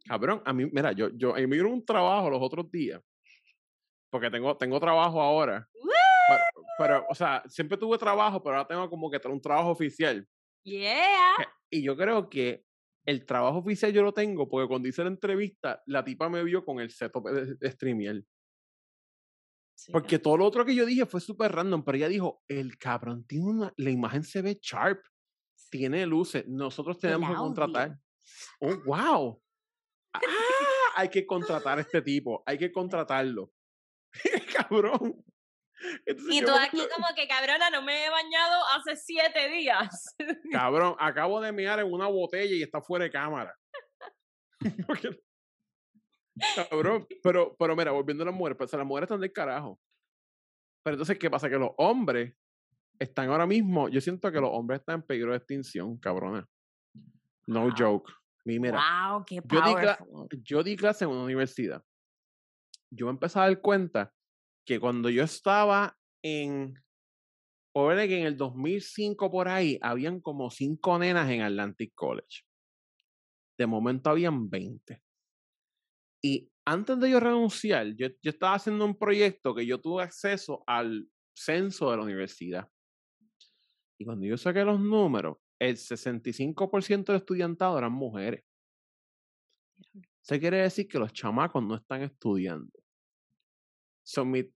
Cabrón, 0.05 0.41
a 0.45 0.53
mí, 0.53 0.65
mira, 0.71 0.91
yo, 0.91 1.09
yo, 1.13 1.35
a 1.35 1.39
mí 1.39 1.47
me 1.47 1.55
dieron 1.55 1.73
un 1.73 1.85
trabajo 1.85 2.29
los 2.29 2.41
otros 2.41 2.69
días. 2.71 3.01
Porque 4.09 4.29
tengo, 4.29 4.57
tengo 4.57 4.79
trabajo 4.79 5.21
ahora. 5.21 5.67
Pero, 6.77 7.05
o 7.09 7.15
sea, 7.15 7.43
siempre 7.47 7.77
tuve 7.77 7.97
trabajo, 7.97 8.41
pero 8.41 8.55
ahora 8.55 8.67
tengo 8.67 8.89
como 8.89 9.09
que 9.09 9.19
un 9.27 9.41
trabajo 9.41 9.69
oficial. 9.69 10.27
Yeah. 10.63 11.35
Y 11.69 11.83
yo 11.83 11.95
creo 11.95 12.29
que 12.29 12.65
el 13.05 13.25
trabajo 13.25 13.59
oficial 13.59 13.91
yo 13.93 14.03
lo 14.03 14.13
tengo 14.13 14.47
porque 14.47 14.67
cuando 14.67 14.87
hice 14.87 15.03
la 15.03 15.09
entrevista, 15.09 15.81
la 15.85 16.03
tipa 16.03 16.29
me 16.29 16.43
vio 16.43 16.63
con 16.63 16.79
el 16.79 16.91
setup 16.91 17.29
de, 17.29 17.55
de 17.55 17.67
streamier. 19.81 20.01
Porque 20.01 20.19
todo 20.19 20.37
lo 20.37 20.45
otro 20.45 20.65
que 20.65 20.75
yo 20.75 20.85
dije 20.85 21.05
fue 21.05 21.21
súper 21.21 21.51
random, 21.51 21.83
pero 21.83 21.97
ella 21.97 22.07
dijo, 22.07 22.43
el 22.47 22.77
cabrón 22.77 23.25
tiene 23.25 23.45
una, 23.45 23.73
la 23.77 23.89
imagen 23.89 24.23
se 24.23 24.41
ve 24.41 24.59
sharp, 24.61 25.03
tiene 25.69 26.05
luces, 26.05 26.45
nosotros 26.47 26.99
tenemos 26.99 27.29
que 27.29 27.35
contratar. 27.35 27.97
Oh, 28.59 28.75
wow. 28.85 29.41
Ah, 30.13 30.19
hay 30.95 31.09
que 31.09 31.25
contratar 31.25 31.77
a 31.77 31.81
este 31.81 32.01
tipo, 32.01 32.43
hay 32.45 32.57
que 32.57 32.71
contratarlo. 32.71 33.51
cabrón. 34.55 35.23
y 36.05 36.41
tú 36.41 36.51
aquí 36.51 36.81
como 36.93 37.07
que, 37.15 37.27
cabrona, 37.27 37.69
no 37.69 37.81
me 37.81 38.05
he 38.05 38.09
bañado 38.09 38.61
hace 38.75 38.95
siete 38.95 39.49
días. 39.49 40.15
Cabrón, 40.51 40.95
acabo 40.99 41.41
de 41.41 41.51
mear 41.51 41.79
en 41.79 41.91
una 41.91 42.07
botella 42.07 42.53
y 42.53 42.61
está 42.61 42.81
fuera 42.81 43.05
de 43.05 43.11
cámara. 43.11 43.57
Cabrón, 46.55 47.07
pero, 47.23 47.55
pero 47.57 47.75
mira, 47.75 47.91
volviendo 47.91 48.23
a 48.23 48.27
las 48.27 48.35
mujeres, 48.35 48.57
pues 48.57 48.73
las 48.73 48.85
mujeres 48.85 49.07
están 49.07 49.19
del 49.19 49.33
carajo. 49.33 49.79
Pero 50.83 50.95
entonces, 50.95 51.17
¿qué 51.19 51.29
pasa? 51.29 51.49
Que 51.49 51.57
los 51.57 51.71
hombres 51.77 52.33
están 52.99 53.29
ahora 53.29 53.47
mismo, 53.47 53.89
yo 53.89 53.99
siento 53.99 54.31
que 54.31 54.39
los 54.39 54.51
hombres 54.51 54.79
están 54.79 54.95
en 54.95 55.01
peligro 55.01 55.31
de 55.31 55.37
extinción, 55.37 55.97
cabrona. 55.97 56.47
No 57.47 57.69
joke. 57.75 58.11
mira, 58.45 58.79
wow, 59.09 59.25
qué 59.25 59.41
yo, 59.43 59.61
di 59.61 60.41
yo 60.43 60.63
di 60.63 60.75
clase 60.75 61.05
en 61.05 61.11
una 61.11 61.23
universidad. 61.23 61.83
Yo 62.91 63.07
me 63.07 63.11
empecé 63.11 63.39
a 63.39 63.43
dar 63.43 63.61
cuenta 63.61 64.13
que 64.65 64.79
cuando 64.79 65.09
yo 65.09 65.23
estaba 65.23 65.97
en, 66.21 66.75
por 67.73 67.95
que 67.95 68.19
en 68.19 68.27
el 68.27 68.37
2005 68.37 69.31
por 69.31 69.47
ahí, 69.47 69.79
habían 69.81 70.19
como 70.19 70.51
cinco 70.51 70.99
nenas 70.99 71.29
en 71.29 71.41
Atlantic 71.41 71.93
College. 71.95 72.43
De 73.57 73.65
momento 73.65 74.09
habían 74.09 74.49
20. 74.49 75.01
Y 76.21 76.49
antes 76.65 76.99
de 76.99 77.09
yo 77.09 77.19
renunciar, 77.19 77.87
yo, 77.95 78.07
yo 78.21 78.31
estaba 78.31 78.55
haciendo 78.55 78.85
un 78.85 78.97
proyecto 78.97 79.55
que 79.55 79.65
yo 79.65 79.79
tuve 79.79 80.03
acceso 80.03 80.63
al 80.67 81.07
censo 81.35 81.89
de 81.89 81.97
la 81.97 82.03
universidad. 82.03 82.69
Y 83.99 84.05
cuando 84.05 84.25
yo 84.25 84.37
saqué 84.37 84.63
los 84.63 84.79
números, 84.79 85.37
el 85.59 85.77
65% 85.77 87.05
de 87.11 87.17
estudiantado 87.17 87.77
eran 87.77 87.91
mujeres. 87.91 88.43
Eso 90.23 90.39
quiere 90.39 90.57
decir 90.57 90.87
que 90.87 90.99
los 90.99 91.13
chamacos 91.13 91.63
no 91.63 91.75
están 91.75 92.03
estudiando. 92.03 92.71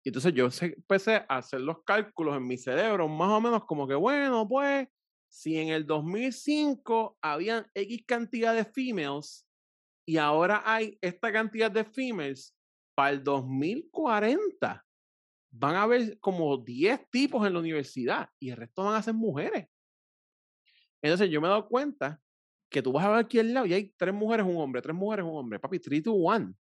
entonces 0.04 0.34
yo 0.34 0.50
empecé 0.62 1.16
a 1.16 1.38
hacer 1.38 1.62
los 1.62 1.84
cálculos 1.84 2.36
en 2.38 2.48
mi 2.48 2.58
cerebro, 2.58 3.08
más 3.08 3.30
o 3.30 3.42
menos 3.42 3.66
como 3.66 3.88
que, 3.88 3.96
bueno, 3.96 4.48
pues, 4.48 4.88
si 5.28 5.58
en 5.58 5.70
el 5.70 5.86
2005 5.86 7.18
habían 7.22 7.68
X 7.74 8.04
cantidad 8.08 8.56
de 8.56 8.66
females, 8.66 9.45
y 10.06 10.18
ahora 10.18 10.62
hay 10.66 10.98
esta 11.02 11.32
cantidad 11.32 11.72
de 11.72 11.84
females 11.84 12.56
para 12.96 13.10
el 13.10 13.24
2040. 13.24 14.86
Van 15.52 15.76
a 15.76 15.84
haber 15.84 16.20
como 16.20 16.58
10 16.58 17.10
tipos 17.10 17.46
en 17.46 17.54
la 17.54 17.60
universidad 17.60 18.30
y 18.40 18.50
el 18.52 18.58
resto 18.58 18.84
van 18.84 18.96
a 18.96 19.02
ser 19.02 19.14
mujeres. 19.14 19.68
Entonces 21.02 21.30
yo 21.30 21.42
me 21.42 21.48
he 21.48 21.50
dado 21.50 21.68
cuenta 21.68 22.22
que 22.70 22.82
tú 22.82 22.92
vas 22.92 23.06
a 23.06 23.10
ver 23.10 23.20
aquí 23.20 23.40
al 23.40 23.54
lado 23.54 23.66
y 23.66 23.74
hay 23.74 23.94
tres 23.98 24.14
mujeres, 24.14 24.46
un 24.46 24.58
hombre, 24.58 24.82
tres 24.82 24.96
mujeres, 24.96 25.26
un 25.26 25.38
hombre. 25.38 25.60
Papi, 25.60 25.80
3 25.80 26.04
to 26.04 26.14
1. 26.14 26.54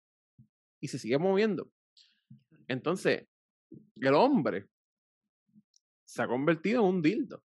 Y 0.80 0.88
se 0.88 0.98
sigue 0.98 1.16
moviendo. 1.18 1.70
Entonces, 2.68 3.26
el 3.96 4.14
hombre 4.14 4.68
se 6.04 6.22
ha 6.22 6.26
convertido 6.26 6.80
en 6.82 6.96
un 6.96 7.02
dildo. 7.02 7.42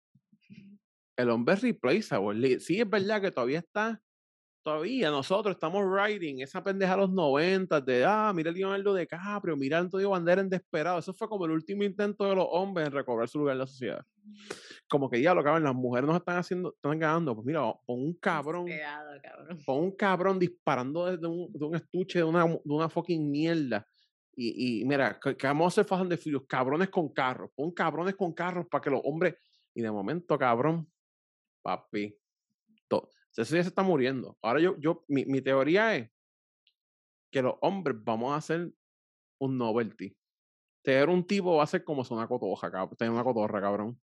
El 1.17 1.31
hombre 1.31 1.55
es 1.55 1.63
replaceable. 1.63 2.61
Sí, 2.61 2.81
es 2.81 2.89
verdad 2.89 3.21
que 3.21 3.31
todavía 3.31 3.59
está 3.59 4.01
todavía 4.63 5.11
nosotros 5.11 5.55
estamos 5.55 5.85
writing 5.85 6.41
esa 6.41 6.63
pendeja 6.63 6.95
a 6.95 6.99
los 6.99 7.11
90 7.11 7.81
de, 7.81 8.05
ah, 8.05 8.33
mira 8.35 8.51
el 8.51 8.57
Leonardo 8.57 8.95
DiCaprio, 8.95 9.57
mira 9.57 9.79
Antonio 9.79 10.11
Bandera 10.11 10.41
en 10.41 10.49
Desperado. 10.49 10.99
Eso 10.99 11.13
fue 11.13 11.29
como 11.29 11.45
el 11.45 11.51
último 11.51 11.83
intento 11.83 12.25
de 12.29 12.37
los 12.37 12.47
hombres 12.51 12.87
en 12.87 12.93
recobrar 12.93 13.29
su 13.29 13.39
lugar 13.39 13.55
en 13.55 13.59
la 13.59 13.67
sociedad. 13.67 14.05
Como 14.89 15.11
que 15.11 15.21
ya 15.21 15.35
lo 15.35 15.43
cabrón, 15.43 15.65
las 15.65 15.75
mujeres 15.75 16.07
nos 16.07 16.17
están 16.17 16.37
haciendo, 16.37 16.73
están 16.75 16.99
ganando. 16.99 17.35
Pues 17.35 17.47
mira, 17.47 17.61
pon 17.87 18.01
un 18.01 18.15
cabrón, 18.15 18.67
pon 19.67 19.85
un 19.85 19.97
cabrón 19.97 20.39
disparando 20.39 21.07
desde 21.07 21.27
un, 21.27 21.53
de 21.53 21.65
un 21.65 21.75
estuche 21.75 22.21
de 22.21 22.25
una, 22.25 22.47
de 22.47 22.61
una 22.65 22.89
fucking 22.89 23.31
mierda. 23.31 23.87
Y, 24.35 24.81
y 24.81 24.85
mira, 24.85 25.19
que, 25.21 25.37
vamos 25.43 25.65
a 25.65 25.69
hacer 25.69 25.85
Fast 25.85 26.09
de 26.09 26.17
Furious, 26.17 26.45
cabrones 26.47 26.89
con 26.89 27.13
carros, 27.13 27.51
pon 27.55 27.71
cabrones 27.73 28.15
con 28.15 28.33
carros 28.33 28.67
para 28.71 28.81
que 28.81 28.91
los 28.91 29.01
hombres, 29.05 29.35
y 29.75 29.83
de 29.83 29.91
momento, 29.91 30.39
cabrón, 30.39 30.91
papi, 31.63 32.17
todo 32.89 33.11
eso 33.37 33.57
ya 33.57 33.63
se 33.63 33.69
está 33.69 33.83
muriendo. 33.83 34.37
Ahora 34.43 34.61
yo, 34.61 34.77
yo 34.79 35.05
mi, 35.09 35.25
mi 35.25 35.41
teoría 35.41 35.97
es 35.97 36.11
que 37.31 37.43
los 37.43 37.55
hombres 37.61 37.97
vamos 38.03 38.33
a 38.33 38.37
hacer 38.37 38.71
un 39.39 39.59
novelty. 39.59 40.17
Tener 40.83 41.09
un 41.09 41.27
tipo 41.27 41.57
va 41.57 41.65
a 41.65 41.67
ser 41.67 41.85
como 41.85 42.05
una 42.11 42.27
cotorra, 42.27 42.71
cabrón. 42.71 42.97
Tener 42.97 43.13
una 43.13 43.25
cotorra, 43.25 43.61
cabrón. 43.61 44.01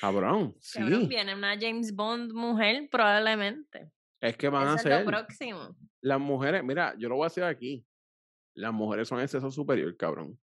Cabrón, 0.00 0.56
sí. 0.60 0.82
viene 1.06 1.34
una 1.34 1.58
James 1.58 1.94
Bond 1.94 2.32
mujer, 2.32 2.88
probablemente. 2.90 3.90
Es 4.20 4.36
que 4.36 4.48
van 4.48 4.68
a 4.68 4.78
ser. 4.78 5.04
lo 5.04 5.06
próximo. 5.06 5.76
Las 6.00 6.20
mujeres, 6.20 6.64
mira, 6.64 6.94
yo 6.98 7.08
lo 7.08 7.16
voy 7.16 7.24
a 7.24 7.28
decir 7.28 7.44
aquí. 7.44 7.86
Las 8.54 8.72
mujeres 8.72 9.08
son 9.08 9.20
exceso 9.20 9.50
superior, 9.50 9.96
cabrón. 9.96 10.38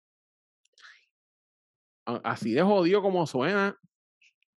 Así 2.05 2.53
de 2.53 2.63
jodido 2.63 3.03
como 3.03 3.27
suena, 3.27 3.79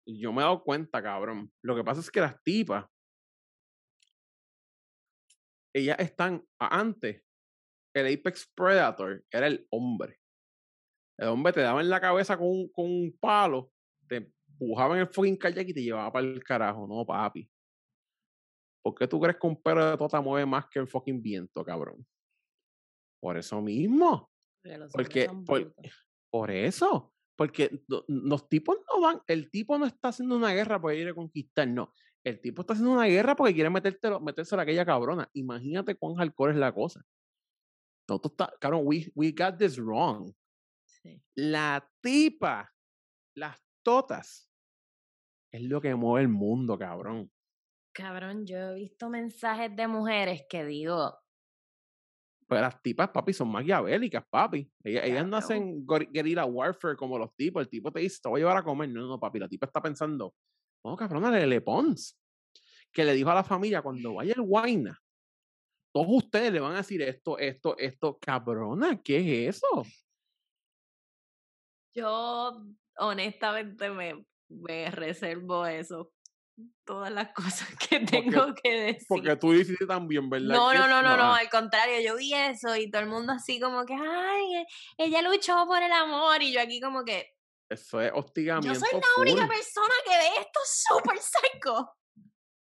yo 0.08 0.32
me 0.32 0.42
he 0.42 0.46
dado 0.46 0.64
cuenta, 0.64 1.02
cabrón. 1.02 1.52
Lo 1.62 1.76
que 1.76 1.84
pasa 1.84 2.00
es 2.00 2.10
que 2.10 2.22
las 2.22 2.42
tipas, 2.44 2.86
ellas 5.74 5.98
están, 6.00 6.46
antes, 6.60 7.24
el 7.94 8.14
Apex 8.14 8.52
Predator 8.56 9.24
era 9.32 9.48
el 9.48 9.68
hombre. 9.70 10.20
El 11.20 11.30
hombre 11.30 11.54
te 11.54 11.62
daba 11.62 11.82
en 11.82 11.90
la 11.90 12.00
cabeza 12.00 12.38
con 12.38 12.48
un, 12.48 12.70
con 12.70 12.86
un 12.86 13.18
palo, 13.20 13.72
te 14.08 14.34
empujaba 14.60 14.96
en 14.96 15.02
el 15.02 15.08
fucking 15.08 15.38
kayak 15.38 15.68
y 15.70 15.74
te 15.74 15.84
llevaba 15.84 16.12
para 16.12 16.28
el 16.28 16.44
carajo, 16.44 16.88
no, 16.88 17.06
papi. 17.06 17.50
¿Por 18.84 18.96
qué 18.96 19.08
tú 19.08 19.20
crees 19.20 19.38
que 19.38 19.48
un 19.48 19.62
perro 19.62 19.92
de 19.92 19.98
tota 19.98 20.22
mueve 20.22 20.46
más 20.46 20.68
que 20.68 20.80
el 20.80 20.88
fucking 20.88 21.22
viento, 21.22 21.66
cabrón? 21.66 22.06
Por 23.20 23.38
eso 23.38 23.62
mismo. 23.62 24.32
Porque, 24.94 25.30
por, 25.46 25.74
por, 26.30 26.52
eso. 26.52 27.14
Porque 27.38 27.82
los 28.08 28.50
tipos 28.50 28.78
no 28.90 29.00
van, 29.00 29.22
el 29.28 29.52
tipo 29.52 29.78
no 29.78 29.86
está 29.86 30.10
haciendo 30.10 30.36
una 30.36 30.54
guerra 30.54 30.82
porque 30.82 30.98
quiere 30.98 31.14
conquistar, 31.14 31.68
no. 31.68 31.94
El 32.24 32.42
tipo 32.42 32.62
está 32.62 32.74
haciendo 32.74 32.92
una 32.94 33.06
guerra 33.06 33.36
porque 33.36 33.54
quiere 33.54 33.70
meterte, 33.70 34.10
meterse 34.20 34.56
a 34.56 34.62
aquella 34.62 34.86
cabrona. 34.86 35.30
Imagínate 35.34 35.96
cuán 35.96 36.16
hardcore 36.16 36.54
es 36.54 36.58
la 36.58 36.74
cosa. 36.74 37.06
Estás, 38.10 38.50
cabrón, 38.60 38.82
we, 38.86 39.12
we 39.16 39.32
got 39.32 39.58
this 39.58 39.78
wrong. 39.78 40.34
La 41.36 41.88
tipa, 42.02 42.74
las 43.36 43.62
totas, 43.84 44.50
es 45.52 45.62
lo 45.62 45.80
que 45.80 45.96
mueve 45.96 46.24
el 46.24 46.30
mundo, 46.30 46.78
cabrón. 46.78 47.32
Cabrón, 47.94 48.46
yo 48.46 48.58
he 48.58 48.76
visto 48.76 49.10
mensajes 49.10 49.76
de 49.76 49.88
mujeres 49.88 50.44
que 50.50 50.66
digo. 50.66 51.18
Pues 52.48 52.62
las 52.62 52.82
tipas, 52.82 53.10
papi, 53.10 53.34
son 53.34 53.50
maquiavélicas, 53.50 54.26
papi. 54.30 54.72
Ellas, 54.82 55.28
no 55.28 55.36
hacen 55.36 55.86
guerrilla 55.86 56.46
warfare 56.46 56.96
como 56.96 57.20
los 57.20 57.36
tipos. 57.36 57.62
El 57.62 57.70
tipo 57.70 57.92
te 57.92 58.00
dice, 58.00 58.20
te 58.24 58.30
voy 58.30 58.40
a 58.40 58.44
llevar 58.44 58.58
a 58.58 58.64
comer. 58.64 58.90
No, 58.90 59.06
no, 59.06 59.20
papi, 59.20 59.38
la 59.38 59.50
tipa 59.50 59.66
está 59.66 59.82
pensando, 59.82 60.34
no, 60.84 60.96
cabrón, 60.96 61.32
le 61.50 61.62
Pons. 61.62 62.18
Que 62.92 63.04
le 63.04 63.14
dijo 63.14 63.30
a 63.30 63.36
la 63.36 63.44
familia, 63.44 63.82
cuando 63.82 64.14
vaya 64.14 64.34
el 64.34 64.42
Guayna, 64.42 64.98
todos 65.94 66.08
ustedes 66.10 66.54
le 66.54 66.62
van 66.62 66.74
a 66.74 66.78
decir 66.78 67.02
esto, 67.02 67.38
esto, 67.38 67.78
esto. 67.78 68.18
Cabrona, 68.18 69.02
¿qué 69.02 69.48
es 69.48 69.58
eso? 69.58 69.86
Yo 71.94 72.64
honestamente 72.98 73.90
me, 73.90 74.26
me 74.48 74.90
reservo 74.92 75.66
eso. 75.66 76.12
Todas 76.86 77.12
las 77.12 77.34
cosas 77.34 77.68
que 77.90 78.00
tengo 78.00 78.54
que 78.56 78.72
decir. 78.72 79.08
Porque 79.08 79.36
tú 79.36 79.52
dijiste 79.52 79.86
también, 79.86 80.30
¿verdad? 80.30 80.56
No, 80.56 80.74
no, 80.74 80.88
no, 80.88 81.02
no, 81.02 81.16
no, 81.16 81.36
al 81.36 81.50
contrario, 81.50 82.02
yo 82.02 82.18
vi 82.18 82.34
eso 82.34 82.76
y 82.76 82.90
todo 82.90 83.02
el 83.04 83.10
mundo 83.10 83.34
así 83.34 83.60
como 83.60 83.86
que, 83.86 83.94
ay, 83.94 84.56
e, 84.56 84.66
ella 84.98 85.22
luchó 85.22 85.66
por 85.68 85.82
el 85.82 85.92
amor 85.92 86.42
y 86.42 86.52
yo 86.52 86.62
aquí 86.62 86.80
como 86.82 87.04
que... 87.04 87.34
Eso 87.70 88.02
es 88.02 88.12
hostigamiento. 88.14 88.80
Yo 88.80 88.86
soy 88.86 89.00
la 89.00 89.22
única 89.22 89.48
persona 89.48 89.94
que 90.06 90.12
ve 90.12 90.30
esto 90.40 90.60
súper 90.66 91.18
seco. 91.20 91.98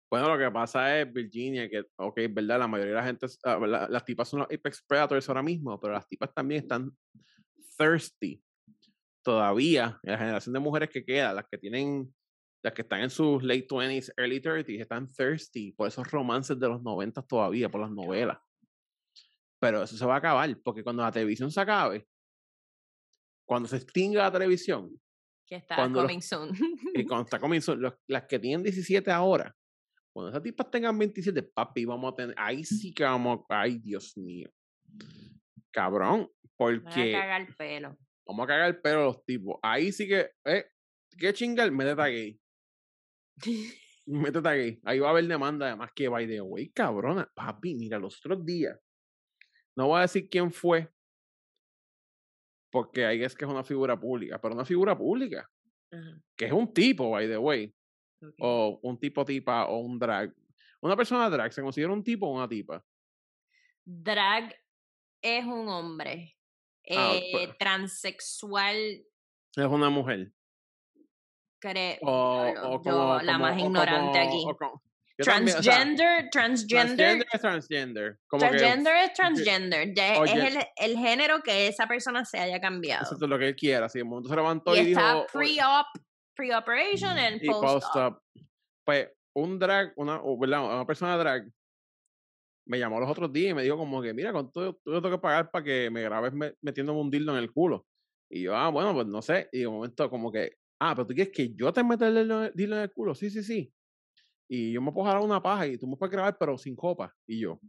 Bueno, 0.10 0.36
lo 0.36 0.40
que 0.40 0.52
pasa 0.52 1.00
es, 1.00 1.12
Virginia, 1.12 1.70
que, 1.70 1.84
ok, 1.98 2.20
verdad, 2.30 2.60
la 2.60 2.68
mayoría 2.68 2.96
de 2.96 3.02
la 3.02 3.06
gente, 3.06 3.28
ah, 3.44 3.88
las 3.90 4.06
tipas 4.06 4.30
son 4.30 4.40
los 4.40 4.48
apex 4.52 4.84
predators 4.88 5.28
ahora 5.28 5.44
mismo, 5.44 5.80
pero 5.80 5.94
las 5.94 6.08
tipas 6.08 6.34
también 6.34 6.64
están 6.64 6.90
thirsty 7.78 8.42
todavía, 9.22 10.00
la 10.04 10.18
generación 10.18 10.54
de 10.54 10.60
mujeres 10.60 10.90
que 10.90 11.04
queda, 11.04 11.34
las 11.34 11.46
que 11.52 11.58
tienen, 11.58 12.16
las 12.68 12.74
que 12.74 12.82
están 12.82 13.00
en 13.02 13.10
sus 13.10 13.42
late 13.44 13.66
20s, 13.66 14.12
early 14.18 14.42
30s, 14.42 14.82
están 14.82 15.08
thirsty 15.08 15.72
por 15.72 15.88
esos 15.88 16.10
romances 16.12 16.60
de 16.60 16.68
los 16.68 16.82
90 16.84 17.22
todavía, 17.22 17.70
por 17.70 17.80
las 17.80 17.92
novelas. 17.92 18.38
Pero 19.60 19.84
eso 19.84 19.96
se 19.96 20.06
va 20.06 20.16
a 20.16 20.18
acabar, 20.18 20.54
porque 20.62 20.84
cuando 20.84 21.02
la 21.02 21.12
televisión 21.12 21.50
se 21.50 21.62
acabe, 21.62 22.06
cuando 23.48 23.70
se 23.70 23.78
extinga 23.78 24.24
la 24.24 24.32
televisión, 24.32 24.92
que 25.46 25.56
está 25.56 25.90
coming 25.90 26.20
soon. 26.20 26.52
Y 26.94 27.06
cuando 27.08 27.24
está 27.24 27.40
coming 27.40 27.62
soon, 27.62 27.82
las 28.08 28.24
que 28.26 28.38
tienen 28.38 28.64
17 28.64 29.10
ahora, 29.12 29.56
cuando 30.14 30.32
esas 30.32 30.44
tipas 30.44 30.70
tengan 30.70 30.98
27, 30.98 31.42
papi, 31.44 31.86
vamos 31.86 32.12
a 32.12 32.16
tener, 32.18 32.36
ahí 32.38 32.66
sí 32.66 32.94
que 32.94 33.06
vamos, 33.06 33.46
ay 33.48 33.80
Dios 33.80 34.18
mío. 34.18 34.50
Cabrón, 35.72 36.30
porque... 36.58 37.16
a 37.16 37.22
cagar 37.22 37.42
el 37.42 37.56
pelo. 37.56 37.98
Vamos 38.26 38.44
a 38.44 38.48
cagar 38.48 38.68
el 38.68 38.82
pelo 38.82 39.00
a 39.00 39.06
los 39.06 39.24
tipos. 39.24 39.58
Ahí 39.64 39.94
sí 39.94 40.06
que, 40.06 40.32
eh, 40.44 40.66
¿qué 41.18 41.32
chingal? 41.32 41.72
Métete 41.72 42.02
aquí. 42.02 42.42
Métete 44.08 44.48
aquí. 44.48 44.80
Ahí 44.86 45.00
va 45.00 45.08
a 45.08 45.12
haber 45.12 45.28
demanda, 45.28 45.68
además 45.68 45.92
que 45.94 46.08
by 46.08 46.26
the 46.28 46.42
way, 46.42 46.70
cabrona. 46.70 47.30
Papi, 47.36 47.76
mira, 47.76 48.00
los 48.00 48.18
otros 48.20 48.46
días. 48.46 48.80
No 49.76 49.88
voy 49.88 50.00
a 50.00 50.02
decir 50.02 50.30
quién 50.30 50.52
fue, 50.52 50.90
porque 52.72 53.06
ahí 53.06 53.22
es 53.24 53.36
que 53.36 53.46
es 53.46 53.52
una 53.52 53.64
figura 53.64 54.00
pública, 54.00 54.40
pero 54.42 54.56
una 54.56 54.66
figura 54.66 54.98
pública, 54.98 55.48
que 56.36 56.46
es 56.46 56.52
un 56.52 56.74
tipo, 56.74 57.12
by 57.12 57.28
the 57.28 57.38
way, 57.38 57.76
o 58.40 58.80
un 58.82 58.98
tipo 58.98 59.24
tipa 59.24 59.68
o 59.68 59.80
un 59.80 60.00
drag. 60.00 60.34
Una 60.82 60.96
persona 60.96 61.30
drag, 61.30 61.54
¿se 61.54 61.62
considera 61.62 61.94
un 61.94 62.04
tipo 62.04 62.28
o 62.28 62.36
una 62.36 62.48
tipa? 62.48 62.84
Drag 63.86 64.56
es 65.22 65.46
un 65.46 65.68
hombre. 65.68 66.36
Ah, 66.90 67.14
eh, 67.16 67.30
pues 67.32 67.58
transexual. 67.58 68.76
Es 69.56 69.66
una 69.66 69.90
mujer. 69.90 70.32
Creo. 71.60 71.98
O, 72.04 72.82
yo, 72.84 73.20
la 73.22 73.38
más 73.38 73.58
ignorante 73.58 74.20
aquí. 74.20 74.46
transgender, 75.18 76.30
transgender. 76.32 77.26
es 77.34 77.42
transgender. 77.42 78.20
transgender 78.30 78.96
es 78.98 79.14
transgender. 79.14 79.94
es 79.98 80.34
el, 80.34 80.58
el, 80.76 80.98
género 80.98 81.42
que 81.42 81.68
esa 81.68 81.88
persona 81.88 82.24
se 82.26 82.40
haya 82.40 82.60
cambiado. 82.60 83.04
Eso 83.04 83.16
es 83.16 83.22
lo 83.22 83.40
que 83.40 83.50
él 83.50 83.56
quiera. 83.56 83.90
Si 83.90 84.00
el 84.00 84.06
mundo 84.06 84.30
se 84.30 84.36
levantó 84.36 84.76
y, 84.76 84.80
y 84.80 84.92
está 84.92 85.26
pre-op, 85.32 85.88
pre-operation 86.36 87.18
y 87.42 87.48
post-op. 87.48 88.20
pues 88.86 89.10
un 89.34 89.60
drag, 89.60 89.94
una, 89.96 90.22
una 90.22 90.86
persona 90.86 91.18
drag 91.18 91.48
me 92.68 92.80
llamó 92.80 93.00
los 93.00 93.10
otros 93.10 93.32
días 93.32 93.52
y 93.52 93.54
me 93.54 93.64
dijo 93.64 93.78
como 93.78 94.02
que, 94.02 94.14
mira, 94.14 94.32
con 94.32 94.52
todo, 94.52 94.80
yo 94.86 95.02
tengo 95.02 95.16
que 95.16 95.22
pagar 95.22 95.50
para 95.52 95.64
que 95.64 95.90
me 95.90 96.04
grabes 96.04 96.34
metiéndome 96.62 97.00
un 97.00 97.10
dildo 97.10 97.32
en 97.32 97.40
el 97.40 97.52
culo. 97.52 97.86
Y 98.30 98.44
yo, 98.44 98.56
ah, 98.56 98.70
bueno, 98.70 98.94
pues 98.94 99.08
no 99.08 99.22
sé. 99.22 99.48
Y 99.52 99.60
de 99.60 99.68
momento 99.70 100.10
como 100.10 100.32
que, 100.32 100.58
ah, 100.80 100.96
pero 100.96 101.08
tú 101.08 101.14
quieres 101.14 101.34
que 101.34 101.54
yo 101.54 101.72
te 101.74 101.84
meta 101.84 102.08
el 102.08 102.52
dildo 102.54 102.76
en 102.76 102.82
el 102.82 102.92
culo. 102.92 103.16
Sí, 103.16 103.30
sí, 103.30 103.44
sí. 103.44 103.74
Y 104.50 104.74
yo 104.74 104.82
me 104.82 104.92
puedo 104.92 105.08
jalar 105.08 105.22
una 105.22 105.42
paja 105.42 105.68
y 105.68 105.78
tú 105.78 105.88
me 105.88 105.98
puedes 105.98 106.12
grabar, 106.12 106.38
pero 106.38 106.58
sin 106.58 106.76
copa. 106.76 107.14
Y 107.26 107.42
yo. 107.42 107.60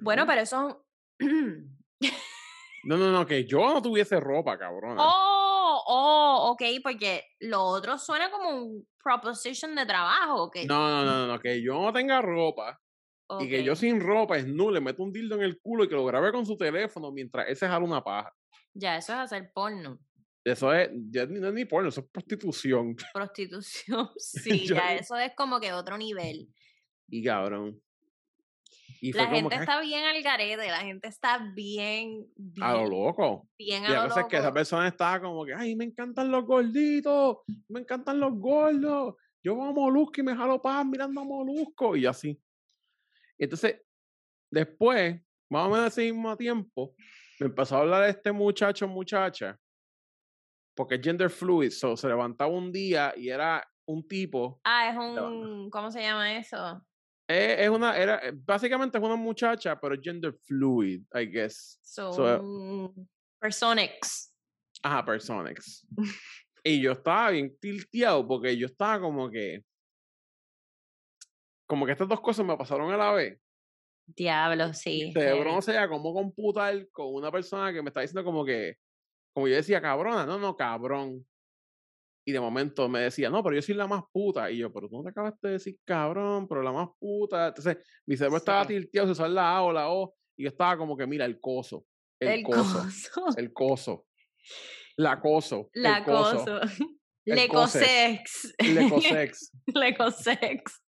Bueno, 0.00 0.26
pero 0.26 0.40
eso. 0.40 0.86
no, 1.20 2.96
no, 2.96 3.12
no, 3.12 3.26
que 3.26 3.44
yo 3.44 3.72
no 3.72 3.82
tuviese 3.82 4.18
ropa, 4.18 4.58
cabrón. 4.58 4.96
Oh, 4.98 5.82
oh, 5.86 6.50
ok, 6.52 6.62
porque 6.82 7.24
lo 7.40 7.62
otro 7.62 7.98
suena 7.98 8.30
como 8.30 8.50
un 8.50 8.88
proposition 9.02 9.74
de 9.74 9.86
trabajo. 9.86 10.50
que 10.50 10.64
No, 10.66 10.88
no, 10.88 11.04
no, 11.04 11.26
no, 11.26 11.38
que 11.38 11.62
yo 11.62 11.80
no 11.80 11.92
tenga 11.92 12.22
ropa 12.22 12.80
y 13.40 13.48
que 13.48 13.64
yo 13.64 13.74
sin 13.74 14.00
ropa 14.00 14.36
es 14.36 14.46
no, 14.46 14.70
le 14.70 14.80
meto 14.80 15.02
un 15.02 15.12
dildo 15.12 15.36
en 15.36 15.42
el 15.42 15.60
culo 15.60 15.84
y 15.84 15.88
que 15.88 15.94
lo 15.94 16.04
grabe 16.04 16.30
con 16.32 16.44
su 16.44 16.56
teléfono 16.56 17.10
mientras 17.10 17.48
ese 17.48 17.66
jala 17.66 17.84
una 17.84 18.02
paja. 18.02 18.32
Ya, 18.74 18.96
eso 18.96 19.12
es 19.12 19.18
hacer 19.18 19.50
porno. 19.54 19.98
Eso 20.44 20.72
es, 20.74 20.90
ya 21.10 21.26
no 21.26 21.48
es 21.48 21.54
ni 21.54 21.64
porno, 21.64 21.88
eso 21.88 22.02
es 22.02 22.06
prostitución. 22.08 22.94
Prostitución, 23.14 24.10
sí, 24.18 24.66
ya 24.66 24.94
eso 24.94 25.16
es 25.16 25.32
como 25.34 25.58
que 25.58 25.72
otro 25.72 25.96
nivel. 25.96 26.48
Y 27.08 27.22
cabrón 27.22 27.80
la 29.12 29.26
gente 29.26 29.54
está 29.54 29.80
bien 29.80 30.04
al 30.04 30.22
garete, 30.22 30.68
la 30.68 30.80
gente 30.80 31.08
está 31.08 31.38
bien, 31.54 32.26
a 32.60 32.74
lo 32.74 32.88
loco. 32.88 33.48
Bien 33.58 33.84
a 33.84 33.90
y 33.90 33.94
a 33.94 34.04
veces 34.04 34.24
que 34.28 34.36
esa 34.36 34.52
persona 34.52 34.88
está 34.88 35.20
como 35.20 35.44
que, 35.44 35.54
ay, 35.54 35.76
me 35.76 35.84
encantan 35.84 36.30
los 36.30 36.44
gorditos, 36.44 37.38
me 37.68 37.80
encantan 37.80 38.20
los 38.20 38.32
gordos. 38.34 39.16
Yo 39.42 39.54
voy 39.54 39.68
a 39.68 39.72
Molusco 39.72 40.20
y 40.20 40.22
me 40.22 40.34
jalo 40.34 40.60
paz 40.62 40.86
mirando 40.86 41.20
a 41.20 41.24
Molusco 41.24 41.96
y 41.96 42.06
así. 42.06 42.40
Entonces, 43.36 43.82
después, 44.50 45.20
más 45.50 45.66
o 45.66 45.70
menos 45.70 45.86
ese 45.88 46.10
mismo 46.10 46.34
tiempo, 46.36 46.94
me 47.40 47.46
empezó 47.46 47.76
a 47.76 47.80
hablar 47.80 48.04
de 48.04 48.10
este 48.10 48.32
muchacho, 48.32 48.88
muchacha, 48.88 49.58
porque 50.74 50.96
es 50.96 51.00
gender 51.02 51.30
fluid, 51.30 51.70
so, 51.70 51.96
se 51.96 52.08
levantaba 52.08 52.50
un 52.50 52.72
día 52.72 53.14
y 53.16 53.28
era 53.28 53.66
un 53.86 54.06
tipo. 54.06 54.60
Ah, 54.64 54.90
es 54.90 54.96
un, 54.96 55.70
¿cómo 55.70 55.90
se 55.90 56.02
llama 56.02 56.36
eso? 56.36 56.84
Es, 57.28 57.60
es, 57.60 57.68
una, 57.70 57.96
era, 57.96 58.18
eh, 58.18 58.32
básicamente 58.34 58.98
es 58.98 59.04
una 59.04 59.16
muchacha, 59.16 59.78
pero 59.80 59.96
gender 60.00 60.34
fluid, 60.46 61.02
I 61.14 61.26
guess. 61.26 61.78
So, 61.82 62.12
so 62.12 62.94
Personics. 63.40 64.34
Ajá, 64.82 65.04
Personics. 65.04 65.86
y 66.64 66.80
yo 66.80 66.92
estaba 66.92 67.30
bien 67.30 67.56
tilteado 67.58 68.26
porque 68.26 68.56
yo 68.56 68.66
estaba 68.66 69.00
como 69.00 69.30
que. 69.30 69.62
Como 71.66 71.86
que 71.86 71.92
estas 71.92 72.08
dos 72.08 72.20
cosas 72.20 72.44
me 72.44 72.56
pasaron 72.56 72.92
a 72.92 72.96
la 72.96 73.12
vez. 73.12 73.38
Diablo, 74.06 74.74
sí. 74.74 75.12
cerebro 75.12 75.52
no 75.52 75.62
sabía 75.62 75.88
cómo 75.88 76.12
computar 76.12 76.88
con 76.90 77.14
una 77.14 77.32
persona 77.32 77.72
que 77.72 77.82
me 77.82 77.88
está 77.88 78.02
diciendo 78.02 78.24
como 78.24 78.44
que. 78.44 78.76
Como 79.34 79.48
yo 79.48 79.56
decía, 79.56 79.82
cabrona, 79.82 80.24
no, 80.24 80.38
no, 80.38 80.56
cabrón. 80.56 81.26
Y 82.26 82.32
de 82.32 82.40
momento 82.40 82.88
me 82.88 83.00
decía, 83.00 83.28
no, 83.28 83.42
pero 83.42 83.56
yo 83.56 83.62
soy 83.62 83.74
la 83.74 83.88
más 83.88 84.04
puta. 84.12 84.50
Y 84.50 84.58
yo, 84.58 84.72
pero 84.72 84.88
tú 84.88 84.96
no 84.96 85.02
te 85.02 85.10
acabas 85.10 85.38
de 85.42 85.50
decir 85.50 85.76
cabrón, 85.84 86.46
pero 86.48 86.62
la 86.62 86.72
más 86.72 86.88
puta. 86.98 87.48
Entonces, 87.48 87.78
mi 88.06 88.16
cerebro 88.16 88.38
estaba 88.38 88.66
tilteado, 88.66 89.08
se 89.08 89.12
usaba 89.12 89.28
la 89.28 89.56
A 89.56 89.62
o 89.62 89.72
la 89.72 89.90
O. 89.90 90.14
Y 90.36 90.44
yo 90.44 90.48
estaba 90.48 90.78
como 90.78 90.96
que, 90.96 91.06
mira, 91.06 91.24
el 91.24 91.40
coso. 91.40 91.84
El, 92.20 92.44
coso, 92.44 92.86
El 93.36 93.52
coso. 93.52 94.06
La 94.96 95.20
coso. 95.20 95.68
La 95.74 95.98
el 95.98 96.04
coso. 96.04 96.60
Lecosex. 97.26 98.54
Lecosex. 98.58 99.50
Lecosex. 99.66 100.82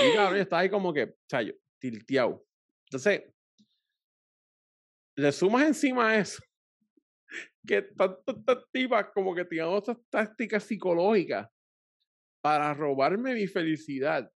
Y 0.00 0.12
claro, 0.12 0.36
yo 0.36 0.42
estaba 0.42 0.62
ahí 0.62 0.70
como 0.70 0.92
que, 0.92 1.04
o 1.04 1.16
sea, 1.28 1.42
yo, 1.42 1.52
tilteado. 1.78 2.44
Entonces, 2.86 3.22
le 5.16 5.30
sumas 5.30 5.66
encima 5.66 6.08
a 6.08 6.18
eso 6.18 6.42
que 7.66 7.82
tantas 7.82 8.70
tipas 8.72 9.06
como 9.14 9.34
que 9.34 9.44
tienen 9.44 9.68
otras 9.68 9.98
tácticas 10.10 10.64
psicológicas 10.64 11.48
para 12.42 12.74
robarme 12.74 13.34
mi 13.34 13.46
felicidad. 13.46 14.30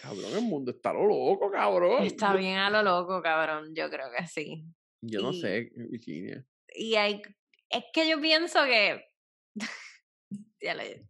Cabrón, 0.00 0.32
el 0.34 0.42
mundo 0.42 0.70
está 0.70 0.92
lo 0.92 1.06
loco, 1.06 1.50
cabrón. 1.50 2.04
Está 2.04 2.34
bien 2.34 2.58
a 2.58 2.70
lo 2.70 2.82
loco, 2.82 3.20
cabrón. 3.22 3.74
Yo 3.74 3.90
creo 3.90 4.10
que 4.16 4.26
sí. 4.26 4.64
Yo 5.02 5.20
no 5.20 5.32
sé, 5.32 5.70
Virginia. 5.74 6.46
Y 6.74 6.94
hay. 6.94 7.20
Es 7.68 7.84
que 7.92 8.08
yo 8.08 8.20
pienso 8.20 8.64
que. 8.64 9.04
ya 10.60 10.74
le 10.74 11.06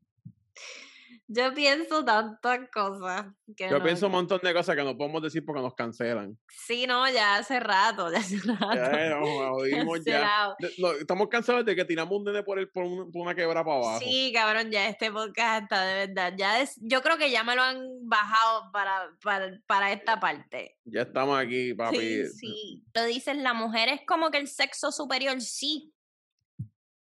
yo 1.32 1.54
pienso 1.54 2.04
tantas 2.04 2.68
cosas. 2.70 3.26
Que 3.56 3.68
Yo 3.68 3.82
pienso 3.82 4.06
un 4.06 4.12
montón 4.12 4.40
de 4.42 4.52
cosas 4.52 4.76
que 4.76 4.82
no 4.82 4.96
podemos 4.96 5.22
decir 5.22 5.44
porque 5.44 5.60
nos 5.60 5.74
cancelan. 5.74 6.38
Sí, 6.48 6.86
no, 6.86 7.10
ya 7.10 7.36
hace 7.36 7.60
rato, 7.60 8.10
ya 8.10 8.18
hace 8.18 8.38
rato. 8.38 8.74
Ya, 8.74 9.10
nos 9.10 9.28
jodimos 9.50 10.04
ya. 10.04 10.54
No, 10.78 10.92
estamos 10.92 11.28
cansados 11.28 11.64
de 11.64 11.76
que 11.76 11.84
tiramos 11.84 12.16
un 12.18 12.24
nene 12.24 12.42
por, 12.42 12.58
el, 12.58 12.70
por, 12.70 12.84
una 12.84 13.34
quebra 13.34 13.64
para 13.64 13.76
abajo. 13.76 14.00
Sí, 14.00 14.32
cabrón, 14.34 14.70
ya 14.70 14.88
este 14.88 15.10
podcast 15.10 15.64
está 15.64 15.84
de 15.84 16.06
verdad. 16.06 16.34
Ya 16.36 16.60
es, 16.60 16.78
yo 16.80 17.02
creo 17.02 17.18
que 17.18 17.30
ya 17.30 17.44
me 17.44 17.56
lo 17.56 17.62
han 17.62 17.82
bajado 18.02 18.70
para, 18.72 19.10
para, 19.22 19.60
para 19.66 19.92
esta 19.92 20.20
parte. 20.20 20.78
Ya 20.84 21.02
estamos 21.02 21.38
aquí, 21.38 21.74
papi. 21.74 21.98
Sí, 21.98 22.26
sí. 22.28 22.84
Lo 22.94 23.04
dices, 23.04 23.36
la 23.36 23.54
mujer 23.54 23.88
es 23.88 24.00
como 24.06 24.30
que 24.30 24.38
el 24.38 24.48
sexo 24.48 24.92
superior, 24.92 25.40
sí, 25.40 25.92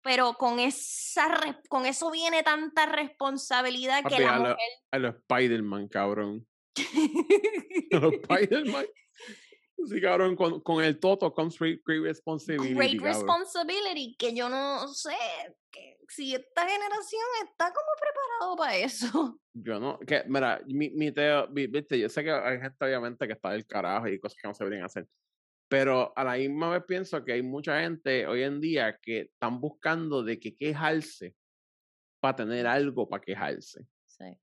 pero 0.02 0.34
con 0.34 0.58
esa 0.58 1.28
con 1.68 1.86
eso 1.86 2.10
viene 2.10 2.42
tanta 2.42 2.86
responsabilidad 2.86 4.02
que 4.04 4.20
la 4.20 4.38
mujer... 4.38 4.56
A 4.90 4.98
los 4.98 5.14
Spider-Man, 5.16 5.88
cabrón. 5.88 6.46
a 7.92 7.96
los 7.98 8.12
Spider-Man. 8.28 8.86
Sí, 9.84 10.00
cabrón, 10.00 10.36
con, 10.36 10.60
con 10.60 10.84
el 10.84 11.00
Toto 11.00 11.32
comes 11.32 11.58
great, 11.58 11.80
responsibility. 11.86 12.74
Great 12.74 13.00
responsibility, 13.00 14.14
que 14.16 14.34
yo 14.34 14.48
no 14.48 14.86
sé 14.88 15.16
que 15.70 15.98
si 16.08 16.34
esta 16.34 16.68
generación 16.68 17.22
está 17.44 17.72
como 17.72 17.88
preparado 17.98 18.56
para 18.56 18.76
eso. 18.76 19.40
Yo 19.54 19.80
no, 19.80 19.98
que, 19.98 20.22
mira, 20.28 20.60
mi, 20.66 20.90
mi 20.90 21.10
teo, 21.10 21.48
viste, 21.48 21.98
yo 21.98 22.08
sé 22.08 22.22
que 22.22 22.30
hay 22.30 22.60
gente 22.60 22.84
obviamente 22.84 23.26
que 23.26 23.32
está 23.32 23.50
del 23.50 23.66
carajo 23.66 24.06
y 24.08 24.20
cosas 24.20 24.38
que 24.40 24.48
no 24.48 24.54
se 24.54 24.64
deberían 24.64 24.86
hacer, 24.86 25.06
pero 25.72 26.12
a 26.14 26.22
la 26.22 26.34
misma 26.34 26.68
vez 26.68 26.82
pienso 26.86 27.24
que 27.24 27.32
hay 27.32 27.42
mucha 27.42 27.80
gente 27.80 28.26
hoy 28.26 28.42
en 28.42 28.60
día 28.60 28.98
que 29.00 29.20
están 29.20 29.58
buscando 29.58 30.22
de 30.22 30.38
que 30.38 30.54
quejarse 30.54 31.34
para 32.20 32.36
tener 32.36 32.66
algo 32.66 33.08
para 33.08 33.22
quejarse. 33.22 33.86
Sí. 34.06 34.38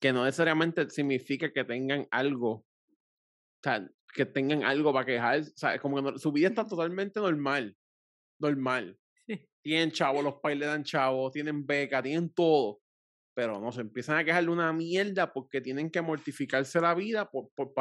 Que 0.00 0.12
no 0.12 0.24
necesariamente 0.24 0.88
significa 0.88 1.52
que 1.52 1.64
tengan 1.64 2.06
algo, 2.12 2.50
o 2.52 2.64
sea, 3.60 3.90
que 4.14 4.24
tengan 4.24 4.62
algo 4.62 4.92
para 4.92 5.04
quejarse. 5.04 5.50
O 5.50 5.56
sea, 5.56 5.80
como 5.80 6.12
que 6.12 6.16
su 6.20 6.30
vida 6.30 6.46
está 6.46 6.64
totalmente 6.68 7.18
normal. 7.18 7.76
Normal. 8.38 8.96
Tienen 9.60 9.90
chavo, 9.90 10.22
los 10.22 10.34
pais 10.34 10.56
le 10.56 10.66
dan 10.66 10.84
chavo, 10.84 11.28
tienen 11.32 11.66
beca, 11.66 12.00
tienen 12.00 12.30
todo. 12.30 12.80
Pero 13.34 13.58
no 13.58 13.72
se 13.72 13.80
empiezan 13.80 14.16
a 14.16 14.24
quejar 14.24 14.44
de 14.44 14.50
una 14.50 14.72
mierda 14.72 15.32
porque 15.32 15.60
tienen 15.60 15.90
que 15.90 16.00
mortificarse 16.00 16.80
la 16.80 16.94
vida 16.94 17.28
por, 17.28 17.50
por, 17.56 17.74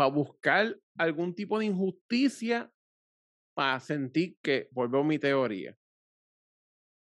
para 0.00 0.10
buscar 0.10 0.80
algún 0.96 1.34
tipo 1.34 1.58
de 1.58 1.66
injusticia 1.66 2.72
para 3.54 3.78
sentir 3.80 4.38
que, 4.42 4.66
vuelvo 4.70 5.00
a 5.00 5.04
mi 5.04 5.18
teoría, 5.18 5.76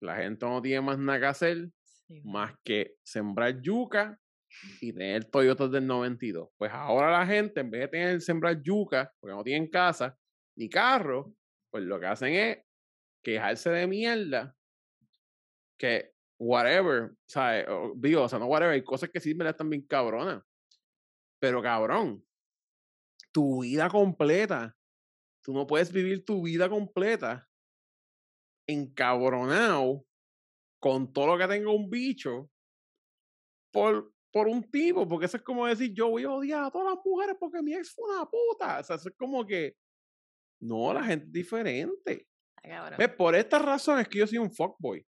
la 0.03 0.17
gente 0.17 0.45
no 0.45 0.61
tiene 0.61 0.81
más 0.81 0.99
nada 0.99 1.21
que 1.21 1.27
hacer 1.27 1.71
más 2.25 2.53
que 2.65 2.97
sembrar 3.05 3.62
yuca 3.62 4.19
y 4.81 4.93
tener 4.93 5.25
Toyotas 5.27 5.71
del 5.71 5.87
92. 5.87 6.49
Pues 6.59 6.73
ahora 6.73 7.12
la 7.12 7.25
gente, 7.25 7.61
en 7.61 7.71
vez 7.71 7.83
de 7.83 7.89
tener 7.89 8.21
sembrar 8.21 8.61
yuca, 8.61 9.15
porque 9.21 9.37
no 9.37 9.45
tienen 9.45 9.71
casa 9.71 10.19
ni 10.59 10.69
carro, 10.69 11.33
pues 11.71 11.85
lo 11.85 12.01
que 12.01 12.07
hacen 12.07 12.35
es 12.35 12.59
quejarse 13.23 13.71
de 13.71 13.87
mierda, 13.87 14.57
que 15.79 16.11
whatever, 16.41 17.12
¿sabes? 17.29 17.67
Digo, 17.95 18.25
o 18.25 18.29
sea, 18.29 18.41
no 18.41 18.47
whatever, 18.47 18.75
hay 18.75 18.83
cosas 18.83 19.11
que 19.11 19.21
sí 19.21 19.33
me 19.33 19.45
la 19.45 19.51
están 19.51 19.71
bien 19.71 19.87
cabronas. 19.87 20.43
Pero 21.41 21.62
cabrón, 21.62 22.25
tu 23.32 23.62
vida 23.62 23.89
completa. 23.89 24.77
Tú 25.43 25.52
no 25.52 25.66
puedes 25.66 25.93
vivir 25.93 26.24
tu 26.24 26.43
vida 26.43 26.69
completa 26.69 27.48
encabronado 28.66 30.05
con 30.81 31.12
todo 31.12 31.27
lo 31.28 31.39
que 31.39 31.48
tenga 31.48 31.73
un 31.73 31.90
bicho 31.90 32.51
por, 33.73 34.12
por 34.32 34.48
un 34.48 34.62
tipo, 34.70 35.09
porque 35.09 35.27
eso 35.27 35.36
es 35.36 35.43
como 35.43 35.66
decir, 35.66 35.93
yo 35.93 36.09
voy 36.09 36.24
a 36.24 36.31
odiar 36.31 36.65
a 36.65 36.70
todas 36.70 36.94
las 36.94 37.05
mujeres 37.05 37.36
porque 37.39 37.62
mi 37.62 37.74
ex 37.74 37.93
fue 37.93 38.09
una 38.15 38.28
puta. 38.28 38.81
O 38.81 38.85
sea, 38.85 38.97
eso 38.97 39.09
es 39.09 39.16
como 39.16 39.47
que, 39.47 39.77
no, 40.61 40.93
la 40.93 41.05
gente 41.05 41.27
es 41.27 41.32
diferente. 41.32 42.27
Por 43.16 43.35
esta 43.35 43.59
razón 43.59 44.01
es 44.01 44.09
que 44.09 44.19
yo 44.19 44.27
soy 44.27 44.39
un 44.39 44.52
fuckboy. 44.52 45.07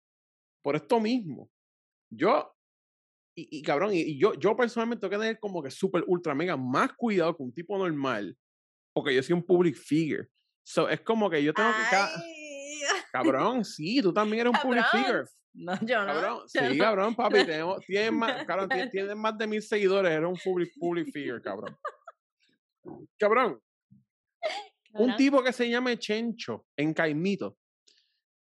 Por 0.63 0.77
esto 0.77 1.01
mismo. 1.01 1.51
Yo 2.11 2.52
y, 3.35 3.63
cabrón, 3.63 3.91
y, 3.95 4.19
yo, 4.19 4.35
yo 4.35 4.55
personalmente 4.55 5.01
tengo 5.01 5.13
que 5.13 5.25
tener 5.25 5.41
como 5.41 5.63
que 5.63 5.71
súper, 5.71 6.05
ultra, 6.07 6.35
mega 6.35 6.57
más 6.57 6.93
cuidado 6.93 7.35
que 7.37 7.43
un 7.43 7.55
tipo 7.55 7.79
normal, 7.79 8.37
porque 8.93 9.15
yo 9.15 9.23
soy 9.23 9.35
un 9.35 9.43
public 9.43 9.75
figure. 9.77 10.29
So, 10.65 10.89
es 10.89 11.01
como 11.01 11.31
que 11.31 11.43
yo 11.43 11.55
tengo 11.55 11.71
que. 11.71 11.97
Cabrón, 13.13 13.65
sí, 13.65 14.01
tú 14.03 14.13
también 14.13 14.47
eres 14.47 14.53
un 14.55 14.61
public 14.61 14.85
figure. 14.91 15.25
No, 15.55 15.75
yo 15.81 16.01
no. 16.01 16.07
Cabrón, 16.07 16.41
sí, 16.49 16.79
cabrón, 16.79 17.15
papi, 17.15 17.35
tenemos, 17.47 17.85
tienes, 17.87 18.13
más, 18.13 18.45
cabrón, 18.45 18.69
tienes 18.91 19.17
más 19.17 19.37
de 19.37 19.47
mil 19.47 19.63
seguidores, 19.63 20.13
eres 20.13 20.29
un 20.29 20.39
public, 20.43 20.73
public 20.79 21.11
figure, 21.13 21.41
cabrón. 21.41 21.77
Cabrón. 23.19 23.61
Un 24.95 25.17
tipo 25.17 25.43
que 25.43 25.53
se 25.53 25.69
llame 25.71 25.99
Chencho 25.99 26.67
en 26.77 26.93
Caimito 26.93 27.57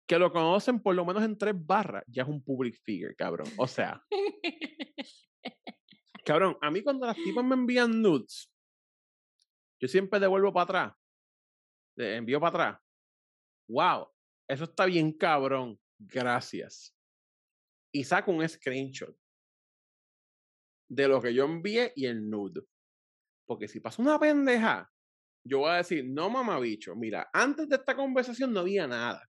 que 0.09 0.18
lo 0.18 0.32
conocen 0.32 0.80
por 0.80 0.94
lo 0.94 1.05
menos 1.05 1.22
en 1.22 1.36
tres 1.36 1.55
barras, 1.55 2.02
ya 2.06 2.22
es 2.22 2.28
un 2.28 2.43
public 2.43 2.80
figure, 2.82 3.14
cabrón. 3.14 3.47
O 3.59 3.66
sea, 3.66 4.02
cabrón, 6.24 6.56
a 6.62 6.70
mí 6.70 6.82
cuando 6.82 7.06
las 7.06 7.16
tipas 7.16 7.44
me 7.44 7.55
envían 7.55 8.01
nudes, 8.01 8.51
yo 9.78 9.86
siempre 9.86 10.18
devuelvo 10.18 10.51
para 10.51 10.64
atrás, 10.64 10.97
envío 11.98 12.40
para 12.40 12.48
atrás. 12.48 12.80
Wow, 13.68 14.09
eso 14.48 14.64
está 14.64 14.86
bien, 14.86 15.12
cabrón. 15.12 15.78
Gracias. 15.98 16.97
Y 17.93 18.02
saco 18.02 18.32
un 18.32 18.48
screenshot 18.48 19.14
de 20.90 21.06
lo 21.06 21.20
que 21.20 21.35
yo 21.35 21.44
envié 21.44 21.93
y 21.94 22.06
el 22.06 22.30
nude. 22.30 22.62
Porque 23.47 23.68
si 23.68 23.80
pasa 23.80 24.01
una 24.01 24.18
pendeja, 24.18 24.90
yo 25.44 25.59
voy 25.59 25.70
a 25.70 25.76
decir, 25.76 26.06
no 26.09 26.30
mamabicho, 26.30 26.97
mira, 26.97 27.28
antes 27.30 27.68
de 27.68 27.76
esta 27.76 27.94
conversación 27.94 28.55
no 28.55 28.60
había 28.60 28.86
nada 28.86 29.27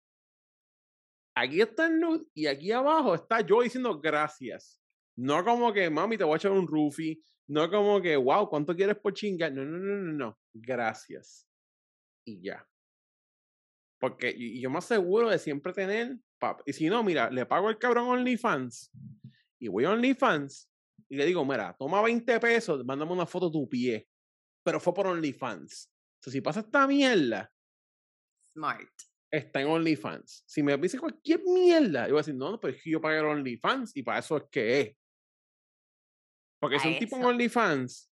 aquí 1.40 1.62
está 1.62 1.88
el 1.88 2.00
nude 2.00 2.26
y 2.34 2.48
aquí 2.48 2.72
abajo 2.72 3.16
está 3.16 3.42
yo 3.42 3.62
diciendo 3.62 4.00
gracias. 4.00 4.82
No 5.16 5.44
como 5.44 5.74
que, 5.74 5.90
mami, 5.90 6.18
te 6.18 6.24
voy 6.24 6.34
a 6.34 6.38
echar 6.38 6.52
un 6.52 6.68
roofie. 6.68 7.22
No 7.48 7.70
como 7.70 8.02
que, 8.02 8.16
wow, 8.16 8.48
¿cuánto 8.48 8.76
quieres 8.76 8.98
por 8.98 9.14
chingar? 9.14 9.52
No, 9.52 9.66
no, 9.66 9.78
no, 9.78 9.96
no, 9.96 10.14
no. 10.14 10.40
Gracias. 10.54 11.48
Y 12.26 12.42
ya. 12.42 12.66
Porque 14.00 14.34
yo 14.60 14.70
me 14.70 14.78
aseguro 14.78 15.30
de 15.30 15.40
siempre 15.40 15.74
tener. 15.74 16.18
Y 16.66 16.74
si 16.74 16.90
no, 16.90 17.04
mira, 17.04 17.30
le 17.30 17.46
pago 17.46 17.70
el 17.70 17.78
cabrón 17.78 18.08
OnlyFans. 18.08 18.92
Y 19.60 19.68
voy 19.68 19.84
a 19.86 19.92
OnlyFans. 19.92 20.72
Y 21.10 21.18
le 21.18 21.26
digo, 21.26 21.44
mira, 21.44 21.76
toma 21.78 22.02
20 22.02 22.40
pesos, 22.40 22.86
mándame 22.86 23.12
una 23.12 23.26
foto 23.26 23.48
de 23.48 23.54
tu 23.54 23.68
pie. 23.68 24.08
Pero 24.64 24.80
fue 24.80 24.94
por 24.94 25.08
OnlyFans. 25.08 25.92
Entonces, 26.16 26.34
si 26.34 26.42
pasa 26.42 26.62
esta 26.62 26.88
mierda. 26.88 27.52
Smart 28.54 29.09
está 29.32 29.62
en 29.62 29.68
OnlyFans. 29.68 30.44
Si 30.48 30.64
me 30.64 30.76
dice 30.78 31.00
cualquier 31.00 31.42
mierda, 31.44 32.06
yo 32.08 32.14
voy 32.14 32.20
a 32.20 32.24
decir, 32.24 32.36
no, 32.36 32.52
no, 32.52 32.60
pero 32.60 32.74
es 32.74 32.82
que 32.82 32.90
yo 32.90 33.02
pagué 33.02 33.20
el 33.20 33.26
OnlyFans 33.26 33.96
y 33.96 34.04
para 34.04 34.20
eso 34.20 34.38
es 34.38 34.44
que 34.52 34.82
es. 34.82 34.96
Porque 36.60 36.80
si 36.80 36.88
un 36.90 37.00
tipo 37.00 37.16
en 37.16 37.26
OnlyFans 37.26 38.12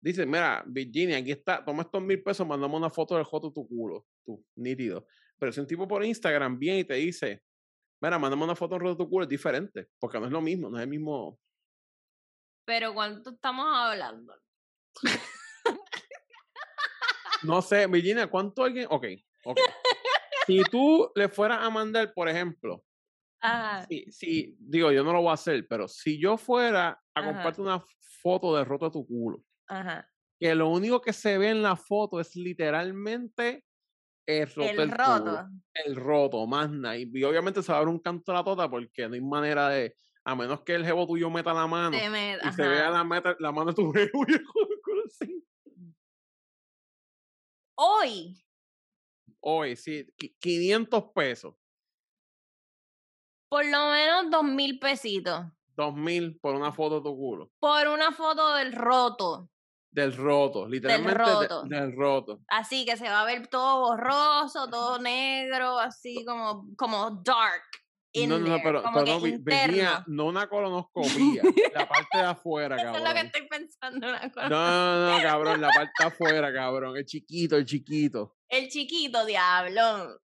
dice, 0.00 0.24
mira, 0.26 0.62
Virginia, 0.66 1.16
aquí 1.18 1.32
está, 1.32 1.64
toma 1.64 1.82
estos 1.82 2.02
mil 2.02 2.22
pesos, 2.22 2.46
mandamos 2.46 2.78
una 2.78 2.90
foto 2.90 3.16
del 3.16 3.24
joto 3.24 3.52
tu 3.52 3.66
culo, 3.66 4.06
tú, 4.24 4.44
nítido. 4.54 5.06
Pero 5.38 5.52
si 5.52 5.60
un 5.60 5.66
tipo 5.66 5.88
por 5.88 6.04
Instagram 6.04 6.58
viene 6.58 6.80
y 6.80 6.84
te 6.84 6.94
dice, 6.94 7.42
mira, 8.00 8.18
mandame 8.18 8.44
una 8.44 8.54
foto 8.54 8.78
del 8.78 8.88
de 8.88 8.96
tu 8.96 9.08
culo, 9.08 9.24
es 9.24 9.28
diferente, 9.28 9.88
porque 9.98 10.20
no 10.20 10.26
es 10.26 10.32
lo 10.32 10.40
mismo, 10.40 10.70
no 10.70 10.76
es 10.76 10.84
el 10.84 10.88
mismo. 10.88 11.40
Pero 12.64 12.94
¿cuánto 12.94 13.30
estamos 13.30 13.66
hablando? 13.68 14.34
no 17.42 17.62
sé, 17.62 17.86
Virginia, 17.86 18.28
¿cuánto 18.28 18.64
alguien? 18.64 18.86
Ok, 18.90 19.06
ok 19.44 19.58
si 20.46 20.62
tú 20.70 21.10
le 21.14 21.28
fueras 21.28 21.62
a 21.62 21.70
mandar, 21.70 22.12
por 22.14 22.28
ejemplo, 22.28 22.82
Si, 24.10 24.56
digo, 24.58 24.90
yo 24.90 25.04
no 25.04 25.12
lo 25.12 25.20
voy 25.20 25.30
a 25.30 25.34
hacer, 25.34 25.66
pero 25.68 25.86
si 25.86 26.18
yo 26.18 26.36
fuera 26.36 27.00
a 27.14 27.24
comprarte 27.24 27.60
una 27.60 27.84
foto 28.22 28.56
de 28.56 28.64
roto 28.64 28.86
de 28.86 28.90
tu 28.92 29.06
culo, 29.06 29.42
que 30.38 30.54
lo 30.54 30.68
único 30.68 31.00
que 31.00 31.12
se 31.12 31.38
ve 31.38 31.50
en 31.50 31.62
la 31.62 31.76
foto 31.76 32.20
es 32.20 32.34
literalmente 32.36 33.64
el 34.26 34.48
roto. 34.48 34.82
El 34.82 34.90
roto. 34.90 35.48
el 35.74 35.96
roto, 35.96 36.46
más 36.46 36.70
nada. 36.70 36.96
Y, 36.98 37.04
obviamente 37.22 37.62
se 37.62 37.70
va 37.70 37.78
a 37.78 37.80
ver 37.80 37.88
un 37.88 38.00
canto 38.00 38.32
de 38.32 38.38
la 38.38 38.44
tota 38.44 38.68
porque 38.68 39.08
no 39.08 39.14
hay 39.14 39.20
manera 39.20 39.68
de, 39.68 39.94
a 40.24 40.34
menos 40.34 40.62
que 40.62 40.74
el 40.74 40.84
jevo 40.84 41.06
tuyo 41.06 41.30
meta 41.30 41.54
la 41.54 41.68
mano 41.68 41.96
y 41.96 42.52
se 42.52 42.68
vea 42.68 42.90
la, 42.90 43.36
la 43.38 43.52
mano 43.52 43.70
de 43.70 43.74
tu 43.74 43.92
jevo 43.94 44.24
y 44.26 44.32
el 44.32 44.44
Hoy, 47.78 48.45
hoy, 49.48 49.76
sí, 49.76 50.04
500 50.40 51.04
pesos. 51.14 51.54
Por 53.48 53.64
lo 53.64 53.90
menos 53.90 54.30
dos 54.30 54.42
mil 54.42 54.78
pesitos. 54.80 55.44
Dos 55.76 55.94
mil 55.94 56.38
por 56.40 56.54
una 56.56 56.72
foto 56.72 56.96
de 56.96 57.02
tu 57.02 57.16
culo. 57.16 57.52
Por 57.60 57.86
una 57.88 58.10
foto 58.10 58.54
del 58.54 58.72
roto. 58.72 59.48
Del 59.90 60.14
roto, 60.16 60.66
literalmente 60.68 61.18
de- 61.18 61.24
roto. 61.48 61.62
del 61.62 61.96
roto. 61.96 62.40
Así 62.48 62.84
que 62.84 62.96
se 62.96 63.08
va 63.08 63.20
a 63.22 63.24
ver 63.24 63.46
todo 63.46 63.80
borroso, 63.88 64.68
todo 64.68 64.98
negro, 64.98 65.78
así 65.78 66.24
como, 66.24 66.66
como 66.76 67.22
dark. 67.24 67.62
In 68.22 68.28
No, 68.30 68.38
no, 68.38 68.46
there, 68.46 68.60
pero, 68.62 68.82
como 68.82 69.04
pero 69.04 69.20
que 69.20 69.32
no, 69.32 69.38
venía, 69.42 70.04
no 70.06 70.24
una 70.26 70.48
colonoscopía, 70.48 71.42
la 71.74 71.88
parte 71.88 72.18
de 72.18 72.24
afuera, 72.24 72.76
Eso 72.76 72.84
cabrón. 72.86 73.02
es 73.02 73.08
lo 73.08 73.14
que 73.14 73.26
estoy 73.26 73.48
pensando. 73.48 74.08
Una 74.08 74.20
cosa. 74.32 74.48
No, 74.48 74.66
no, 74.66 75.16
no, 75.16 75.22
cabrón, 75.22 75.60
la 75.60 75.68
parte 75.68 75.92
de 75.98 76.04
afuera, 76.06 76.52
cabrón. 76.52 76.96
El 76.96 77.04
chiquito, 77.04 77.56
el 77.56 77.64
chiquito. 77.66 78.36
El 78.48 78.68
chiquito, 78.68 79.24
diablo. 79.26 80.20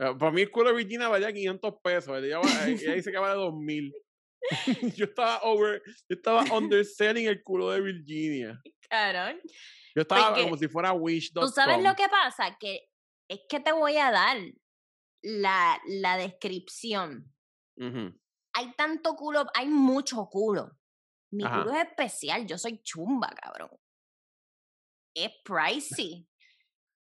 Eh, 0.00 0.14
Para 0.18 0.30
mí 0.30 0.42
el 0.42 0.50
culo 0.50 0.70
de 0.70 0.76
Virginia 0.76 1.08
valía 1.08 1.32
500 1.32 1.74
pesos. 1.82 2.22
Ella, 2.22 2.38
va- 2.38 2.66
ella 2.66 2.92
dice 2.94 3.10
que 3.10 3.18
vale 3.18 3.34
2000. 3.34 3.92
yo 4.96 5.04
estaba 5.06 5.40
over, 5.42 5.82
yo 6.08 6.14
estaba 6.16 6.44
underselling 6.56 7.26
el 7.26 7.42
culo 7.42 7.70
de 7.70 7.80
Virginia. 7.80 8.60
Cabrón. 8.88 9.40
Yo 9.94 10.02
estaba 10.02 10.28
Porque 10.28 10.42
como 10.44 10.56
si 10.56 10.68
fuera 10.68 10.92
Wish.com. 10.92 11.44
¿Tú 11.44 11.50
sabes 11.52 11.82
lo 11.82 11.94
que 11.96 12.08
pasa? 12.08 12.56
Que 12.60 12.88
es 13.28 13.40
que 13.48 13.58
te 13.60 13.72
voy 13.72 13.96
a 13.96 14.10
dar 14.10 14.36
la, 15.22 15.80
la 15.86 16.16
descripción. 16.16 17.32
Hay 18.54 18.72
tanto 18.76 19.14
culo, 19.14 19.46
hay 19.54 19.68
mucho 19.68 20.26
culo. 20.30 20.72
Mi 21.30 21.44
Ajá. 21.44 21.62
culo 21.62 21.74
es 21.74 21.84
especial, 21.88 22.46
yo 22.46 22.56
soy 22.58 22.82
chumba, 22.82 23.28
cabrón. 23.28 23.70
Es 25.14 25.30
pricey. 25.44 26.26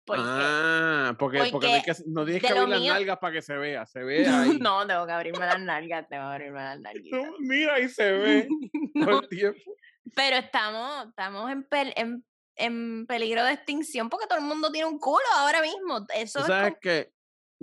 Porque 0.05 0.23
Ah, 0.25 1.15
porque, 1.19 1.39
porque, 1.39 1.39
no, 1.39 1.45
hay 1.45 1.51
porque 1.53 1.83
que- 1.85 2.03
no 2.09 2.25
tienes 2.25 2.43
que 2.43 2.49
abrir 2.49 2.69
las 2.69 2.81
mío- 2.81 2.93
nalgas 2.93 3.19
para 3.19 3.33
que 3.35 3.43
se 3.43 3.57
vea. 3.57 3.87
Se 3.87 4.01
ve 4.05 4.27
ahí. 4.27 4.59
no, 4.59 4.87
tengo 4.87 5.07
que 5.07 5.13
abrirme 5.13 5.39
las 5.47 5.61
nalgas, 5.61 6.09
tengo 6.09 6.23
que 6.25 6.35
abrirme 6.35 6.61
las 6.61 6.81
nalguitas. 6.81 7.23
No, 7.23 7.33
Mira, 7.41 7.75
ahí 7.75 7.89
se 7.89 8.11
ve 8.13 8.49
todo 8.95 9.07
No, 9.07 9.21
el 9.21 9.29
tiempo. 9.29 9.77
pero 10.15 10.37
estamos, 10.37 11.09
estamos 11.09 11.51
en, 11.53 11.69
pel- 11.69 11.93
en, 11.97 12.25
en 12.57 13.07
peligro 13.07 13.45
de 13.45 13.53
extinción 13.53 14.09
porque 14.09 14.27
todo 14.27 14.39
el 14.39 14.45
mundo 14.45 14.73
tiene 14.73 14.89
un 14.89 14.99
culo 14.99 15.25
ahora 15.37 15.63
mismo. 15.63 16.05
Eso 16.15 16.41
Tú 16.41 16.45
es 16.45 16.49
sabes 16.49 16.71
como- 16.71 16.81
que 16.81 17.13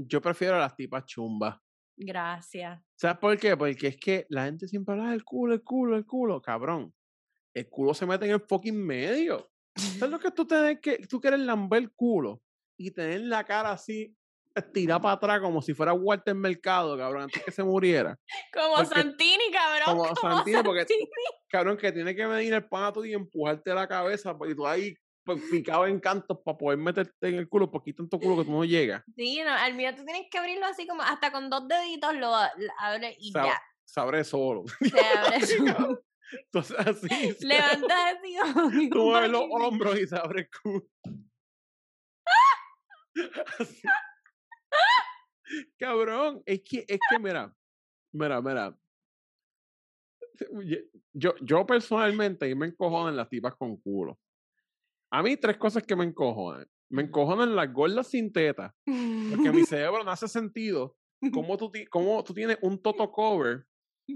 yo 0.07 0.21
prefiero 0.21 0.55
a 0.55 0.59
las 0.59 0.75
tipas 0.75 1.05
chumbas. 1.05 1.57
Gracias. 1.97 2.81
¿Sabes 2.95 3.17
por 3.17 3.37
qué? 3.37 3.57
Porque 3.57 3.87
es 3.87 3.97
que 3.97 4.25
la 4.29 4.45
gente 4.45 4.67
siempre 4.67 4.93
habla 4.95 5.11
del 5.11 5.23
culo, 5.23 5.53
el 5.53 5.63
culo, 5.63 5.95
el 5.97 6.05
culo. 6.05 6.41
Cabrón. 6.41 6.93
El 7.53 7.67
culo 7.69 7.93
se 7.93 8.05
mete 8.05 8.25
en 8.25 8.31
el 8.31 8.39
fucking 8.41 8.77
medio. 8.85 9.51
¿Sabes 9.75 10.09
lo 10.11 10.19
que 10.19 10.31
tú 10.31 10.45
tienes 10.45 10.79
que, 10.81 10.97
tú 11.07 11.19
quieres 11.19 11.39
lamber 11.41 11.83
el 11.83 11.91
culo 11.93 12.41
y 12.77 12.91
tener 12.91 13.21
la 13.21 13.43
cara 13.43 13.71
así 13.71 14.15
estirada 14.55 14.99
para 15.01 15.13
atrás 15.15 15.39
como 15.41 15.61
si 15.61 15.73
fuera 15.73 15.93
Walter 15.93 16.33
Mercado, 16.35 16.97
cabrón, 16.97 17.23
antes 17.23 17.43
que 17.43 17.51
se 17.51 17.63
muriera? 17.63 18.17
Como 18.53 18.75
Porque- 18.75 18.87
Santini, 18.95 19.51
cabrón. 19.51 19.97
como 19.97 20.15
Santini, 20.15 20.63
porque- 20.63 20.79
Santini. 20.81 21.09
Cabrón, 21.49 21.77
que 21.77 21.91
tiene 21.91 22.15
que 22.15 22.25
venir 22.25 22.53
el 22.53 22.65
pana 22.67 22.93
tuyo 22.93 23.11
y 23.11 23.13
empujarte 23.13 23.73
la 23.73 23.87
cabeza 23.87 24.37
pues, 24.37 24.51
y 24.51 24.55
tú 24.55 24.65
ahí 24.67 24.93
picado 25.37 25.85
en 25.87 25.99
cantos 25.99 26.39
para 26.43 26.57
poder 26.57 26.77
meterte 26.79 27.27
en 27.29 27.35
el 27.35 27.47
culo 27.49 27.69
porque 27.71 27.91
hay 27.91 27.95
tanto 27.95 28.19
culo 28.19 28.37
que 28.37 28.45
tú 28.45 28.51
no 28.51 28.65
llegas. 28.65 29.03
Sí, 29.15 29.41
no, 29.43 29.51
al 29.51 29.73
mío 29.73 29.93
tú 29.95 30.03
tienes 30.05 30.27
que 30.31 30.37
abrirlo 30.37 30.65
así 30.65 30.87
como 30.87 31.01
hasta 31.01 31.31
con 31.31 31.49
dos 31.49 31.67
deditos 31.67 32.13
lo, 32.15 32.29
lo 32.31 32.73
abres 32.79 33.15
y 33.19 33.33
ya. 33.33 33.59
Sabré 33.85 34.23
solo. 34.23 34.63
Se 34.81 34.99
abre 34.99 35.45
su- 35.45 35.99
Entonces 36.45 36.77
así. 36.77 37.07
se- 37.39 37.47
Levantas 37.47 38.17
así 38.17 38.89
Tú 38.91 39.03
mueves 39.05 39.31
los 39.31 39.43
hombros 39.49 39.99
y 39.99 40.07
se 40.07 40.15
abre 40.15 40.41
el 40.41 40.49
culo. 40.61 40.85
Así. 43.59 43.81
Cabrón, 45.77 46.43
es 46.45 46.61
que, 46.63 46.85
es 46.87 46.99
que, 47.09 47.19
mira, 47.19 47.51
mira, 48.13 48.41
mira. 48.41 48.77
Yo, 51.13 51.33
yo 51.41 51.65
personalmente 51.65 52.53
me 52.55 52.67
encojonan 52.67 53.15
las 53.15 53.27
tipas 53.29 53.55
con 53.55 53.75
culo. 53.77 54.17
A 55.11 55.23
mí 55.23 55.37
tres 55.37 55.57
cosas 55.57 55.83
que 55.83 55.95
me 55.95 56.03
encojonan. 56.05 56.67
Me 56.91 57.03
encojonan 57.03 57.55
las 57.55 57.71
gordas 57.71 58.07
sin 58.07 58.31
teta, 58.33 58.75
porque 58.85 59.51
mi 59.51 59.63
cerebro 59.65 60.03
no 60.03 60.11
hace 60.11 60.27
sentido 60.27 60.95
cómo 61.33 61.57
tú, 61.57 61.71
cómo 61.89 62.23
tú 62.23 62.33
tienes 62.33 62.57
un 62.61 62.79
toto 62.81 63.11
cover 63.11 63.65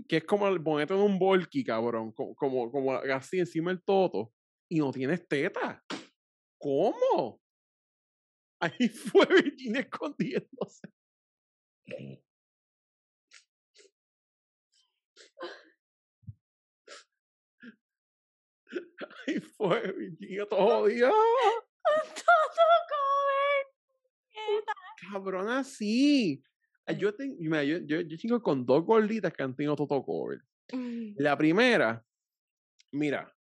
que 0.08 0.18
es 0.18 0.24
como 0.24 0.48
el 0.48 0.58
bonete 0.58 0.96
de 0.96 1.02
un 1.02 1.20
volky, 1.20 1.64
cabrón, 1.64 2.12
co- 2.14 2.34
como, 2.36 2.72
como 2.72 2.94
así 2.94 3.38
encima 3.40 3.70
del 3.70 3.84
toto, 3.84 4.34
y 4.72 4.80
no 4.80 4.92
tienes 4.92 5.28
teta. 5.28 5.84
¿Cómo? 6.60 7.40
Ahí 8.60 8.88
fue 8.90 9.26
Virginia 9.28 9.82
escondiéndose. 9.82 10.88
Ahí 19.28 19.40
fue 19.40 19.92
Virginia 19.94 20.46
todo 20.48 20.82
jodida. 20.82 21.12
Así. 25.60 26.44
Ah, 26.86 26.94
Yo, 26.94 27.14
te- 27.14 27.36
mira, 27.40 27.64
yo, 27.64 27.78
yo, 27.80 28.02
yo 28.02 28.18
chingo 28.18 28.42
con 28.42 28.66
dos 28.66 28.84
gorditas 28.84 29.34
que 29.34 29.44
han 29.44 29.56
tenido 29.56 29.76
toto 29.76 30.04
cover. 30.04 30.40
La 31.18 31.38
primera, 31.38 32.04
mira, 32.92 33.34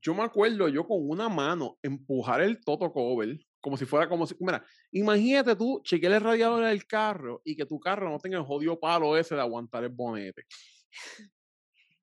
yo 0.00 0.14
me 0.14 0.22
acuerdo 0.22 0.68
yo 0.68 0.86
con 0.86 0.98
una 1.08 1.28
mano 1.28 1.78
empujar 1.82 2.40
el 2.40 2.60
toto 2.60 2.92
cover, 2.92 3.38
como 3.60 3.76
si 3.76 3.84
fuera 3.84 4.08
como 4.08 4.26
si, 4.26 4.34
mira, 4.40 4.64
imagínate 4.92 5.56
tú 5.56 5.80
chequear 5.84 6.12
el 6.14 6.20
radiador 6.22 6.64
del 6.64 6.86
carro 6.86 7.42
y 7.44 7.56
que 7.56 7.66
tu 7.66 7.78
carro 7.80 8.08
no 8.10 8.18
tenga 8.18 8.38
el 8.38 8.44
jodido 8.44 8.78
palo 8.78 9.16
ese 9.16 9.34
de 9.34 9.40
aguantar 9.40 9.82
el 9.84 9.90
bonete. 9.90 10.44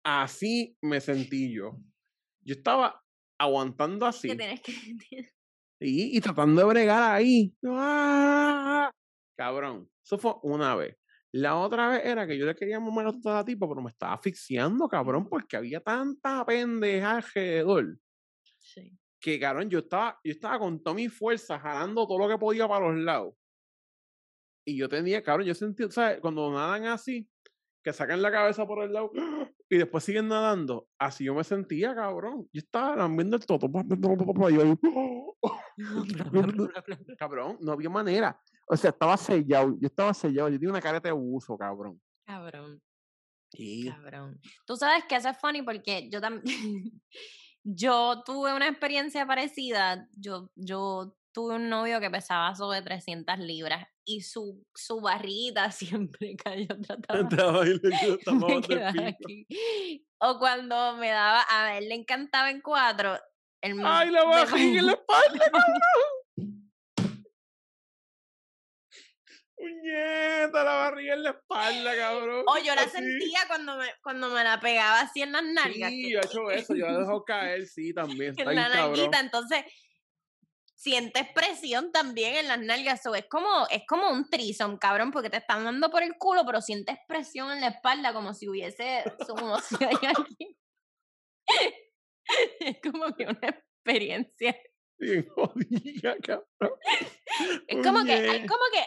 Así 0.05 0.77
me 0.83 1.01
sentí 1.01 1.51
yo. 1.51 1.79
Yo 2.41 2.53
estaba 2.53 3.03
aguantando 3.39 4.05
así 4.05 4.29
Que 4.29 4.61
que 4.63 5.31
y, 5.79 6.15
y 6.15 6.21
tratando 6.21 6.61
de 6.61 6.67
bregar 6.67 7.15
ahí. 7.15 7.53
¡Ah! 7.65 8.91
Cabrón, 9.35 9.89
eso 10.03 10.17
fue 10.19 10.35
una 10.43 10.75
vez. 10.75 10.95
La 11.33 11.57
otra 11.57 11.89
vez 11.89 12.05
era 12.05 12.25
que 12.25 12.37
yo 12.37 12.45
le 12.45 12.55
quería 12.55 12.79
mamar 12.79 13.07
a 13.07 13.11
toda 13.19 13.35
la 13.35 13.45
tipa, 13.45 13.67
pero 13.67 13.81
me 13.81 13.89
estaba 13.89 14.13
asfixiando, 14.13 14.87
cabrón, 14.87 15.27
porque 15.27 15.57
había 15.57 15.81
tanta 15.81 16.45
pendeja 16.45 17.17
alrededor. 17.17 17.99
Sí. 18.59 18.97
Que, 19.19 19.39
cabrón, 19.39 19.69
yo 19.69 19.79
estaba, 19.79 20.19
yo 20.23 20.31
estaba 20.31 20.59
con 20.59 20.81
toda 20.81 20.95
mi 20.95 21.09
fuerza 21.09 21.59
jalando 21.59 22.07
todo 22.07 22.19
lo 22.19 22.29
que 22.29 22.37
podía 22.37 22.67
para 22.67 22.87
los 22.87 23.03
lados. 23.03 23.33
Y 24.65 24.77
yo 24.77 24.87
tenía, 24.87 25.21
cabrón, 25.23 25.47
yo 25.47 25.55
sentí, 25.55 25.83
¿sabes? 25.89 26.19
Cuando 26.21 26.51
nadan 26.53 26.85
así, 26.85 27.27
que 27.83 27.91
sacan 27.91 28.21
la 28.21 28.31
cabeza 28.31 28.65
por 28.65 28.83
el 28.83 28.93
lado 28.93 29.11
y 29.69 29.77
después 29.77 30.03
siguen 30.03 30.27
nadando, 30.27 30.87
así 30.99 31.23
yo 31.23 31.33
me 31.33 31.43
sentía, 31.43 31.95
cabrón. 31.95 32.47
Yo 32.53 32.59
estaba 32.59 32.95
lambiendo 32.95 33.35
el 33.35 33.45
toto. 33.45 33.69
cabrón, 37.17 37.57
no 37.61 37.71
había 37.71 37.89
manera. 37.89 38.39
O 38.67 38.77
sea, 38.77 38.91
estaba 38.91 39.17
sellado. 39.17 39.75
Yo 39.79 39.87
estaba 39.87 40.13
sellado. 40.13 40.49
Yo 40.49 40.55
tenía 40.55 40.69
una 40.69 40.81
careta 40.81 41.09
de 41.09 41.13
uso, 41.13 41.57
cabrón. 41.57 41.99
Cabrón. 42.25 42.81
Cabrón. 43.87 44.39
Tú 44.65 44.75
sabes 44.75 45.05
que 45.05 45.15
eso 45.15 45.29
es 45.29 45.37
funny 45.37 45.61
porque 45.61 46.09
yo 46.09 46.21
también. 46.21 46.43
yo 47.63 48.21
tuve 48.23 48.53
una 48.53 48.67
experiencia 48.67 49.25
parecida. 49.25 50.07
Yo, 50.15 50.51
yo 50.55 51.15
tuve 51.35 51.55
un 51.55 51.67
novio 51.67 51.99
que 51.99 52.09
pesaba 52.09 52.55
sobre 52.55 52.81
300 52.81 53.37
libras 53.39 53.85
y 54.05 54.21
su, 54.21 54.65
su 54.73 55.01
barriguita 55.01 55.69
siempre 55.71 56.35
cayó. 56.37 56.67
Trataba. 56.81 57.65
O 60.17 60.39
cuando 60.39 60.95
me 60.95 61.09
daba. 61.09 61.45
A 61.49 61.77
él 61.77 61.89
le 61.89 61.95
encantaba 61.95 62.49
en 62.49 62.61
cuatro. 62.61 63.19
El 63.61 63.81
¡Ay, 63.83 64.09
la 64.11 64.23
barriga 64.23 64.79
en 64.79 64.85
la 64.85 64.91
espalda, 64.93 65.45
cabrón! 65.51 66.71
¡Puñeta, 69.55 70.63
la 70.63 70.75
barriga 70.75 71.13
en 71.15 71.23
la 71.23 71.29
espalda, 71.31 71.95
cabrón! 71.97 72.45
O 72.47 72.57
yo 72.59 72.75
la 72.75 72.83
Así. 72.83 72.91
sentía 72.91 73.39
cuando 73.47 73.77
me, 73.77 73.87
cuando 74.01 74.29
me 74.29 74.43
la 74.43 74.59
pegaba 74.59 75.01
así 75.01 75.21
en 75.21 75.33
las 75.33 75.43
nalgas. 75.43 75.89
Sí, 75.89 76.11
yo 76.11 76.19
he 76.19 76.25
hecho 76.25 76.51
eso, 76.51 76.75
yo 76.75 76.87
la 76.87 76.93
he 76.93 76.99
dejado 76.99 77.25
caer, 77.25 77.67
sí, 77.67 77.93
también. 77.93 78.31
Está 78.37 78.51
en 78.51 78.55
la 78.55 78.69
nalguita, 78.69 79.19
entonces 79.19 79.65
sientes 80.85 81.25
presión 81.33 81.91
también 81.91 82.35
en 82.35 82.47
las 82.47 82.59
nalgas, 82.59 83.01
so, 83.01 83.15
es 83.15 83.25
como 83.27 83.65
es 83.71 83.81
como 83.87 84.11
un 84.11 84.29
trison, 84.29 84.77
cabrón, 84.77 85.09
porque 85.09 85.31
te 85.31 85.37
están 85.37 85.63
dando 85.63 85.89
por 85.89 86.03
el 86.03 86.13
culo, 86.19 86.43
pero 86.45 86.61
sientes 86.61 86.97
presión 87.07 87.51
en 87.51 87.61
la 87.61 87.69
espalda 87.69 88.13
como 88.13 88.35
si 88.35 88.47
hubiese 88.47 88.83
hay 89.03 89.03
alguien. 90.15 90.55
es 92.59 92.77
como 92.83 93.15
que 93.15 93.23
una 93.23 93.49
experiencia. 93.49 94.55
Bien 94.99 95.27
jodida, 95.27 96.17
cabrón. 96.21 96.79
Es 97.67 97.85
como 97.85 98.05
que 98.05 98.13
hay 98.13 98.45
como 98.45 98.63
que 98.71 98.85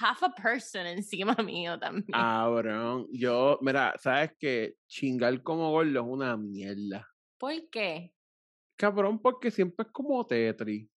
half 0.00 0.22
a 0.22 0.32
person 0.34 0.86
encima 0.86 1.34
mío 1.42 1.78
también. 1.78 2.06
Cabrón, 2.12 3.08
yo, 3.10 3.58
mira, 3.62 3.94
sabes 3.98 4.32
que 4.38 4.74
chingar 4.86 5.42
como 5.42 5.70
gordo 5.70 5.98
es 5.98 6.06
una 6.06 6.36
mierda. 6.36 7.08
¿Por 7.38 7.70
qué? 7.70 8.14
Cabrón, 8.76 9.18
porque 9.20 9.50
siempre 9.50 9.86
es 9.86 9.92
como 9.92 10.24
Tetris. 10.26 10.88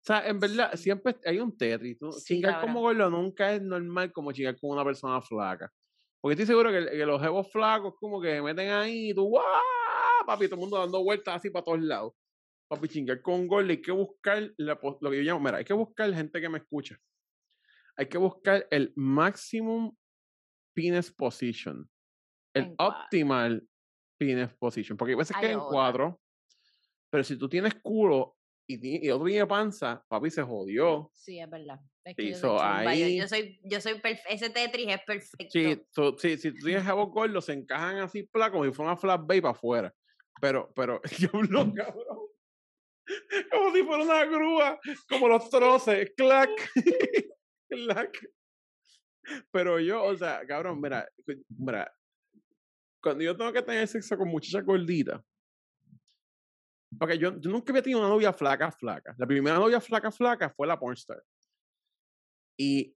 O 0.00 0.02
sea, 0.02 0.26
en 0.26 0.40
verdad, 0.40 0.74
siempre 0.76 1.16
hay 1.26 1.38
un 1.40 1.56
tú- 1.56 2.12
Sí, 2.12 2.34
chingar 2.36 2.60
como 2.62 2.82
cabrón. 2.82 3.08
gordo 3.08 3.10
nunca 3.10 3.52
es 3.52 3.60
normal 3.62 4.12
como 4.12 4.32
chingar 4.32 4.58
con 4.58 4.70
una 4.70 4.84
persona 4.84 5.20
flaca. 5.20 5.70
Porque 6.20 6.32
estoy 6.34 6.46
seguro 6.46 6.70
que, 6.70 6.90
que 6.90 7.04
los 7.06 7.20
jevos 7.20 7.50
flacos 7.52 7.94
como 7.98 8.20
que 8.20 8.40
meten 8.40 8.70
ahí 8.70 9.10
y 9.10 9.14
tú, 9.14 9.24
¡guau! 9.28 9.44
Papi, 10.26 10.46
todo 10.46 10.54
el 10.56 10.60
mundo 10.60 10.78
dando 10.78 11.02
vueltas 11.02 11.36
así 11.36 11.50
para 11.50 11.64
todos 11.64 11.80
lados. 11.82 12.14
Papi, 12.68 12.88
chingar 12.88 13.20
con 13.20 13.46
gol, 13.46 13.68
hay 13.68 13.82
que 13.82 13.92
buscar 13.92 14.50
la, 14.56 14.78
lo 15.00 15.10
que 15.10 15.16
yo 15.18 15.22
llamo, 15.22 15.40
mira, 15.40 15.58
hay 15.58 15.64
que 15.64 15.72
buscar 15.74 16.12
gente 16.14 16.40
que 16.40 16.48
me 16.48 16.58
escucha. 16.58 16.98
Hay 17.96 18.06
que 18.08 18.16
buscar 18.16 18.66
el 18.70 18.92
maximum 18.96 19.94
penis 20.74 21.10
position. 21.10 21.90
El 22.54 22.64
En 22.64 22.76
cuatro. 22.76 23.02
optimal 23.02 23.68
penis 24.18 24.48
position. 24.58 24.96
Porque 24.96 25.12
a 25.14 25.16
veces 25.16 25.36
Hay 25.36 25.46
que 25.46 25.52
en 25.52 25.60
cuatro, 25.60 26.20
pero 27.10 27.22
si 27.24 27.36
tú 27.36 27.48
tienes 27.48 27.74
culo 27.82 28.36
y, 28.80 29.06
y 29.06 29.10
otro 29.10 29.26
tiene 29.26 29.46
panza, 29.46 30.04
papi 30.08 30.30
se 30.30 30.42
jodió. 30.42 31.10
Sí, 31.14 31.38
es 31.40 31.48
verdad. 31.48 31.80
Es 32.04 32.14
Sí, 32.16 32.22
que 32.22 32.30
yo 32.30 32.36
soy 32.36 32.40
so, 32.50 32.56
yo- 32.56 32.62
ahí- 32.62 33.16
yo, 33.18 33.28
soy, 33.28 33.60
yo 33.64 33.80
soy 33.80 34.00
ese 34.28 34.50
Tetris 34.50 34.88
es 34.88 35.00
perfecto. 35.06 35.46
Sí, 35.50 35.82
so- 35.90 36.16
sí, 36.18 36.36
si 36.38 36.50
tú 36.52 36.64
tienes 36.66 36.84
jabos 36.84 37.10
gordos, 37.10 37.44
se 37.44 37.52
encajan 37.52 37.98
así, 37.98 38.22
pla, 38.24 38.50
como 38.50 38.64
si 38.64 38.72
fuera 38.72 38.92
una 38.92 39.00
flat 39.00 39.20
bay 39.26 39.40
para 39.40 39.52
afuera. 39.52 39.94
Pero, 40.40 40.72
pero, 40.74 41.00
diablo, 41.18 41.72
cabrón. 41.74 42.18
Como 43.50 43.74
si 43.74 43.82
fuera 43.82 44.02
una 44.04 44.24
grúa, 44.24 44.80
como 45.08 45.28
los 45.28 45.50
troces, 45.50 46.12
clac, 46.16 46.48
clac. 47.68 48.18
Pero 49.50 49.78
yo, 49.80 50.02
o 50.04 50.16
sea, 50.16 50.46
cabrón, 50.46 50.80
mira, 50.80 51.08
mira, 51.48 51.92
cuando 53.02 53.22
yo 53.24 53.36
tengo 53.36 53.52
que 53.52 53.62
tener 53.62 53.86
sexo 53.88 54.16
con 54.16 54.28
muchachas 54.28 54.64
gorditas, 54.64 55.20
porque 56.98 57.18
yo, 57.18 57.38
yo 57.40 57.50
nunca 57.50 57.72
había 57.72 57.82
tenido 57.82 58.00
una 58.00 58.08
novia 58.08 58.32
flaca, 58.32 58.70
flaca. 58.72 59.14
La 59.18 59.26
primera 59.26 59.56
novia 59.56 59.80
flaca, 59.80 60.10
flaca 60.10 60.50
fue 60.50 60.66
la 60.66 60.78
pornstar. 60.78 61.22
Y 62.58 62.94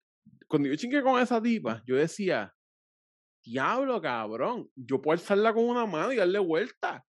cuando 0.48 0.68
yo 0.68 0.76
chingué 0.76 1.02
con 1.02 1.20
esa 1.20 1.40
tipa, 1.40 1.82
yo 1.86 1.96
decía, 1.96 2.52
diablo, 3.44 4.00
cabrón, 4.00 4.68
yo 4.74 5.00
puedo 5.00 5.18
alzarla 5.18 5.54
con 5.54 5.64
una 5.64 5.86
mano 5.86 6.12
y 6.12 6.16
darle 6.16 6.38
vuelta. 6.38 7.04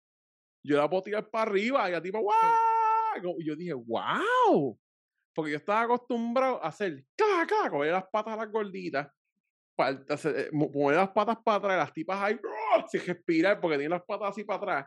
Yo 0.65 0.77
la 0.77 0.89
puedo 0.89 1.03
tirar 1.03 1.31
para 1.31 1.51
arriba 1.51 1.89
y 1.89 1.93
la 1.93 2.03
tipa, 2.03 2.19
¡guau! 2.19 3.37
Y 3.39 3.47
yo 3.47 3.57
dije, 3.57 3.73
¡wow! 3.73 4.79
Porque 5.35 5.53
yo 5.53 5.57
estaba 5.57 5.83
acostumbrado 5.83 6.63
a 6.63 6.69
hacer, 6.69 7.05
¡ca, 7.17 7.47
ca! 7.47 7.71
Coger 7.71 7.93
las 7.93 8.07
patas 8.11 8.35
a 8.35 8.37
las 8.37 8.51
gorditas, 8.51 9.09
eh, 9.79 10.51
mover 10.53 10.97
las 10.97 11.11
patas 11.11 11.39
para 11.45 11.57
atrás, 11.57 11.79
las 11.79 11.93
tipas 11.93 12.23
ahí, 12.23 12.39
¡ah! 12.73 12.85
sin 12.89 13.05
respirar, 13.05 13.61
porque 13.61 13.77
tienen 13.77 13.91
las 13.91 14.05
patas 14.05 14.31
así 14.31 14.45
para 14.45 14.57
atrás, 14.59 14.87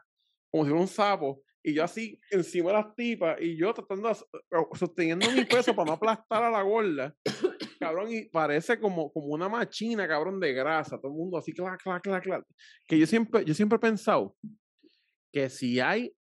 como 0.50 0.64
si 0.64 0.70
fuera 0.70 0.82
un 0.82 0.88
sapo, 0.88 1.42
y 1.70 1.74
yo 1.74 1.84
así 1.84 2.18
encima 2.32 2.70
de 2.70 2.74
las 2.76 2.96
tipas, 2.96 3.42
y 3.42 3.58
yo 3.58 3.74
tratando, 3.74 4.10
o- 4.10 4.76
sosteniendo 4.76 5.30
mi 5.32 5.44
peso 5.44 5.76
para 5.76 5.88
no 5.88 5.94
aplastar 5.94 6.44
a 6.44 6.50
la 6.50 6.62
gorda, 6.62 7.14
cabrón, 7.80 8.08
y 8.12 8.26
parece 8.30 8.80
como, 8.80 9.12
como 9.12 9.28
una 9.28 9.50
machina, 9.50 10.08
cabrón, 10.08 10.40
de 10.40 10.54
grasa, 10.54 10.98
todo 10.98 11.12
el 11.12 11.18
mundo 11.18 11.38
así, 11.38 11.52
clac, 11.54 11.82
clac, 11.84 12.02
clac, 12.02 12.24
clac. 12.24 12.46
Que 12.88 12.98
yo 12.98 13.06
siempre, 13.06 13.44
yo 13.44 13.54
siempre 13.54 13.76
he 13.76 13.80
pensado 13.80 14.36
que 15.34 15.50
si 15.50 15.80
hay 15.82 16.14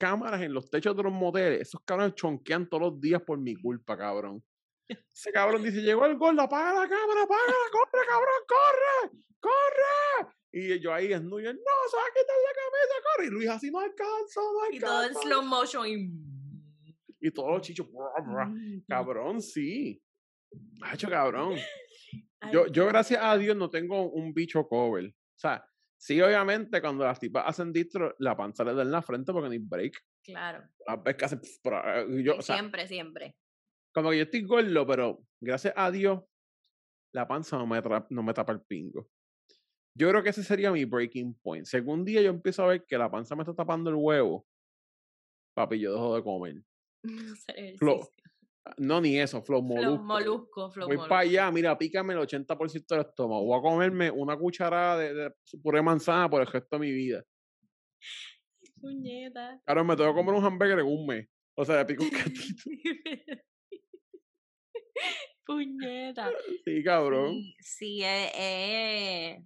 cámaras 0.00 0.40
en 0.40 0.54
los 0.54 0.70
techos 0.70 0.96
de 0.96 1.02
los 1.02 1.12
moteles, 1.12 1.60
esos 1.60 1.82
cabrones 1.84 2.14
chonquean 2.14 2.68
todos 2.68 2.82
los 2.92 3.00
días 3.00 3.20
por 3.22 3.38
mi 3.38 3.54
culpa, 3.56 3.96
cabrón. 3.98 4.42
Ese 4.88 5.32
cabrón 5.32 5.62
dice, 5.62 5.82
llegó 5.82 6.06
el 6.06 6.16
gordo, 6.16 6.40
apaga 6.42 6.72
la 6.80 6.88
cámara, 6.88 7.22
apágala, 7.24 7.54
corre, 7.72 8.06
cabrón, 8.08 8.40
corre, 8.48 9.18
corre. 9.40 10.34
Y 10.56 10.78
yo 10.78 10.94
ahí 10.94 11.12
él, 11.12 11.28
no, 11.28 11.36
se 11.38 11.46
va 11.48 11.52
a 11.52 12.14
quitar 12.14 12.36
la 12.38 12.54
camisa, 12.54 12.94
corre. 13.02 13.26
Y 13.26 13.30
Luis 13.30 13.48
así, 13.48 13.72
no 13.72 13.80
alcanza, 13.80 14.40
no 14.40 14.70
Y 14.72 14.78
todo 14.78 15.02
en 15.02 15.08
alcanza. 15.08 15.20
slow 15.20 15.42
motion 15.42 15.86
y... 15.88 16.34
Y 17.20 17.30
todos 17.32 17.50
los 17.54 17.62
chichos, 17.62 17.88
cabrón, 18.86 19.42
sí. 19.42 20.00
Hacho, 20.82 21.08
cabrón. 21.08 21.56
Yo, 22.52 22.66
yo, 22.66 22.86
gracias 22.86 23.20
a. 23.22 23.38
Dios, 23.38 23.56
no 23.56 23.70
tengo 23.70 24.10
un 24.10 24.34
bicho 24.34 24.68
cover. 24.68 25.06
O 25.06 25.38
sea, 25.38 25.64
sí, 25.96 26.20
obviamente, 26.20 26.78
cuando 26.82 27.02
las 27.04 27.18
tipas 27.18 27.44
hacen 27.46 27.72
distro, 27.72 28.14
la 28.18 28.36
panza 28.36 28.62
le 28.64 28.74
da 28.74 28.82
en 28.82 28.90
la 28.90 29.00
frente 29.00 29.32
porque 29.32 29.48
ni 29.48 29.56
break. 29.56 29.98
Claro. 30.22 30.62
Las 30.86 31.02
ves 31.02 31.16
que 31.16 31.24
hacen. 31.24 31.40
yo, 32.22 32.34
Sí, 32.34 32.38
o 32.38 32.42
sea, 32.42 32.56
siempre, 32.56 32.86
siempre. 32.86 33.34
como 33.94 34.10
que 34.10 34.18
yo 34.18 34.22
estoy 34.24 34.42
gordo, 34.42 34.86
pero 34.86 35.20
gracias 35.40 35.72
a 35.74 35.90
Dios, 35.90 36.20
la 37.14 37.26
panza 37.26 37.56
no 37.56 37.66
me, 37.66 37.80
no 38.10 38.22
me 38.22 38.34
tapa 38.34 38.52
el 38.52 38.60
pingo. 38.60 39.08
Yo 39.96 40.08
creo 40.10 40.22
que 40.22 40.30
ese 40.30 40.42
sería 40.42 40.72
mi 40.72 40.84
breaking 40.84 41.34
point. 41.42 41.66
Si 41.66 41.76
algún 41.76 42.04
día 42.04 42.20
yo 42.20 42.30
empiezo 42.30 42.62
a 42.64 42.66
ver 42.68 42.84
que 42.84 42.98
la 42.98 43.10
panza 43.10 43.36
me 43.36 43.42
está 43.42 43.54
tapando 43.54 43.90
el 43.90 43.96
huevo, 43.96 44.46
papi, 45.54 45.78
yo 45.78 45.92
dejo 45.92 46.16
de 46.16 46.22
comer. 46.22 46.62
Hacer 47.32 47.76
Flo, 47.78 47.92
ejercicio. 47.94 48.20
No, 48.78 49.00
ni 49.00 49.18
eso, 49.20 49.42
flow 49.42 49.60
Flow 49.60 49.76
molusco. 49.76 50.02
molusco, 50.04 50.70
flow 50.70 50.86
Voy 50.88 50.96
molusco. 50.96 51.08
para 51.08 51.20
allá, 51.20 51.50
mira, 51.52 51.76
pícame 51.76 52.14
el 52.14 52.20
80% 52.20 52.86
del 52.88 53.00
estómago. 53.00 53.44
Voy 53.44 53.58
a 53.58 53.62
comerme 53.70 54.10
una 54.10 54.36
cucharada 54.36 54.98
de, 54.98 55.14
de 55.14 55.30
puré 55.62 55.78
de 55.78 55.82
manzana 55.82 56.28
por 56.30 56.40
el 56.40 56.46
resto 56.46 56.76
de 56.76 56.80
mi 56.80 56.92
vida. 56.92 57.24
Puñeta. 58.80 59.60
Claro, 59.64 59.84
me 59.84 59.96
tengo 59.96 60.10
que 60.10 60.16
comer 60.16 60.34
un 60.34 60.44
hamburger 60.44 60.78
en 60.80 60.86
un 60.86 61.06
mes. 61.06 61.28
O 61.56 61.64
sea, 61.64 61.76
le 61.76 61.84
pico 61.84 62.02
un 62.04 62.10
catito. 62.10 62.62
Puñeta. 65.46 66.30
Sí, 66.64 66.82
cabrón. 66.82 67.34
Sí, 67.34 67.54
sí, 67.60 68.00
eh, 68.02 69.42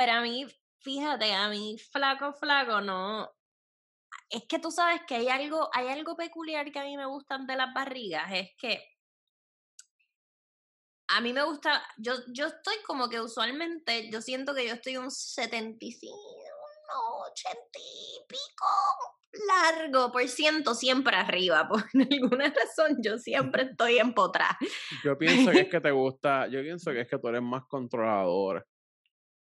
eh, 0.00 0.06
Para 0.06 0.20
mí, 0.22 0.46
fíjate, 0.80 1.32
a 1.32 1.48
mí 1.48 1.76
flaco, 1.92 2.32
flaco, 2.32 2.80
no. 2.80 3.30
Es 4.28 4.44
que 4.48 4.58
tú 4.58 4.70
sabes 4.70 5.02
que 5.06 5.16
hay 5.16 5.28
algo, 5.28 5.68
hay 5.72 5.88
algo 5.88 6.16
peculiar 6.16 6.70
que 6.72 6.78
a 6.78 6.84
mí 6.84 6.96
me 6.96 7.06
gustan 7.06 7.46
de 7.46 7.56
las 7.56 7.72
barrigas, 7.74 8.30
es 8.32 8.50
que 8.58 8.82
a 11.08 11.20
mí 11.20 11.32
me 11.32 11.42
gusta, 11.42 11.82
yo, 11.98 12.14
yo 12.28 12.46
estoy 12.46 12.76
como 12.86 13.08
que 13.08 13.20
usualmente, 13.20 14.10
yo 14.10 14.20
siento 14.22 14.54
que 14.54 14.66
yo 14.68 14.74
estoy 14.74 14.96
un 14.96 15.10
75, 15.10 16.16
no, 16.88 17.18
80 17.24 17.60
y 17.78 18.26
pico 18.28 18.66
largo 19.46 20.10
por 20.12 20.26
ciento 20.28 20.74
siempre 20.74 21.16
arriba, 21.16 21.68
por 21.68 21.84
alguna 21.94 22.52
razón 22.52 22.98
yo 23.02 23.18
siempre 23.18 23.62
estoy 23.70 23.98
empotrada. 23.98 24.58
Yo 25.04 25.16
pienso 25.16 25.50
que 25.50 25.60
es 25.60 25.68
que 25.68 25.80
te 25.80 25.90
gusta, 25.90 26.48
yo 26.48 26.60
pienso 26.62 26.90
que 26.92 27.02
es 27.02 27.08
que 27.08 27.18
tú 27.18 27.28
eres 27.28 27.42
más 27.42 27.64
controladora. 27.66 28.64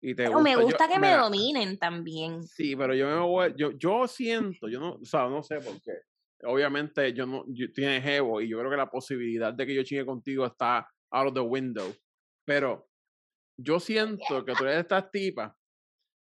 Y 0.02 0.14
te 0.16 0.26
Pero 0.26 0.42
me 0.42 0.52
yo- 0.54 0.62
gusta 0.62 0.88
que 0.88 1.00
me 1.00 1.08
mira, 1.08 1.24
dominen 1.24 1.78
también. 1.80 2.44
Sí, 2.44 2.76
pero 2.76 2.94
yo 2.94 3.08
me 3.08 3.20
voy, 3.20 3.54
yo, 3.58 3.72
yo 3.72 4.08
siento, 4.08 4.68
yo 4.70 4.80
no, 4.80 4.94
o 4.94 5.06
sea, 5.06 5.28
no 5.28 5.42
sé 5.42 5.60
por 5.60 5.82
qué. 5.82 5.94
Obviamente 6.44 7.14
yo 7.14 7.26
no, 7.26 7.44
yo, 7.48 7.72
tienes 7.74 8.06
Evo 8.06 8.40
y 8.42 8.48
yo 8.48 8.60
creo 8.60 8.70
que 8.70 8.78
la 8.78 8.92
posibilidad 8.92 9.52
de 9.54 9.66
que 9.66 9.74
yo 9.74 9.84
chingue 9.84 10.06
contigo 10.06 10.46
está 10.46 10.88
out 11.12 11.28
of 11.30 11.34
the 11.34 11.40
window. 11.40 11.92
Pero 12.46 12.88
yo 13.60 13.80
siento 13.80 14.46
que 14.46 14.54
tú 14.54 14.64
eres 14.66 14.76
de 14.76 14.82
estas 14.82 15.10
tipas 15.10 15.52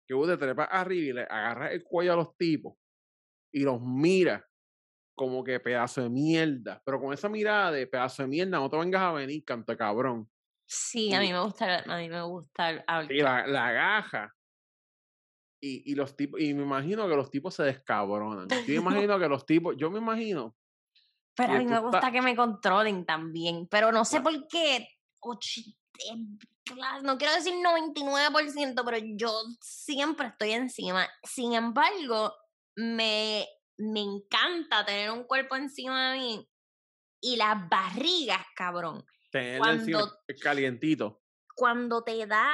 que 0.07 0.13
vos 0.13 0.27
te 0.29 0.37
trepas 0.37 0.69
arriba 0.71 1.07
y 1.09 1.13
le 1.13 1.21
agarras 1.23 1.73
el 1.73 1.83
cuello 1.83 2.13
a 2.13 2.15
los 2.15 2.37
tipos 2.37 2.75
y 3.53 3.59
los 3.63 3.81
miras 3.81 4.41
como 5.15 5.43
que 5.43 5.59
pedazo 5.59 6.01
de 6.03 6.09
mierda. 6.09 6.81
Pero 6.85 7.01
con 7.01 7.13
esa 7.13 7.27
mirada 7.27 7.73
de 7.73 7.85
pedazo 7.85 8.23
de 8.23 8.29
mierda 8.29 8.57
no 8.57 8.69
te 8.69 8.77
vengas 8.77 9.01
a 9.01 9.11
venir, 9.11 9.43
canto 9.43 9.73
de 9.73 9.77
cabrón. 9.77 10.29
Sí, 10.71 11.11
a 11.15 11.19
mí 11.19 11.33
me 11.33 11.41
gusta, 11.41 11.79
a 11.79 11.97
mí 11.97 12.09
me 12.09 12.21
gusta. 12.21 12.85
Y 13.09 13.21
la, 13.21 13.47
la 13.47 13.67
agaja. 13.67 14.31
Y, 15.61 15.91
y 15.91 15.95
los 15.95 16.15
tipos, 16.15 16.39
y 16.39 16.53
me 16.53 16.63
imagino 16.63 17.07
que 17.09 17.15
los 17.15 17.31
tipos 17.31 17.55
se 17.55 17.63
descabronan. 17.63 18.47
Yo 18.47 18.55
me 18.67 18.75
imagino 18.75 19.19
que 19.19 19.27
los 19.27 19.45
tipos, 19.45 19.75
yo 19.77 19.89
me 19.89 19.97
imagino, 19.97 20.55
Pero 21.35 21.53
a 21.53 21.57
mí 21.57 21.65
me 21.65 21.79
gusta 21.79 22.11
que 22.11 22.21
me 22.21 22.35
controlen 22.35 23.05
también. 23.05 23.67
Pero 23.67 23.91
no 23.91 24.05
sé 24.05 24.21
por 24.21 24.47
qué. 24.47 24.87
cla- 26.65 27.01
No 27.01 27.17
quiero 27.17 27.33
decir 27.33 27.53
99%, 27.55 28.83
pero 28.85 28.97
yo 29.17 29.31
siempre 29.59 30.27
estoy 30.27 30.51
encima. 30.51 31.07
Sin 31.23 31.53
embargo, 31.53 32.33
me, 32.75 33.45
me 33.77 34.01
encanta 34.01 34.85
tener 34.85 35.11
un 35.11 35.23
cuerpo 35.23 35.55
encima 35.55 36.11
de 36.13 36.19
mí. 36.19 36.49
Y 37.21 37.35
las 37.35 37.67
barrigas, 37.67 38.45
cabrón. 38.55 39.03
Tenerlo 39.29 39.71
encima, 39.71 40.17
calientito. 40.41 41.21
Cuando 41.55 42.03
te 42.03 42.25
da, 42.25 42.51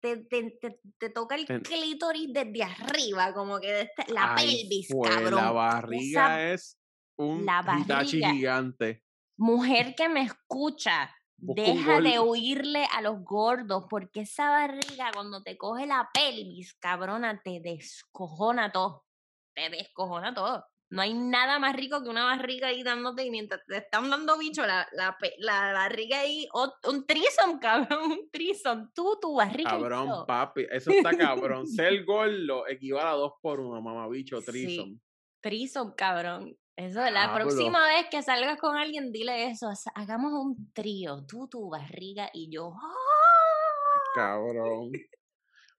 te, 0.00 0.18
te, 0.24 0.58
te- 0.60 0.80
te 0.98 1.10
toca 1.10 1.34
el 1.36 1.46
Ten- 1.46 1.62
clítoris 1.62 2.32
desde 2.32 2.62
arriba, 2.64 3.32
como 3.34 3.60
que 3.60 3.72
desde 3.72 4.12
la 4.12 4.34
Ay, 4.34 4.62
pelvis, 4.62 4.88
fue, 4.90 5.08
cabrón. 5.08 5.34
La 5.44 5.50
barriga 5.50 6.52
es 6.52 6.78
un 7.16 7.44
la 7.46 7.62
barriga. 7.62 8.30
gigante. 8.32 9.04
Mujer 9.36 9.94
que 9.94 10.08
me 10.08 10.22
escucha, 10.22 11.14
deja 11.36 12.00
de 12.00 12.18
huirle 12.20 12.86
a 12.92 13.00
los 13.00 13.22
gordos, 13.22 13.84
porque 13.88 14.20
esa 14.22 14.50
barriga 14.50 15.10
cuando 15.14 15.42
te 15.42 15.56
coge 15.56 15.86
la 15.86 16.08
pelvis, 16.12 16.74
cabrona, 16.74 17.40
te 17.42 17.60
descojona 17.62 18.70
todo. 18.72 19.06
Te 19.54 19.70
descojona 19.70 20.34
todo. 20.34 20.66
No 20.90 21.02
hay 21.02 21.14
nada 21.14 21.58
más 21.60 21.76
rico 21.76 22.02
que 22.02 22.08
una 22.08 22.24
barriga 22.24 22.68
ahí 22.68 22.82
dándote 22.82 23.24
y 23.24 23.30
mientras 23.30 23.60
te 23.66 23.76
están 23.76 24.10
dando 24.10 24.36
bicho 24.36 24.66
la, 24.66 24.88
la, 24.92 25.16
la 25.38 25.72
barriga 25.72 26.18
ahí, 26.20 26.48
un 26.88 27.06
trison, 27.06 27.58
cabrón, 27.60 28.10
un 28.12 28.30
trison. 28.30 28.90
Tú, 28.92 29.16
tu 29.20 29.34
barriga. 29.36 29.70
Cabrón, 29.70 30.26
papi, 30.26 30.66
eso 30.70 30.90
está 31.12 31.16
cabrón. 31.16 31.66
Ser 31.68 32.04
gordo 32.04 32.66
equivale 32.66 33.08
a 33.08 33.12
dos 33.12 33.34
por 33.40 33.60
uno, 33.60 33.80
mamabicho, 33.80 34.40
Sí. 34.40 34.46
trison. 34.46 35.00
Trison, 35.40 35.94
cabrón. 35.96 36.56
Eso, 36.76 37.00
la 37.00 37.10
Diablo. 37.10 37.34
próxima 37.44 37.86
vez 37.86 38.06
que 38.10 38.22
salgas 38.22 38.58
con 38.58 38.74
alguien, 38.76 39.12
dile 39.12 39.50
eso. 39.50 39.68
ha- 39.68 40.00
Hagamos 40.00 40.32
un 40.32 40.72
trío. 40.72 41.24
Tú, 41.26 41.46
tu 41.48 41.68
barriga 41.68 42.30
y 42.32 42.50
yo. 42.50 42.72
¡ah! 42.74 44.00
Cabrón. 44.14 44.90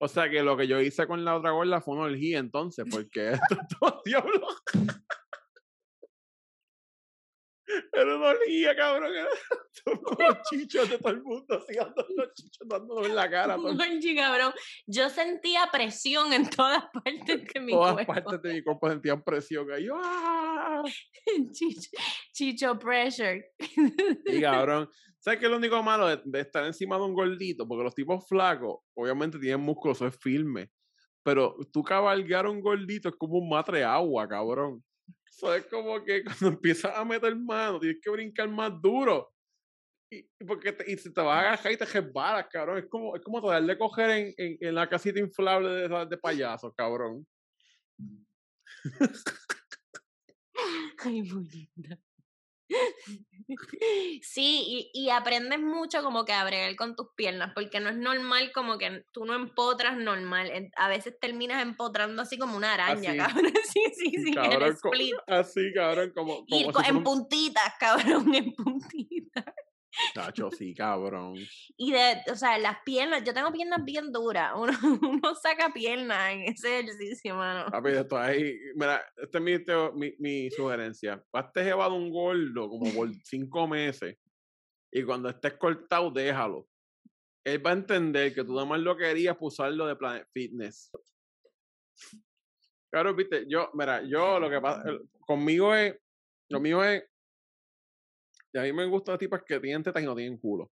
O 0.03 0.07
sea 0.07 0.27
que 0.29 0.41
lo 0.41 0.57
que 0.57 0.67
yo 0.67 0.81
hice 0.81 1.05
con 1.05 1.23
la 1.23 1.35
otra 1.35 1.51
gorda 1.51 1.79
fue 1.79 1.93
una 1.93 2.05
orgía 2.05 2.39
entonces, 2.39 2.85
porque 2.89 3.31
esto 3.33 3.57
todo 3.79 4.01
diablo. 4.03 4.47
Era 7.93 8.15
una 8.17 8.29
orgía, 8.29 8.75
cabrón. 8.75 9.13
Era 9.13 9.29
los 10.27 10.37
chichos 10.49 10.89
de 10.89 10.97
todo 10.97 11.13
el 11.13 11.21
mundo, 11.21 11.55
así 11.55 11.77
los 12.15 12.33
chichos 12.33 12.67
dándonos 12.67 13.07
en 13.07 13.15
la 13.15 13.29
cara. 13.29 13.55
Oye, 13.57 14.15
cabrón. 14.15 14.53
Yo 14.87 15.09
sentía 15.09 15.69
presión 15.71 16.33
en 16.33 16.49
todas 16.49 16.83
partes 16.91 17.47
de 17.53 17.59
mi 17.61 17.71
Todas 17.71 17.93
cuerpo. 17.93 18.13
partes 18.13 18.41
de 18.41 18.53
mi 18.55 18.63
cuerpo 18.63 18.89
sentían 18.89 19.23
presión. 19.23 19.71
ahí, 19.71 19.87
¡ah! 19.93 20.83
Chicho, 21.51 21.89
chicho 22.33 22.79
pressure. 22.79 23.51
Y 24.25 24.41
cabrón, 24.41 24.89
¿sabes 25.21 25.39
qué 25.39 25.45
es 25.45 25.51
lo 25.51 25.57
único 25.57 25.81
malo 25.83 26.07
de, 26.07 26.39
estar 26.39 26.65
encima 26.65 26.97
de 26.97 27.03
un 27.03 27.13
gordito? 27.13 27.67
Porque 27.67 27.83
los 27.83 27.95
tipos 27.95 28.27
flacos, 28.27 28.79
obviamente 28.95 29.39
tienen 29.39 29.61
músculos, 29.61 30.01
es 30.01 30.17
firme. 30.17 30.69
Pero 31.23 31.55
tú 31.71 31.83
cabalgar 31.83 32.47
un 32.47 32.59
gordito 32.61 33.09
es 33.09 33.15
como 33.15 33.37
un 33.37 33.47
matre 33.47 33.83
agua, 33.83 34.27
cabrón. 34.27 34.83
Eso 35.25 35.53
es 35.53 35.65
como 35.67 36.03
que 36.03 36.23
cuando 36.25 36.47
empiezas 36.47 36.95
a 36.95 37.05
meter 37.05 37.35
mano, 37.35 37.79
tienes 37.79 38.01
que 38.01 38.09
brincar 38.09 38.49
más 38.49 38.73
duro. 38.81 39.31
Y, 40.11 40.23
porque 40.45 40.73
te, 40.73 40.91
y 40.91 40.97
si 40.97 41.13
te 41.13 41.21
vas 41.21 41.37
a 41.37 41.39
agachar 41.47 41.71
y 41.71 41.77
te 41.77 41.85
resbalas, 41.85 42.47
cabrón. 42.51 42.79
Es 42.79 42.87
como, 42.87 43.15
es 43.15 43.21
como 43.21 43.39
tratar 43.41 43.63
de 43.63 43.77
coger 43.77 44.09
en, 44.09 44.57
en, 44.59 44.75
la 44.75 44.89
casita 44.89 45.19
inflable 45.19 45.69
de, 45.69 46.05
de 46.07 46.17
payasos, 46.17 46.73
cabrón. 46.75 47.25
Ay, 51.03 51.21
bonita. 51.21 51.99
Sí, 54.21 54.89
y, 54.93 55.05
y 55.05 55.09
aprendes 55.09 55.59
mucho 55.59 56.03
como 56.03 56.25
que 56.25 56.33
a 56.33 56.43
bregar 56.45 56.75
con 56.75 56.95
tus 56.95 57.07
piernas, 57.15 57.51
porque 57.53 57.79
no 57.79 57.89
es 57.89 57.95
normal 57.97 58.51
como 58.53 58.77
que 58.77 59.05
tú 59.11 59.25
no 59.25 59.33
empotras 59.33 59.97
normal. 59.97 60.71
A 60.75 60.89
veces 60.89 61.19
terminas 61.19 61.61
empotrando 61.61 62.21
así 62.21 62.37
como 62.37 62.55
una 62.57 62.73
araña, 62.73 63.09
Así. 63.11 63.17
cabrón. 63.17 63.51
Sí, 63.71 63.83
sí, 63.95 64.11
sí, 64.11 64.33
en 64.35 64.63
split. 64.63 65.15
así, 65.27 65.71
cabrón, 65.73 66.11
como, 66.13 66.45
si 66.47 66.65
en 66.85 66.95
un- 66.97 67.03
puntitas, 67.03 67.73
cabrón, 67.79 68.33
en 68.35 68.53
puntitas. 68.53 69.45
Tacho, 70.13 70.49
sí, 70.51 70.73
cabrón. 70.73 71.35
Y 71.77 71.91
de, 71.91 72.21
o 72.31 72.35
sea, 72.35 72.57
las 72.57 72.77
piernas, 72.85 73.23
yo 73.23 73.33
tengo 73.33 73.51
piernas 73.51 73.83
bien 73.83 74.11
duras. 74.11 74.53
Uno, 74.55 74.71
uno 75.01 75.35
saca 75.35 75.71
piernas 75.73 76.33
en 76.33 76.41
ese 76.43 76.79
ejercicio, 76.79 77.35
mano. 77.35 77.69
Papi, 77.71 77.91
esto 77.91 78.17
ahí, 78.17 78.57
mira, 78.75 79.03
esta 79.17 79.37
es 79.37 79.43
mi, 79.43 79.53
teo- 79.59 79.93
mi, 79.93 80.13
mi 80.19 80.49
sugerencia. 80.51 81.23
Hazte 81.33 81.63
llevado 81.63 81.95
un 81.95 82.09
gordo 82.11 82.69
como 82.69 82.91
por 82.93 83.09
cinco 83.23 83.67
meses 83.67 84.17
y 84.91 85.03
cuando 85.03 85.29
estés 85.29 85.53
cortado, 85.53 86.11
déjalo. 86.11 86.67
Él 87.43 87.65
va 87.65 87.71
a 87.71 87.73
entender 87.73 88.33
que 88.33 88.43
tú 88.43 88.53
nada 88.53 88.65
más 88.65 88.79
lo 88.79 88.95
querías 88.95 89.35
para 89.35 89.47
usarlo 89.47 89.87
de 89.87 89.95
Planet 89.95 90.27
Fitness. 90.33 90.91
Claro, 92.91 93.15
viste, 93.15 93.45
yo, 93.47 93.69
mira, 93.73 94.03
yo 94.03 94.39
lo 94.39 94.49
que 94.49 94.59
pasa, 94.59 94.83
conmigo 95.21 95.73
es, 95.73 95.95
lo 96.49 96.59
mío 96.59 96.83
es, 96.83 97.03
y 98.53 98.57
a 98.57 98.63
mí 98.63 98.73
me 98.73 98.85
gustan 98.85 99.13
las 99.13 99.19
tipas 99.19 99.43
que 99.43 99.59
tienen 99.59 99.83
tetas 99.83 100.01
y 100.01 100.05
no 100.05 100.15
tienen 100.15 100.37
culo. 100.37 100.71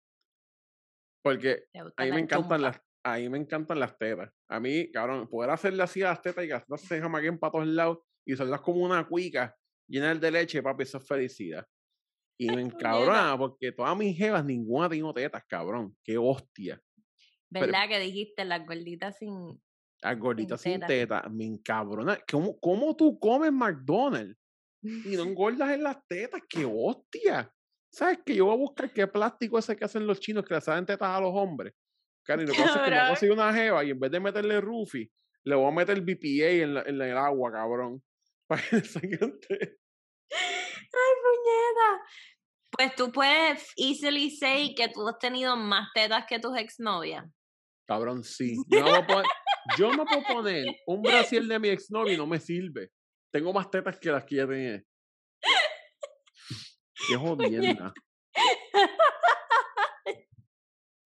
Porque 1.23 1.65
a 1.73 2.05
mí 2.05 2.11
me 2.11 2.19
encantan 2.19 2.61
las 2.61 2.79
a 3.03 3.17
mí 3.17 3.29
me 3.29 3.37
encantan 3.37 3.79
las 3.79 3.95
tetas. 3.99 4.31
A 4.49 4.59
mí, 4.59 4.91
cabrón, 4.91 5.27
poder 5.29 5.51
hacerle 5.51 5.83
así 5.83 6.01
a 6.01 6.07
las 6.07 6.21
tetas 6.23 6.43
y 6.43 6.77
se 6.87 6.99
jamaguen 6.99 7.37
para 7.37 7.51
todos 7.51 7.67
lados 7.67 7.99
y 8.25 8.33
usarlas 8.33 8.61
como 8.61 8.83
una 8.83 9.07
cuica, 9.07 9.55
llenar 9.87 10.19
de 10.19 10.31
leche, 10.31 10.63
papi, 10.63 10.83
eso 10.83 10.97
es 10.97 11.07
felicidad. 11.07 11.67
Y 12.39 12.49
me 12.49 12.61
encabrona 12.61 13.37
porque 13.37 13.71
todas 13.71 13.95
mis 13.95 14.17
jevas, 14.17 14.43
ninguna 14.43 14.89
tengo 14.89 15.13
tetas, 15.13 15.43
cabrón. 15.47 15.95
Qué 16.03 16.17
hostia. 16.17 16.81
pero- 17.51 17.67
¿Verdad 17.67 17.87
que 17.87 17.99
dijiste 17.99 18.43
las 18.43 18.65
gorditas 18.65 19.17
sin. 19.19 19.61
Las 20.01 20.19
gorditas 20.19 20.61
sin 20.61 20.73
tetas. 20.73 20.87
tetas, 20.87 21.31
me 21.31 21.45
encabrona. 21.45 22.19
¿Cómo, 22.29 22.59
¿Cómo 22.59 22.95
tú 22.95 23.19
comes 23.19 23.51
McDonald's 23.51 24.35
y 24.81 25.15
no 25.15 25.23
engordas 25.37 25.71
en 25.71 25.83
las 25.83 25.97
tetas? 26.07 26.41
¡Qué 26.49 26.65
hostia! 26.65 27.51
¿Sabes 27.95 28.19
que 28.25 28.35
Yo 28.35 28.45
voy 28.45 28.55
a 28.55 28.57
buscar 28.57 28.91
qué 28.91 29.07
plástico 29.07 29.57
ese 29.57 29.75
que 29.77 29.85
hacen 29.85 30.05
los 30.05 30.19
chinos 30.19 30.43
que 30.43 30.53
le 30.53 30.59
salen 30.59 30.85
tetas 30.85 31.07
a 31.07 31.21
los 31.21 31.31
hombres. 31.33 31.73
Claro, 32.25 32.41
y 32.41 32.45
lo 32.47 32.51
que 32.53 32.59
pasa 32.61 32.71
es 32.71 32.75
que 32.75 32.81
me 32.81 32.85
voy 32.87 32.93
a 32.93 32.97
Cabrón. 32.99 33.11
conseguir 33.13 33.33
una 33.33 33.53
jeva 33.53 33.83
y 33.85 33.89
en 33.91 33.99
vez 33.99 34.11
de 34.11 34.19
meterle 34.19 34.59
Rufi, 34.59 35.09
le 35.45 35.55
voy 35.55 35.67
a 35.67 35.71
meter 35.71 36.01
BPA 36.01 36.49
en, 36.63 36.73
la- 36.73 36.81
en 36.81 37.01
el 37.01 37.17
agua, 37.17 37.51
cabrón. 37.53 38.03
Para 38.47 38.61
que 38.61 38.81
tetas. 38.81 39.69
¡Ay, 40.31 41.13
puñeta! 41.23 42.03
Pues 42.77 42.95
tú 42.95 43.11
puedes 43.11 43.71
easily 43.77 44.29
say 44.31 44.75
que 44.75 44.89
tú 44.89 45.07
has 45.07 45.17
tenido 45.17 45.55
más 45.55 45.87
tetas 45.93 46.25
que 46.27 46.39
tus 46.39 46.57
exnovias. 46.57 47.23
Cabrón, 47.87 48.23
sí. 48.23 48.55
Yo 48.67 48.81
no, 48.83 49.05
yo 49.77 49.95
no 49.95 50.03
puedo 50.05 50.23
poner 50.23 50.65
un 50.87 51.01
brasil 51.01 51.47
de 51.47 51.59
mi 51.59 51.69
exnovio 51.69 52.13
y 52.13 52.17
no 52.17 52.27
me 52.27 52.39
sirve. 52.39 52.89
Tengo 53.31 53.53
más 53.53 53.69
tetas 53.71 53.97
que 53.99 54.11
las 54.11 54.25
que 54.25 54.35
ya 54.35 54.47
tenía. 54.47 54.83
Qué 57.07 57.15
jodienda. 57.15 57.93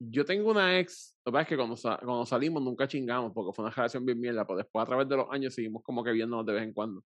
Yo 0.01 0.23
tengo 0.25 0.49
una 0.49 0.79
ex, 0.79 1.17
la 1.25 1.31
verdad 1.31 1.41
es 1.41 1.47
que 1.49 1.57
cuando, 1.57 1.75
cuando 1.75 2.25
salimos 2.25 2.63
nunca 2.63 2.87
chingamos 2.87 3.33
porque 3.33 3.53
fue 3.53 3.65
una 3.65 3.73
relación 3.73 4.05
bien 4.05 4.19
mierda, 4.19 4.47
pero 4.47 4.57
después 4.57 4.81
a 4.81 4.85
través 4.85 5.09
de 5.09 5.17
los 5.17 5.29
años 5.29 5.53
seguimos 5.53 5.83
como 5.83 6.03
que 6.03 6.11
viéndonos 6.11 6.45
de 6.45 6.53
vez 6.53 6.63
en 6.63 6.73
cuando. 6.73 7.03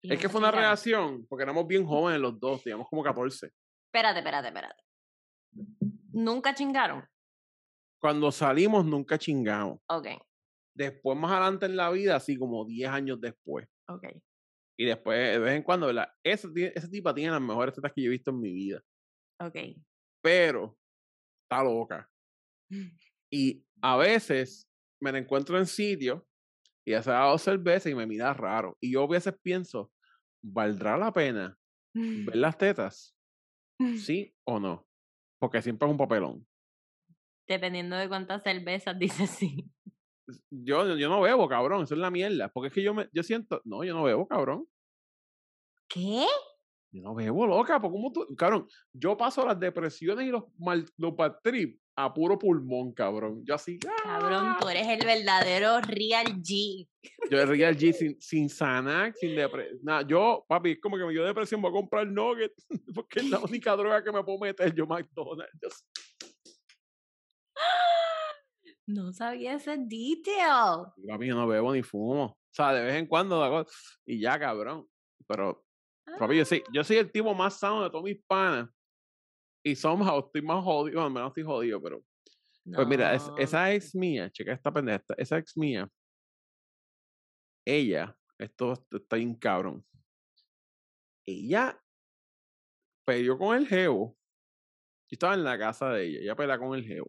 Es 0.00 0.20
que 0.20 0.28
fue 0.28 0.38
una 0.38 0.50
relación, 0.50 1.26
porque 1.26 1.42
éramos 1.42 1.66
bien 1.66 1.84
jóvenes 1.84 2.20
los 2.20 2.38
dos, 2.38 2.62
teníamos 2.62 2.88
como 2.88 3.02
14. 3.02 3.50
Espérate, 3.86 4.18
espérate, 4.18 4.48
espérate. 4.48 4.82
¿Nunca 6.12 6.54
chingaron? 6.54 7.04
Cuando 8.00 8.30
salimos 8.30 8.84
nunca 8.84 9.18
chingamos. 9.18 9.80
Ok, 9.88 10.08
Después 10.74 11.16
más 11.16 11.30
adelante 11.30 11.66
en 11.66 11.76
la 11.76 11.90
vida, 11.90 12.16
así 12.16 12.36
como 12.36 12.64
10 12.64 12.90
años 12.90 13.20
después. 13.20 13.66
ok. 13.88 14.06
Y 14.76 14.86
después, 14.86 15.18
de 15.18 15.38
vez 15.38 15.54
en 15.54 15.62
cuando, 15.62 15.86
¿verdad? 15.86 16.08
Esa, 16.24 16.48
esa 16.54 16.90
tipa 16.90 17.14
tiene 17.14 17.30
las 17.30 17.40
mejores 17.40 17.74
tetas 17.74 17.92
que 17.92 18.02
yo 18.02 18.08
he 18.08 18.10
visto 18.10 18.30
en 18.30 18.40
mi 18.40 18.52
vida. 18.52 18.82
Ok. 19.40 19.56
Pero 20.22 20.76
está 21.44 21.62
loca. 21.62 22.10
Y 23.30 23.64
a 23.82 23.96
veces 23.96 24.68
me 25.00 25.12
la 25.12 25.18
encuentro 25.18 25.58
en 25.58 25.66
sitio 25.66 26.26
y 26.84 26.92
ya 26.92 27.02
se 27.02 27.10
ha 27.10 27.14
dado 27.14 27.38
cerveza 27.38 27.88
y 27.88 27.94
me 27.94 28.06
mira 28.06 28.32
raro. 28.34 28.76
Y 28.80 28.92
yo 28.92 29.04
a 29.04 29.08
veces 29.08 29.34
pienso, 29.42 29.92
¿valdrá 30.42 30.96
la 30.96 31.12
pena 31.12 31.58
ver 31.94 32.36
las 32.36 32.58
tetas? 32.58 33.16
¿Sí 33.96 34.34
o 34.44 34.58
no? 34.58 34.86
Porque 35.40 35.62
siempre 35.62 35.86
es 35.86 35.92
un 35.92 35.98
papelón. 35.98 36.46
Dependiendo 37.46 37.96
de 37.96 38.08
cuántas 38.08 38.42
cervezas, 38.42 38.98
dice 38.98 39.26
sí. 39.26 39.70
Yo, 40.50 40.96
yo 40.96 41.08
no 41.08 41.20
bebo, 41.20 41.48
cabrón. 41.48 41.84
Eso 41.84 41.94
es 41.94 42.00
la 42.00 42.10
mierda. 42.10 42.48
Porque 42.48 42.68
es 42.68 42.74
que 42.74 42.82
yo 42.82 42.94
me, 42.94 43.08
yo 43.12 43.22
siento, 43.22 43.60
no, 43.64 43.84
yo 43.84 43.94
no 43.94 44.02
bebo, 44.02 44.26
cabrón. 44.26 44.66
¿Qué? 45.88 46.26
Yo 46.92 47.02
no 47.02 47.14
bebo, 47.14 47.46
loca. 47.46 47.80
¿por 47.80 47.90
¿Cómo 47.90 48.12
tú? 48.12 48.26
Cabrón, 48.36 48.66
yo 48.92 49.16
paso 49.16 49.44
las 49.44 49.58
depresiones 49.58 50.26
y 50.26 50.30
los, 50.30 50.44
mal, 50.58 50.86
los 50.96 51.16
bad 51.16 51.36
trip 51.42 51.78
a 51.96 52.12
puro 52.12 52.38
pulmón, 52.38 52.92
cabrón. 52.92 53.44
Yo 53.44 53.54
así, 53.54 53.78
Cabrón, 53.78 54.56
tú 54.60 54.66
¡ah! 54.66 54.72
eres 54.72 54.88
el 54.88 55.06
verdadero 55.06 55.80
real 55.80 56.26
G. 56.42 56.88
Yo 57.30 57.40
el 57.40 57.48
G 57.50 57.92
sin, 57.92 58.20
sin 58.20 58.48
Xanax, 58.48 59.18
sin 59.18 59.36
depresión. 59.36 59.78
Nada, 59.82 60.02
yo, 60.02 60.44
papi, 60.48 60.72
es 60.72 60.80
como 60.80 60.96
que 60.96 61.04
me 61.04 61.12
dio 61.12 61.24
depresión, 61.24 61.62
voy 61.62 61.70
a 61.70 61.72
comprar 61.72 62.06
nuggets, 62.06 62.66
porque 62.94 63.20
es 63.20 63.30
la 63.30 63.38
única 63.38 63.76
droga 63.76 64.02
que 64.02 64.12
me 64.12 64.24
puedo 64.24 64.38
meter 64.38 64.74
yo 64.74 64.86
McDonald's. 64.86 65.86
No 68.86 69.12
sabía 69.12 69.54
ese 69.54 69.76
detail. 69.78 70.86
Papi, 71.08 71.26
yo 71.28 71.34
no 71.34 71.46
bebo 71.46 71.72
ni 71.72 71.82
fumo. 71.82 72.24
O 72.24 72.38
sea, 72.50 72.72
de 72.72 72.84
vez 72.84 72.94
en 72.96 73.06
cuando 73.06 73.42
hago, 73.42 73.64
y 74.06 74.20
ya, 74.20 74.38
cabrón. 74.38 74.86
Pero, 75.26 75.64
papi, 76.18 76.36
yo, 76.38 76.44
sí, 76.44 76.62
yo 76.72 76.84
soy 76.84 76.96
el 76.98 77.10
tipo 77.10 77.34
más 77.34 77.58
sano 77.58 77.82
de 77.82 77.90
todos 77.90 78.04
mis 78.04 78.22
panas. 78.26 78.68
Y 79.64 79.74
somehow 79.74 80.18
estoy 80.26 80.42
más 80.42 80.62
jodido, 80.62 81.00
bueno, 81.00 81.20
no 81.20 81.28
estoy 81.28 81.42
jodido, 81.42 81.80
pero 81.82 82.02
Pues 82.76 82.86
mira, 82.88 83.14
es- 83.14 83.30
esa 83.38 83.72
ex 83.72 83.94
mía, 83.94 84.30
checa 84.30 84.52
esta 84.52 84.72
pendeja, 84.72 85.02
esa 85.18 85.38
ex 85.38 85.56
mía, 85.56 85.88
ella, 87.66 88.16
esto 88.38 88.72
est- 88.72 88.94
está 88.94 89.16
bien 89.16 89.34
cabrón. 89.34 89.84
Ella 91.26 91.78
peleó 93.06 93.38
con 93.38 93.56
el 93.56 93.66
geo. 93.66 94.16
Yo 95.08 95.14
estaba 95.14 95.34
en 95.34 95.44
la 95.44 95.58
casa 95.58 95.90
de 95.90 96.04
ella, 96.06 96.18
ella 96.20 96.36
peleó 96.36 96.58
con 96.58 96.74
el 96.78 96.84
geo. 96.84 97.06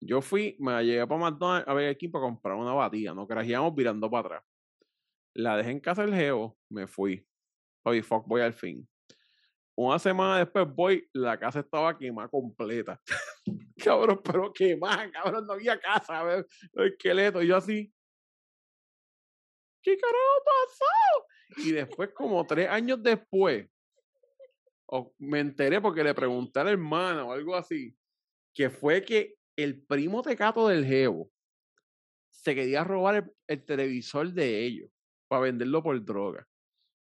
Yo 0.00 0.20
fui, 0.20 0.56
me 0.58 0.84
llevé 0.84 1.06
para 1.06 1.20
McDonald's 1.20 1.68
a 1.68 1.74
ver 1.74 1.90
aquí 1.90 2.08
para 2.08 2.24
comprar 2.24 2.56
una 2.56 2.72
batida, 2.72 3.14
nos 3.14 3.26
crajíamos 3.26 3.74
virando 3.74 4.10
para 4.10 4.26
atrás. 4.26 4.44
La 5.34 5.56
dejé 5.56 5.70
en 5.70 5.80
casa 5.80 6.02
del 6.02 6.14
geo, 6.14 6.56
me 6.68 6.86
fui. 6.86 7.26
Oye, 7.84 8.02
fuck, 8.02 8.26
voy 8.26 8.40
al 8.40 8.52
fin. 8.52 8.88
Una 9.76 9.98
semana 9.98 10.38
después 10.38 10.66
voy, 10.72 11.08
la 11.12 11.38
casa 11.38 11.60
estaba 11.60 11.98
quemada 11.98 12.28
completa. 12.28 13.00
cabrón, 13.76 14.20
pero 14.22 14.52
quemada, 14.52 15.10
cabrón, 15.10 15.46
no 15.46 15.54
había 15.54 15.78
casa, 15.80 16.20
a 16.20 16.24
ver, 16.24 16.46
el 16.74 16.92
esqueleto, 16.92 17.42
y 17.42 17.48
yo 17.48 17.56
así. 17.56 17.92
¿Qué 19.82 19.98
carajo 19.98 20.44
pasó? 20.44 21.68
Y 21.68 21.72
después, 21.72 22.10
como 22.14 22.46
tres 22.46 22.68
años 22.68 23.02
después, 23.02 23.68
me 25.18 25.40
enteré 25.40 25.80
porque 25.80 26.04
le 26.04 26.14
pregunté 26.14 26.60
a 26.60 26.64
la 26.64 26.70
hermana 26.70 27.24
o 27.24 27.32
algo 27.32 27.54
así, 27.56 27.96
que 28.54 28.70
fue 28.70 29.04
que 29.04 29.36
el 29.56 29.84
primo 29.84 30.22
tecato 30.22 30.68
del 30.68 30.84
Jevo 30.84 31.30
se 32.30 32.54
quería 32.54 32.84
robar 32.84 33.14
el, 33.16 33.32
el 33.46 33.64
televisor 33.64 34.32
de 34.32 34.64
ellos 34.64 34.90
para 35.28 35.42
venderlo 35.42 35.82
por 35.82 36.04
droga. 36.04 36.46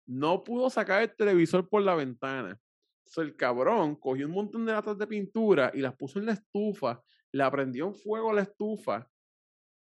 No 0.07 0.45
pudo 0.45 0.71
sacar 0.71 1.03
el 1.03 1.15
televisor 1.15 1.69
por 1.69 1.83
la 1.83 1.95
ventana. 1.95 2.59
So, 3.05 3.23
el 3.23 3.37
cabrón 3.37 3.97
cogió 3.97 4.27
un 4.27 4.33
montón 4.33 4.67
de 4.67 4.73
latas 4.73 4.99
de 4.99 5.07
pintura 5.07 5.71
y 5.75 5.81
las 5.81 5.95
puso 5.97 6.19
en 6.19 6.27
la 6.27 6.33
estufa, 6.33 7.03
le 7.33 7.51
prendió 7.51 7.87
en 7.87 7.95
fuego 7.95 8.31
a 8.31 8.35
la 8.35 8.43
estufa, 8.43 9.09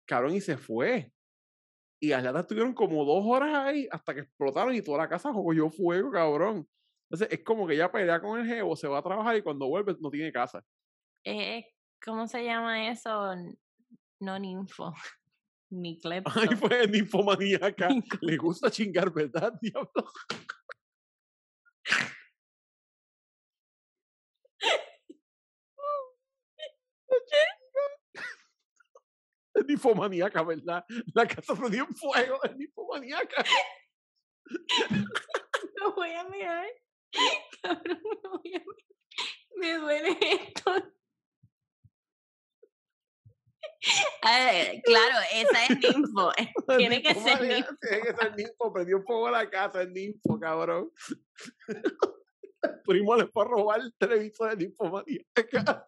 cabrón, 0.06 0.34
y 0.34 0.41
se 0.41 0.57
fue. 0.57 1.11
Y 2.02 2.10
las 2.10 2.23
latas 2.23 2.41
estuvieron 2.44 2.73
como 2.73 3.03
dos 3.03 3.23
horas 3.26 3.53
ahí 3.53 3.88
hasta 3.91 4.14
que 4.14 4.22
explotaron 4.22 4.73
y 4.73 4.81
toda 4.81 4.99
la 4.99 5.10
casa 5.10 5.31
cogió 5.34 5.69
fuego, 5.69 6.11
cabrón. 6.11 6.68
Entonces 7.10 7.38
es 7.38 7.44
como 7.44 7.68
que 7.68 7.76
ya 7.76 7.91
pelea 7.91 8.22
con 8.22 8.40
el 8.40 8.45
jevo, 8.45 8.76
se 8.76 8.88
va 8.88 8.99
a 8.99 9.03
trabajar 9.03 9.36
y 9.36 9.41
cuando 9.41 9.68
vuelve 9.68 9.95
no 9.99 10.10
tiene 10.10 10.31
casa. 10.31 10.64
¿Cómo 12.03 12.27
se 12.27 12.43
llama 12.43 12.89
eso? 12.89 13.35
No 14.19 14.39
ninfo. 14.39 14.93
Ni 15.69 15.99
clepto. 16.01 16.31
Ay, 16.35 16.55
fue 16.55 16.88
ninfomaníaca. 16.88 17.89
Le 18.21 18.38
gusta 18.38 18.71
chingar, 18.71 19.11
¿verdad, 19.11 19.53
diablo? 19.61 20.11
Es 29.53 29.65
ninfomaníaca, 29.65 30.43
¿verdad? 30.43 30.85
La 31.13 31.27
casa 31.27 31.53
prendió 31.55 31.84
en 31.84 31.95
fuego, 31.95 32.41
es 32.43 32.55
ninfomaníaca. 32.55 33.43
No 35.80 35.93
voy 35.93 36.11
a 36.11 36.23
mirar. 36.26 36.67
Cabrón, 37.61 38.01
no 38.23 38.30
voy 38.31 38.53
a 38.53 38.59
mirar. 38.59 38.76
Me 39.55 39.73
duele 39.76 40.17
esto. 40.21 40.98
Ay, 44.22 44.81
claro, 44.84 45.15
esa 45.34 45.65
es 45.65 45.80
ninfo. 45.80 46.31
Tiene 46.77 47.01
que 47.01 47.14
ser 47.14 47.39
Ninfomanía- 47.39 47.56
ninfo. 47.56 47.76
Tiene 47.81 48.01
que 48.01 48.14
ser 48.14 48.35
ninfo, 48.35 48.73
prendió 48.73 49.01
fuego 49.03 49.27
a 49.27 49.31
la 49.31 49.49
casa, 49.49 49.81
es 49.84 49.89
ninfo, 49.89 50.39
cabrón. 50.39 50.91
El 51.68 51.84
primo 52.85 53.15
le 53.15 53.27
fue 53.27 53.43
a 53.43 53.47
robar 53.47 53.80
el 53.81 53.93
televisor 53.97 54.57
de. 54.57 54.65
Ninfomaníaca, 54.65 55.47
cabrón. 55.49 55.80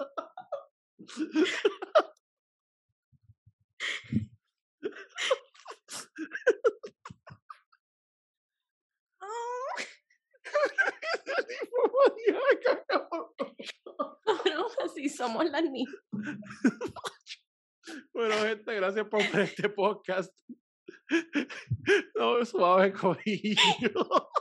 Cabrón, 14.25 14.71
así 14.85 15.09
somos 15.09 15.45
las 15.49 15.63
ninfas. 15.63 16.01
Bueno, 18.13 18.35
gente, 18.43 18.75
gracias 18.75 19.07
por 19.07 19.21
este 19.21 19.69
podcast. 19.69 20.33
No, 22.15 22.45
suave, 22.45 22.93
corillo. 22.93 23.59